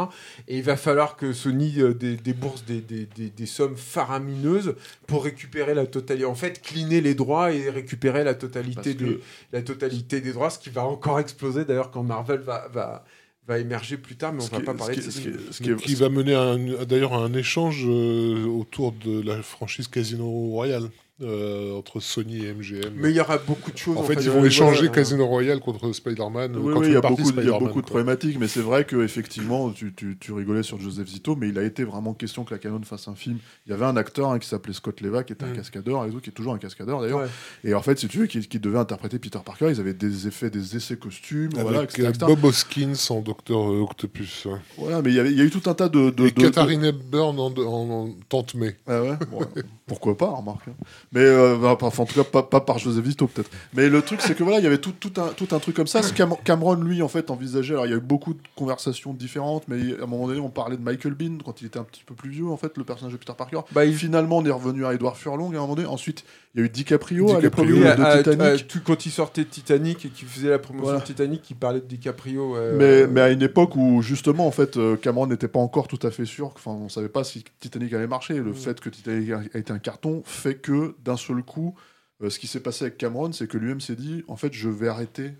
[0.48, 4.74] Et il va falloir que Sony des, des, des- des sommes faramineuses
[5.06, 6.24] pour récupérer la totalité.
[6.26, 9.20] En fait, cleaner les droits et récupérer la totalité, des,
[9.52, 13.04] la totalité des droits, ce qui va encore exploser d'ailleurs quand Marvel va, va,
[13.46, 15.62] va émerger plus tard, mais on Ce va pas parler ce de ce qui ce
[15.62, 19.20] qui est- qui va mener à un- à d'ailleurs à un échange euh, autour de
[19.22, 20.88] la franchise Casino Royale.
[21.22, 22.92] Euh, entre Sony et MGM.
[22.94, 23.96] Mais il y aura beaucoup de choses.
[23.96, 26.56] En, fait, ils vont échanger Casino Royale contre Spider-Man.
[26.56, 28.84] Oui, oui, il y a beaucoup, il y a beaucoup de problématiques, mais c'est vrai
[28.84, 32.44] que effectivement, tu, tu, tu, rigolais sur Joseph Zito, mais il a été vraiment question
[32.44, 33.38] que la Canon fasse un film.
[33.66, 35.56] Il y avait un acteur hein, qui s'appelait Scott Leva, qui était un mm.
[35.56, 37.26] cascadeur, et qui est toujours un cascadeur d'ailleurs.
[37.64, 40.28] Et en fait, si tu veux, qui, qui, devait interpréter Peter Parker, ils avaient des
[40.28, 44.48] effets, des essais costumes, Avec voilà, Bob Hoskins en Docteur euh, Octopus.
[44.76, 46.10] Voilà, mais il y, avait, il y a eu tout un tas de.
[46.10, 48.76] de et Katharine Hepburn en, en, Tante May.
[48.86, 49.16] Ah ouais
[49.86, 50.68] Pourquoi pas, remarque.
[51.12, 53.50] Mais euh, enfin, en tout cas, pas, pas par Joseph Vito, peut-être.
[53.74, 55.76] Mais le truc, c'est que voilà, il y avait tout, tout, un, tout un truc
[55.76, 56.02] comme ça.
[56.02, 57.74] Ce Cameron, lui, en fait, envisageait.
[57.74, 60.48] Alors, il y a eu beaucoup de conversations différentes, mais à un moment donné, on
[60.48, 62.84] parlait de Michael Bean quand il était un petit peu plus vieux, en fait, le
[62.84, 63.60] personnage de Peter Parker.
[63.72, 65.88] Bah, Finalement, on est revenu à Edward Furlong à un moment donné.
[65.88, 66.24] Ensuite,
[66.56, 68.82] il y a eu DiCaprio, à l'époque de Titanic.
[68.82, 71.86] quand il sortait de Titanic et qu'il faisait la promotion de Titanic, il parlait de
[71.86, 72.56] DiCaprio.
[72.78, 75.98] mais, mais à une époque où, justement, en fait, euh, Cameron n'était pas encore tout
[76.02, 76.46] à fait sûr.
[76.54, 78.38] Enfin, on savait pas si Titanic allait marcher.
[78.38, 78.54] Le mm.
[78.54, 81.74] fait que Titanic a été un carton fait que, d'un seul coup,
[82.22, 84.70] euh, ce qui s'est passé avec Cameron, c'est que lui-même s'est dit, en fait, je
[84.70, 85.34] vais arrêter.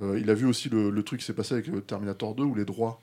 [0.00, 2.64] Euh, il a vu aussi le, truc qui s'est passé avec Terminator 2 où les
[2.64, 3.02] droits,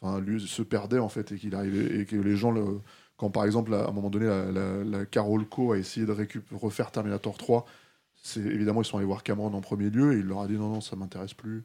[0.00, 2.80] enfin, lui se perdaient en fait et qu'il arrivait et que les gens, le,
[3.18, 6.14] quand par exemple à un moment donné la, la, Carol Co a essayé de
[6.52, 7.66] refaire Terminator 3,
[8.22, 10.54] c'est évidemment ils sont allés voir Cameron en premier lieu et il leur a dit
[10.54, 11.64] non non ça m'intéresse plus.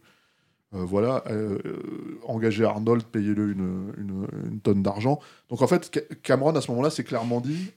[0.73, 1.23] Euh, voilà,
[2.25, 5.19] engager Arnold, payez-le une, une, une, tonne d'argent.
[5.49, 7.71] Donc en fait, Cameron à ce moment-là s'est clairement dit,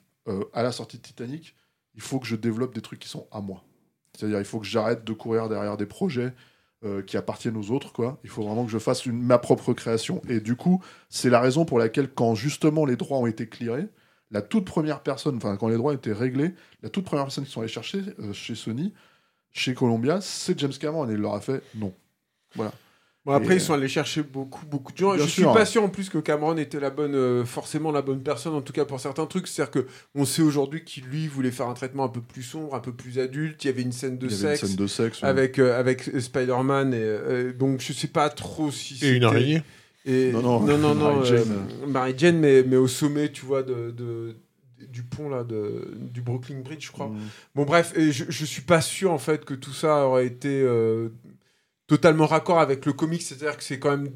[0.55, 1.55] à la sortie de Titanic,
[1.95, 3.63] il faut que je développe des trucs qui sont à moi.
[4.15, 6.33] C'est-à-dire, il faut que j'arrête de courir derrière des projets
[6.85, 7.93] euh, qui appartiennent aux autres.
[7.93, 8.19] Quoi.
[8.23, 10.21] Il faut vraiment que je fasse ma propre création.
[10.29, 13.89] Et du coup, c'est la raison pour laquelle, quand justement les droits ont été clearés,
[14.31, 17.51] la toute première personne, enfin, quand les droits étaient réglés, la toute première personne qui
[17.51, 18.93] sont allés chercher euh, chez Sony,
[19.53, 21.09] chez Columbia, c'est James Cameron.
[21.09, 21.95] Et il leur a fait non.
[22.55, 22.73] Voilà.
[23.27, 25.17] Bon, après, ils sont allés chercher beaucoup, beaucoup de gens.
[25.19, 28.23] je suis pas sûr en plus que Cameron était la bonne, euh, forcément la bonne
[28.23, 29.49] personne, en tout cas pour certains trucs.
[29.49, 32.81] C'est-à-dire qu'on sait aujourd'hui qu'il, lui, voulait faire un traitement un peu plus sombre, un
[32.81, 33.65] peu plus adulte.
[33.65, 36.95] Il y avait une scène de, sexe, scène de sexe, avec, euh, avec Spider-Man.
[36.95, 39.05] Et, euh, donc, je sais pas trop si.
[39.05, 39.63] Et une araignée
[40.05, 40.31] et...
[40.31, 41.23] Non, non, non, non, non
[41.89, 44.37] Mary Jane, mais, mais au sommet, tu vois, de, de
[44.89, 47.19] du pont là de, du Brooklyn Bridge je crois mm.
[47.55, 50.63] bon bref et je, je suis pas sûr en fait que tout ça aurait été
[51.87, 54.11] totalement raccord avec le comic, c'est-à-dire que c'est quand même.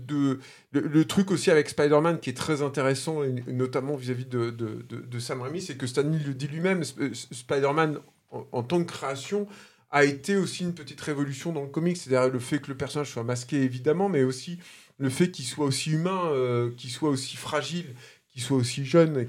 [0.72, 5.42] Le, truc aussi avec Spider-Man qui est très intéressant, notamment vis-à-vis de, de, de, Sam
[5.42, 7.98] Raimi, c'est que Stan Lee le dit lui-même, Spider-Man
[8.30, 9.48] en, tant que création
[9.90, 13.10] a été aussi une petite révolution dans le comic, c'est-à-dire le fait que le personnage
[13.10, 14.58] soit masqué évidemment, mais aussi
[14.98, 17.94] le fait qu'il soit aussi humain, euh, qu'il soit aussi fragile,
[18.40, 19.26] soit aussi jeune,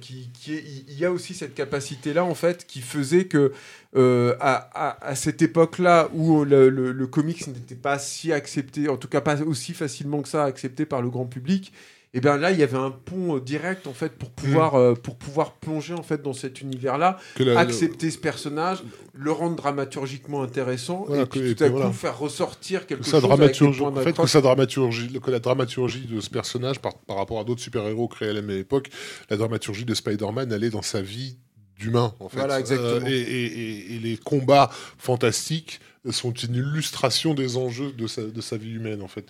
[0.47, 3.51] il y a aussi cette capacité-là, en fait, qui faisait que,
[3.95, 9.07] euh, à, à, cette époque-là, où le, le, comics n'était pas si accepté, en tout
[9.07, 11.73] cas pas aussi facilement que ça accepté par le grand public,
[12.13, 14.77] et bien là il y avait un pont euh, direct en fait pour pouvoir mm.
[14.77, 17.17] euh, pour pouvoir plonger en fait dans cet univers là
[17.55, 18.83] accepter ce personnage
[19.13, 23.95] le rendre dramaturgiquement intéressant et puis tout à coup faire ressortir quelque chose dramaturgie, en
[23.95, 27.61] fait que sa dramaturgie que la dramaturgie de ce personnage par, par rapport à d'autres
[27.61, 28.89] super héros créés à la même époque
[29.29, 31.37] la dramaturgie de Spider-Man elle est dans sa vie
[31.79, 33.07] d'humain en fait voilà, exactement.
[33.07, 38.57] Euh, et, et, les combats fantastiques sont une illustration des enjeux de sa, de sa
[38.57, 39.29] vie humaine en fait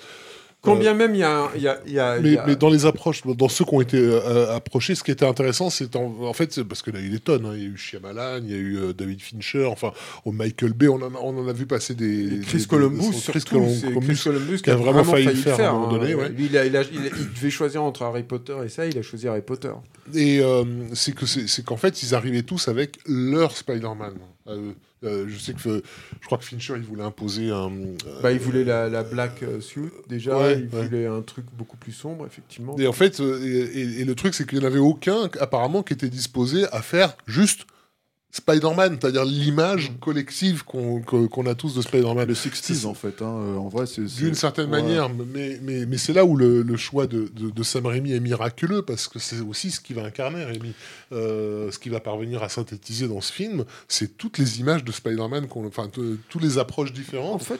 [0.61, 3.49] Combien même il y a, y, a, y, a, mais, mais, dans les approches, dans
[3.49, 6.93] ceux qui ont été euh, approchés, ce qui était intéressant, c'est en, fait, parce qu'il
[6.93, 7.47] y a eu des tonnes.
[7.47, 7.53] Hein.
[7.55, 9.91] Il y a eu Shyamalan, il y a eu euh, David Fincher, enfin,
[10.23, 12.41] au Michael Bay, on en a, on en a vu passer des.
[12.45, 16.13] Chris Columbus, Chris, Columbus, qui a vraiment, failli, le faire, à un moment donné.
[16.13, 16.29] Hein.
[16.29, 19.27] Lui, il, a, il, il, devait choisir entre Harry Potter et ça, il a choisi
[19.27, 19.71] Harry Potter.
[20.13, 24.13] Et euh, c'est que c'est qu'en fait, ils arrivaient tous avec leur Spider-Man.
[25.03, 25.81] Euh, je sais que
[26.19, 27.71] je crois que Fincher il voulait imposer un.
[28.21, 30.51] bah, il voulait la, la black euh, suit déjà.
[30.53, 32.77] il voulait un truc beaucoup plus sombre effectivement.
[32.77, 35.81] Et en fait, euh, et, et le truc c'est qu'il n'y en avait aucun apparemment
[35.81, 37.65] qui était disposé à faire juste
[38.31, 42.27] Spider-Man, c'est-à-dire l'image collective qu'on a tous de Spider-Man.
[42.27, 43.21] Le 60s, en fait.
[43.21, 44.03] Hein, euh, en vrai, c'est.
[44.03, 47.85] D'une certaine manière, mais, mais, mais c'est là où le, le choix de, de, Sam
[47.85, 50.73] Raimi est miraculeux, parce que c'est aussi ce qui va incarner Raimi.
[51.11, 54.91] Euh, ce qui va parvenir à synthétiser dans ce film, c'est toutes les images de
[54.91, 57.41] Spider-Man, enfin, toutes les approches différentes.
[57.41, 57.59] En fait,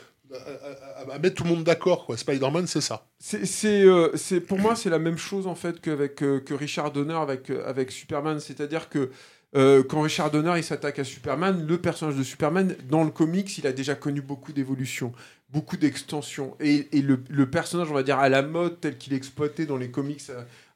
[1.12, 4.14] à, mettre tout le monde d'accord quoi Spider-Man c'est ça c'est euh,
[4.48, 8.40] pour moi c'est la même chose en fait qu'avec que Richard Donner avec avec Superman
[8.40, 9.10] c'est-à-dire que
[9.54, 13.58] euh, quand Richard Donner il s'attaque à Superman, le personnage de Superman, dans le comics,
[13.58, 15.12] il a déjà connu beaucoup d'évolutions,
[15.50, 16.56] beaucoup d'extensions.
[16.62, 19.92] Et, le, personnage, on va dire, à la mode tel qu'il est exploité dans les
[19.92, 20.22] comics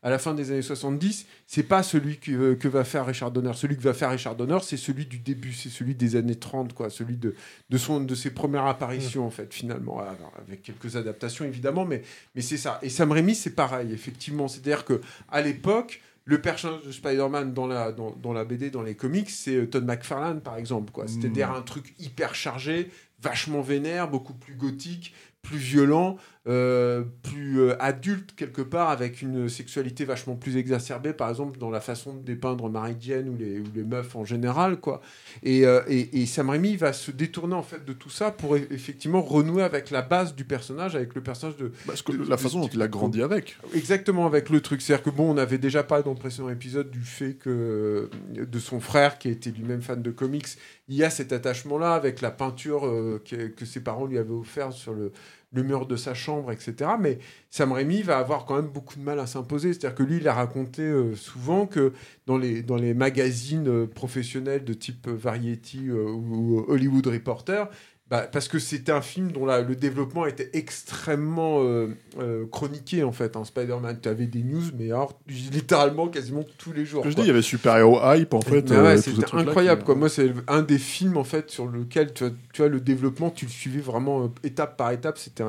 [0.03, 3.53] à, la fin des années 70, c'est pas celui que, que, va faire Richard Donner.
[3.55, 6.73] Celui que va faire Richard Donner, c'est celui du début, c'est celui des années 30,
[6.73, 7.33] quoi, celui de,
[7.69, 9.27] de, son, de ses premières apparitions, mmh.
[9.27, 10.03] en fait, finalement,
[10.37, 12.03] avec quelques adaptations, évidemment, mais,
[12.35, 12.77] mais c'est ça.
[12.83, 14.47] Et Sam Raimi, c'est pareil, effectivement.
[14.47, 18.95] C'est-à-dire qu'à l'époque, le personnage de Spider-Man dans la, dans, dans, la BD, dans les
[18.95, 20.91] comics, c'est euh, Todd McFarlane, par exemple.
[20.91, 21.07] Quoi.
[21.07, 21.51] C'était Mm.
[21.55, 22.89] un truc hyper chargé,
[23.21, 25.13] vachement vénère, beaucoup plus gothique,
[25.43, 26.17] plus violent,
[26.47, 31.71] euh, plus euh, adulte quelque part, avec une sexualité vachement plus exacerbée, par exemple dans
[31.71, 35.01] la façon de dépeindre Mary Jane ou les, ou les meufs en général, quoi.
[35.43, 38.55] Et, euh, et, et Sam Raimi va se détourner en fait de tout ça pour
[38.57, 42.35] effectivement renouer avec la base du personnage, avec le personnage de, Parce que de- la
[42.35, 43.57] de façon dont il a grandi avec.
[43.73, 44.81] Exactement avec le truc.
[44.81, 48.59] C'est-à-dire que bon, on avait déjà parlé dans le précédent épisode du fait que de
[48.59, 50.45] son frère, qui était lui-même fan de comics,
[50.87, 54.29] il y a cet attachement-là avec la peinture euh, que, que ses parents lui avaient
[54.31, 55.11] offert sur le,
[55.55, 56.91] le mur de sa chambre, etc.
[56.99, 57.17] Mais
[57.49, 59.73] Sam Raimi va avoir quand même beaucoup de mal à s'imposer.
[59.73, 61.93] C'est-à-dire que lui, il a raconté euh, souvent que
[62.27, 67.69] dans les, magazines euh, professionnels de type Variety euh, ou, ou Hollywood Reporter,
[68.09, 71.87] bah, parce que c'était un film dont la- le développement était extrêmement euh,
[72.19, 73.35] euh, chroniqué en fait.
[73.35, 77.03] En Spider-Man, tu avais des news, mais alors, littéralement quasiment tous les jours.
[77.03, 78.69] Que je dis, il y avait Super Hero Hype en fait.
[78.71, 79.95] Euh, ouais, c'était incroyable qui- quoi.
[79.95, 83.31] Moi, c'est un des films en fait sur lequel tu vois, tu vois, le développement,
[83.31, 85.17] tu le suivais vraiment étape par étape.
[85.17, 85.43] C'était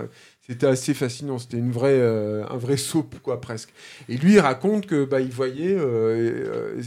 [0.49, 1.39] c'était assez fascinant.
[1.39, 3.73] C'était une vraie euh, un vrai soap quoi presque.
[4.09, 6.83] Et lui, il raconte que bah il voyait, euh, euh,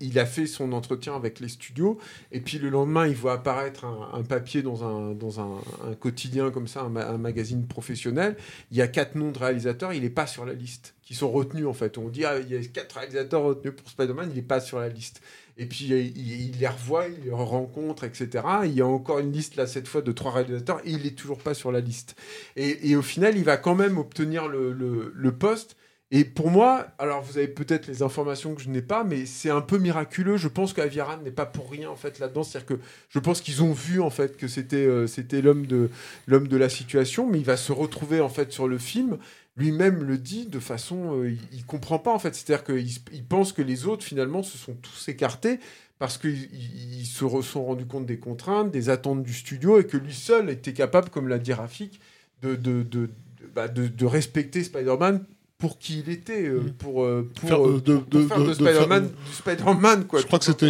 [0.00, 1.98] il, a fait son entretien avec les studios
[2.32, 5.60] et puis le lendemain, il voit apparaître un, papier dans un dans un,
[6.00, 8.36] quotidien comme ça, un magazine professionnel.
[8.70, 11.30] Il y a quatre noms de réalisateurs, il n'est pas sur la liste, qui sont
[11.30, 11.98] retenus en fait.
[11.98, 14.78] On dit ah, il y a quatre réalisateurs retenus pour Spider-Man, il n'est pas sur
[14.78, 15.20] la liste.
[15.56, 18.44] Et puis il, les revoit, il les rencontre, etc.
[18.64, 21.16] Il y a encore une liste là cette fois de trois réalisateurs et il est
[21.16, 22.16] toujours pas sur la liste.
[22.56, 25.76] Et, au final, il va quand même obtenir le, poste.
[26.10, 29.50] Et pour moi, alors vous avez peut-être les informations que je n'ai pas, mais c'est
[29.50, 30.36] un peu miraculeux.
[30.36, 32.44] Je pense qu'Aviaran n'est pas pour rien en fait là-dedans.
[32.44, 35.06] C'est-à-dire que je pense qu'ils ont vu en fait que c'était euh,
[35.42, 35.90] l'homme de
[36.26, 39.18] l'homme de la situation, mais il va se retrouver en fait sur le film.
[39.56, 42.34] Lui-même le dit de façon, euh, il, il comprend pas en fait.
[42.34, 45.60] C'est-à-dire qu'il pense que les autres finalement se sont tous écartés
[46.00, 49.78] parce qu'ils ils- ils se re- sont rendus compte des contraintes, des attentes du studio
[49.78, 52.00] et que lui seul était capable, comme l'a dit Rafik,
[52.42, 53.10] de, de, de,
[53.54, 55.24] bah, de- de respecter Spider-Man
[55.58, 58.42] pour qui il était, euh, pour, euh, pour, Faire, euh, de- pour de- faire de-
[58.42, 60.04] de, de Spider-Man faire- du Spider-Man.
[60.06, 60.66] Quoi, Je crois que c'était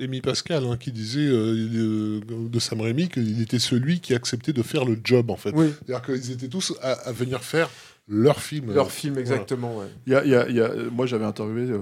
[0.00, 4.52] Amy Pascal hein, qui disait euh, euh, de Sam Raimi qu'il était celui qui acceptait
[4.52, 5.52] de faire le job en fait.
[5.54, 7.70] Oui, C'est-à-dire qu'ils étaient tous à, à venir faire
[8.08, 8.72] leur film.
[8.72, 9.78] leur Euh, film, exactement.
[9.78, 9.86] ouais.
[10.06, 11.80] Il y a- il y a- il y a- moi, j'avais interviewé euh,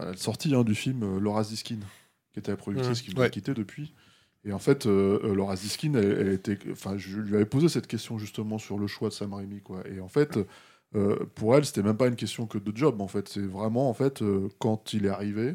[0.00, 1.78] à la sortie hein, du film euh, Laura Ziskin,
[2.32, 3.04] qui était la productrice Mmh.
[3.04, 3.30] qui nous a Ouais.
[3.30, 3.92] quitté depuis.
[4.44, 7.86] Et en fait, euh, Laura Ziskin, elle, elle était, enfin, je lui avais posé cette
[7.86, 9.82] question justement sur le choix de Sam Raimi, quoi.
[9.94, 10.38] Et en fait,
[10.96, 13.28] euh, pour elle, c'était même pas une question que de job, en fait.
[13.28, 15.54] C'est vraiment, en fait, euh, quand il est arrivé,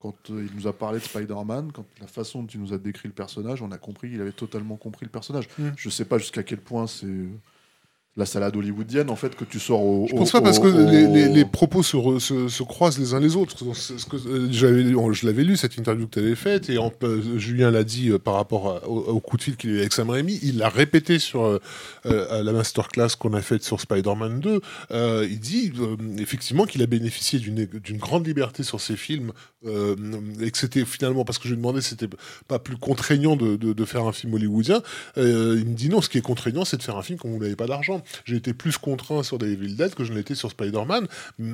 [0.00, 2.78] quand euh, il nous a parlé de Spider-Man, quand la façon dont il nous a
[2.78, 5.48] décrit le personnage, on a compris qu'il avait totalement compris le personnage.
[5.58, 5.70] Mm.
[5.76, 7.26] Je sais pas jusqu'à quel point c'est
[8.18, 10.06] la salade hollywoodienne, en fait, que tu sors au.
[10.08, 12.48] Je au- pense pas parce au- que au- les, les- les propos se, re- se-
[12.48, 13.54] se croisent les uns les autres.
[13.74, 14.16] Ce que,
[14.50, 18.08] je l'avais lu, cette interview que tu avais faite, et en- euh, Julien l'a dit
[18.10, 20.38] euh, par rapport à- au, coup de fil qu'il a eu avec Sam Raimi.
[20.42, 21.60] Il l'a répété sur euh,
[22.30, 24.60] à la masterclass qu'on a faite sur Spider-Man 2.
[24.92, 25.72] Euh, il dit
[26.18, 29.32] effectivement qu'il a bénéficié d'une grande liberté sur ses films,
[29.66, 32.08] et que c'était finalement, parce que je lui demandais si c'était
[32.48, 34.80] pas plus contraignant de, de- de faire un film hollywoodien.
[35.16, 37.38] Il me dit non, ce qui est contraignant, c'est de faire un film quand vous
[37.38, 38.02] n'avez pas d'argent.
[38.24, 41.06] J'ai été plus contraint sur Devil Dead que je ne l'étais sur Spider-Man.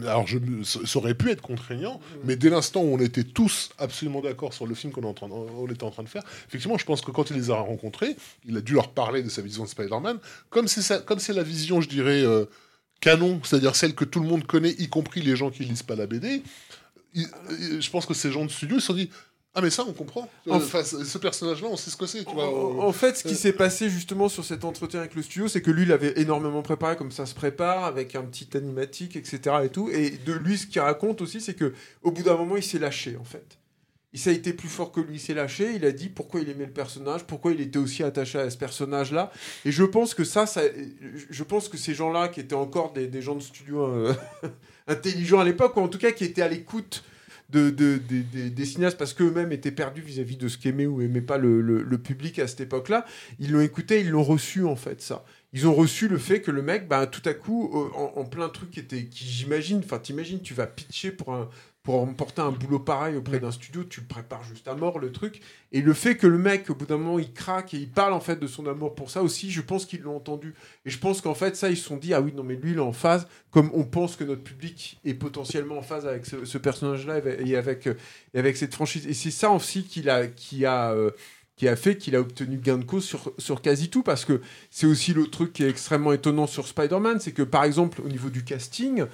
[0.02, 4.20] Alors, je, ça aurait pu être contraignant, mais dès l'instant où on était tous absolument
[4.20, 7.31] d'accord sur le film qu'on était en train de faire, effectivement, je pense que quand
[7.31, 8.16] il les a rencontrés,
[8.47, 10.18] il a dû leur parler de sa vision de Spider-Man,
[10.50, 12.47] comme c'est la vision, je dirais, euh,
[13.00, 15.97] canon, c'est-à-dire celle que tout le monde connaît, y compris les gens qui lisent pas
[15.97, 16.42] la BD.
[17.14, 19.10] je pense que ces gens de studio ils se sont dit
[19.55, 20.31] ah mais ça on comprend.
[20.48, 22.26] Euh, Enfin- ce personnage-là, on sait ce que c'est.
[22.26, 25.60] En fait, ce qui euh, s'est passé justement sur cet entretien avec le studio, c'est
[25.60, 29.56] que lui, il avait énormément préparé, comme ça se prépare, avec un petit animatique, etc.
[29.64, 29.90] Et tout.
[29.90, 32.78] Et de lui, ce qu'il raconte aussi, c'est que au bout d'un moment, il s'est
[32.78, 33.58] lâché, en fait.
[34.14, 35.72] Il ça a été plus fort que lui, il s'est lâché.
[35.74, 38.56] Il a dit pourquoi il aimait le personnage, pourquoi il était aussi attaché à ce
[38.56, 39.32] personnage-là.
[39.66, 40.62] Et je pense que ça, ça
[41.31, 44.14] je pense que ces gens-là, qui étaient encore des, des gens de studio euh,
[44.86, 47.05] intelligents à l'époque, ou en tout cas qui étaient à l'écoute
[47.52, 51.20] de, de- de- des- cinéastes parce qu'eux-mêmes étaient perdus vis-à-vis de ce qu'aimait ou aimait
[51.20, 53.05] pas le, le- public à cette époque-là.
[53.39, 55.24] Ils l'ont écouté, ils l'ont reçu en fait ça.
[55.52, 58.48] Ils ont reçu le fait que le mec, bah, tout à coup, euh, en, plein
[58.48, 61.50] truc était, qui j'imagine, enfin t'imagines, tu vas pitcher pour un
[61.82, 65.10] pour remporter un boulot pareil auprès d'un studio, tu le prépares juste à mort le
[65.10, 65.40] truc.
[65.72, 68.12] Et le fait que le mec, au bout d'un moment, il craque et il parle
[68.12, 70.54] en fait de son amour pour ça aussi, je pense qu'ils l'ont entendu.
[70.84, 72.70] Et je pense qu'en fait, ça, ils se sont dit, ah oui, non, mais lui,
[72.70, 76.24] il est en phase, comme on pense que notre public est potentiellement en phase avec
[76.24, 79.06] ce, ce personnage-là et avec, et avec cette franchise.
[79.08, 81.10] Et c'est ça aussi qu'il a, qui a, euh,
[81.56, 84.40] qui a fait qu'il a obtenu gain de cause sur, sur quasi tout, parce que
[84.70, 88.08] c'est aussi le truc qui est extrêmement étonnant sur Spider-Man, c'est que par exemple, au
[88.08, 89.04] niveau du casting,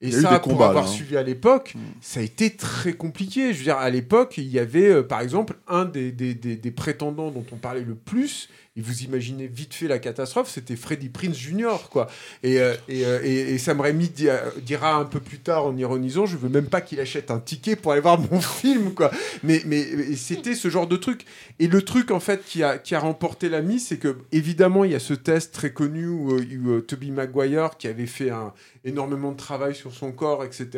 [0.00, 0.92] Et ça, pour combats, avoir là, hein.
[0.92, 3.52] suivi à l'époque, ça a été très compliqué.
[3.52, 6.54] Je veux dire, à l'époque, il y avait, euh, par exemple, un des, des, des-
[6.56, 10.76] des prétendants dont on parlait le plus, et vous imaginez vite fait la catastrophe, c'était
[10.76, 12.06] Freddie Prince Jr., quoi.
[12.44, 14.28] Et, euh, et, euh, et, et Sam Raimi di-
[14.62, 17.74] dira un peu plus tard, en ironisant, je veux même pas qu'il achète un ticket
[17.74, 19.10] pour aller voir mon film, quoi.
[19.42, 19.84] Mais, mais
[20.14, 21.24] c'était ce genre de truc.
[21.58, 24.84] Et le truc, en fait, qui a, qui a remporté la mise, c'est que, évidemment,
[24.84, 26.44] il y a ce test très connu où, euh,
[26.76, 28.52] où, Tobey Maguire, qui avait fait un,
[28.84, 30.68] énormément de travail sur son corps, etc.,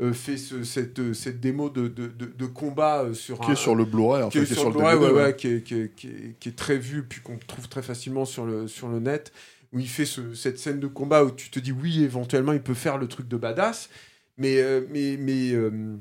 [0.00, 3.52] euh, fait ce- cette, cette démo de, de, de- de combat sur Qui un.
[3.52, 5.22] est sur le Blu-ray, qui est qui est sur le Blu-ray, ouais, ouais.
[5.24, 9.00] ouais, qui, qui est très vu, puis qu'on trouve très facilement sur le, sur le
[9.00, 9.32] net,
[9.72, 12.62] où il fait ce- cette scène de combat où tu te dis, oui, éventuellement, il
[12.62, 13.90] peut faire le truc de badass,
[14.38, 15.98] mais, euh, mais, mais euh,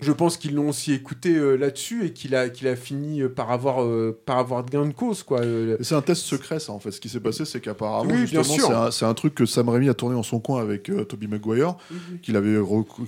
[0.00, 3.28] je pense qu'ils l'ont aussi écouté euh, là-dessus et qu'il a, qu'il a fini euh,
[3.28, 5.40] par avoir, euh, par avoir de gain de cause, quoi.
[5.40, 6.90] Euh, c'est un test secret, ça, en fait.
[6.90, 9.94] Ce qui s'est passé, c'est qu'apparemment, Oui, justement, c'est un, truc que Sam Raimi a
[9.94, 11.76] tourné en son coin avec Tobey Maguire,
[12.22, 12.58] qu'il avait,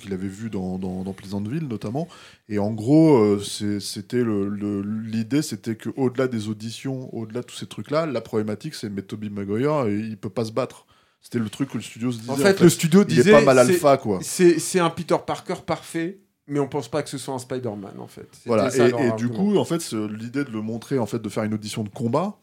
[0.00, 2.08] qu'il avait vu dans, dans, dans Pleasantville, notamment.
[2.48, 7.66] Et en gros, c'était le- le- l'idée, c'était qu'au-delà des auditions, au-delà de tous ces
[7.66, 10.86] trucs-là, la problématique, c'est mais Tobey Maguire, il peut pas se battre.
[11.20, 12.32] C'était le truc que le studio se disait.
[12.32, 13.30] En fait, le studio il disait.
[13.30, 14.18] est pas mal alpha, quoi.
[14.22, 18.06] C'est un Peter Parker parfait, mais on pense pas que ce soit un Spider-Man en
[18.06, 18.28] fait.
[18.46, 21.44] Voilà, ça et, du coup, en fait, l'idée de le montrer, en fait, de faire
[21.44, 22.38] une audition de combat,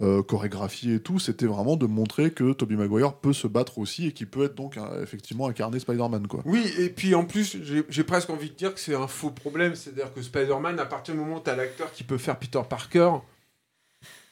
[0.00, 4.06] euh, chorégraphiée et tout, c'était vraiment de montrer que Tobey Maguire peut se battre aussi
[4.06, 6.40] et qu'il peut être donc effectivement incarné Spider-Man, quoi.
[6.46, 9.30] Oui, et puis en plus, j'ai j'ai presque envie de dire que c'est un faux
[9.30, 9.74] problème.
[9.74, 12.62] C'est-à-dire que Spider-Man, à partir du moment où tu as l'acteur qui peut faire Peter
[12.68, 13.10] Parker,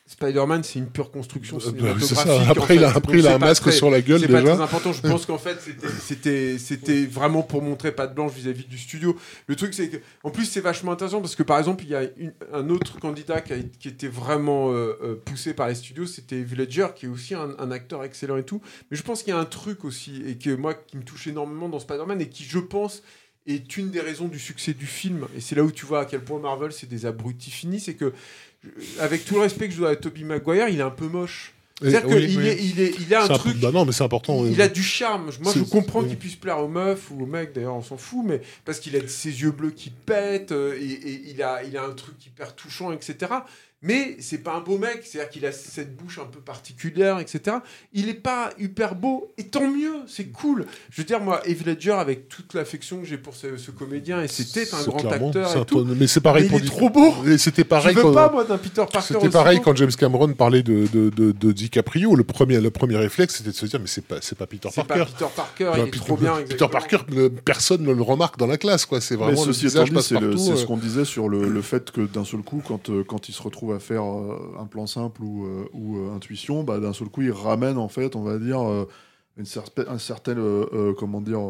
[0.08, 2.08] Spider-Man, c'est une pure construction Euh, cinématographique.
[2.08, 2.34] c'est ça.
[2.34, 4.00] en Après, il a, après, Donc, il a c'est un pas masque très- sur la
[4.00, 4.92] gueule C'est pas très important.
[4.92, 5.58] Je pense qu'en fait,
[5.98, 9.16] c'était- vraiment pour montrer patte blanche vis-à-vis du studio.
[9.46, 11.94] Le truc, c'est que, en plus, c'est vachement intéressant parce que, par exemple, il y
[11.94, 15.74] a une- un autre candidat qui, a- qui était vraiment euh, euh, poussé par les
[15.74, 18.60] studios, c'était Villager, qui est aussi un, un acteur excellent et tout.
[18.90, 21.26] Mais je pense qu'il y a un truc aussi, et que moi, qui me touche
[21.26, 23.02] énormément dans Spider-Man, et qui, je pense,
[23.46, 25.26] est une des raisons du succès du film.
[25.36, 27.80] Et c'est là où tu vois à quel point Marvel, c'est des abrutis finis.
[27.80, 28.12] C'est que,
[29.00, 31.54] avec tout le respect que je dois à Tobey Maguire, il est un peu moche.
[31.80, 32.48] C'est-à-dire oui, qu'il oui.
[32.48, 33.56] est, il est, il a un truc.
[33.58, 34.44] bah non, mais c'est important.
[34.44, 35.30] Il a du charme.
[35.40, 36.08] Moi, je comprends oui.
[36.08, 38.96] qu'il puisse plaire aux meufs ou aux mecs, d'ailleurs, on s'en fout, mais parce qu'il
[38.96, 42.14] a ses yeux bleus qui pètent, euh, et, et il, a, il a un truc
[42.26, 43.32] hyper touchant, etc.
[43.80, 47.58] Mais c'est pas un beau mec, c'est-à-dire qu'il a cette bouche un peu particulière, etc.
[47.92, 50.66] Il est pas hyper beau, et tant mieux, c'est cool.
[50.90, 54.20] Je veux dire, moi, Heath Ledger, avec toute l'affection que j'ai pour ce, ce comédien,
[54.20, 55.84] et c'était un C'est grand acteur c'est et tout.
[55.84, 57.14] Mais c'est pareil Mais pour il est trop beau.
[57.38, 58.14] C'était pareil je veux quand.
[58.14, 59.64] pas, moi, d'un Peter Parker C'était pareil beau.
[59.66, 62.16] quand James Cameron parlait de, de, de, de DiCaprio.
[62.16, 64.70] Le premier, le premier réflexe, c'était de se dire, mais c'est pas, c'est pas Peter
[64.72, 65.04] C'est Parker.
[65.04, 66.34] pas Peter Parker, il est trop bien.
[66.48, 66.66] Peter.
[66.68, 66.98] Parker,
[67.44, 69.00] personne ne le remarque dans la classe, quoi.
[69.00, 70.38] C'est Mais vraiment le ceci visage c'est le- partout.
[70.38, 70.66] c'est ce euh.
[70.66, 73.40] qu'on disait sur le, le fait que d'un seul coup, quand, euh, quand il se
[73.42, 77.30] retrouve faire euh, un plan simple ou, euh, euh, intuition, bah, d'un seul coup, il
[77.32, 78.60] ramène, en fait, on va dire,
[79.36, 81.40] une, certain- un certain, euh, comment dire,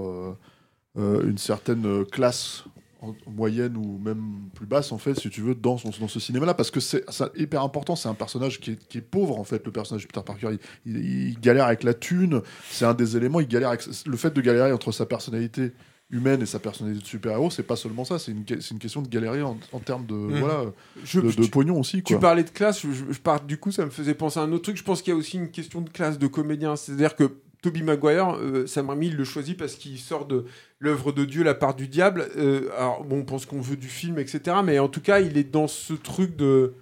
[0.97, 2.65] une certaine classe
[3.01, 6.71] en- moyenne ou même plus basse, en fait, si tu veux, dans, ce cinéma-là, parce
[6.73, 7.05] que c'est
[7.37, 10.49] hyper important, c'est un personnage qui est, pauvre, en fait, le personnage de Peter Parker,
[10.85, 13.87] il, il- il galère avec la thune, c'est un des éléments, il galère avec...
[14.07, 15.73] Le fait de galérer entre sa personnalité
[16.11, 19.03] humaine et sa personnalité de super-héros, c'est pas seulement ça, c'est une, c'est une question
[19.03, 20.65] de galérer en, en termes de, voilà,
[21.05, 22.03] Je- de, de tu- pognon aussi.
[22.03, 22.21] Tu Quoi.
[22.21, 24.53] parlais de classe, je, je- je pars, du coup, ça me faisait penser à un
[24.53, 24.77] autre truc.
[24.79, 26.77] Je pense qu'il y a aussi une question de classe de comédien.
[26.77, 27.31] C'est-à-dire que
[27.61, 30.47] Toby Maguire, euh, Sam Raimi, il le choisit parce qu'il sort de
[30.79, 32.29] l'œuvre de Dieu, la part du diable.
[32.37, 34.57] Euh, alors, bon, on pense qu'on veut du film, etc.
[34.65, 36.75] Mais en tout cas, il est dans ce truc de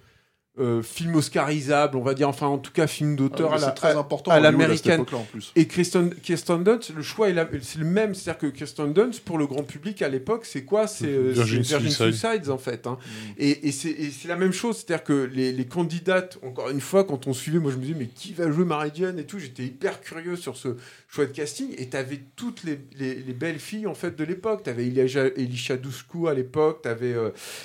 [0.59, 2.27] euh, film oscarisable, on va dire.
[2.29, 4.93] Enfin, en tout cas, film d'auteur Ah, à très important à Hollywood cette l'américaine.
[5.01, 5.51] époque-là, en plus.
[5.55, 8.15] Et Kirsten, Kirsten Dunst, le choix est la- c'est le même.
[8.15, 10.87] C'est-à-dire que Kirsten Dunst, pour le grand public à l'époque, c'est quoi?
[10.87, 12.13] C'est euh, Virgin c'est Virgin Suicide.
[12.13, 12.87] Suicides, en fait.
[12.87, 12.97] hein.
[13.37, 14.77] Et, et c'est et c'est la même chose.
[14.77, 17.95] C'est-à-dire que les, les candidates, encore une fois, quand on suivait, moi je me disais,
[17.97, 19.39] mais qui va jouer Mary Jane et tout?
[19.39, 20.69] J'étais hyper curieux sur ce
[21.07, 21.73] choix de casting.
[21.77, 24.63] Et tu avais toutes les, les- les belles filles, en fait, de l'époque.
[24.63, 26.81] Tu avais Elisha, Elisha Dushku à l'époque.
[26.83, 27.15] Tu avais.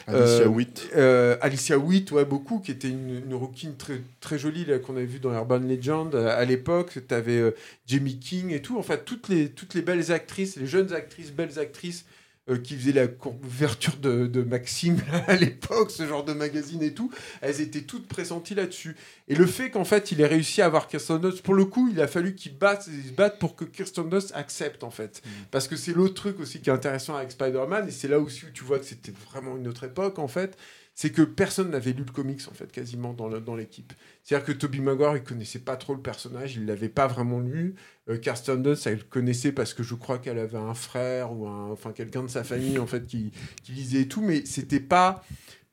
[0.06, 0.88] Alicia euh, Witt.
[0.96, 4.96] euh, Alicia Witt, ouais, beaucoup, qui était une, une rouquine très, très jolie là, qu'on
[4.96, 6.98] avait vue dans Urban Legend euh, à l'époque.
[7.08, 7.54] Tu avais
[7.86, 8.78] Jamie King et tout.
[8.78, 12.04] En fait, toutes les, toutes les belles actrices, les jeunes actrices, belles actrices
[12.52, 16.94] euh, qui faisaient la couverture de, de Maxime à l'époque, ce genre de magazine et
[16.94, 18.96] tout, elles étaient toutes pressenties là-dessus.
[19.28, 21.88] Et le fait qu'en fait, il ait réussi à avoir Kirsten Dunst, pour le coup,
[21.92, 25.22] il a fallu qu'il batte, il se batte pour que Kirsten Dunst accepte, en fait.
[25.50, 28.44] Parce que c'est l'autre truc aussi qui est intéressant avec Spider-Man, et c'est là aussi
[28.46, 30.56] où tu vois que c'était vraiment une autre époque, en fait,
[30.94, 33.92] c'est que personne n'avait lu le comics, en fait, quasiment dans l'équipe.
[34.22, 37.74] C'est-à-dire que Toby Maguire, il connaissait pas trop le personnage, il l'avait pas vraiment lu.
[38.08, 41.46] Euh, Kirsten Dunst, elle le connaissait parce que je crois qu'elle avait un frère ou
[41.46, 43.32] enfin quelqu'un de sa famille en fait qui,
[43.68, 45.24] lisait et tout, mais c'était pas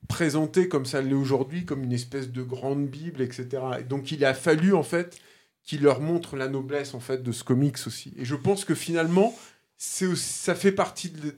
[0.07, 3.47] présenté comme ça l'est aujourd'hui, comme une espèce de grande bible, etc.
[3.79, 5.19] Et donc il a fallu en fait
[5.63, 8.13] qu'il leur montre la noblesse en fait de ce comics aussi.
[8.17, 9.37] Et je pense que finalement
[9.77, 11.35] c'est ça fait partie de.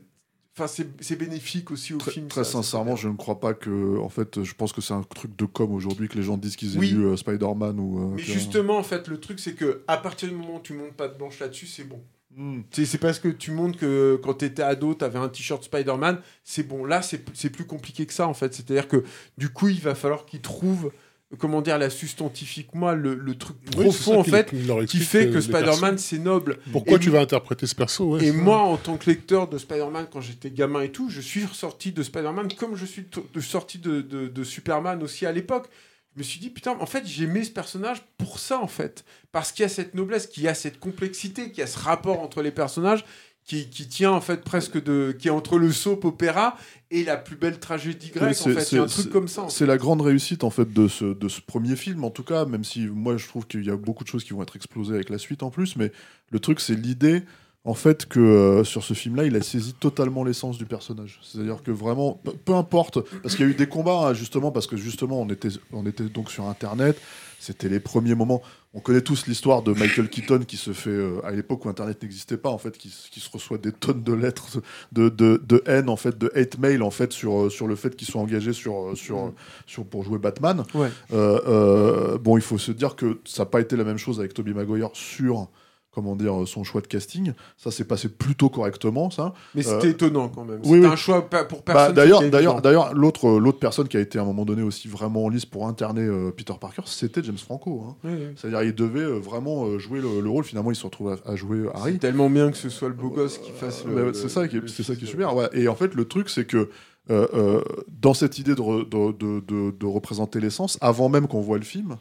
[0.57, 2.27] Enfin, c'est bénéfique aussi au Très, film.
[2.27, 3.97] très ça, sincèrement, je ne crois pas que.
[3.99, 6.57] En fait, je pense que c'est un truc de com aujourd'hui que les gens disent
[6.57, 6.89] qu'ils aient Oui.
[6.93, 7.99] vu euh, Spider-Man ou.
[8.11, 10.73] euh, Mais justement, en fait, le truc, c'est que à partir du moment où tu
[10.73, 12.01] montes pas de blanche là-dessus, c'est bon.
[12.35, 12.61] Hmm.
[12.71, 16.19] C'est parce que tu montres que quand tu étais ado, tu avais un t-shirt Spider-Man,
[16.43, 16.83] c'est bon.
[16.85, 18.53] Là, c'est c'est plus compliqué que ça, en fait.
[18.53, 19.03] C'est-à-dire que
[19.37, 20.91] du coup, il va falloir qu'ils trouvent,
[21.39, 24.51] comment dire, la substantifique, moi, le, le truc Oui, profond, en fait,
[24.87, 26.57] qui fait que Spider-Man, c'est noble.
[26.71, 29.57] Pourquoi Et tu vas interpréter ce perso ouais, Et moi, en tant que lecteur de
[29.57, 33.05] Spider-Man, quand j'étais gamin et tout, je suis ressorti de Spider-Man comme je suis
[33.39, 35.67] sorti de, de- de Superman aussi à l'époque.
[36.13, 39.05] Je me suis dit, putain, en fait, j'aimais ce personnage pour ça, en fait.
[39.31, 41.79] Parce qu'il y a cette noblesse, qu'il y a cette complexité, qu'il y a ce
[41.79, 43.05] rapport entre les personnages
[43.45, 45.15] qui, qui tient, en fait, presque de.
[45.17, 46.57] qui est entre le soap opéra
[46.89, 48.71] et la plus belle tragédie grecque, en c'est- fait.
[48.71, 49.43] Il y a un truc comme ça.
[49.43, 52.23] en C'est la grande réussite en fait de ce, de ce premier film, en tout
[52.23, 54.55] cas, même si moi je trouve qu'il y a beaucoup de choses qui vont être
[54.55, 55.91] explosées avec la suite en plus, mais
[56.31, 57.23] le truc c'est l'idée
[57.63, 61.19] en fait que euh, sur ce film-là, il a saisi totalement l'essence du personnage.
[61.23, 64.51] C'est-à-dire que vraiment, peu, peu importe, parce qu'il y a eu des combats hein, justement,
[64.51, 66.99] parce que justement on était, on était donc sur Internet,
[67.41, 68.43] c'était les premiers moments.
[68.75, 72.03] On connaît tous l'histoire de Michael Keaton qui se fait, euh, à l'époque où Internet
[72.03, 75.89] n'existait pas, en fait, qui, se reçoit des tonnes de lettres de, de, de haine,
[75.89, 78.53] en fait, de hate mail, en fait, sur, euh, sur le fait qu'il soit engagé
[78.53, 79.33] sur, sur,
[79.65, 80.63] sur, pour jouer Batman.
[80.75, 80.89] Ouais.
[81.11, 84.35] Euh, bon, il faut se dire que ça n'a pas été la même chose avec
[84.35, 85.49] Tobey Maguire sur
[85.91, 87.33] comment dire son choix de casting.
[87.57, 89.33] Ça s'est passé plutôt correctement, ça.
[89.55, 90.59] Mais c'était Euh, étonnant quand même.
[90.63, 90.85] C'était oui.
[90.85, 91.95] un choix pour Bah, personne.
[92.29, 95.25] d'ailleurs, d'ailleurs, l'autre, euh, l'autre personne qui a été à un moment donné aussi vraiment
[95.25, 97.83] en lice pour interner euh, Peter Parker, c'était James Franco.
[97.87, 97.95] hein.
[98.03, 98.11] Oui.
[98.35, 100.43] C'est-à-dire, il devait euh, vraiment euh, jouer le, le rôle.
[100.43, 101.93] Finalement, il se retrouve à, à jouer Harry.
[101.93, 104.13] C'est tellement bien que ce soit le beau gosse qui fasse le.
[104.13, 105.35] C'est ça qui c'est ça qui est super.
[105.35, 105.49] ouais.
[105.53, 106.69] Et en fait, le truc, c'est que
[107.09, 107.61] euh, euh,
[108.01, 111.57] dans cette idée de, re- de, de- de- de représenter l'essence, avant même qu'on voit
[111.57, 111.97] le film,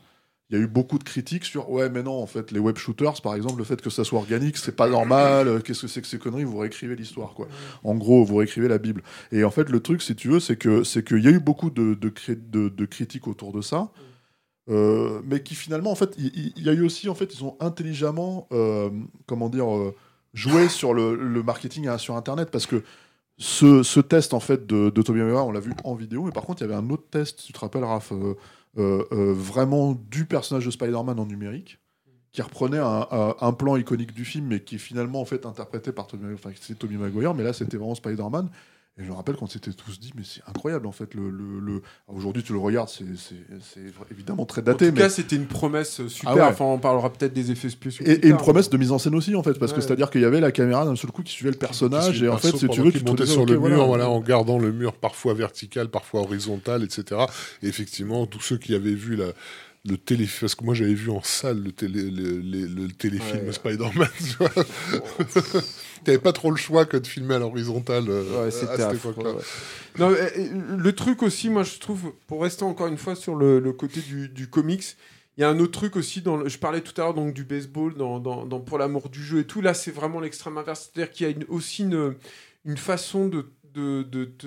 [0.51, 2.77] il y a eu beaucoup de critiques sur ouais, mais non, en fait, les web
[2.77, 5.49] shooters, par exemple, le fait que ça soit organique, c'est pas normal.
[5.49, 7.49] euh, Qu'est-ce que c'est que ces conneries Vous réécrivez l'histoire, quoi.
[7.85, 9.03] En gros, vous réécrivez la Bible.
[9.33, 11.41] Et en fait, le truc, si tu veux, c'est que c'est qu'il y a eu
[11.41, 13.91] beaucoup de, de, critiques autour de ça.
[14.71, 17.57] euh, mais qui finalement, en fait, il y, a eu aussi, en fait, ils ont
[17.61, 18.91] intelligemment, euh,
[19.27, 19.67] comment dire,
[20.35, 22.83] joué sur le, le marketing hein, sur Internet parce que
[23.39, 26.45] ce, ce test en fait de, de Maguire, on l'a vu en vidéo, mais par
[26.45, 28.13] contre, il y avait un autre test, tu te rappelles, Raph,
[28.75, 31.79] vraiment du personnage de Spider-Man en numérique,
[32.33, 36.07] qui reprenait un, plan iconique du film, mais qui est finalement en fait interprété par
[36.07, 38.49] Tobey, enfin, Tobey Maguire, mais là, c'était vraiment Spider-Man.
[39.01, 41.15] Et je me rappelle quand s'était tous dit, mais c'est incroyable en fait.
[41.15, 43.05] Le, le, le- Alors, Aujourd'hui, tu le regardes, c'est
[44.11, 46.31] évidemment très En daté, tout mais cas, c'était une promesse super.
[46.33, 46.43] Ah ouais.
[46.43, 48.05] Enfin, on parlera peut-être des effets spéciaux.
[48.07, 50.25] et, une promesse de mise en scène aussi en fait, parce que c'est-à-dire qu'il y
[50.25, 52.69] avait la caméra d'un seul coup qui suivait le personnage, Qui et en fait, si
[52.69, 53.77] tu veux, tu disais, sur le voilà.
[53.77, 57.23] mur, voilà, en gardant le mur parfois vertical, parfois horizontal, etc.
[57.63, 59.27] Et effectivement, tous ceux qui avaient vu la,
[59.89, 63.47] le téléfilm, parce que moi j'avais vu en salle le, télé, le, le- le téléfilm
[63.47, 63.53] Ouais.
[63.53, 64.51] Spider-Man, tu vois.
[66.05, 68.95] T'avais pas trop le choix que de filmer à l'horizontale euh, Ouais, à c'était cette
[68.95, 69.33] époque-là.
[69.35, 69.43] ouais.
[69.99, 73.35] Non, euh, euh, le truc aussi, moi je trouve, pour rester encore une fois sur
[73.37, 74.85] le, le côté du, du comics,
[75.37, 77.33] il y a un autre truc aussi, dans le- je parlais tout à l'heure donc
[77.35, 80.59] du baseball, dans, dans- dans Pour l'amour du jeu et tout, là c'est vraiment l'extrême
[80.59, 82.15] inverse, c'est-à-dire qu'il y a une- aussi une,
[82.65, 84.47] une façon de, de, de te,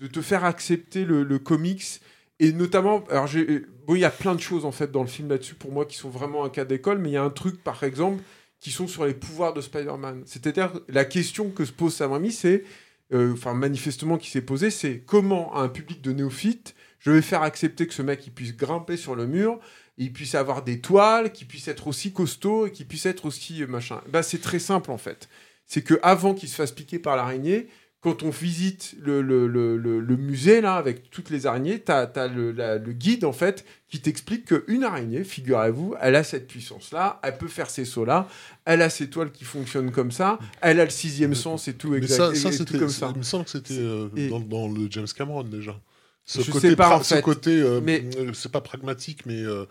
[0.00, 2.00] de te faire accepter le comics,
[2.40, 5.54] et notamment, alors il y a plein de choses en fait dans le film là-dessus
[5.54, 7.84] pour moi qui sont vraiment un cas d'école, mais il y a un truc par
[7.84, 8.22] exemple
[8.60, 10.22] qui sont sur les pouvoirs de Spider-Man.
[10.24, 12.64] C'est-à-dire, la question que se pose Sam Raimi, c'est,
[13.12, 17.22] euh, enfin manifestement qui s'est posée, c'est comment à un public de néophytes, je vais
[17.22, 19.60] faire accepter que ce mec il puisse grimper sur le mur,
[19.98, 23.62] il puisse avoir des toiles, qu'il puisse être aussi costaud et qu'il puisse être aussi
[23.62, 24.00] euh, machin.
[24.08, 25.28] Bah, c'est très simple en fait.
[25.66, 27.68] C'est que avant qu'il se fasse piquer par l'araignée,
[28.02, 32.50] quand on visite le, le, le, musée là avec toutes les araignées, tu as, le,
[32.52, 37.36] la- le guide en fait qui t'explique qu'une araignée, figurez-vous, elle a cette puissance-là, elle
[37.36, 38.26] peut faire ces sauts-là,
[38.64, 41.94] elle a ses toiles qui fonctionnent comme ça, elle a le sixième sens et tout,
[41.94, 43.10] exact, ça, et- ça et tout comme ça.
[43.14, 45.78] il me semble que c'était euh, dans, dans le James Cameron déjà.
[46.24, 47.22] Ce Je côté, sais pas, en ce fait.
[47.22, 49.64] côté euh, Mais- euh, c'est pas pragmatique, mais euh,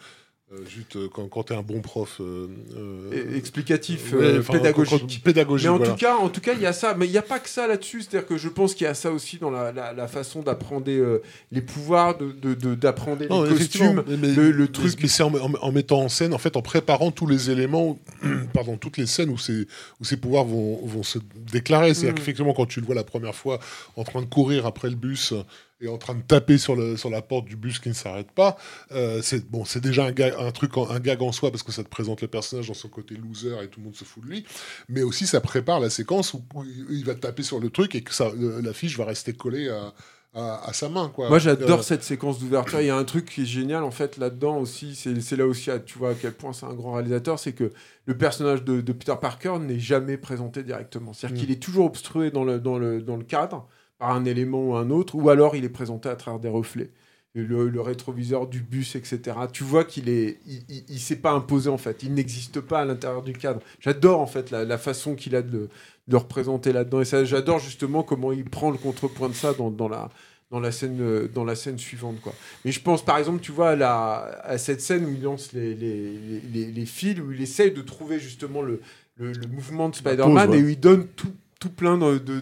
[0.51, 2.17] euh, juste euh, quand, quand t'es un bon prof.
[2.21, 2.47] euh,
[3.35, 4.99] explicatif, ouais, pédagogique.
[5.01, 5.91] quand- quand- pédagogique, Mais en voilà.
[5.93, 6.95] tout cas, en tout cas, il y a ça.
[6.95, 8.01] Mais il n'y a pas que ça là-dessus.
[8.01, 10.85] C'est-à-dire que je pense qu'il y a ça aussi dans la, la- la façon d'apprendre
[11.51, 14.03] les pouvoirs, de, de, de- d'apprendre les costumes.
[14.07, 17.11] mais- le- truc- Mais c'est en, en- en mettant en scène, en fait, en préparant
[17.11, 17.99] tous les éléments,
[18.53, 19.67] pardon, toutes les scènes où ces,
[19.99, 21.19] où ces pouvoirs vont, vont se
[21.51, 21.93] déclarer.
[21.93, 22.15] C'est-à-dire Mm.
[22.15, 23.59] qu'effectivement, quand tu le vois la première fois
[23.95, 25.33] en train de courir après le bus
[25.81, 28.31] et en train de taper sur, le, sur la porte du bus qui ne s'arrête
[28.31, 28.57] pas,
[28.91, 31.63] euh, c'est bon, c'est déjà un, gag, un truc, en- un gag en soi parce
[31.63, 34.03] que ça te présente le personnage dans son côté loser et tout le monde se
[34.03, 34.45] fout de lui.
[34.89, 36.43] Mais aussi, ça prépare la séquence où,
[36.89, 39.93] il va taper sur le truc et que ça, la fiche va rester collée à,
[40.33, 41.09] à, sa main.
[41.09, 41.29] Quoi.
[41.29, 42.81] Moi, j'adore cette séquence d'ouverture.
[42.81, 44.95] Il y a un truc qui est génial, en fait, là-dedans aussi.
[44.95, 47.39] C'est là aussi, tu vois, à quel point c'est un grand réalisateur.
[47.39, 47.71] C'est que
[48.05, 51.13] le personnage de, Peter Parker n'est jamais présenté directement.
[51.13, 51.39] C'est-à-dire mm.
[51.41, 53.67] qu'il est toujours obstrué dans le, dans, le, dans le cadre
[53.99, 56.89] par un élément ou un autre, ou alors il est présenté à travers des reflets.
[57.35, 59.37] Le, rétroviseur du bus, etc.
[59.53, 62.03] Tu vois qu'il est, il, il, s'est pas imposé en fait.
[62.03, 63.61] Il n'existe pas à l'intérieur du cadre.
[63.79, 65.69] J'adore en fait la, la façon qu'il a de,
[66.07, 66.99] de représenter là-dedans.
[66.99, 70.09] Et ça, j'adore justement comment il prend le contrepoint de ça dans, dans la,
[70.51, 72.33] dans la scène dans la scène suivante quoi
[72.65, 75.53] mais je pense par exemple tu vois à, la, à cette scène où il lance
[75.53, 76.17] les, les,
[76.51, 78.81] les, les, fils où il essaye de trouver justement le,
[79.17, 82.41] le, mouvement de Spider-Man et où il donne tout tout plein de, de,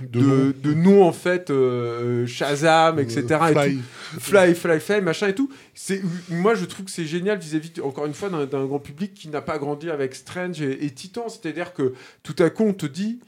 [0.00, 3.24] de, de, noms en fait, euh, euh, Shazam, etc.
[3.50, 3.78] Fly.
[4.20, 5.50] Fly, Fly, Fly, machin et tout.
[5.74, 6.00] C'est,
[6.30, 9.42] moi, je trouve que c'est génial vis-à-vis, encore une fois, d'un, grand public qui n'a
[9.42, 11.28] pas grandi avec Strange et, Titan.
[11.28, 13.18] C'est-à-dire que tout à coup, on te dit,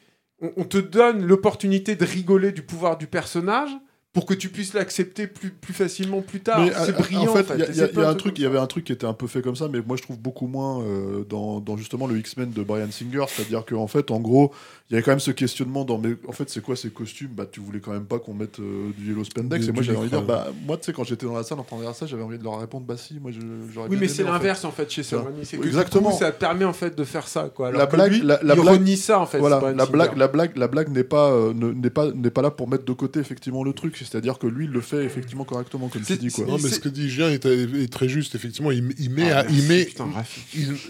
[0.41, 3.71] on te donne l'opportunité de rigoler du pouvoir du personnage
[4.17, 6.67] pour que tu puisses l'accepter plus, plus facilement plus tard.
[6.73, 7.31] C'est euh, brillant.
[7.31, 9.13] En fait, il y, a un truc, il y avait un truc qui était un
[9.13, 12.17] peu fait comme ça, mais moi je trouve beaucoup moins euh, dans, dans, justement le
[12.17, 14.55] X-Men de Brian Singer, c'est-à-dire qu'en fait, en gros,
[14.89, 17.31] il y a quand même ce questionnement dans mais en fait c'est quoi ces costumes?
[17.35, 19.67] Bah tu voulais quand même pas qu'on mette euh, du yellow spandex.
[19.67, 21.59] Et moi j'avais envie de dire bah moi tu sais quand j'étais dans la salle
[21.59, 23.33] en train de ça j'avais envie de leur répondre bah si moi
[23.75, 26.13] j'aurais oui mais c'est l'inverse en fait chez Sam exactement.
[26.13, 27.73] ça permet en fait de faire ça quoi.
[27.73, 30.89] La blague la, il blague ça en fait voilà la blague la blague la blague
[30.91, 33.97] n'est pas euh, n'est pas n'est pas là pour mettre de côté effectivement le truc.
[33.97, 36.45] C'est-à-dire que lui il le fait effectivement correctement comme tu dis quoi.
[36.47, 38.71] non mais ce que dit Julien est, très juste effectivement.
[38.71, 39.89] Il, met ah, il met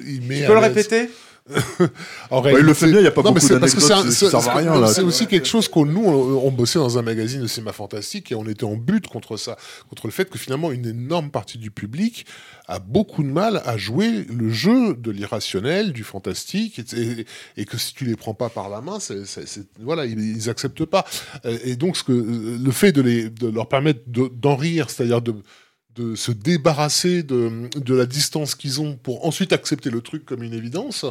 [0.05, 1.09] il met tu peux le répéter?
[2.31, 4.87] il le fait bien, il n'y a pas beaucoup d'anecdotes servent à rien.
[4.89, 8.35] C'est aussi quelque chose qu'on nous, on, bossait dans un magazine de cinéma fantastique et
[8.35, 9.57] on était en but contre ça,
[9.89, 12.27] contre le fait que finalement une énorme partie du public
[12.67, 16.81] a beaucoup de mal à jouer le jeu de l'irrationnel, du fantastique,
[17.57, 19.23] et, que si tu les prends pas par la main, c'est,
[19.81, 21.05] voilà, ils, ils, acceptent pas.
[21.45, 25.35] Et donc, ce que, le fait de, les, de leur permettre d'en rire, c'est-à-dire de
[25.97, 30.43] de se débarrasser de, de la distance qu'ils ont pour ensuite accepter le truc comme
[30.43, 31.07] une évidence,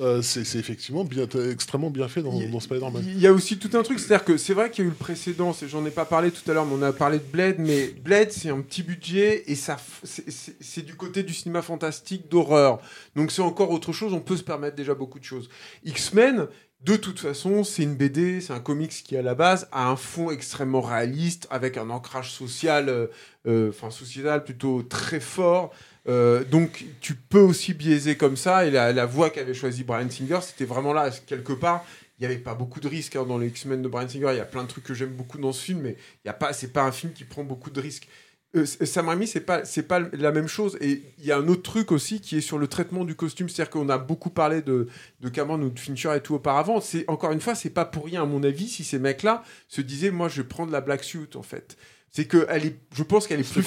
[0.00, 3.04] euh, c'est effectivement bien, extrêmement bien fait dans, dans Spider-Man.
[3.06, 4.90] Il y a aussi tout un truc, c'est-à-dire que c'est vrai qu'il y a eu
[4.90, 7.56] le précédent, j'en ai pas parlé tout à l'heure, mais on a parlé de Blade,
[7.58, 12.80] mais Blade c'est un petit budget et ça c'est du côté du cinéma fantastique d'horreur.
[13.14, 15.48] Donc c'est encore autre chose, on peut se permettre déjà beaucoup de choses.
[15.84, 16.48] X-Men,
[16.84, 19.96] de toute façon, c'est une BD, c'est un comics qui, à la base, a un
[19.96, 23.06] fond extrêmement réaliste, avec un ancrage social, euh,
[23.46, 25.72] euh, enfin sociétal plutôt très fort.
[26.08, 28.66] Euh, donc, tu peux aussi biaiser comme ça.
[28.66, 31.84] Et la, voix qu'avait choisi Brian Singer, c'était vraiment là, quelque part.
[32.18, 34.30] Il n'y avait pas beaucoup de risques hein, dans les X-Men de Brian Singer.
[34.32, 36.30] Il y a plein de trucs que j'aime beaucoup dans ce film, mais il y
[36.30, 38.08] a pas, c'est pas un film qui prend beaucoup de risques.
[38.54, 40.76] Euh, Sam Raimi, c'est pas, c'est pas la même chose.
[40.80, 43.48] Et il y a un autre truc aussi qui est sur le traitement du costume.
[43.48, 44.88] C'est-à-dire qu'on a beaucoup parlé de,
[45.20, 46.80] de Cameron ou de Fincher et tout auparavant.
[46.80, 49.80] C'est, encore une fois, c'est pas pour rien, à mon avis, si ces mecs-là se
[49.80, 51.76] disaient, moi, je vais prendre la black suit, en fait
[52.14, 53.64] c'est que elle est, je pense qu'elle est, plus,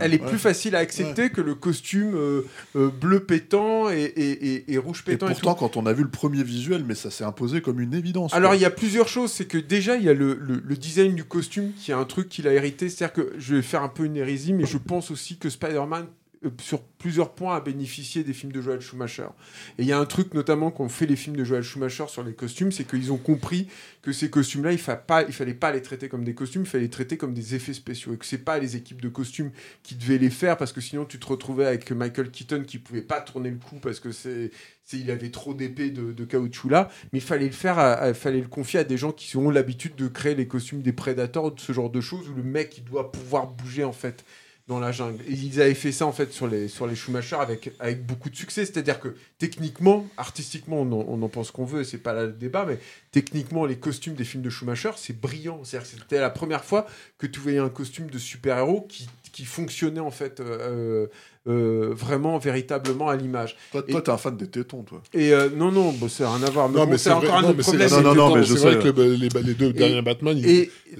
[0.00, 2.42] elle est plus facile à accepter que le costume euh,
[2.74, 5.28] euh, bleu pétant et, et, rouge pétant.
[5.28, 7.94] Et pourtant, quand on a vu le premier visuel, mais ça s'est imposé comme une
[7.94, 8.34] évidence.
[8.34, 9.30] Alors, il y a plusieurs choses.
[9.30, 12.28] C'est que déjà, il y a le, le, design du costume qui est un truc
[12.28, 12.88] qu'il a hérité.
[12.88, 16.06] C'est-à-dire que je vais faire un peu une hérésie, mais je pense aussi que Spider-Man
[16.60, 19.28] sur plusieurs points à bénéficier des films de Joel Schumacher.
[19.78, 22.22] Et il y a un truc notamment qu'ont fait les films de Joel Schumacher sur
[22.22, 23.68] les costumes, c'est qu'ils ont compris
[24.02, 26.90] que ces costumes-là, il ne fallait pas les traiter comme des costumes, il fallait les
[26.90, 28.14] traiter comme des effets spéciaux.
[28.14, 29.50] Et que c'est pas les équipes de costumes
[29.82, 33.02] qui devaient les faire, parce que sinon tu te retrouvais avec Michael Keaton qui pouvait
[33.02, 34.50] pas tourner le coup parce que c'est
[34.92, 38.48] il avait trop d'épées de, caoutchouc là, mais il fallait le faire, il fallait le
[38.48, 41.72] confier à des gens qui ont l'habitude de créer les costumes des prédateurs, de ce
[41.72, 44.24] genre de choses, où le mec il doit pouvoir bouger en fait
[44.66, 45.22] dans la jungle.
[45.28, 48.30] Et ils avaient fait ça en fait sur les, sur les Schumacher avec, avec beaucoup
[48.30, 48.64] de succès.
[48.64, 52.78] C'est-à-dire que techniquement, artistiquement, on en, pense qu'on veut, c'est pas là le débat, mais
[53.10, 55.62] techniquement, les costumes des films de Schumacher, c'est brillant.
[55.64, 56.86] C'est-à-dire que c'était la première fois
[57.18, 61.08] que tu voyais un costume de super-héros qui, qui fonctionnait en fait euh,
[61.46, 63.56] euh, vraiment, véritablement à l'image.
[63.70, 65.02] Toi, toi t'es un fan des tétons, toi.
[65.12, 66.70] Et euh, non, non, bah, c'est rien à voir.
[66.70, 67.90] non, mais c'est encore un autre problème.
[68.02, 70.40] Non, non, mais c'est vrai que les, deux derniers Batman,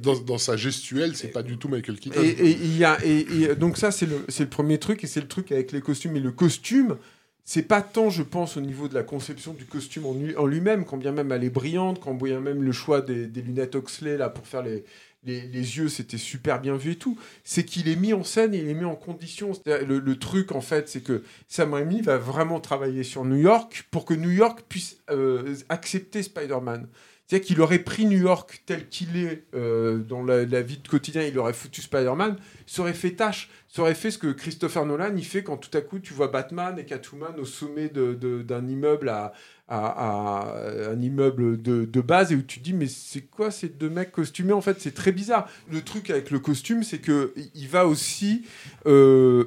[0.02, 2.20] dans, sa gestuelle, c'est pas du tout Michael Keaton.
[2.22, 5.28] Et, il y a, et, donc ça, c'est le, le premier truc, et c'est le
[5.28, 6.16] truc avec les costumes.
[6.16, 6.96] Et le costume,
[7.44, 10.98] c'est pas tant, je pense, au niveau de la conception du costume en, lui-même, quand
[10.98, 14.28] bien même elle est brillante, quand bien même le choix des, des lunettes Oxley là
[14.28, 14.84] pour faire les,
[15.24, 17.18] les, yeux, c'était super bien vu et tout.
[17.42, 19.52] C'est qu'il est mis en scène il est mis en condition.
[19.66, 24.04] Le, truc, en fait, c'est que Sam Raimi va vraiment travailler sur New York pour
[24.04, 26.88] que New York puisse euh, accepter Spider-Man.
[27.26, 31.22] C'est-à-dire qu'il aurait pris New York tel qu'il est euh, dans la, vie de quotidien,
[31.22, 32.36] il aurait foutu Spider-Man,
[32.66, 33.48] ça aurait fait tâche.
[33.66, 36.28] Ça aurait fait ce que Christopher Nolan il fait quand tout à coup tu vois
[36.28, 39.32] Batman et Catwoman au sommet d'un immeuble à,
[39.68, 40.54] à,
[40.90, 44.12] un immeuble de, de, base et où tu dis mais c'est quoi ces deux mecs
[44.12, 44.80] costumés en fait?
[44.80, 45.48] C'est très bizarre.
[45.70, 48.44] Le truc avec le costume c'est que il va aussi
[48.86, 49.44] euh,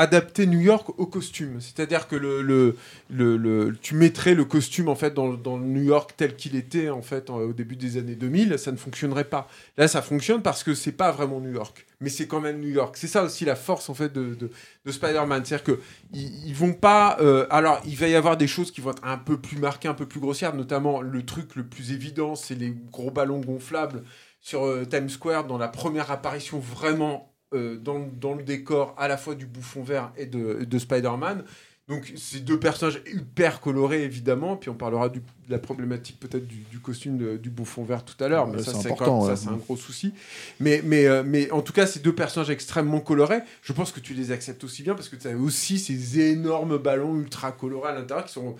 [0.00, 1.60] adapter New York au costume.
[1.60, 2.74] C'est-à-dire que le, le,
[3.10, 7.02] le, tu mettrais le costume en fait dans, dans New York tel qu'il était en
[7.02, 9.46] fait au début des années 2000, ça ne fonctionnerait pas.
[9.76, 12.70] Là, ça fonctionne parce que c'est pas vraiment New York, mais c'est quand même New
[12.70, 12.96] York.
[12.96, 15.80] C'est ça aussi la force en fait de, de, Spider-Man, c'est-à-dire que
[16.14, 17.18] ils, vont pas.
[17.20, 19.88] Euh, alors, il va y avoir des choses qui vont être un peu plus marquées,
[19.88, 24.02] un peu plus grossières, notamment le truc le plus évident, c'est les gros ballons gonflables
[24.40, 29.08] sur euh, Times Square dans la première apparition vraiment euh, dans, dans, le décor à
[29.08, 31.44] la fois du bouffon vert et de, de Spider-Man.
[31.90, 34.56] Donc, ces deux personnages hyper colorés, évidemment.
[34.56, 38.22] Puis on parlera du, de la problématique peut-être du, du, costume du bouffon vert tout
[38.22, 38.46] à l'heure.
[38.46, 40.14] mais ça, c'est ça, c'est un gros souci.
[40.60, 43.98] Mais, mais, euh, mais en tout cas, ces deux personnages extrêmement colorés, je pense que
[43.98, 47.90] tu les acceptes aussi bien parce que tu as aussi ces énormes ballons ultra colorés
[47.90, 48.54] à l'intérieur qui sont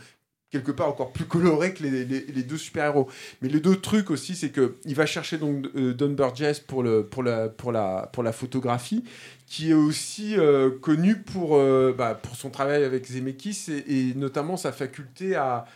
[0.50, 3.08] quelque part encore plus coloré que les, les, deux super-héros.
[3.40, 6.82] Mais les deux trucs aussi, c'est que il va chercher donc euh, Don Burgess pour,
[6.82, 9.04] le, pour, la, pour, la, pour la photographie,
[9.46, 14.56] qui est aussi euh, connu pour, euh, bah, pour son travail avec Zemeckis et, notamment
[14.56, 15.66] sa faculté à,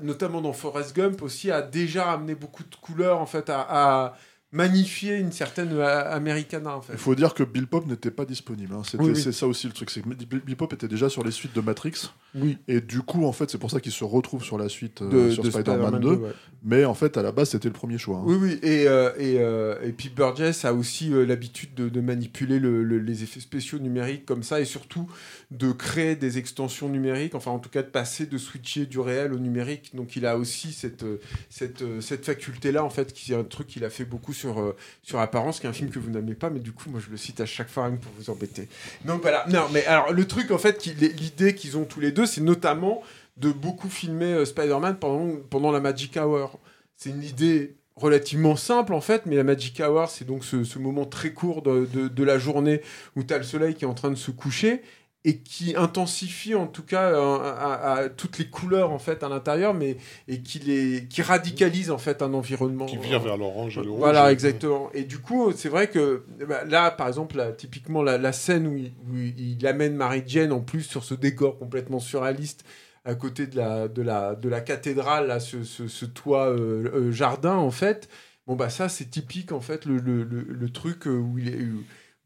[0.00, 4.14] notamment dans Forrest Gump aussi, à déjà amener beaucoup de couleurs en fait, à
[4.52, 6.94] magnifier une certaine euh, Americana en fait.
[6.94, 8.74] Il faut dire que Bill Pop n'était pas disponible.
[8.74, 8.82] Hein.
[8.84, 11.60] C'est ça aussi le truc, c'est que Bill Pop était déjà sur les suites de
[11.60, 12.10] Matrix.
[12.34, 12.58] Oui.
[12.66, 15.30] Et du coup, en fait, c'est pour ça qu'il se retrouve sur la suite euh,
[15.30, 16.20] sur Spider-Man 2.
[16.64, 18.18] Mais en fait, à la base, c'était le premier choix.
[18.18, 18.24] Hein.
[18.26, 18.58] Oui, oui.
[18.62, 24.26] Et, euh, et, et, puis Burgess a aussi l'habitude de, manipuler les effets spéciaux numériques
[24.26, 25.06] comme ça et surtout
[25.50, 29.32] de créer des extensions numériques, enfin en tout cas de passer, de switcher du réel
[29.32, 29.94] au numérique.
[29.94, 31.04] Donc il a aussi cette,
[31.50, 34.76] cette, cette faculté-là, en fait, qui est un truc qu'il a fait beaucoup sur, euh,
[35.02, 37.10] sur Apparence, qui est un film que vous n'aimez pas, mais du coup, moi, je
[37.10, 38.68] le cite à chaque fois pour vous embêter.
[39.04, 39.44] Donc voilà.
[39.48, 43.02] Non, mais alors, le truc, en fait, l'idée qu'ils ont tous les deux, c'est notamment
[43.36, 46.58] de beaucoup filmer euh, Spider-Man pendant, pendant la Magic Hour.
[46.96, 50.78] C'est une idée relativement simple en fait, mais la Magic Hour, c'est donc ce, ce,
[50.78, 52.80] moment très court de, de, de la journée
[53.14, 54.82] où tu as le soleil qui est en train de se coucher
[55.24, 59.98] et qui intensifie en tout cas à, toutes les couleurs en fait à l'intérieur mais
[60.28, 63.90] et qui les qui radicalise en fait un environnement qui vient vers l'orange et le
[63.90, 64.90] rouge voilà exactement.
[64.94, 68.76] Et du coup c'est vrai que bah, là par exemple là, typiquement la, scène où
[69.14, 72.64] il, amène Marie Jane en plus sur ce décor complètement surréaliste
[73.04, 77.12] à côté de la de la de la cathédrale là ce, ce, toit euh, euh,
[77.12, 78.08] jardin en fait
[78.46, 81.58] bon bah ça c'est typique en fait le, le, le, truc où il est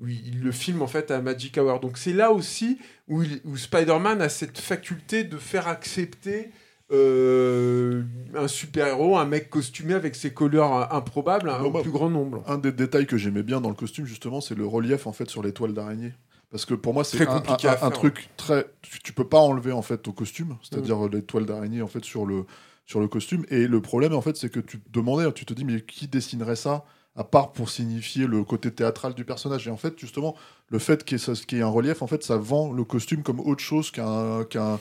[0.09, 1.81] il le filme en fait à Magic Hour.
[1.81, 6.51] Donc c'est là aussi où, où Spider-Man a cette faculté de faire accepter
[6.93, 8.03] euh,
[8.35, 12.43] un super-héros, un mec costumé avec ses couleurs improbables, un bah, plus grand nombre.
[12.47, 15.31] Un des détails que j'aimais bien dans le costume, justement, c'est le relief en fait
[15.31, 16.13] sur les toiles d'araignée.
[16.51, 17.43] Parce que pour moi, c'est un,
[17.83, 18.67] un, truc très.
[18.83, 21.11] Tu, peux pas enlever en fait au costume, c'est-à-dire mm.
[21.11, 22.45] les toiles d'araignée en fait sur le,
[22.87, 23.45] sur le costume.
[23.49, 26.07] Et le problème en fait, c'est que tu te demandais, tu te dis, mais qui
[26.07, 26.85] dessinerait ça
[27.17, 29.69] à part pour signifier le côté théâtral du personnage.
[29.69, 30.35] Et en fait, justement,
[30.69, 33.63] le fait qu'il y, ait un relief, en fait, ça vend le costume comme autre
[33.63, 34.79] chose qu'un qu'un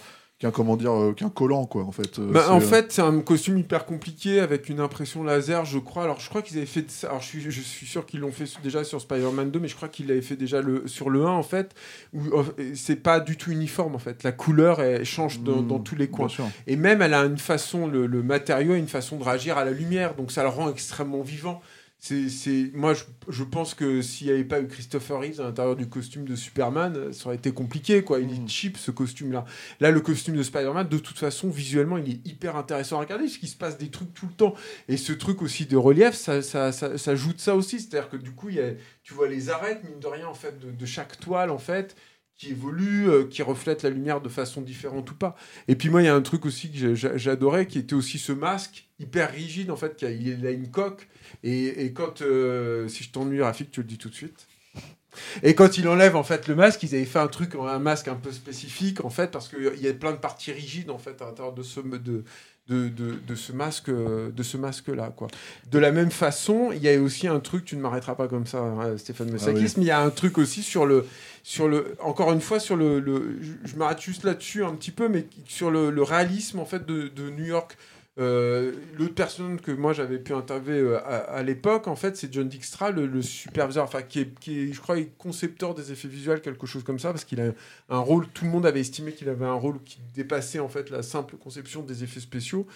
[0.52, 2.20] comment dire euh, qu'un collant quoi en fait.
[2.20, 6.04] Euh, bah, en fait c'est un costume hyper compliqué avec une impression laser je crois.
[6.04, 7.08] Alors je crois qu'ils avaient fait ça.
[7.08, 9.76] Alors je suis, je suis sûr qu'ils l'ont fait déjà sur Spider-Man 2 mais je
[9.76, 11.74] crois qu'ils l'avaient fait déjà le, sur le 1 en fait
[12.14, 12.24] où
[12.76, 14.24] c'est pas du tout uniforme en fait.
[14.24, 16.28] La couleur elle change dans, mmh, tous les coins.
[16.68, 19.66] et même elle a une façon le, le matériau a une façon de réagir à
[19.66, 20.16] la lumière.
[20.16, 21.62] Donc ça le rend extrêmement vivant
[22.06, 22.94] c'est, moi,
[23.30, 26.36] je, pense que s'il n'y avait pas eu Christopher Reeves à l'intérieur du costume de
[26.36, 28.20] Superman, ça aurait été compliqué, quoi.
[28.20, 28.50] Il est mm.
[28.50, 29.46] cheap, ce costume-là.
[29.80, 33.24] Là, le costume de Spider-Man, de toute façon, visuellement, il est hyper intéressant à regarder,
[33.24, 34.54] parce qu'il se passe des trucs tout le temps.
[34.90, 37.80] Et ce truc aussi de relief, ça, ça, ça, joue de ça aussi.
[37.80, 38.72] C'est-à-dire que du coup, il y a,
[39.04, 41.96] tu vois les arêtes, mine de rien, en fait, de, de chaque toile, en fait
[42.38, 45.36] qui évolue, euh, qui reflète la lumière de façon différente ou pas.
[45.68, 48.32] Et puis moi, il y a un truc aussi que j'adorais, qui était aussi ce
[48.32, 51.08] masque hyper rigide, en fait, qui a, il a une coque.
[51.44, 54.48] Et, et quand, euh, si je t'ennuie, Rafik, tu le dis tout de suite.
[55.44, 58.08] Et quand il enlève en fait le masque, ils avaient fait un truc, un masque
[58.08, 61.22] un peu spécifique en fait, parce qu'il y a plein de parties rigides en fait
[61.22, 62.24] à l'intérieur de ce, de,
[62.68, 65.28] de, de, de, ce masque de ce masque là quoi.
[65.70, 68.48] De la même façon il y a aussi un truc tu ne m'arrêteras pas comme
[68.48, 71.06] ça hein, Stéphane ah Messakis mais il y a un truc aussi sur le
[71.44, 75.10] sur le encore une fois sur le, le je, m'arrête juste là-dessus un petit peu
[75.10, 77.78] mais sur le, le, réalisme en fait de, de New York
[78.20, 82.48] Euh, L'autre personne que moi j'avais pu interviewer euh, à, l'époque, en fait, c'est John
[82.48, 86.68] Dijkstra, le, superviseur, enfin qui est, qui est, je crois, concepteur des effets visuels, quelque
[86.68, 87.52] chose comme ça, parce qu'il a
[87.90, 88.28] un rôle.
[88.28, 91.38] Tout le monde avait estimé qu'il avait un rôle qui dépassait en fait la simple
[91.38, 92.68] conception des effets spéciaux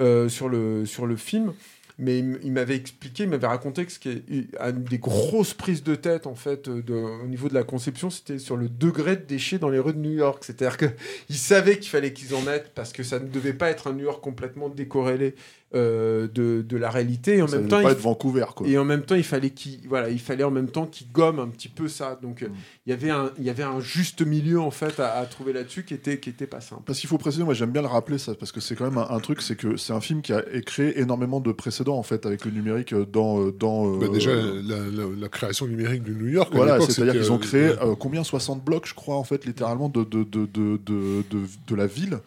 [0.00, 1.52] euh, sur le sur le film
[1.98, 5.82] mais il m'avait expliqué, il m'avait raconté que ce qui est une des grosses prises
[5.82, 9.22] de tête en fait de, au niveau de la conception, c'était sur le degré de
[9.22, 10.44] déchets dans les rues de New York.
[10.44, 13.86] C'est-à-dire qu'ils savaient qu'il fallait qu'ils en mettent parce que ça ne devait pas être
[13.86, 15.34] un New York complètement décorrélé
[15.74, 17.38] euh, de, de, la réalité.
[17.38, 18.68] Et en même temps, pas être Vancouver, quoi.
[18.68, 21.40] Et en même temps, il fallait qu'il voilà, il fallait en même temps qu'il gomme
[21.40, 22.16] un petit peu ça.
[22.22, 22.52] Donc mm.
[22.86, 25.84] il y avait un il y avait un juste milieu en fait à, trouver là-dessus
[25.84, 26.82] qui était qui était pas simple.
[26.86, 29.04] Parce qu'il faut préciser, moi j'aime bien le rappeler ça parce que c'est quand même
[29.10, 32.26] un, truc, c'est que c'est un film qui a créé énormément de précédents en fait
[32.26, 33.96] avec le numérique euh, dans euh, dans.
[33.96, 36.52] Bah, déjà la, création numérique de New York.
[36.54, 38.22] Voilà, c'est-à-dire qu'ils ont créé combien?
[38.22, 41.24] 60 blocs, je crois en fait littéralement de de, de, de, de,
[41.66, 42.20] de la ville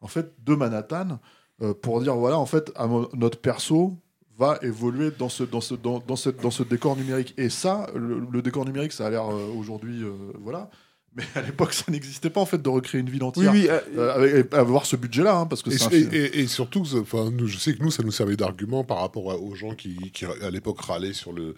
[0.00, 1.20] en fait de Manhattan
[1.62, 2.72] euh, pour dire voilà, en fait,
[3.14, 3.96] notre perso
[4.38, 7.34] va évoluer dans ce, dans ce, dans, dans ce, dans ce décor numérique.
[7.36, 10.70] Et ça, le, décor numérique, ça a l'air euh, aujourd'hui, euh, voilà.
[11.14, 13.52] Mais à l'époque, ça n'existait pas en fait de recréer une ville entière.
[13.52, 17.82] Oui, oui, avoir ce budget-là, hein, parce que et, et, surtout, enfin, je sais que
[17.82, 21.32] nous, ça nous servait d'argument par rapport aux gens qui, qui à l'époque râlaient sur
[21.32, 21.56] le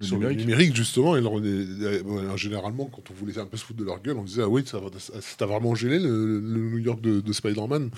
[0.00, 0.38] le sur numérique.
[0.38, 4.00] le numérique, justement, et euh, généralement, quand on voulait un peu se foutre de leur
[4.00, 4.78] gueule, on disait Ah oui, ça,
[5.36, 7.90] t'a vraiment gêné le, New York de, Spider-Man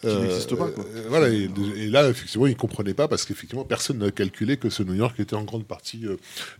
[0.00, 0.68] Qui euh, n'existe pas.
[0.70, 0.84] Quoi.
[0.84, 1.48] Euh, voilà, et,
[1.88, 5.18] là, effectivement, ils ne comprenaient pas parce qu'effectivement, personne n'a calculé que ce New York
[5.20, 6.04] était en grande partie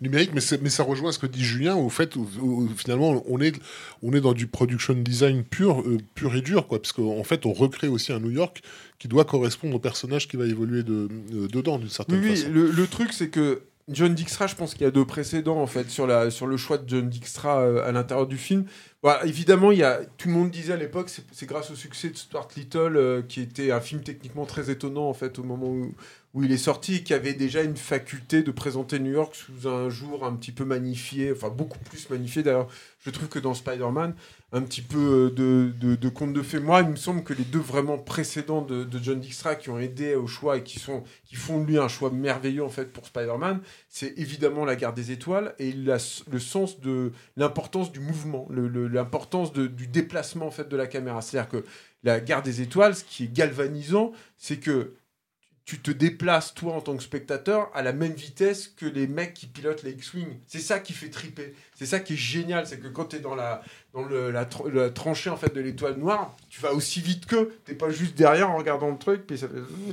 [0.01, 0.31] numérique.
[0.33, 3.61] Mais, mais ça rejoint ce que dit Julien, au fait, où, finalement, on est,
[4.03, 5.83] on est dans du production design pur,
[6.15, 8.63] pur et dur, quoi, parce qu'en fait, on recrée aussi un New York
[9.01, 11.09] qui doit correspondre au personnage qui va évoluer de,
[11.53, 12.47] dedans, d'une certaine façon.
[12.47, 15.61] Oui, le, le truc, c'est que John Dijkstra, je pense qu'il y a deux précédents
[15.61, 18.65] en fait sur, la, sur le choix de John Dijkstra euh, à l'intérieur du film.
[19.25, 22.17] évidemment, il y a, tout le monde disait à l'époque, c'est grâce au succès de
[22.17, 25.95] Stuart Little, euh, qui était un film techniquement très étonnant en fait au moment où,
[26.33, 29.91] où il est sorti, qui avait déjà une faculté de présenter New York sous un
[29.91, 32.69] jour un petit peu magnifié, enfin beaucoup plus magnifié d'ailleurs,
[33.05, 34.15] je trouve que dans Spider-Man,
[34.55, 36.61] un petit peu euh, de, de, conte de fées.
[36.61, 40.15] Moi, il me semble que les deux vraiment précédents de, John Dijkstra qui ont aidé
[40.15, 43.05] au choix et qui, sont, qui font de lui un choix merveilleux en fait pour
[43.05, 49.53] Spider-Man, c'est évidemment La Guerre des Étoiles et le sens de l'importance du mouvement, l'importance
[49.53, 51.21] du déplacement en fait de la caméra.
[51.21, 51.65] C'est-à-dire que
[52.05, 54.95] La Guerre des Étoiles, ce qui est galvanisant, c'est que
[55.65, 59.33] tu te déplaces, toi, en tant que spectateur, à la même vitesse que les mecs
[59.33, 60.39] qui pilotent les X-Wing.
[60.47, 61.55] C'est ça qui fait triper.
[61.75, 62.67] C'est ça qui est génial.
[62.67, 63.63] C'est que quand tu es dans, la,
[63.95, 64.45] dans le, la,
[64.91, 67.51] tranchée en fait, de l'étoile noire, tu vas aussi vite que.
[67.65, 69.41] Tu pas juste derrière en regardant le truc, puis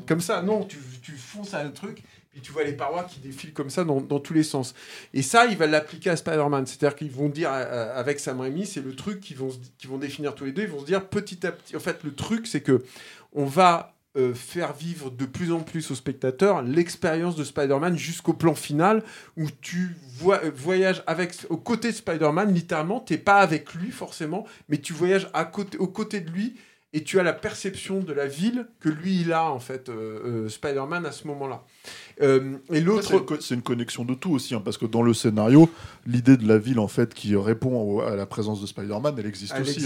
[0.05, 0.41] comme ça.
[0.41, 3.69] Non, tu, tu fonces à un truc, puis tu vois les parois qui défilent comme
[3.69, 4.75] ça dans, dans tous les sens.
[5.13, 6.65] Et ça, ils va l'appliquer à Spider-Man.
[6.65, 9.51] C'est-à-dire qu'ils vont dire, avec Sam Raimi, c'est le truc qu'ils vont,
[9.85, 10.63] vont définir tous les deux.
[10.63, 11.77] Ils vont se dire petit à petit.
[11.77, 12.83] En fait, le truc, c'est que
[13.31, 18.33] on va euh, faire vivre de plus en plus aux spectateurs l'expérience de Spider-Man jusqu'au
[18.33, 19.03] plan final
[19.37, 24.45] où tu euh, voyages avec, aux côtés de Spider-Man, littéralement, t'es pas avec lui forcément,
[24.67, 26.57] mais tu voyages à côté, aux côtés de lui
[26.91, 30.49] et tu as la perception de la ville que lui il a en fait, euh,
[30.49, 31.63] Spider-Man à ce moment-là.
[32.21, 35.69] Euh, et l'autre, c'est une connexion de tout aussi, hein, parce que dans le scénario,
[36.05, 39.53] l'idée de la ville en fait qui répond à la présence de Spider-Man, elle existe
[39.59, 39.79] aussi.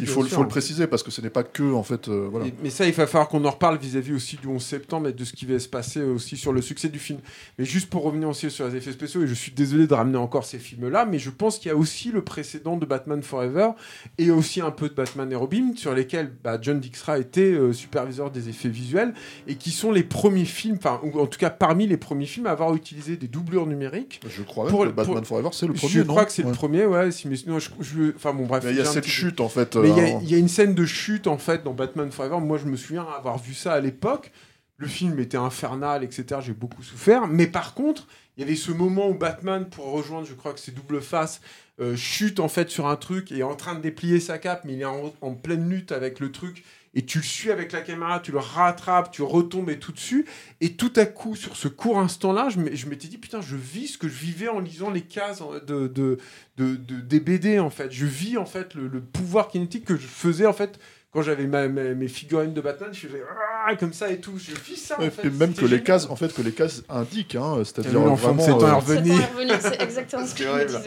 [0.00, 2.08] il faut, le préciser parce que ce n'est pas que en fait.
[2.08, 2.46] Euh, voilà.
[2.62, 5.24] mais ça, il va falloir qu'on en reparle vis-à-vis aussi du 11 septembre et de
[5.24, 7.18] ce qui va se passer aussi sur le succès du film.
[7.58, 10.18] Mais juste pour revenir aussi sur les effets spéciaux, et je suis désolé de ramener
[10.18, 13.70] encore ces films-là, mais je pense qu'il y a aussi le précédent de Batman Forever
[14.18, 17.72] et aussi un peu de Batman et Robin sur lesquels bah, John Dijkstra était euh,
[17.72, 19.14] superviseur des effets visuels
[19.46, 22.46] et qui sont les premiers films, enfin ou en tout cas parmi les premiers films
[22.46, 24.20] à avoir utilisé des doublures numériques.
[24.28, 25.92] Je crois pour, que Batman Forever, c'est le premier.
[25.92, 27.10] Je crois que c'est le premier, ouais.
[27.10, 28.64] Si, mais sinon, je, enfin bon, bref.
[28.68, 29.76] Il y a cette chute en fait.
[29.76, 32.38] Mais euh, il y, a une scène de chute en fait dans Batman Forever.
[32.40, 34.30] Moi, je me souviens avoir vu ça à l'époque.
[34.78, 36.40] Le film était infernal, etc.
[36.40, 37.26] J'ai beaucoup souffert.
[37.26, 40.60] Mais par contre, il y avait ce moment où Batman, pour rejoindre, je crois que
[40.60, 41.40] c'est double face,
[41.80, 44.62] euh, chute en fait sur un truc et est en train de déplier sa cape,
[44.64, 46.62] mais il est en, en pleine lutte avec le truc
[46.96, 50.24] et tu le suis avec la caméra, tu le rattrapes, tu retombes et tout dessus.
[50.62, 53.98] Et tout à coup, sur ce court instant-là, je m'étais dit, putain, je vis ce
[53.98, 56.18] que je vivais en lisant les cases de, de,
[56.56, 57.92] de, des BD, en fait.
[57.92, 60.80] Je vis, en fait, le, pouvoir kinétique que je faisais, en fait,
[61.12, 63.22] quand j'avais mes figurines de Batman, je faisais
[63.66, 64.38] ah, comme ça et tout.
[64.38, 64.96] Je vis ça.
[64.98, 65.26] en fait.
[65.26, 68.42] Et même que les cases, en fait, que les cases indiquent, hein, c'est-à-dire vraiment.
[68.42, 68.74] C'est euh...
[68.74, 69.18] revenir.
[69.60, 70.78] C'est exactement ce que je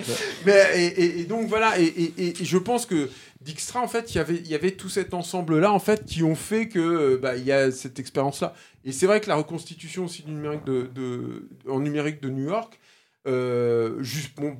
[0.45, 3.09] Mais et, et, donc voilà, et, et, je pense que
[3.41, 6.79] Dijkstra, en fait, il y avait tout cet ensemble-là, en fait, qui ont fait que
[6.79, 8.53] euh, bah, il y a cette expérience-là.
[8.83, 12.79] Et c'est vrai que la reconstitution aussi en numérique de New York,
[13.27, 14.01] euh,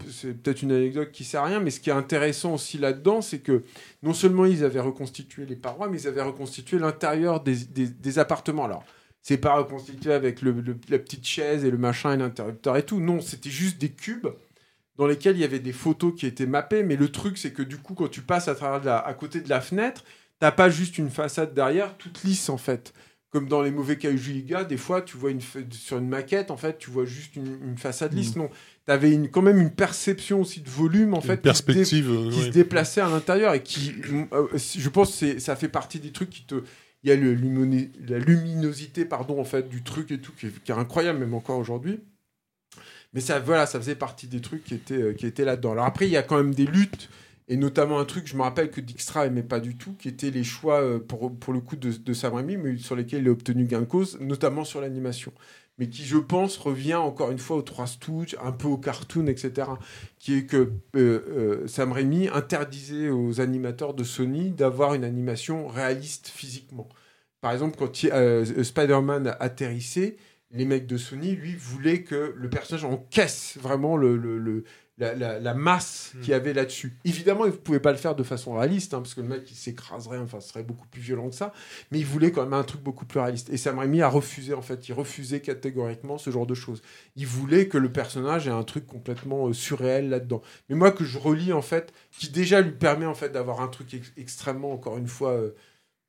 [0.10, 3.22] c'est peut-être une anecdote qui sert à rien, mais ce qui est intéressant aussi là-dedans,
[3.22, 3.64] c'est que
[4.04, 8.66] non seulement ils avaient reconstitué les parois, mais ils avaient reconstitué l'intérieur des, appartements.
[8.66, 8.84] Alors,
[9.22, 13.00] C'est pas reconstitué avec la petite chaise et le machin et l'interrupteur et tout.
[13.00, 14.28] Non, c'était juste des cubes
[15.00, 16.84] dans lesquels il y avait des photos qui étaient mappées.
[16.84, 19.14] Mais le truc, c'est que du coup, quand tu passes à, travers de la- à
[19.16, 20.04] côté de la fenêtre,
[20.40, 22.94] t'as pas juste une façade derrière, toute lisse en fait.
[23.32, 25.40] Comme dans les mauvais Giga, des fois, tu vois une
[25.72, 28.36] sur une maquette, en fait, tu vois juste une, une façade lisse.
[28.36, 28.50] Non,
[28.88, 31.66] t'avais une, quand même une perception aussi de volume, en Une fait, qui se dé-
[31.66, 32.10] perspective.
[32.10, 32.46] euh, qui ouais.
[32.48, 33.94] se déplaçait à l'intérieur et qui,
[34.34, 36.56] euh, je pense, que c'est- ça fait partie des trucs qui te,
[37.04, 37.36] il y a le
[38.08, 41.36] la luminosité, pardon, en fait, du truc et tout qui est, qui est incroyable même
[41.36, 42.00] encore aujourd'hui.
[43.14, 45.72] Mais ça, voilà, ça faisait partie des trucs qui étaient, euh, qui étaient là-dedans.
[45.72, 47.10] Alors après, il y a quand même des luttes
[47.50, 50.30] et notamment un truc, je me rappelle que Dijkstra aimait pas du tout, qui étaient
[50.30, 53.28] les choix euh, pour, pour le coup de, de Sam Raimi, mais sur lesquels il
[53.28, 55.34] a obtenu gain de cause, notamment sur l'animation.
[55.80, 59.26] Mais qui, je pense, revient encore une fois aux trois Stooges, un peu au cartoon,
[59.26, 59.68] etc.
[60.20, 66.28] Qui est que euh, Sam Raimi interdisait aux animateurs de Sony d'avoir une animation réaliste
[66.28, 66.88] physiquement.
[67.42, 70.18] Par exemple, quand Spider-Man atterrissait,
[70.52, 74.64] les mecs de Sony, lui, voulaient que le personnage encaisse vraiment le, le- le-
[74.98, 76.98] la, la- la masse qu'il y avait là-dessus.
[77.06, 79.50] Évidemment, ils ne pouvaient pas le faire de façon réaliste, hein, parce que le mec,
[79.50, 81.54] il s'écraserait, enfin, ce serait beaucoup plus violent que ça,
[81.92, 83.50] mais il voulait quand même un truc beaucoup plus réaliste.
[83.50, 86.82] Et Sam Raimi a refusé, en fait, il refusait catégoriquement ce genre de choses.
[87.16, 90.42] Il voulait que le personnage ait un truc complètement euh, surréel là-dedans.
[90.68, 93.70] Mais moi, que je relis, en fait, qui déjà lui permet, en fait, d'avoir un
[93.70, 95.52] truc ex- extrêmement, encore une fois, euh,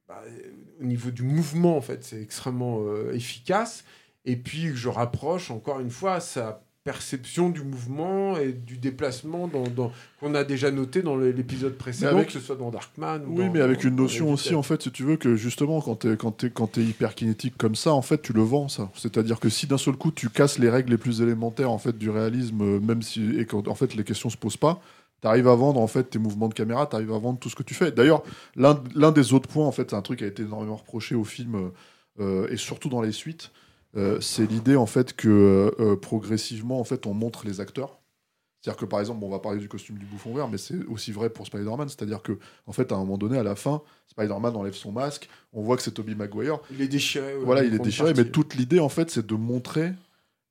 [0.09, 3.85] bah, euh, au niveau du mouvement, en fait, c'est extrêmement efficace.
[4.25, 9.49] Et puis que je rapproche encore une fois sa perception du mouvement et du déplacement
[9.49, 13.23] dans, dans- qu'on a déjà noté dans l'épisode précédent, avec- que ce soit dans Darkman.
[13.27, 15.37] ou Oui, dans- mais avec dans- une notion aussi, en fait, si tu veux, que
[15.37, 18.41] justement, quand t'es quand t'es- quand t'es hyper kinétique comme ça, en fait, tu le
[18.43, 18.91] vends, ça.
[18.95, 21.97] C'est-à-dire que si d'un seul coup, tu casses les règles les plus élémentaires, en fait,
[21.99, 24.81] du réalisme, euh, même si, et quand, en fait, les questions se posent pas,
[25.21, 27.63] t'arrives à vendre, en fait, tes mouvements de caméra, t'arrives à vendre tout ce que
[27.63, 27.93] tu fais.
[27.93, 28.23] D'ailleurs,
[28.57, 31.25] l'un des autres points, en fait, c'est un truc qui a été énormément reproché au
[31.25, 31.69] film, euh,
[32.21, 33.51] euh, et surtout dans les suites,
[34.21, 38.01] c'est l'idée, en fait, que euh, progressivement, en fait, on montre les acteurs.
[38.61, 40.85] C'est-à-dire que par exemple, bon, on va parler du costume du bouffon vert, mais c'est
[40.87, 41.89] aussi vrai pour Spider-Man.
[41.89, 45.31] C'est-à-dire que, en fait, à un moment donné, à la fin, Spider-Man enlève son masque,
[45.55, 46.59] on voit que c'est Tobey Maguire.
[46.71, 47.37] Il est déchiré.
[47.37, 48.23] ouais, voilà, il est déchiré, partie.
[48.23, 49.93] mais toute l'idée, en fait, c'est de montrer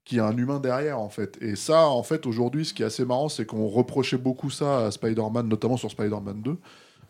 [0.06, 1.38] qu'il y a un humain derrière, en fait.
[1.40, 4.88] Et ça, en fait, aujourd'hui, ce qui est assez marrant, c'est qu'on reprochait beaucoup ça
[4.88, 6.58] à Spider-Man, notamment sur Spider-Man 2.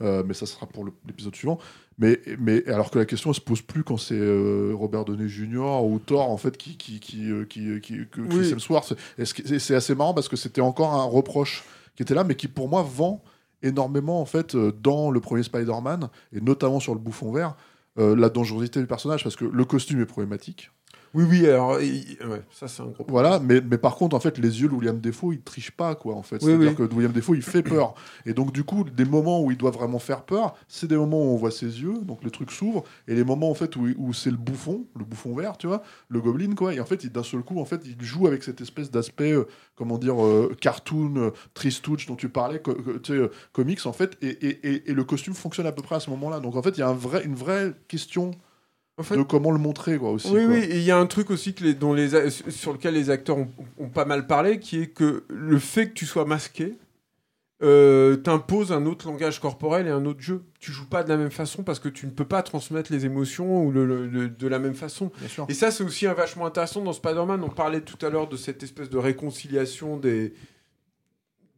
[0.01, 1.57] Euh, mais ça sera pour l'épisode suivant.
[1.97, 5.27] Mais, mais alors que la question ne se pose plus quand c'est euh, Robert Downey
[5.27, 5.83] Jr.
[5.83, 8.51] ou Thor en fait qui qui qui euh, qui, qui- que Chris Oui.
[8.53, 8.93] Hemsworth.
[9.17, 11.65] Et ce qui- C'est assez marrant parce que c'était encore un reproche
[11.97, 13.21] qui était là, mais qui pour moi vend
[13.61, 17.57] énormément en fait dans le premier Spider-Man et notamment sur le bouffon vert
[17.97, 20.71] euh, la dangerosité du personnage parce que le costume est problématique.
[21.13, 23.11] Oui, oui, alors, il- ouais, ça c'est un gros problème.
[23.11, 25.95] Voilà, mais, mais par contre, en fait, les yeux de William Defoe, il triche pas,
[25.95, 26.35] quoi, en fait.
[26.37, 26.87] Oui, C'est-à-dire oui.
[26.87, 27.95] que William Defoe, il fait peur.
[28.25, 31.19] Et donc, du coup, des moments où il doit vraiment faire peur, c'est des moments
[31.19, 33.87] où on voit ses yeux, donc le truc s'ouvre, et les moments, en fait, où,
[33.97, 36.73] où c'est le bouffon, le bouffon vert, tu vois, le goblin, quoi.
[36.73, 39.45] Et en fait, d'un seul coup, en fait, il joue avec cette espèce d'aspect, euh,
[39.75, 43.83] comment dire, euh, cartoon, euh, tristouch dont tu parlais, co- co- tu sais, euh, comics,
[43.87, 46.39] en fait, et, et, et, et le costume fonctionne à peu près à ce moment-là.
[46.39, 48.31] Donc, en fait, il y a un vrai, une vraie question
[48.99, 50.27] En fait, de comment le montrer, quoi, aussi.
[50.31, 50.53] oui, quoi.
[50.55, 53.37] oui, il y a un truc aussi que les, dont les, sur lequel les acteurs
[53.37, 53.47] ont,
[53.77, 56.75] ont pas mal parlé, qui est que le fait que tu sois masqué
[57.61, 60.43] euh, t'impose un autre langage corporel et un autre jeu.
[60.61, 63.05] Tu joues pas de la même façon parce que tu ne peux pas transmettre les
[63.05, 65.11] émotions ou le, le- le- de la même façon.
[65.49, 67.43] Et ça, c'est aussi un vachement intéressant dans Spider-Man.
[67.43, 70.33] On parlait tout à l'heure de cette espèce de réconciliation des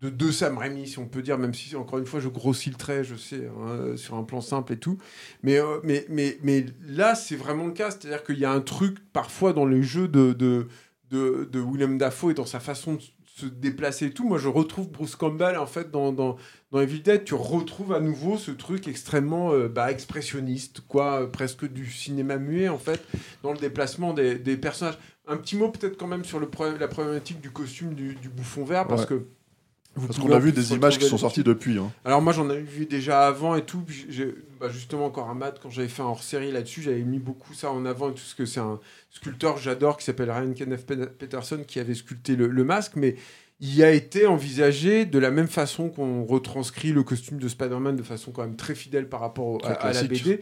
[0.02, 2.70] de deux Sam Raimi, si on peut dire, même si encore une fois je grossis
[2.72, 4.98] le trait, je sais, hein, sur un plan simple et tout.
[5.44, 7.92] Mais, euh, mais, mais, mais là, c'est vraiment le cas.
[7.92, 10.68] C'est-à-dire qu'il y a un truc parfois dans les jeux de, de,
[11.12, 13.02] de, de William Dafoe et dans sa façon de
[13.38, 14.28] se déplacer et tout.
[14.28, 16.36] Moi, je retrouve Bruce Campbell en fait dans, dans,
[16.72, 17.24] dans Evil Dead.
[17.24, 22.38] Tu retrouves à nouveau ce truc extrêmement euh, bah, expressionniste, quoi, euh, presque du cinéma
[22.38, 23.02] muet en fait,
[23.44, 24.98] dans le déplacement des, des personnages.
[25.28, 28.30] Un petit mot peut-être quand même sur le problème- la problématique du costume du, du
[28.30, 29.08] bouffon vert parce Ouais.
[29.20, 29.26] que.
[29.96, 31.78] Vous Parce qu'on a vu des images qui sont sorties depuis.
[31.78, 31.92] Hein.
[32.06, 33.84] Alors moi j'en avais vu déjà avant et tout.
[34.60, 37.72] bah, justement encore un mat quand j'avais fait un hors-série là-dessus, j'avais mis beaucoup ça
[37.72, 38.80] en avant et tout ce que c'est un
[39.10, 42.94] sculpteur que j'adore qui s'appelle Ryan Kenneth Pe- Peterson qui avait sculpté le, le masque,
[42.96, 43.16] mais
[43.64, 48.02] il a été envisagé de la même façon qu'on retranscrit le costume de Spider-Man de
[48.02, 50.02] façon quand même très fidèle par rapport au- à, à la.
[50.04, 50.40] BD,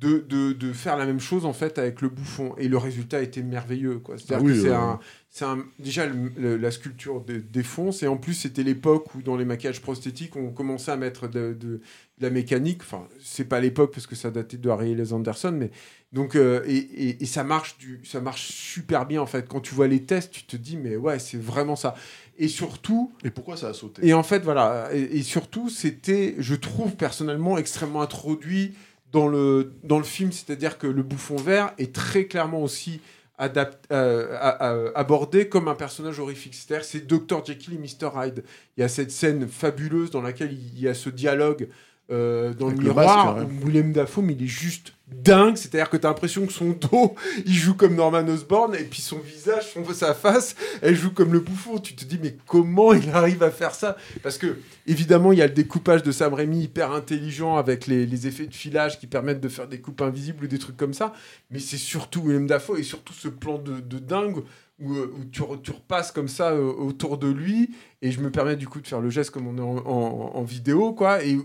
[0.00, 2.54] de, de, de faire la même chose en fait avec le bouffon.
[2.56, 3.98] Et le résultat était merveilleux.
[3.98, 4.16] quoi.
[4.18, 7.38] C'est-à-dire Ah oui, que c'est euh, un, c'est un- déjà le- le- la sculpture de-
[7.38, 11.28] défonce et en plus c'était l'époque où dans les maquillages prosthétiques on commençait à mettre
[11.28, 11.80] de, de- de
[12.20, 15.70] la mécanique enfin c'est pas l'époque parce que ça datait de Harry Les Anderson mais
[16.12, 19.60] donc euh, et, et- et ça marche du ça marche super bien en fait quand
[19.60, 21.94] tu vois les tests tu te dis mais ouais c'est vraiment ça
[22.38, 24.06] et surtout Et pourquoi ça a sauté?
[24.06, 24.90] Et en fait, voilà.
[24.94, 28.74] Et, et surtout, c'était, je trouve personnellement, extrêmement introduit
[29.12, 33.00] dans le, dans le film, c'est-à-dire que le bouffon vert est très clairement aussi
[33.40, 36.54] euh, abordé comme un personnage horrifique.
[36.54, 37.44] C'est-à-dire c'est Dr.
[37.44, 38.10] Jekyll et Mr.
[38.16, 38.44] Hyde.
[38.76, 41.68] Il y a cette scène fabuleuse dans laquelle il y a ce dialogue
[42.10, 45.56] euh, dans le miroir, William Dafoe, mais il est juste dingue.
[45.56, 47.14] C'est-à-dire que tu as l'impression que son dos,
[47.46, 51.32] il joue comme Norman Osborn, et puis son visage, son, sa face, elle joue comme
[51.32, 51.78] le bouffon.
[51.78, 53.96] Tu te dis, mais comment il arrive à faire ça?
[54.22, 58.26] Parce que, évidemment, il y a le découpage de Sam Raimi hyper intelligent avec les,
[58.26, 61.12] effets de filage qui permettent de faire des coupes invisibles ou des trucs comme ça.
[61.50, 64.42] Mais c'est surtout William Dafoe et surtout ce plan de, dingue
[64.80, 67.70] où, euh, tu, repasses comme ça euh, autour de lui.
[68.02, 70.92] Et je me permets du coup de faire le geste comme on est en, vidéo,
[70.92, 71.22] quoi.
[71.24, 71.38] Et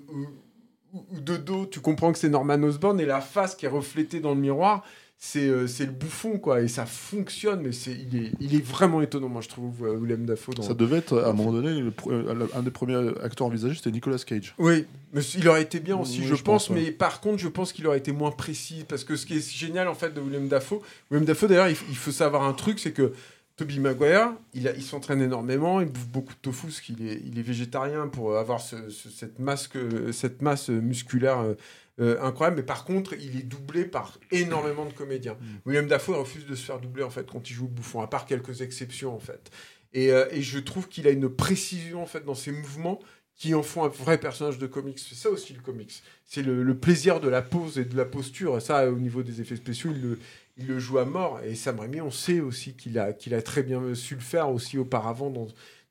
[1.11, 4.33] de dos, tu comprends que c'est Norman Osborn et la face qui est reflétée dans
[4.33, 4.83] le miroir,
[5.25, 6.61] c'est euh, le bouffon, quoi.
[6.61, 9.97] Et ça fonctionne, mais c'est il, est, il est vraiment étonnant, moi, je trouve, euh,
[9.97, 10.51] Willem Dafoe.
[10.61, 14.17] ça devait être, à un moment donné, euh, un des premiers acteurs envisagés, c'était Nicolas
[14.17, 14.53] Cage.
[14.57, 17.87] Oui, mais il aurait été bien aussi, je, pense, mais par contre, je pense qu'il
[17.87, 20.81] aurait été moins précis, parce que ce qui est génial, en fait, de Willem Dafoe,
[21.09, 23.13] Willem Dafoe, d'ailleurs, il, il, faut savoir un truc, c'est que
[23.55, 27.37] Toby Maguire, il, il s'entraîne énormément, il bouffe beaucoup de tofu parce qu'il est, il
[27.37, 29.69] est végétarien pour avoir cette, masse,
[30.11, 31.53] cette masse musculaire euh,
[31.99, 32.57] euh, incroyable.
[32.57, 35.33] Mais par contre, il est doublé par énormément de comédiens.
[35.33, 35.45] Mm.
[35.67, 38.07] William Dafoe refuse de se faire doubler en fait quand il joue le bouffon, à
[38.07, 39.51] part quelques exceptions en fait.
[39.93, 42.99] Et, euh, et je trouve qu'il a une précision en fait dans ses mouvements
[43.35, 44.97] qui en font un vrai personnage de comics.
[44.99, 46.01] C'est ça aussi le comics.
[46.25, 48.61] C'est le, le, plaisir de la pose et de la posture.
[48.61, 50.19] Ça, au niveau des effets spéciaux, il le,
[50.57, 51.39] il le joue à mort.
[51.43, 54.77] Et Sam Raimi, on sait aussi qu'il a, a très bien su le faire aussi
[54.77, 55.31] auparavant,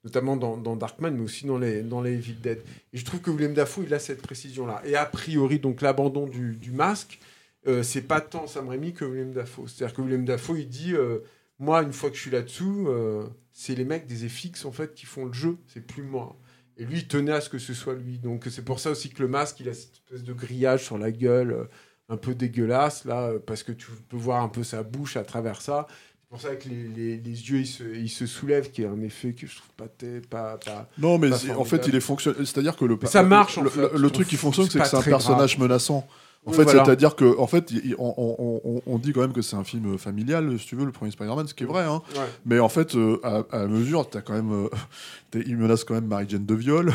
[0.05, 2.21] notamment dans, Darkman, mais aussi dans les, dans les.
[2.47, 2.59] Et
[2.93, 4.83] je trouve que William Dafoe, il a cette précision-là.
[4.85, 7.19] Et a priori, donc l'abandon du, du, masque,
[7.67, 9.69] euh, c'est pas tant Sam Raimi que William Dafoe.
[9.69, 11.19] C'est-à-dire que William Dafoe, il dit euh,
[11.59, 14.95] Moi, une fois que je suis là-dessous, euh, c'est les mecs des FX en fait
[14.95, 16.37] qui font le jeu, c'est plus moi.
[16.79, 18.19] Et lui, il tenait à ce que ce soit lui.
[18.19, 20.99] Donc c'est pour ça aussi que le masque, il a cette espèce de grillage sur
[20.99, 21.69] la gueule
[22.13, 25.63] un peu dégueulasse, là, parce que tu peux voir un peu sa bouche à travers
[25.63, 25.87] ça.
[25.89, 29.01] C'est pour ça que les, les, yeux, ils se, ils se, soulèvent, qui est un
[29.03, 29.89] effet que je trouve pas...
[30.31, 32.35] pas, pas non, mais en fait, il est fonction...
[32.39, 32.99] C'est-à-dire que le...
[33.05, 36.07] ça marche, Le, truc qui fonctionne, c'est que c'est un personnage menaçant.
[36.45, 39.97] En fait, c'est-à-dire que, en fait, on, on, dit quand même que c'est un film
[39.97, 41.85] familial, si tu veux, le premier Spider-Man, ce qui est vrai.
[41.85, 42.03] Hein.
[42.45, 46.45] Mais en fait, euh, à, mesure, as quand même, euh, il menace quand même Mary-Jane
[46.45, 46.93] de viol.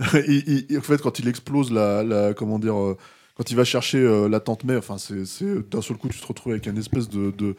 [0.00, 2.96] en fait, quand il explose la, la comment dire, euh,
[3.36, 6.26] quand il va chercher euh, la tante May, enfin, c'est d'un seul coup, tu te
[6.26, 7.56] retrouves avec un espèce de,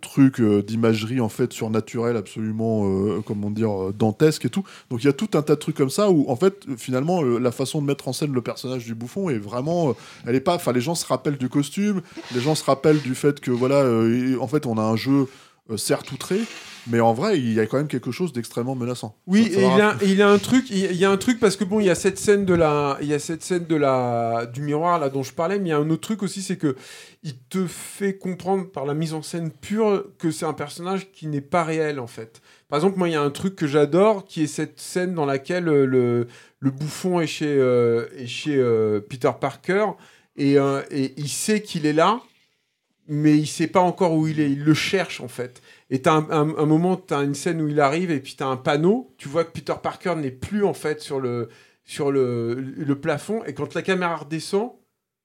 [0.00, 4.64] truc euh, d'imagerie en fait surnaturelle, absolument, euh, comment dire, dantesque et tout.
[4.90, 7.22] Donc il y a tout un tas de trucs comme ça où en fait, finalement,
[7.22, 9.94] la façon de mettre en scène le personnage du bouffon est vraiment,
[10.26, 12.00] elle est pas, enfin, les gens se rappellent du costume,
[12.34, 13.84] les gens se rappellent du fait que voilà,
[14.40, 15.26] en fait, on a un jeu
[15.76, 16.40] certes outré,
[16.86, 19.16] mais en vrai, il y a quand même quelque chose d'extrêmement menaçant.
[19.26, 21.64] Oui, et il, a, il a un truc, il y a un truc parce que
[21.64, 24.44] bon, il y a cette scène de la, il y a cette scène de la
[24.52, 26.58] du miroir là dont je parlais, mais il y a un autre truc aussi, c'est
[26.58, 26.76] que
[27.22, 31.26] il te fait comprendre par la mise en scène pure que c'est un personnage qui
[31.28, 32.42] n'est pas réel en fait.
[32.68, 35.26] Par exemple, moi, il y a un truc que j'adore, qui est cette scène dans
[35.26, 36.26] laquelle euh, le,
[36.58, 39.86] le bouffon est chez, euh, est chez euh, Peter Parker
[40.36, 40.56] et,
[40.90, 42.20] et il sait qu'il est là,
[43.06, 44.50] mais il sait pas encore où il est.
[44.50, 45.62] Il le cherche en fait.
[45.90, 48.42] Et tu as un, moment, tu as une scène où il arrive et puis tu
[48.42, 49.14] as un panneau.
[49.18, 51.48] Tu vois que Peter Parker n'est plus en fait sur le,
[51.84, 53.44] sur le, le plafond.
[53.44, 54.72] Et quand la caméra redescend,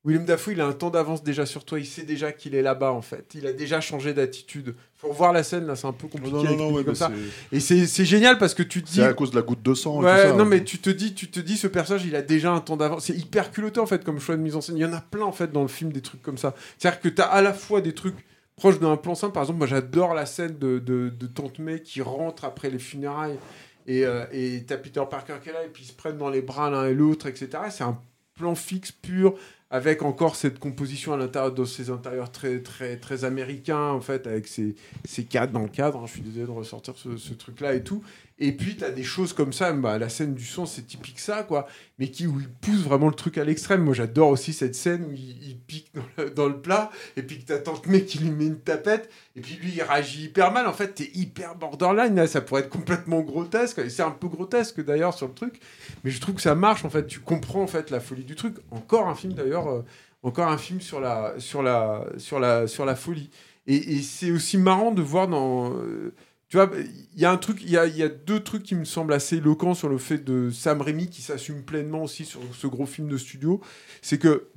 [0.05, 1.77] William Dafoe, il a un temps d'avance déjà sur toi.
[1.77, 3.31] Il sait déjà qu'il est là-bas, en fait.
[3.33, 4.75] Il a déjà changé d'attitude.
[4.95, 6.31] Faut revoir la scène, là, c'est un peu compliqué.
[6.31, 7.11] Non, non, non, comme ça.
[7.51, 8.95] Et c'est génial parce que tu te dis.
[8.95, 10.01] C'est à cause de la goutte de sang.
[10.01, 12.15] Ouais, et tout ça, non, mais tu te dis, tu te dis, ce personnage, il
[12.15, 13.05] a déjà un temps d'avance.
[13.05, 14.77] C'est hyper culotté, en fait, comme choix de mise en scène.
[14.77, 16.55] Il y en a plein, en fait, dans le film, des trucs comme ça.
[16.77, 18.15] C'est-à-dire que tu as à la fois des trucs
[18.59, 19.33] proche d'un plan simple.
[19.33, 23.39] Par exemple, moi j'adore la scène de, de, Tante May qui rentre après les funérailles
[23.87, 24.25] et euh,
[24.67, 26.85] t'as Peter Parker qui est là et puis ils se prennent dans les bras l'un
[26.85, 27.49] et l'autre, etc.
[27.71, 27.99] C'est un
[28.35, 29.35] plan fixe pur
[29.71, 34.25] avec encore cette composition à l'intérieur de ces intérieurs très très très américains en fait
[34.25, 34.75] avec ces,
[35.05, 35.99] ces cadres dans le cadre.
[35.99, 36.07] Hein.
[36.07, 38.03] je suis désolé de ressortir ce, ce truc là et tout.
[38.41, 39.73] Et puis, tu as des choses comme ça.
[39.73, 41.67] Bah, la scène du son, c'est typique ça, quoi.
[41.97, 43.83] Mais qui, où il pousse vraiment le truc à l'extrême.
[43.83, 45.91] Moi, j'adore aussi cette scène où il, pique
[46.35, 46.89] dans le, plat.
[47.17, 49.09] Et puis que t'as tant mec qui lui met une tapette.
[49.35, 50.67] Et puis lui, il réagit hyper mal.
[50.67, 52.15] En fait, t'es hyper borderline.
[52.15, 52.27] Là.
[52.27, 53.79] Ça pourrait être complètement grotesque.
[53.79, 55.59] Et c'est un peu grotesque, d'ailleurs, sur le truc.
[56.05, 57.07] Mais je trouve que ça marche, en fait.
[57.07, 58.55] Tu comprends, en fait, la folie du truc.
[58.71, 59.67] Encore un film, d'ailleurs.
[59.67, 59.81] Euh,
[60.23, 63.29] encore un film sur la, sur la, sur la, sur la folie.
[63.67, 65.73] Et, et c'est aussi marrant de voir dans.
[65.73, 66.13] Euh,
[66.49, 66.69] tu vois,
[67.13, 69.75] il y a un truc, il y a, deux trucs qui me semblent assez éloquents
[69.75, 73.17] sur le fait de Sam Raimi qui s'assume pleinement aussi sur ce gros film de
[73.17, 73.61] studio.
[74.01, 74.47] C'est que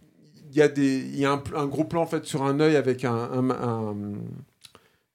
[0.50, 3.30] il y a des, a un, gros plan en fait sur un œil avec un,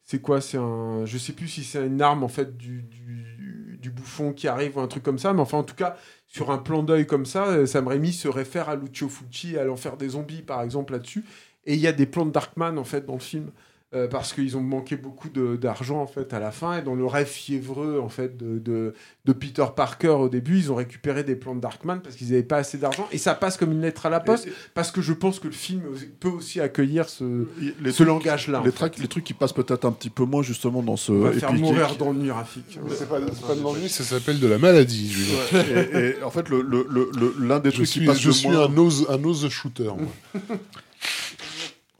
[0.03, 2.85] c'est quoi, c'est un, je sais plus si c'est une arme en fait du,
[3.95, 5.33] bouffon qui arrive ou un truc comme ça.
[5.33, 5.95] Mais enfin, en tout cas,
[6.27, 9.95] sur un plan d'œil comme ça, Sam Raimi se réfère à Lucio Fulci, à l'enfer
[9.95, 11.23] des zombies, par exemple, là-dessus.
[11.65, 13.51] Et il y a des plans de Darkman, en fait, dans le film.
[13.95, 16.93] Euh, parce qu'ils ont manqué beaucoup de- d'argent en fait à la fin et dans
[16.93, 18.93] le rêve fiévreux en fait de, de,
[19.23, 22.43] de Peter Parker au début ils ont récupéré des plans de Darkman parce qu'ils n'avaient
[22.43, 25.13] pas assez d'argent et ça passe comme une lettre à la poste parce que je
[25.13, 25.83] pense que le film
[26.19, 27.45] peut aussi accueillir ce,
[27.81, 30.25] Les ce trucs- langage là Les, trucs- les trucs qui passent peut-être un petit peu
[30.25, 31.13] moins justement dans ce.
[31.13, 34.47] on va et faire mourir d'ennui Rafik C'est pas, pas de l'ennui, ça s'appelle de
[34.47, 35.13] la maladie.
[35.13, 35.97] Je, veux dire.
[35.97, 38.19] et, et en fait, le- le- le- le- l'un des je trucs suis, qui passe
[38.19, 39.83] je le suis moins- un nose, un nose shooter.
[39.85, 40.43] moi.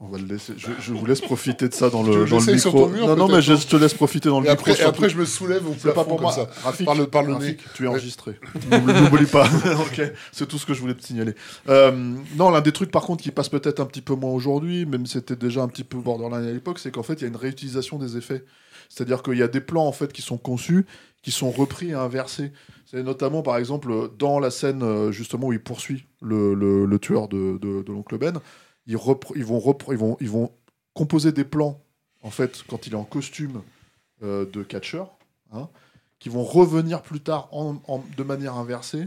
[0.00, 0.52] On va le laisser.
[0.56, 2.86] Je, je vous laisse profiter de ça dans le, dans micro.
[2.88, 4.70] mur, non, non, mais je te laisse profiter dans le Et micro.
[4.70, 6.32] après, et après, je me soulève au plafond pas pour comme moi.
[6.32, 6.48] ça.
[6.62, 7.64] Rafik, Par le- par le Rafik, nez.
[7.74, 8.38] tu es enregistré.
[8.70, 9.46] N'oublie pas.
[9.80, 11.34] ok, c'est tout ce que je voulais te signaler.
[11.68, 11.90] Euh,
[12.36, 15.04] non, l'un des trucs par contre qui passe peut-être un petit peu moins aujourd'hui, même
[15.04, 17.28] si c'était déjà un petit peu borderline à l'époque, c'est qu'en fait il y a
[17.28, 18.44] une réutilisation des effets.
[18.88, 20.86] C'est-à-dire qu'il y a des plans en fait qui sont conçus,
[21.22, 22.52] qui sont repris et inversés.
[22.86, 26.98] C'est notamment par exemple dans la scène euh, justement où il poursuit le, le- le
[27.00, 28.40] tueur de, de- de l'oncle Ben,
[28.88, 30.50] ils, vont
[30.94, 31.80] composer des plans
[32.22, 33.62] en fait quand il est en costume
[34.22, 35.16] euh, de catcheur,
[35.52, 35.68] hein,
[36.18, 37.50] qui vont revenir plus tard
[38.16, 39.06] de manière inversée.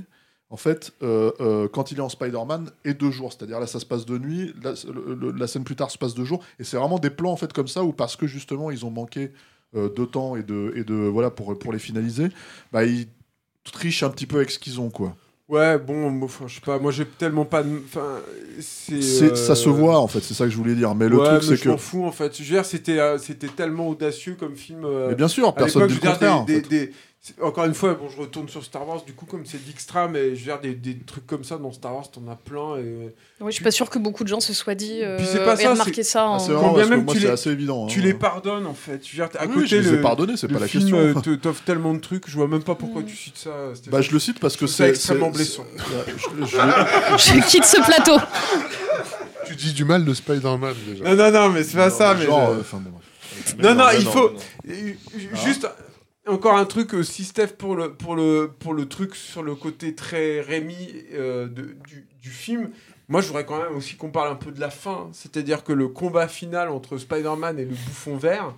[0.50, 3.32] En fait, euh, euh, quand il est en Spider-Man, et deux jours.
[3.32, 6.44] C'est-à-dire là, ça se passe de nuit, la, scène plus tard se passe de jour.
[6.60, 8.92] Et c'est vraiment des plans en fait comme ça où parce que justement ils ont
[8.92, 9.32] manqué
[9.74, 12.30] de temps et de, voilà pour, pour les finaliser,
[12.74, 13.08] bah, ils
[13.64, 15.16] trichent un petit peu avec ce qu'ils ont quoi.
[15.52, 18.18] Ouais bon enfin, je sais pas moi j'ai tellement pas de enfin
[18.60, 20.94] c'est C'est- euh, Ça se voit en fait, c'est ça que je voulais dire.
[20.96, 23.00] Mais le ouais, truc c'est je que, m'en fous en fait je veux dire c'était
[23.00, 23.18] euh,
[23.56, 26.36] tellement audacieux comme film euh, mais bien sûr, personne l'époque, dit le je contraire.
[26.38, 26.62] en des- fait.
[26.62, 26.92] des- des- c'est-
[27.40, 30.30] Encore une fois, bon, je retourne sur Star Wars, du coup, comme c'est d'extra, mais
[30.36, 32.78] je veux dire, des, des trucs comme ça dans Star Wars, t'en as plein.
[32.78, 33.14] Et...
[33.42, 35.44] Oui, je suis pas sûr que beaucoup de gens se soient dit euh, Puis c'est
[35.46, 36.24] pas et ça, remarqué ça.
[36.24, 37.86] Ah, en- c'est parce que même moi tu c'est les- assez évident.
[37.86, 38.04] Tu hein.
[38.06, 39.06] les pardonnes, en fait.
[39.06, 40.82] Je veux dire, à Oui, côté, je les ai le, pardonnés, c'est pas la film
[40.86, 40.98] question.
[40.98, 43.06] euh, te- t'offre tellement de trucs, je vois même pas pourquoi Mm.
[43.06, 43.52] tu cites ça.
[43.76, 43.92] Stéphane.
[43.92, 45.66] Bah, je le cite parce que c'est extrêmement c'est- blessant.
[45.78, 46.58] c'est- je- je-
[47.42, 48.18] Je quitte ce plateau.
[49.46, 51.04] Tu dis du mal de Spider-Man déjà.
[51.04, 52.16] Non, non, non, mais c'est pas ça.
[52.16, 52.56] mais euh.
[53.60, 54.32] Non, non, il faut.
[54.70, 54.94] Euh,
[55.46, 55.68] Juste
[56.28, 59.96] encore un truc aussi, Steph, pour le, pour le, pour le truc sur le côté
[59.96, 62.70] très Rémi euh, du, du film.
[63.10, 65.10] Moi, je voudrais quand même aussi qu'on parle un peu de la fin.
[65.14, 68.56] C'est-à-dire que le combat final entre Spider-Man et le bouffon vert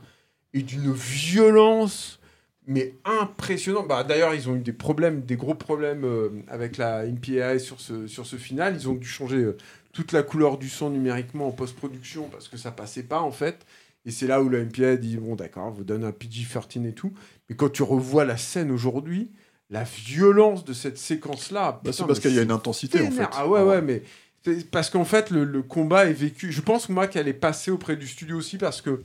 [0.53, 2.19] est d'une violence,
[2.67, 3.87] mais impressionnante.
[3.87, 7.79] Bah, D'ailleurs, ils ont eu des problèmes, des gros problèmes euh, avec la MPAI sur
[7.79, 8.75] ce, sur ce final.
[8.75, 9.57] Ils ont dû changer euh,
[9.91, 13.65] toute la couleur du son numériquement en post-production parce que ça passait pas, en fait.
[14.05, 17.13] Et c'est là où la MPA dit bon d'accord, vous donne un PG-13 et tout.
[17.49, 19.31] Mais quand tu revois la scène aujourd'hui,
[19.69, 21.81] la violence de cette séquence-là.
[21.83, 23.27] Bah, c'est parce mais qu'il y a une intensité en fait.
[23.33, 24.03] Ah ouais ouais, mais
[24.43, 26.51] c'est parce qu'en fait le, le combat est vécu.
[26.51, 29.01] Je pense moi qu'elle est passée auprès du studio aussi parce que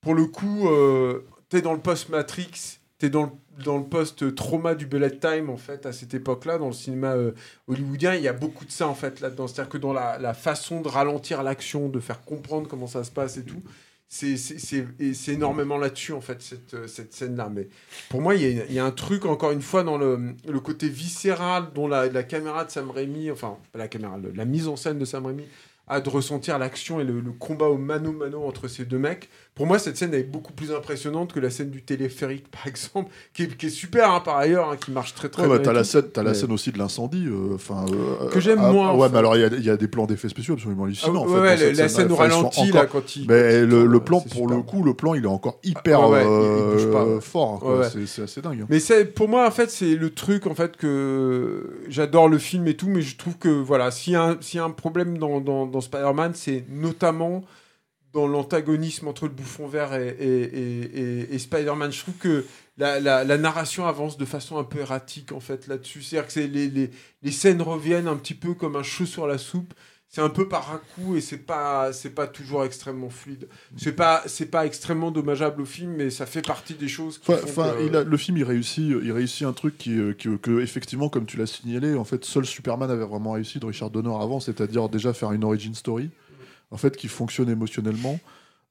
[0.00, 3.30] pour le coup, euh, t'es dans le post Matrix, t'es dans le
[3.64, 7.12] dans le post trauma du bullet time en fait à cette époque-là dans le cinéma
[7.12, 7.32] euh,
[7.68, 10.32] hollywoodien il y a beaucoup de ça en fait là-dedans c'est-à-dire que dans la, la
[10.32, 13.62] façon de ralentir l'action de faire comprendre comment ça se passe et tout
[14.14, 17.68] c'est énormément là-dessus en fait cette, euh, cette scène là mais
[18.10, 21.68] pour moi il y, a- un truc encore une fois dans le, le côté viscéral
[21.74, 25.24] dont la, caméra de Sam Raimi enfin la caméra la mise en scène de Sam
[25.24, 25.44] Raimi
[25.88, 29.30] a de ressentir l'action et le, le combat au mano mano entre ces deux mecs
[29.54, 33.10] pour moi cette scène est beaucoup plus impressionnante que la scène du téléphérique par exemple
[33.34, 35.56] qui est, qui est super hein, par ailleurs hein, qui marche très très Ouais, bah,
[35.58, 38.40] bien t'as et la scène, t'as la scène aussi de l'incendie, euh, enfin euh, Que
[38.40, 39.12] j'aime ah, moins, ah ouais, fait.
[39.12, 41.22] mais alors il y a- il y, a des plans d'effets spéciaux absolument Ah, hallucinants.
[41.22, 42.02] en ouais, fait, ouais, dans cette la scène.
[42.02, 44.56] scène au ralenti encore- là quand il Mais le, le plan, pour super.
[44.56, 47.60] le coup, le plan, il est encore hyper Ah il- il euh, pas, fort.
[47.60, 47.74] quoi.
[47.74, 48.06] Ouais, ouais.
[48.06, 48.60] C'est- assez dingue.
[48.62, 48.66] hein.
[48.70, 52.74] Mais pour moi en fait c'est le truc en fait que j'adore le film et
[52.74, 55.18] tout mais je trouve que voilà s'il y, a un- s'il y a un problème
[55.18, 57.42] dans, dans, dans Spider-Man c'est notamment
[58.12, 61.92] dans l'antagonisme entre le bouffon vert et, et, et- et- et Spider-Man.
[61.92, 62.44] Je trouve que
[62.76, 66.02] la, la- la narration avance de façon un peu erratique en fait là-dessus.
[66.02, 66.90] C'est-à-dire que les, les,
[67.22, 69.72] les scènes reviennent un petit peu comme un cheveu sur la soupe.
[70.14, 73.48] C'est un peu par à coup et c'est pas c'est pas toujours extrêmement fluide.
[73.78, 77.32] C'est pas c'est pas extrêmement dommageable au film mais ça fait partie des choses qui
[77.32, 79.98] Enfin, font enfin, que- il a- le film, il réussit, il réussit un truc qui,
[79.98, 83.58] euh, qui- que, effectivement, comme tu l'as signalé, en fait, seul Superman avait vraiment réussi
[83.58, 86.10] de Richard Donner avant, c'est-à-dire déjà faire une origin story,
[86.72, 88.18] en fait, qui fonctionne émotionnellement.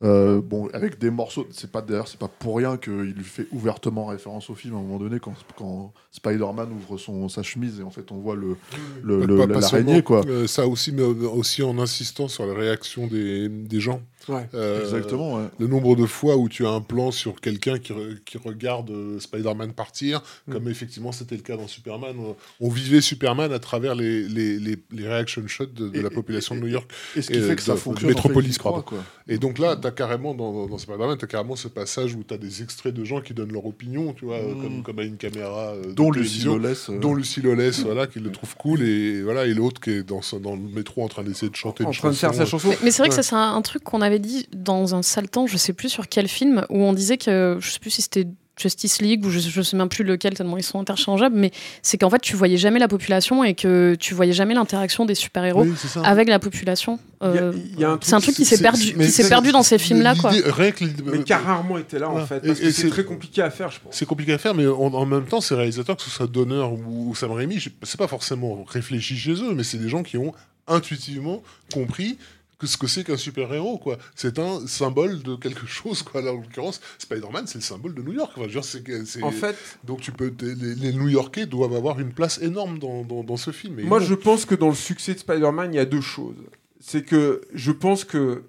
[0.03, 3.45] Euh, bon, avec des morceaux, c'est pas d'ailleurs, c'est pas pour rien qu'il lui fait
[3.51, 7.79] ouvertement référence au film à un moment donné quand, quand Spider-Man ouvre son, sa chemise
[7.79, 8.57] et en fait on voit le,
[9.03, 10.25] le- le- Pas- pas l'araignée quoi.
[10.27, 14.01] euh, ça aussi, mais aussi en insistant sur la réaction des, des gens.
[14.29, 14.47] Ouais.
[14.53, 15.45] Euh, Exactement, ouais.
[15.59, 18.89] Le nombre de fois où tu as un plan sur quelqu'un qui, re- qui regarde
[18.91, 20.53] euh, Spider-Man partir, Mm.
[20.53, 22.15] comme effectivement c'était le cas dans Superman.
[22.19, 26.01] On, on vivait Superman à travers les, les, les, les reaction shots de, de Et-
[26.01, 26.89] la population et- de New York.
[27.15, 28.13] Et ce qui Et, fait que ça fonctionne.
[28.61, 28.81] Pardon.
[28.81, 28.97] quoi.
[29.27, 32.23] Et donc là, tu as carrément, dans, dans Spider-Man, tu as carrément ce passage où
[32.23, 34.61] tu as des extraits de gens qui donnent leur opinion, tu vois, Mm.
[34.61, 35.71] comme, comme à une caméra.
[35.73, 39.53] euh, Dont Lucie euh, Dont Lucie Lawless, voilà, qui le trouve cool, et voilà, et
[39.53, 42.09] l'autre qui est dans, dans le métro en train d'essayer de chanter En une train
[42.09, 42.39] de faire chanson.
[42.43, 42.69] sa chanson.
[42.69, 45.01] Mais, mais c'est vrai que ça, c'est un, un truc qu'on avait dit dans un
[45.01, 47.91] sale temps, je sais plus sur quel film, où on disait que, je sais plus
[47.91, 48.27] si c'était
[48.59, 51.97] Justice League ou je, je sais même plus lequel, tellement ils sont interchangeables, mais c'est
[51.97, 55.15] qu'en fait, tu voyais jamais la population et que tu voyais jamais l'interaction des
[55.61, 56.01] Oui, c'est ça.
[56.01, 56.99] avec la population.
[57.23, 57.53] Euh,
[58.01, 59.79] c'est un truc qui s'est perdu, qui s'est perdu dans ces
[60.15, 60.31] quoi.
[60.31, 62.43] Rien que l'idée- Mais qui a rarement été là, en fait.
[62.43, 63.95] Et- Parce et que c'est- très compliqué à faire, je pense.
[63.95, 66.61] C'est compliqué à faire, mais en, en même temps, ces réalisateurs, que ce soit Donner
[66.61, 70.03] ou, ou Sam Raimi, je- c'est pas forcément réfléchi chez eux, mais c'est des gens
[70.03, 70.33] qui ont
[70.67, 71.41] intuitivement
[71.73, 72.17] compris
[72.61, 73.97] que ce que c'est qu'un super-héros, quoi.
[74.15, 76.21] C'est un symbole de quelque chose, quoi.
[76.21, 78.31] Là, en l'occurrence, Spider-Man, c'est le symbole de New York.
[78.37, 82.13] Enfin, dire, c'est c'est- En fait, Donc, tu peux, les, les New-Yorkais doivent avoir une
[82.13, 83.79] place énorme dans, dans, dans ce film.
[83.79, 86.35] Et Moi, je pense que dans le succès de Spider-Man, il y a deux choses.
[86.79, 88.43] C'est que je pense que,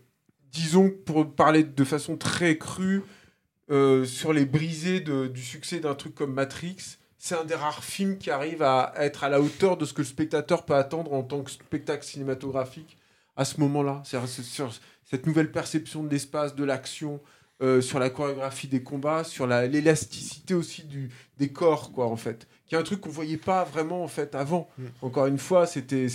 [0.53, 3.03] disons, pour parler de façon très crue,
[3.71, 6.77] euh, sur les brisés de- du succès d'un truc comme Matrix,
[7.19, 10.03] c'est un des rares films qui arrive à être à la hauteur de ce que
[10.03, 12.99] le spectateur peut attendre en tant que spectacle cinématographique
[13.37, 14.03] à ce moment-là.
[14.05, 14.73] Sur
[15.05, 17.21] cette nouvelle perception de l'espace, de l'action,
[17.63, 22.17] euh, sur la chorégraphie des combats, sur la- l'élasticité aussi du, des corps, quoi, en
[22.17, 22.49] fait.
[22.67, 24.69] Qui est un truc qu'on voyait pas vraiment, en fait, avant.
[24.79, 24.85] Mm.
[25.03, 26.07] Encore une fois, c'était,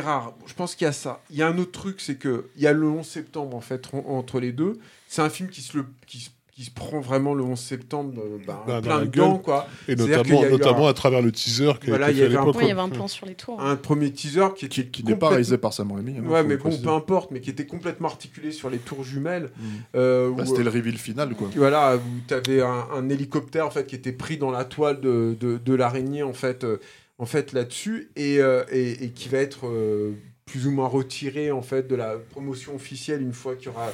[0.00, 0.34] rare.
[0.46, 1.22] Je pense qu'il y a ça.
[1.30, 3.60] Il y a un autre truc, c'est que il y a le 11 septembre, en
[3.60, 4.78] fait, en- entre les deux.
[5.08, 8.22] C'est un film qui se, le, qui, se- qui se prend vraiment le 11 septembre
[8.22, 9.42] euh, dans plein la dedans, gueule.
[9.42, 9.66] quoi.
[9.88, 12.24] Et notamment, a un- à travers le teaser qui a Voilà, été il y fait
[12.24, 12.56] à avait un l'époque.
[12.56, 12.90] Ouais, il y avait un Ouais.
[12.90, 13.58] plan sur les tours.
[13.58, 16.18] Un premier teaser qui, Qui, qui qui n'est pas réalisé par Sam Raimi.
[16.18, 19.50] hein, Ouais, mais bon, peu importe, mais qui était complètement articulé sur les tours jumelles.
[19.56, 19.64] Mm.
[19.96, 21.48] euh, Bah, C'était le reveal final, quoi.
[21.56, 25.00] Voilà, où tu avais un, un hélicoptère en fait qui était pris dans la toile
[25.00, 26.76] de, de, de l'araignée en fait, euh,
[27.18, 30.12] en fait là-dessus et, euh, et, et qui va être euh,
[30.44, 33.90] plus ou moins retiré en fait de la promotion officielle une fois qu'il y aura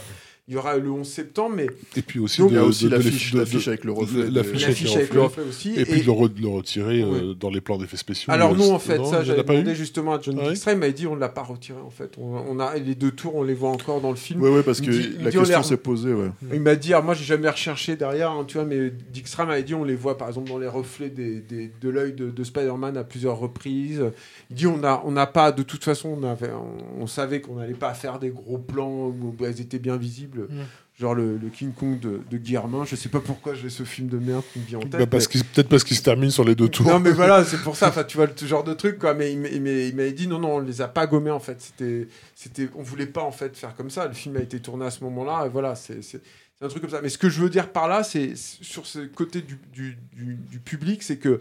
[0.49, 2.85] il y aura le 11 septembre, mais Et puis aussi, Donc, il y a aussi
[2.86, 4.31] de- l'affiche de- l'affiche de- avec le reflet.
[4.31, 5.75] l'affiche avec avec le aussi.
[5.77, 8.33] Et puis de le, retirer euh, dans les plans d'effets spéciaux.
[8.33, 10.59] Alors euh, non, en fait, non, ça j'avais a demandé justement à John Ah oui
[10.73, 12.12] il m'a dit on ne l'a pas retiré en fait.
[12.18, 14.41] On, on a les deux tours, on les voit encore dans le film.
[14.41, 16.31] Ouais, ouais, parce que dit- la question s'est posée, ouais.
[16.52, 19.62] Il m'a dit, alors moi j'ai jamais recherché derrière, hein, tu vois, mais Dijkstra m'avait
[19.62, 22.44] dit on les voit par exemple dans les reflets des, des- de l'œil de, de
[22.44, 24.02] Spider-Man à plusieurs reprises.
[24.51, 27.43] Il dit on n'a on n'a pas, de toute façon, on, avait, on, on savait
[27.43, 30.38] qu'on n'allait pas faire des gros plans où elles étaient bien visibles.
[30.42, 30.65] Mm.
[31.00, 32.84] Genre le, le King Kong de, de Guillermin.
[32.84, 34.99] Je sais pas pourquoi j'ai ce film de merde qui me vient en tête.
[34.99, 36.86] Bah, parce mais- qu'il- Peut-être parce qu'il se termine sur les deux tours.
[36.89, 37.89] non mais voilà, c'est pour ça.
[37.89, 39.15] Enfin, tu vois le genre de truc quoi.
[39.15, 41.31] Mais il m'a- il m'a il m'avait dit non non, on les a pas gommés
[41.31, 41.60] en fait.
[41.60, 44.08] C'était c'était, on voulait pas en fait faire comme ça.
[44.08, 46.20] Le film a été tourné à ce moment-là et voilà, c'est c'est
[46.58, 47.00] c'est un truc comme ça.
[47.00, 50.34] Mais ce que je veux dire par là, c'est sur ce côté du, du, du,
[50.34, 51.41] du public, c'est que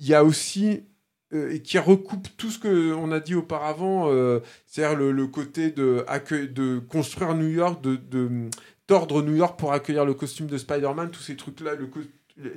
[0.00, 0.80] il y a aussi
[1.32, 6.04] et qui recoupe tout ce que on a dit auparavant, euh, c'est-à-dire le, côté de
[6.46, 8.48] de construire New York, de,
[8.86, 11.72] tordre New York pour accueillir le costume de Spider-Man, tous ces trucs-là,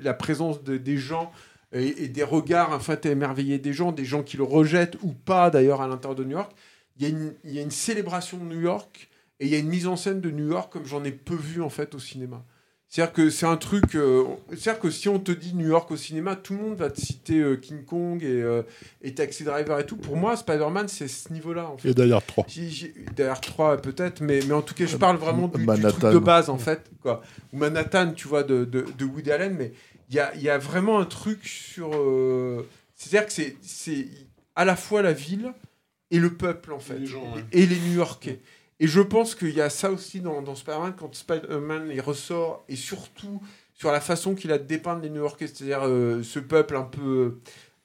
[0.01, 1.31] la présence de- des gens
[1.71, 5.49] et, des regards en fait émerveillés des gens, des gens qui le rejettent ou pas
[5.49, 6.51] d'ailleurs à l'intérieur de New York.
[6.97, 9.55] Il y, a une, il y a une célébration de New York et il y
[9.55, 11.93] a une mise en scène de New York comme j'en ai peu vu en fait
[11.93, 12.43] au cinéma.
[12.89, 13.95] C'est-à-dire que c'est un truc.
[13.95, 16.89] euh, C'est-à-dire que si on te dit New York au cinéma, tout le monde va
[16.89, 18.61] te citer euh, King Kong et, euh,
[19.01, 19.97] et Taxi Driver et tout.
[19.97, 21.89] Pour moi, Spider-Man, c'est ce niveau-là en fait.
[21.89, 22.45] Et d'ailleurs, 3.
[22.47, 25.65] J'ai- j'ai- Derrière 3 peut-être, mais, mais en tout cas, je parle vraiment du, du
[25.65, 25.97] Manhattan.
[25.99, 26.81] truc de base, en fait.
[27.01, 27.21] Quoi.
[27.51, 29.73] Ou Manhattan, tu vois, de, de, de Woody Allen, mais
[30.09, 31.91] il y a, il y a vraiment un truc sur...
[31.93, 34.07] euh, C'est-à-dire que c'est- c'est
[34.55, 35.51] à la fois la ville
[36.09, 36.97] et le peuple, en fait.
[36.99, 37.43] les gens, ouais.
[37.51, 38.39] Et les New-Yorkais.
[38.79, 42.75] Et je pense qu'il y a ça aussi dans, Spider-Man, quand Spider-Man il ressort, et
[42.75, 43.41] surtout
[43.73, 47.37] sur la façon qu'il a de dépeindre les New-Yorkais, c'est-à-dire euh, ce peuple un peu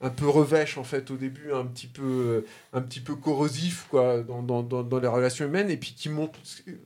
[0.03, 3.87] un peu revêche en fait au début, un petit peu euh, un petit peu corrosif
[3.89, 6.37] quoi dans, dans, les relations humaines et puis qui montre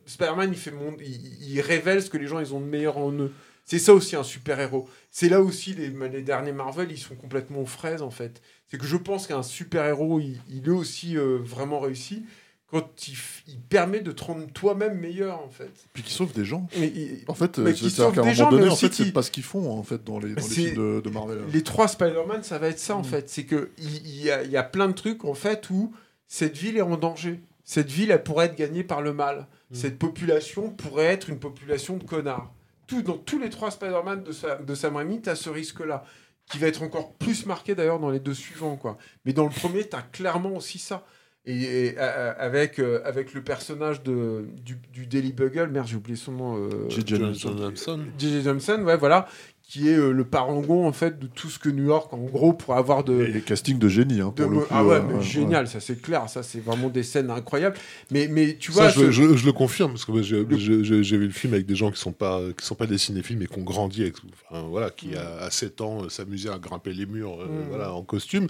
[0.06, 3.34] Spider-Man il il, révèle ce que les gens ils ont de meilleur en eux.
[3.66, 4.88] C'est ça aussi un super héros.
[5.10, 8.42] C'est là aussi les, les derniers Marvel ils sont complètement fraises en fait.
[8.68, 12.24] C'est que je pense qu'un super héros il, il est aussi euh, vraiment réussi
[12.70, 13.16] quand il,
[13.48, 15.72] il permet de te rendre toi-même meilleur en fait.
[15.94, 16.68] Puis qui sauve des gens.
[16.78, 19.12] Mais il- En fait, sauvent qu'à un des moment gens, donné, mais en fait, c'est
[19.12, 21.40] pas ce qu'ils font en fait dans les, dans les C'est- films de, de Marvel.
[21.52, 23.30] les trois Spider-Man, ça va être ça en fait.
[23.30, 25.94] C'est que il y, a, il y a plein de trucs en fait où
[26.28, 27.40] cette ville est en danger.
[27.64, 29.48] Cette ville, elle pourrait être gagnée par le mal.
[29.72, 29.76] Mm.
[29.76, 32.54] Cette population pourrait être une population de connards.
[32.86, 36.06] Tout, dans tous les trois Spider-Man de, Sa- de Sam Raimi, tu as ce risque-là.
[36.50, 38.78] Qui va être encore plus marqué d'ailleurs dans les deux suivants.
[38.78, 38.98] Quoi.
[39.26, 41.06] Mais dans le premier, tu as clairement aussi ça.
[41.48, 46.90] Et, avec, avec le personnage de, du, du Daily Bugle, merde, j'ai oublié son nom.
[46.90, 47.16] J.J.
[47.16, 48.00] Jameson.
[48.18, 48.42] J.J.
[48.44, 49.28] Jameson, ouais, voilà,
[49.70, 52.54] qui est euh, le parangon en fait de tout ce que New York en gros
[52.54, 55.14] pour avoir de et casting de génie hein, pour le coup, ah ouais, euh, mais
[55.16, 57.76] ouais, génial ça c'est clair ça c'est vraiment des scènes incroyables
[58.10, 60.42] mais mais tu vois Ça, je, ce- je- je le confirme parce que j'ai
[61.18, 63.48] vu le film avec des gens qui sont pas qui sont pas des cinéphiles mais
[63.48, 64.16] qui ont grandi avec
[64.50, 65.16] enfin, voilà qui Mm.
[65.18, 67.68] à, à 7 ans euh, s'amusaient à grimper les murs euh, Mm.
[67.70, 68.48] voilà en costume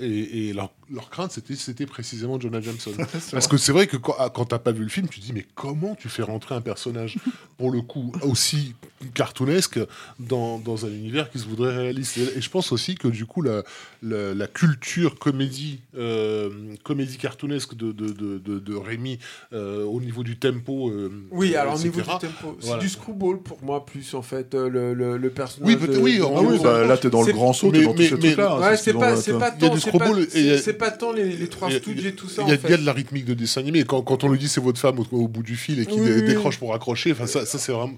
[0.00, 2.90] et, et leur, leur crainte c'était c'était précisément Jonah Jameson
[3.30, 5.32] parce que c'est vrai que quand, quand t'as pas vu le film tu te dis
[5.32, 7.16] mais comment tu fais rentrer un personnage
[7.58, 8.74] pour le coup aussi
[9.14, 9.78] cartoonesque
[10.18, 12.16] dans, un univers qui se voudrait réaliste.
[12.18, 13.62] Et, et je pense aussi que du coup la,
[14.08, 16.50] la, la culture comédie euh,
[16.82, 18.12] comédie cartoonesque de, de,
[18.58, 19.18] de, Rémi
[19.52, 23.40] euh, au niveau du tempo euh, oui alors au niveau du tempo c'est du screwball
[23.42, 26.96] pour moi plus en fait le, le, le personnage Oui, oui, Ah oui, bah, là
[26.96, 29.50] t'es dans le grand saut, mais- t'es dans mais- hein, ouais c'est pas c'est pas
[29.50, 32.78] tant c'est pas, tant les, les trois Stooges et tout ça Il y, a, y
[32.80, 33.84] de la rythmique de dessin animé.
[33.84, 35.98] Quand, quand on lui dit c'est votre femme au, au bout du fil et Oui,
[36.00, 36.22] oui.
[36.22, 37.96] décroche pour accrocher, enfin ça, ça c'est vraiment,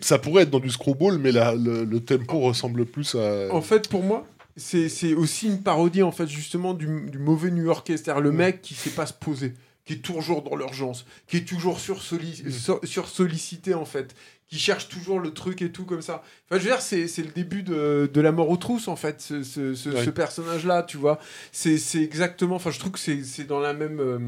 [0.00, 3.52] ça pourrait être dans du screwball, mais le tempo ressemble plus à.
[3.52, 7.96] En fait, pour moi, c'est aussi une parodie, en fait, justement, du, du mauvais New-Yorkais.
[7.96, 9.54] C'est-à-dire le mec qui sait pas se poser,
[9.84, 14.14] qui est toujours dans l'urgence, qui est toujours sur, sur sollicité, en fait,
[14.48, 16.22] qui cherche toujours le truc et tout comme ça.
[16.48, 19.20] Enfin, je veux dire, c'est le début de, de la mort aux trousses, en fait,
[19.20, 20.04] ce, ce- ce- Ouais.
[20.04, 21.18] ce personnage-là, tu vois.
[21.52, 22.56] C'est exactement...
[22.56, 24.00] Enfin, je trouve que c'est dans la même...
[24.00, 24.18] euh,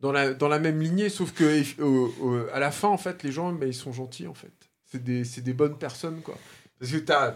[0.00, 3.22] dans la, dans la même lignée, sauf que euh, euh, à la fin, en fait,
[3.22, 4.52] les gens, ben, ils sont gentils, en fait.
[4.92, 6.36] C'est des, des bonnes personnes, quoi.
[6.78, 7.34] Parce que t'as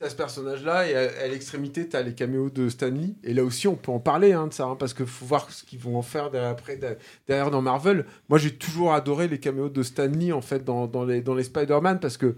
[0.00, 3.14] as ce personnage-là, et à, l'extrémité, t'as les caméos de Stanley.
[3.22, 5.50] Et là aussi, on peut en parler hein, de ça, hein, parce qu'il faut voir
[5.50, 6.96] ce qu'ils vont en faire derrière, après, de-
[7.26, 8.06] derrière dans Marvel.
[8.28, 11.44] Moi, j'ai toujours adoré les caméos de Stanley, en fait, dans, dans les, dans les
[11.44, 12.36] Spider-Man, parce que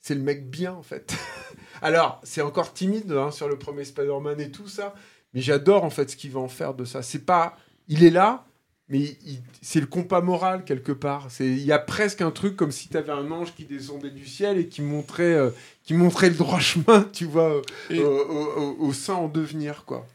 [0.00, 1.14] c'est le mec bien, en fait.
[1.82, 4.94] Alors, c'est encore timide hein, sur le premier Spider-Man et tout ça,
[5.34, 7.02] mais j'adore, en fait, ce qu'il va en faire de ça.
[7.02, 7.56] C'est pas...
[7.88, 8.46] Il est là,
[8.88, 9.16] mais
[9.62, 11.26] c'est le compas moral quelque part.
[11.30, 14.10] C'est il y a presque un truc comme si tu avais un ange qui descendait
[14.10, 15.50] du ciel et qui montrait euh,
[15.84, 19.84] qui montrait le droit chemin, tu vois, Et- au, au- au- au sein en devenir
[19.84, 20.06] quoi.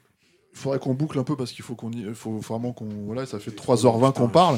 [0.54, 3.40] Il faudrait qu'on boucle un peu parce qu'il faut qu'on faut vraiment qu'on voilà ça
[3.40, 4.58] fait 3h20 qu'on parle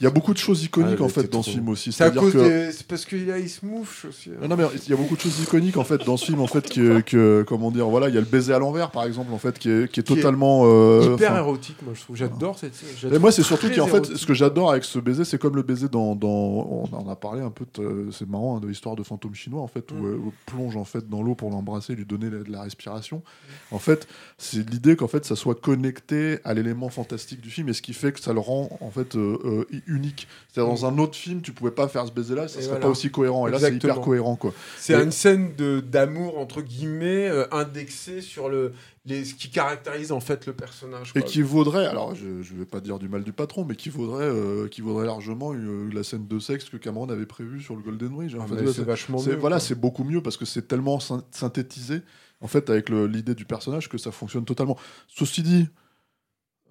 [0.00, 2.04] il y a beaucoup de choses iconiques Ah, en fait dans ce film aussi C'est
[2.04, 4.30] à cause que des- c'est parce qu'il y a Ismouche aussi.
[4.30, 4.38] hein.
[4.42, 6.40] Non, non, mais il y a beaucoup de choses iconiques en fait dans ce film
[6.40, 9.04] en fait que, que comment dire voilà il y a le baiser à l'envers par
[9.04, 12.00] exemple en fait qui est, qui est Qui est totalement euh, Hyper érotique, moi je
[12.02, 12.16] trouve.
[12.16, 12.72] J'adore cette.
[13.12, 14.16] Et moi, c'est surtout qu'en fait, érotique.
[14.16, 16.28] ce que j'adore avec ce baiser, c'est comme le baiser dans, dans.
[16.28, 19.60] On en a parlé un peu, de- c'est marrant, hein, de l'histoire de fantôme chinois,
[19.62, 20.06] en fait, où Mm.
[20.06, 23.22] euh, où plonge en fait dans l'eau pour l'embrasser, lui donner la- de la respiration.
[23.70, 24.06] En fait,
[24.38, 27.92] c'est l'idée qu'en fait, ça soit connecté à l'élément fantastique du film, et ce qui
[27.94, 30.28] fait que ça le rend en fait euh, euh, unique.
[30.52, 32.80] C'est-à-dire, dans un autre film, tu pouvais pas faire ce baiser-là, ça Et serait voilà.
[32.82, 33.48] pas aussi cohérent.
[33.48, 34.52] Et là, c'est hyper cohérent, quoi.
[34.76, 38.72] C'est Et- une scène de d'amour entre guillemets euh, indexée sur le
[39.06, 41.12] les ce qui caractérise en fait le personnage.
[41.14, 43.88] Et qui vaudrait, alors je, je vais pas dire du mal du patron, mais qui
[43.88, 47.74] vaudrait, euh, qui vaudrait largement euh, la scène de sexe que Cameron avait prévue sur
[47.74, 48.34] le Golden Bridge.
[48.34, 49.60] En Ah, fait, c'est vachement c'est- mieux, voilà, quoi.
[49.60, 52.02] c'est beaucoup mieux parce que c'est tellement syn- synthétisé
[52.42, 54.76] en fait avec le- l'idée du personnage que ça fonctionne totalement.
[55.08, 55.68] Ceci dit,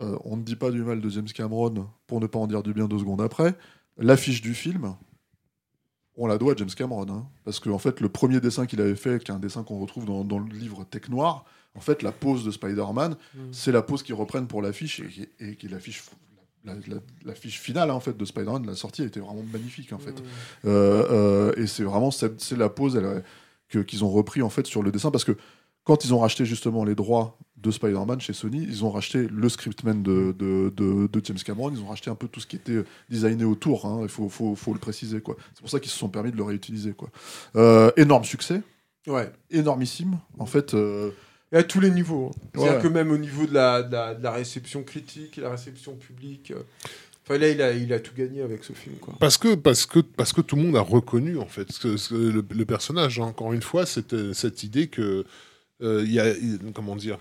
[0.02, 2.64] euh, on ne dit pas du mal de James Cameron pour ne pas en dire
[2.64, 3.56] du bien deux secondes après.
[3.98, 4.96] L'affiche du film,
[6.16, 8.82] on la doit à James Cameron, hein, parce que en fait le premier dessin qu'il
[8.82, 11.46] avait fait, qui est un dessin qu'on retrouve dans, dans le livre Tech Noir,
[11.76, 13.40] en fait la pose de Spider-Man, Mm.
[13.52, 16.04] c'est la pose qu'ils reprennent pour l'affiche et, qui- et qui est l'affiche
[16.66, 19.94] la, la- l'affiche finale hein, en fait de Spider-Man la sortie a été vraiment magnifique
[19.94, 20.24] en fait Mm.
[20.66, 23.00] Euh, euh, et c'est vraiment c'est la pose
[23.88, 25.38] qu'ils ont repris en fait sur le dessin parce que
[25.88, 29.48] quand ils ont racheté justement les droits de Spider-Man chez Sony, ils ont racheté le
[29.50, 32.58] scriptman de, de, de- de James Cameron, ils ont racheté un peu tout ce qui
[32.58, 35.22] était designé autour, hein, il faut, faut, faut le préciser.
[35.22, 35.38] quoi.
[35.56, 36.92] C'est pour ça qu'ils se sont permis de le réutiliser.
[36.92, 37.10] Quoi.
[37.56, 38.62] Euh, énorme succès,
[39.08, 39.32] Ouais.
[39.50, 40.20] énormissime.
[40.38, 41.10] En fait, euh,
[41.54, 42.32] Et à tous les niveaux.
[42.36, 42.40] hein.
[42.54, 42.82] C'est-à-dire Ouais.
[42.84, 45.96] que même au niveau de la, de la, de la réception critique et la réception
[45.96, 46.52] publique.
[46.52, 46.62] euh,
[47.30, 48.96] Enfin, là, il a, il a tout gagné avec ce film.
[49.02, 49.14] Quoi.
[49.20, 52.14] Parce que, parce, que, parce que tout le monde a reconnu, en fait, ce, ce-
[52.14, 53.20] le, le personnage.
[53.20, 53.24] hein.
[53.26, 55.26] Encore une fois, cette, cette idée que.
[55.82, 56.26] Euh, il y a,
[56.74, 57.18] comment dire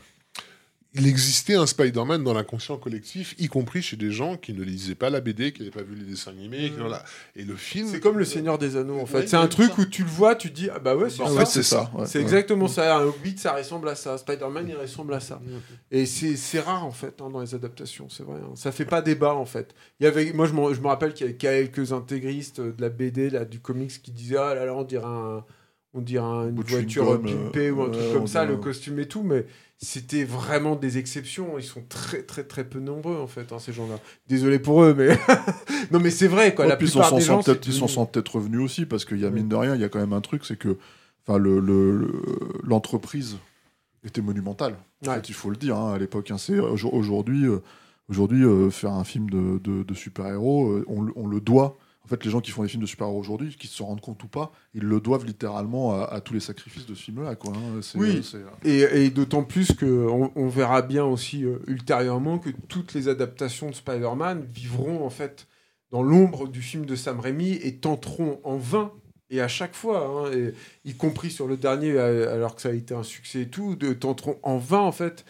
[0.98, 4.94] il existait un Spider-Man dans l'inconscient collectif, y compris chez des gens qui ne lisaient
[4.94, 6.70] pas la BD, qui n'avaient pas vu les dessins animés.
[6.70, 6.80] qui- Mm.
[6.80, 7.04] voilà.
[7.34, 7.86] Et le film.
[7.90, 9.18] C'est comme le Seigneur des Anneaux, en fait.
[9.18, 9.82] Ouais, c'est un truc ça.
[9.82, 11.40] où tu le vois, tu te dis, ah bah ouais, c'est en ça.
[11.40, 11.90] fait, c'est ça.
[11.94, 12.24] ouais, C'est ouais.
[12.24, 12.96] exactement ça.
[12.96, 14.16] Un Hobbit, ça ressemble à ça.
[14.16, 15.38] Spider-Man, il ressemble à ça.
[15.90, 18.40] Et c'est rare, en fait, hein, dans les adaptations, c'est vrai.
[18.42, 18.52] hein.
[18.54, 19.74] Ça fait pas débat, en fait.
[20.00, 22.80] Il y avait, moi, je me, je me rappelle qu'il y avait quelques intégristes de
[22.80, 25.44] la BD, là, du comics, qui disaient, ah là là, on dirait, un,
[25.96, 28.98] on dirait un- une bout voiture pimpée ou un euh, truc comme ça, le costume
[29.00, 29.46] et tout, mais
[29.78, 31.58] c'était vraiment des exceptions.
[31.58, 33.98] Ils sont très, très, très peu nombreux, en fait, hein, ces gens-là.
[34.28, 35.08] Désolé pour eux, mais.
[35.90, 36.64] non, mais c'est vrai, quoi.
[36.64, 39.30] Ouais, la puis ils s'en sont devenu- sont peut-être revenus aussi parce qu'il y a
[39.30, 40.76] mine de rien, il y a quand même un truc, c'est que
[41.26, 41.60] enfin le
[42.64, 43.36] l'entreprise
[44.04, 44.76] était monumental.
[45.04, 45.14] En Ouais.
[45.16, 46.30] fait, il faut le dire, hein, à l'époque.
[46.30, 46.36] hein.
[46.72, 47.58] Aujourd'hui, euh,
[48.44, 51.76] euh, faire un film de, de- de super-héros, euh, on le doit.
[52.06, 54.22] En fait, les gens qui font des films de super-héros aujourd'hui, qu'ils se rendent compte
[54.22, 57.34] ou pas, ils le doivent littéralement à, à tous les sacrifices de ce film-là.
[57.34, 57.80] Quoi, hein.
[57.96, 58.22] Oui.
[58.22, 63.08] c'est- Et, et d'autant plus qu'on on verra bien aussi euh, ultérieurement que toutes les
[63.08, 65.48] adaptations de Spider-Man vivront en fait
[65.90, 68.92] dans l'ombre du film de Sam Raimi et tenteront en vain,
[69.30, 70.54] et à chaque fois, hein, et,
[70.84, 73.74] y compris sur le dernier, euh, alors que ça a été un succès et tout,
[73.74, 75.24] de, tenteront en vain en fait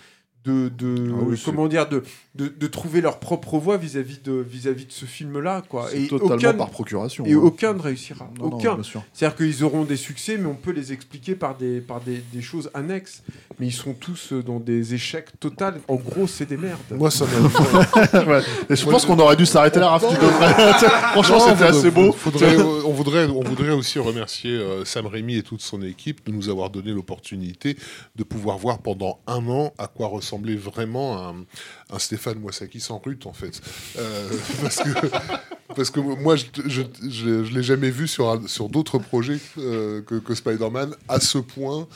[0.46, 2.02] de, de Ah oui, c'est- comment dire de,
[2.36, 5.88] de, de trouver leur propre voie vis-à-vis de vis-à-vis de ce film-là quoi.
[5.90, 7.24] c'est Et totalement aucun, par procuration.
[7.26, 7.40] et hein.
[7.42, 8.30] aucun ne réussira.
[8.38, 8.74] Non, aucun.
[8.74, 9.02] bien sûr.
[9.12, 12.42] C'est-à-dire qu'ils auront des succès, mais on peut les expliquer par des, par des, des
[12.42, 13.22] choses annexes.
[13.58, 15.64] Mais ils sont tous euh, dans des échecs totaux.
[15.88, 16.78] En gros, c'est des merdes.
[16.90, 17.24] Moi, ça
[18.12, 18.24] m'a.
[18.24, 18.42] Ouais.
[18.70, 20.02] Et je pense qu'on aurait dû s'arrêter là, Raph.
[21.12, 22.12] Franchement, Non, c'était assez beau.
[22.12, 26.32] faudrait- on, voudrait, on voudrait aussi remercier euh, Sam Raimi et toute son équipe de
[26.32, 27.76] nous avoir donné l'opportunité
[28.16, 31.34] de pouvoir voir pendant un an à quoi ressemblait vraiment un,
[31.90, 33.60] un Stéphane Moissaki sans rute, en fait.
[33.98, 34.28] Euh,
[34.62, 35.08] parce, que,
[35.74, 40.34] parce que moi, je je l'ai jamais vu sur, sur d'autres projets euh, que, que
[40.34, 41.88] Spider-Man à ce point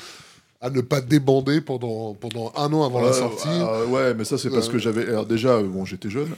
[0.63, 3.49] à ne pas débander pendant, pendant un an avant la Euh, sortie.
[3.49, 4.73] euh, ouais, mais ça c'est parce Euh.
[4.73, 6.29] que j'avais alors, déjà euh, bon j'étais jeune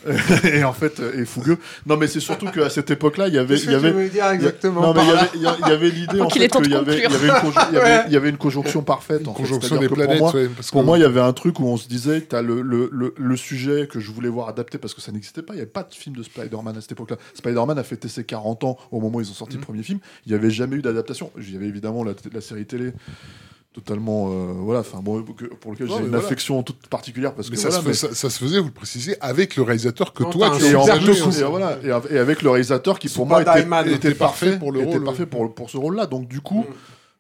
[0.44, 1.58] et en fait euh, et fougueux.
[1.86, 4.28] Non mais c'est surtout qu'à cette époque-là il y avait il y avait veux dire
[4.28, 5.00] exactement non mais
[5.34, 7.82] il y avait y y l'idée en qu'il fait qu'il y avait il y conclure.
[7.82, 9.42] avait une y y une conjonction parfaite en fait.
[9.42, 11.58] conjonction des que pour moi, ouais, parce Pour que- moi, il y avait un truc
[11.58, 14.48] où on se disait, tu as le, le, le, le sujet que je voulais voir
[14.48, 15.54] adapté parce que ça n'existait pas.
[15.54, 17.16] Il n'y avait pas de film de Spider-Man à cette époque-là.
[17.34, 19.98] Spider-Man a fêté ses 40 ans au moment où ils ont sorti le premier film.
[20.26, 21.30] Il n'y avait jamais eu d'adaptation.
[21.38, 22.92] Il y avait évidemment la, la série télé
[23.72, 25.22] totalement euh, voilà enfin bon
[25.60, 26.18] pour lequel j'ai une voilà.
[26.24, 28.58] affection toute particulière parce mais, que ça, voilà, se fait- mais- ça, ça se faisait,
[28.58, 31.40] vous le précisez, avec le réalisateur que Non, toi tu un et, en plus, jeu,
[31.40, 34.14] et voilà, et, av- et avec le réalisateur qui pour moi était, Diamond était était
[34.14, 35.04] parfait pour le était rôle.
[35.04, 36.06] parfait pour, pour ce rôle-là.
[36.06, 36.66] Donc du coup,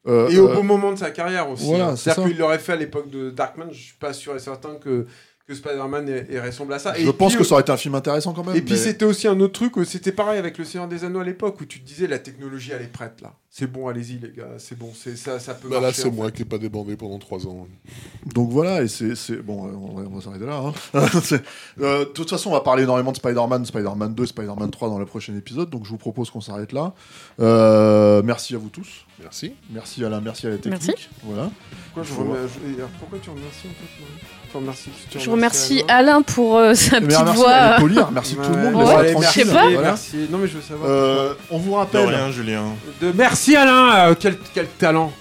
[0.06, 1.64] euh, Et au euh, bon moment de sa carrière aussi.
[1.64, 1.96] voilà, hein.
[1.96, 2.28] c'est C'est-à-dire ça.
[2.28, 3.68] qu'il l'aurait fait à l'époque de Darkman.
[3.72, 5.06] Je suis pas sûr et certain que,
[5.46, 6.08] que Spider-Man
[6.44, 6.94] ressemblé à ça.
[6.94, 8.56] je Et pense puis, que ça aurait été un film intéressant quand même.
[8.56, 11.20] Et puis c'était aussi un autre truc, euh, c'était pareil avec le Seigneur des Anneaux
[11.20, 13.32] à l'époque où tu te disais la technologie elle est prête là.
[13.54, 16.02] C'est bon, allez-y les gars, c'est bon, c'est ça, ça peut Bah là, marcher.
[16.02, 17.66] c'est en moi qui n'ai pas débandé pendant trois ans.
[18.34, 19.72] Donc voilà, et c'est c'est- bon, euh,
[20.06, 20.62] on va, s'arrêter là.
[20.94, 21.06] hein.
[21.22, 21.42] C'est-
[21.80, 24.98] euh, De toute façon, on va parler énormément de Spider-Man, Spider-Man 2, Spider-Man 3 dans
[24.98, 26.94] le prochain épisode, donc je vous propose qu'on s'arrête là.
[27.40, 29.04] Euh, merci à vous tous.
[29.20, 29.52] Merci.
[29.70, 30.82] Merci Alain, merci à la technique.
[30.88, 31.08] Merci.
[31.22, 31.50] Voilà.
[31.92, 34.41] Pourquoi, je alors, pourquoi tu remercies en fait
[35.18, 37.76] Je remercie Alain Alain pour euh, sa Eh petite merci, voix.
[37.78, 38.74] polir, merci tout le monde.
[38.74, 39.30] Ouais, laissez-la allez, tranquille.
[39.32, 39.52] Je sais pas.
[39.62, 39.88] merci, Voilà.
[39.88, 40.16] merci.
[40.30, 40.90] Non mais je veux savoir.
[40.90, 42.06] Euh, on vous De rappelle.
[42.06, 42.62] rien, Julien.
[43.00, 43.12] De...
[43.14, 45.12] Merci Alain, euh, quel, quel talent.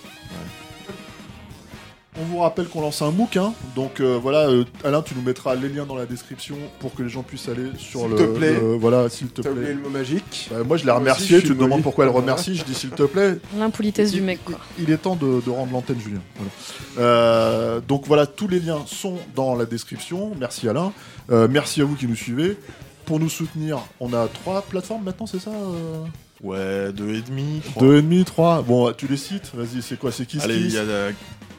[2.19, 3.53] On vous rappelle qu'on lance un MOOC, hein.
[3.73, 7.03] donc euh, voilà, euh, Alain, tu nous mettras les liens dans la description pour que
[7.03, 8.53] les gens puissent aller sur S'il le, te plaît.
[8.59, 9.75] le- voilà, s'il te T'as oublié plaît.
[9.75, 10.49] le mot magique.
[10.51, 11.35] Bah, moi, je l'ai Moi aussi, remercié.
[11.39, 12.55] je Tu te demandes pourquoi elle remercie.
[12.55, 13.37] Je dis s'il te plaît.
[13.57, 14.59] L'impolitesse du mec, quoi.
[14.77, 16.19] Il est temps de, de rendre l'antenne, Julien.
[16.35, 16.51] Voilà.
[16.99, 20.33] Euh, donc voilà, tous les liens sont dans la description.
[20.37, 20.91] Merci Alain.
[21.31, 22.57] Euh, merci à vous qui nous suivez.
[23.05, 26.03] Pour nous soutenir, on a trois plateformes maintenant, c'est ça euh
[26.43, 27.83] Ouais, deux et demi, trois.
[27.83, 28.61] Deux et demi, trois.
[28.63, 29.51] Bon, tu les cites.
[29.53, 31.09] Vas-y, c'est quoi C'est qui Allez, il y a la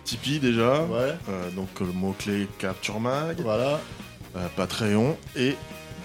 [0.05, 0.82] Tipeee déjà.
[0.84, 1.14] Ouais.
[1.28, 3.81] Euh, donc le mot-clé Capture Mag, Voilà.
[4.36, 5.55] euh, Patreon et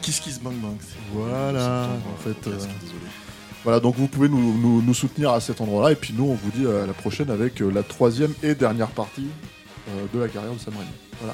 [0.02, 0.78] Kiss Kiss Bang Bang.
[1.14, 2.68] Voilà, en fait, euh, désolé.
[3.64, 5.92] Voilà, donc vous pouvez nous, nous- nous soutenir à cet endroit-là.
[5.92, 9.28] Et puis nous, on vous dit à la prochaine avec la troisième et dernière partie
[10.14, 10.92] de la carrière de Sam Raimi.
[11.20, 11.34] Voilà.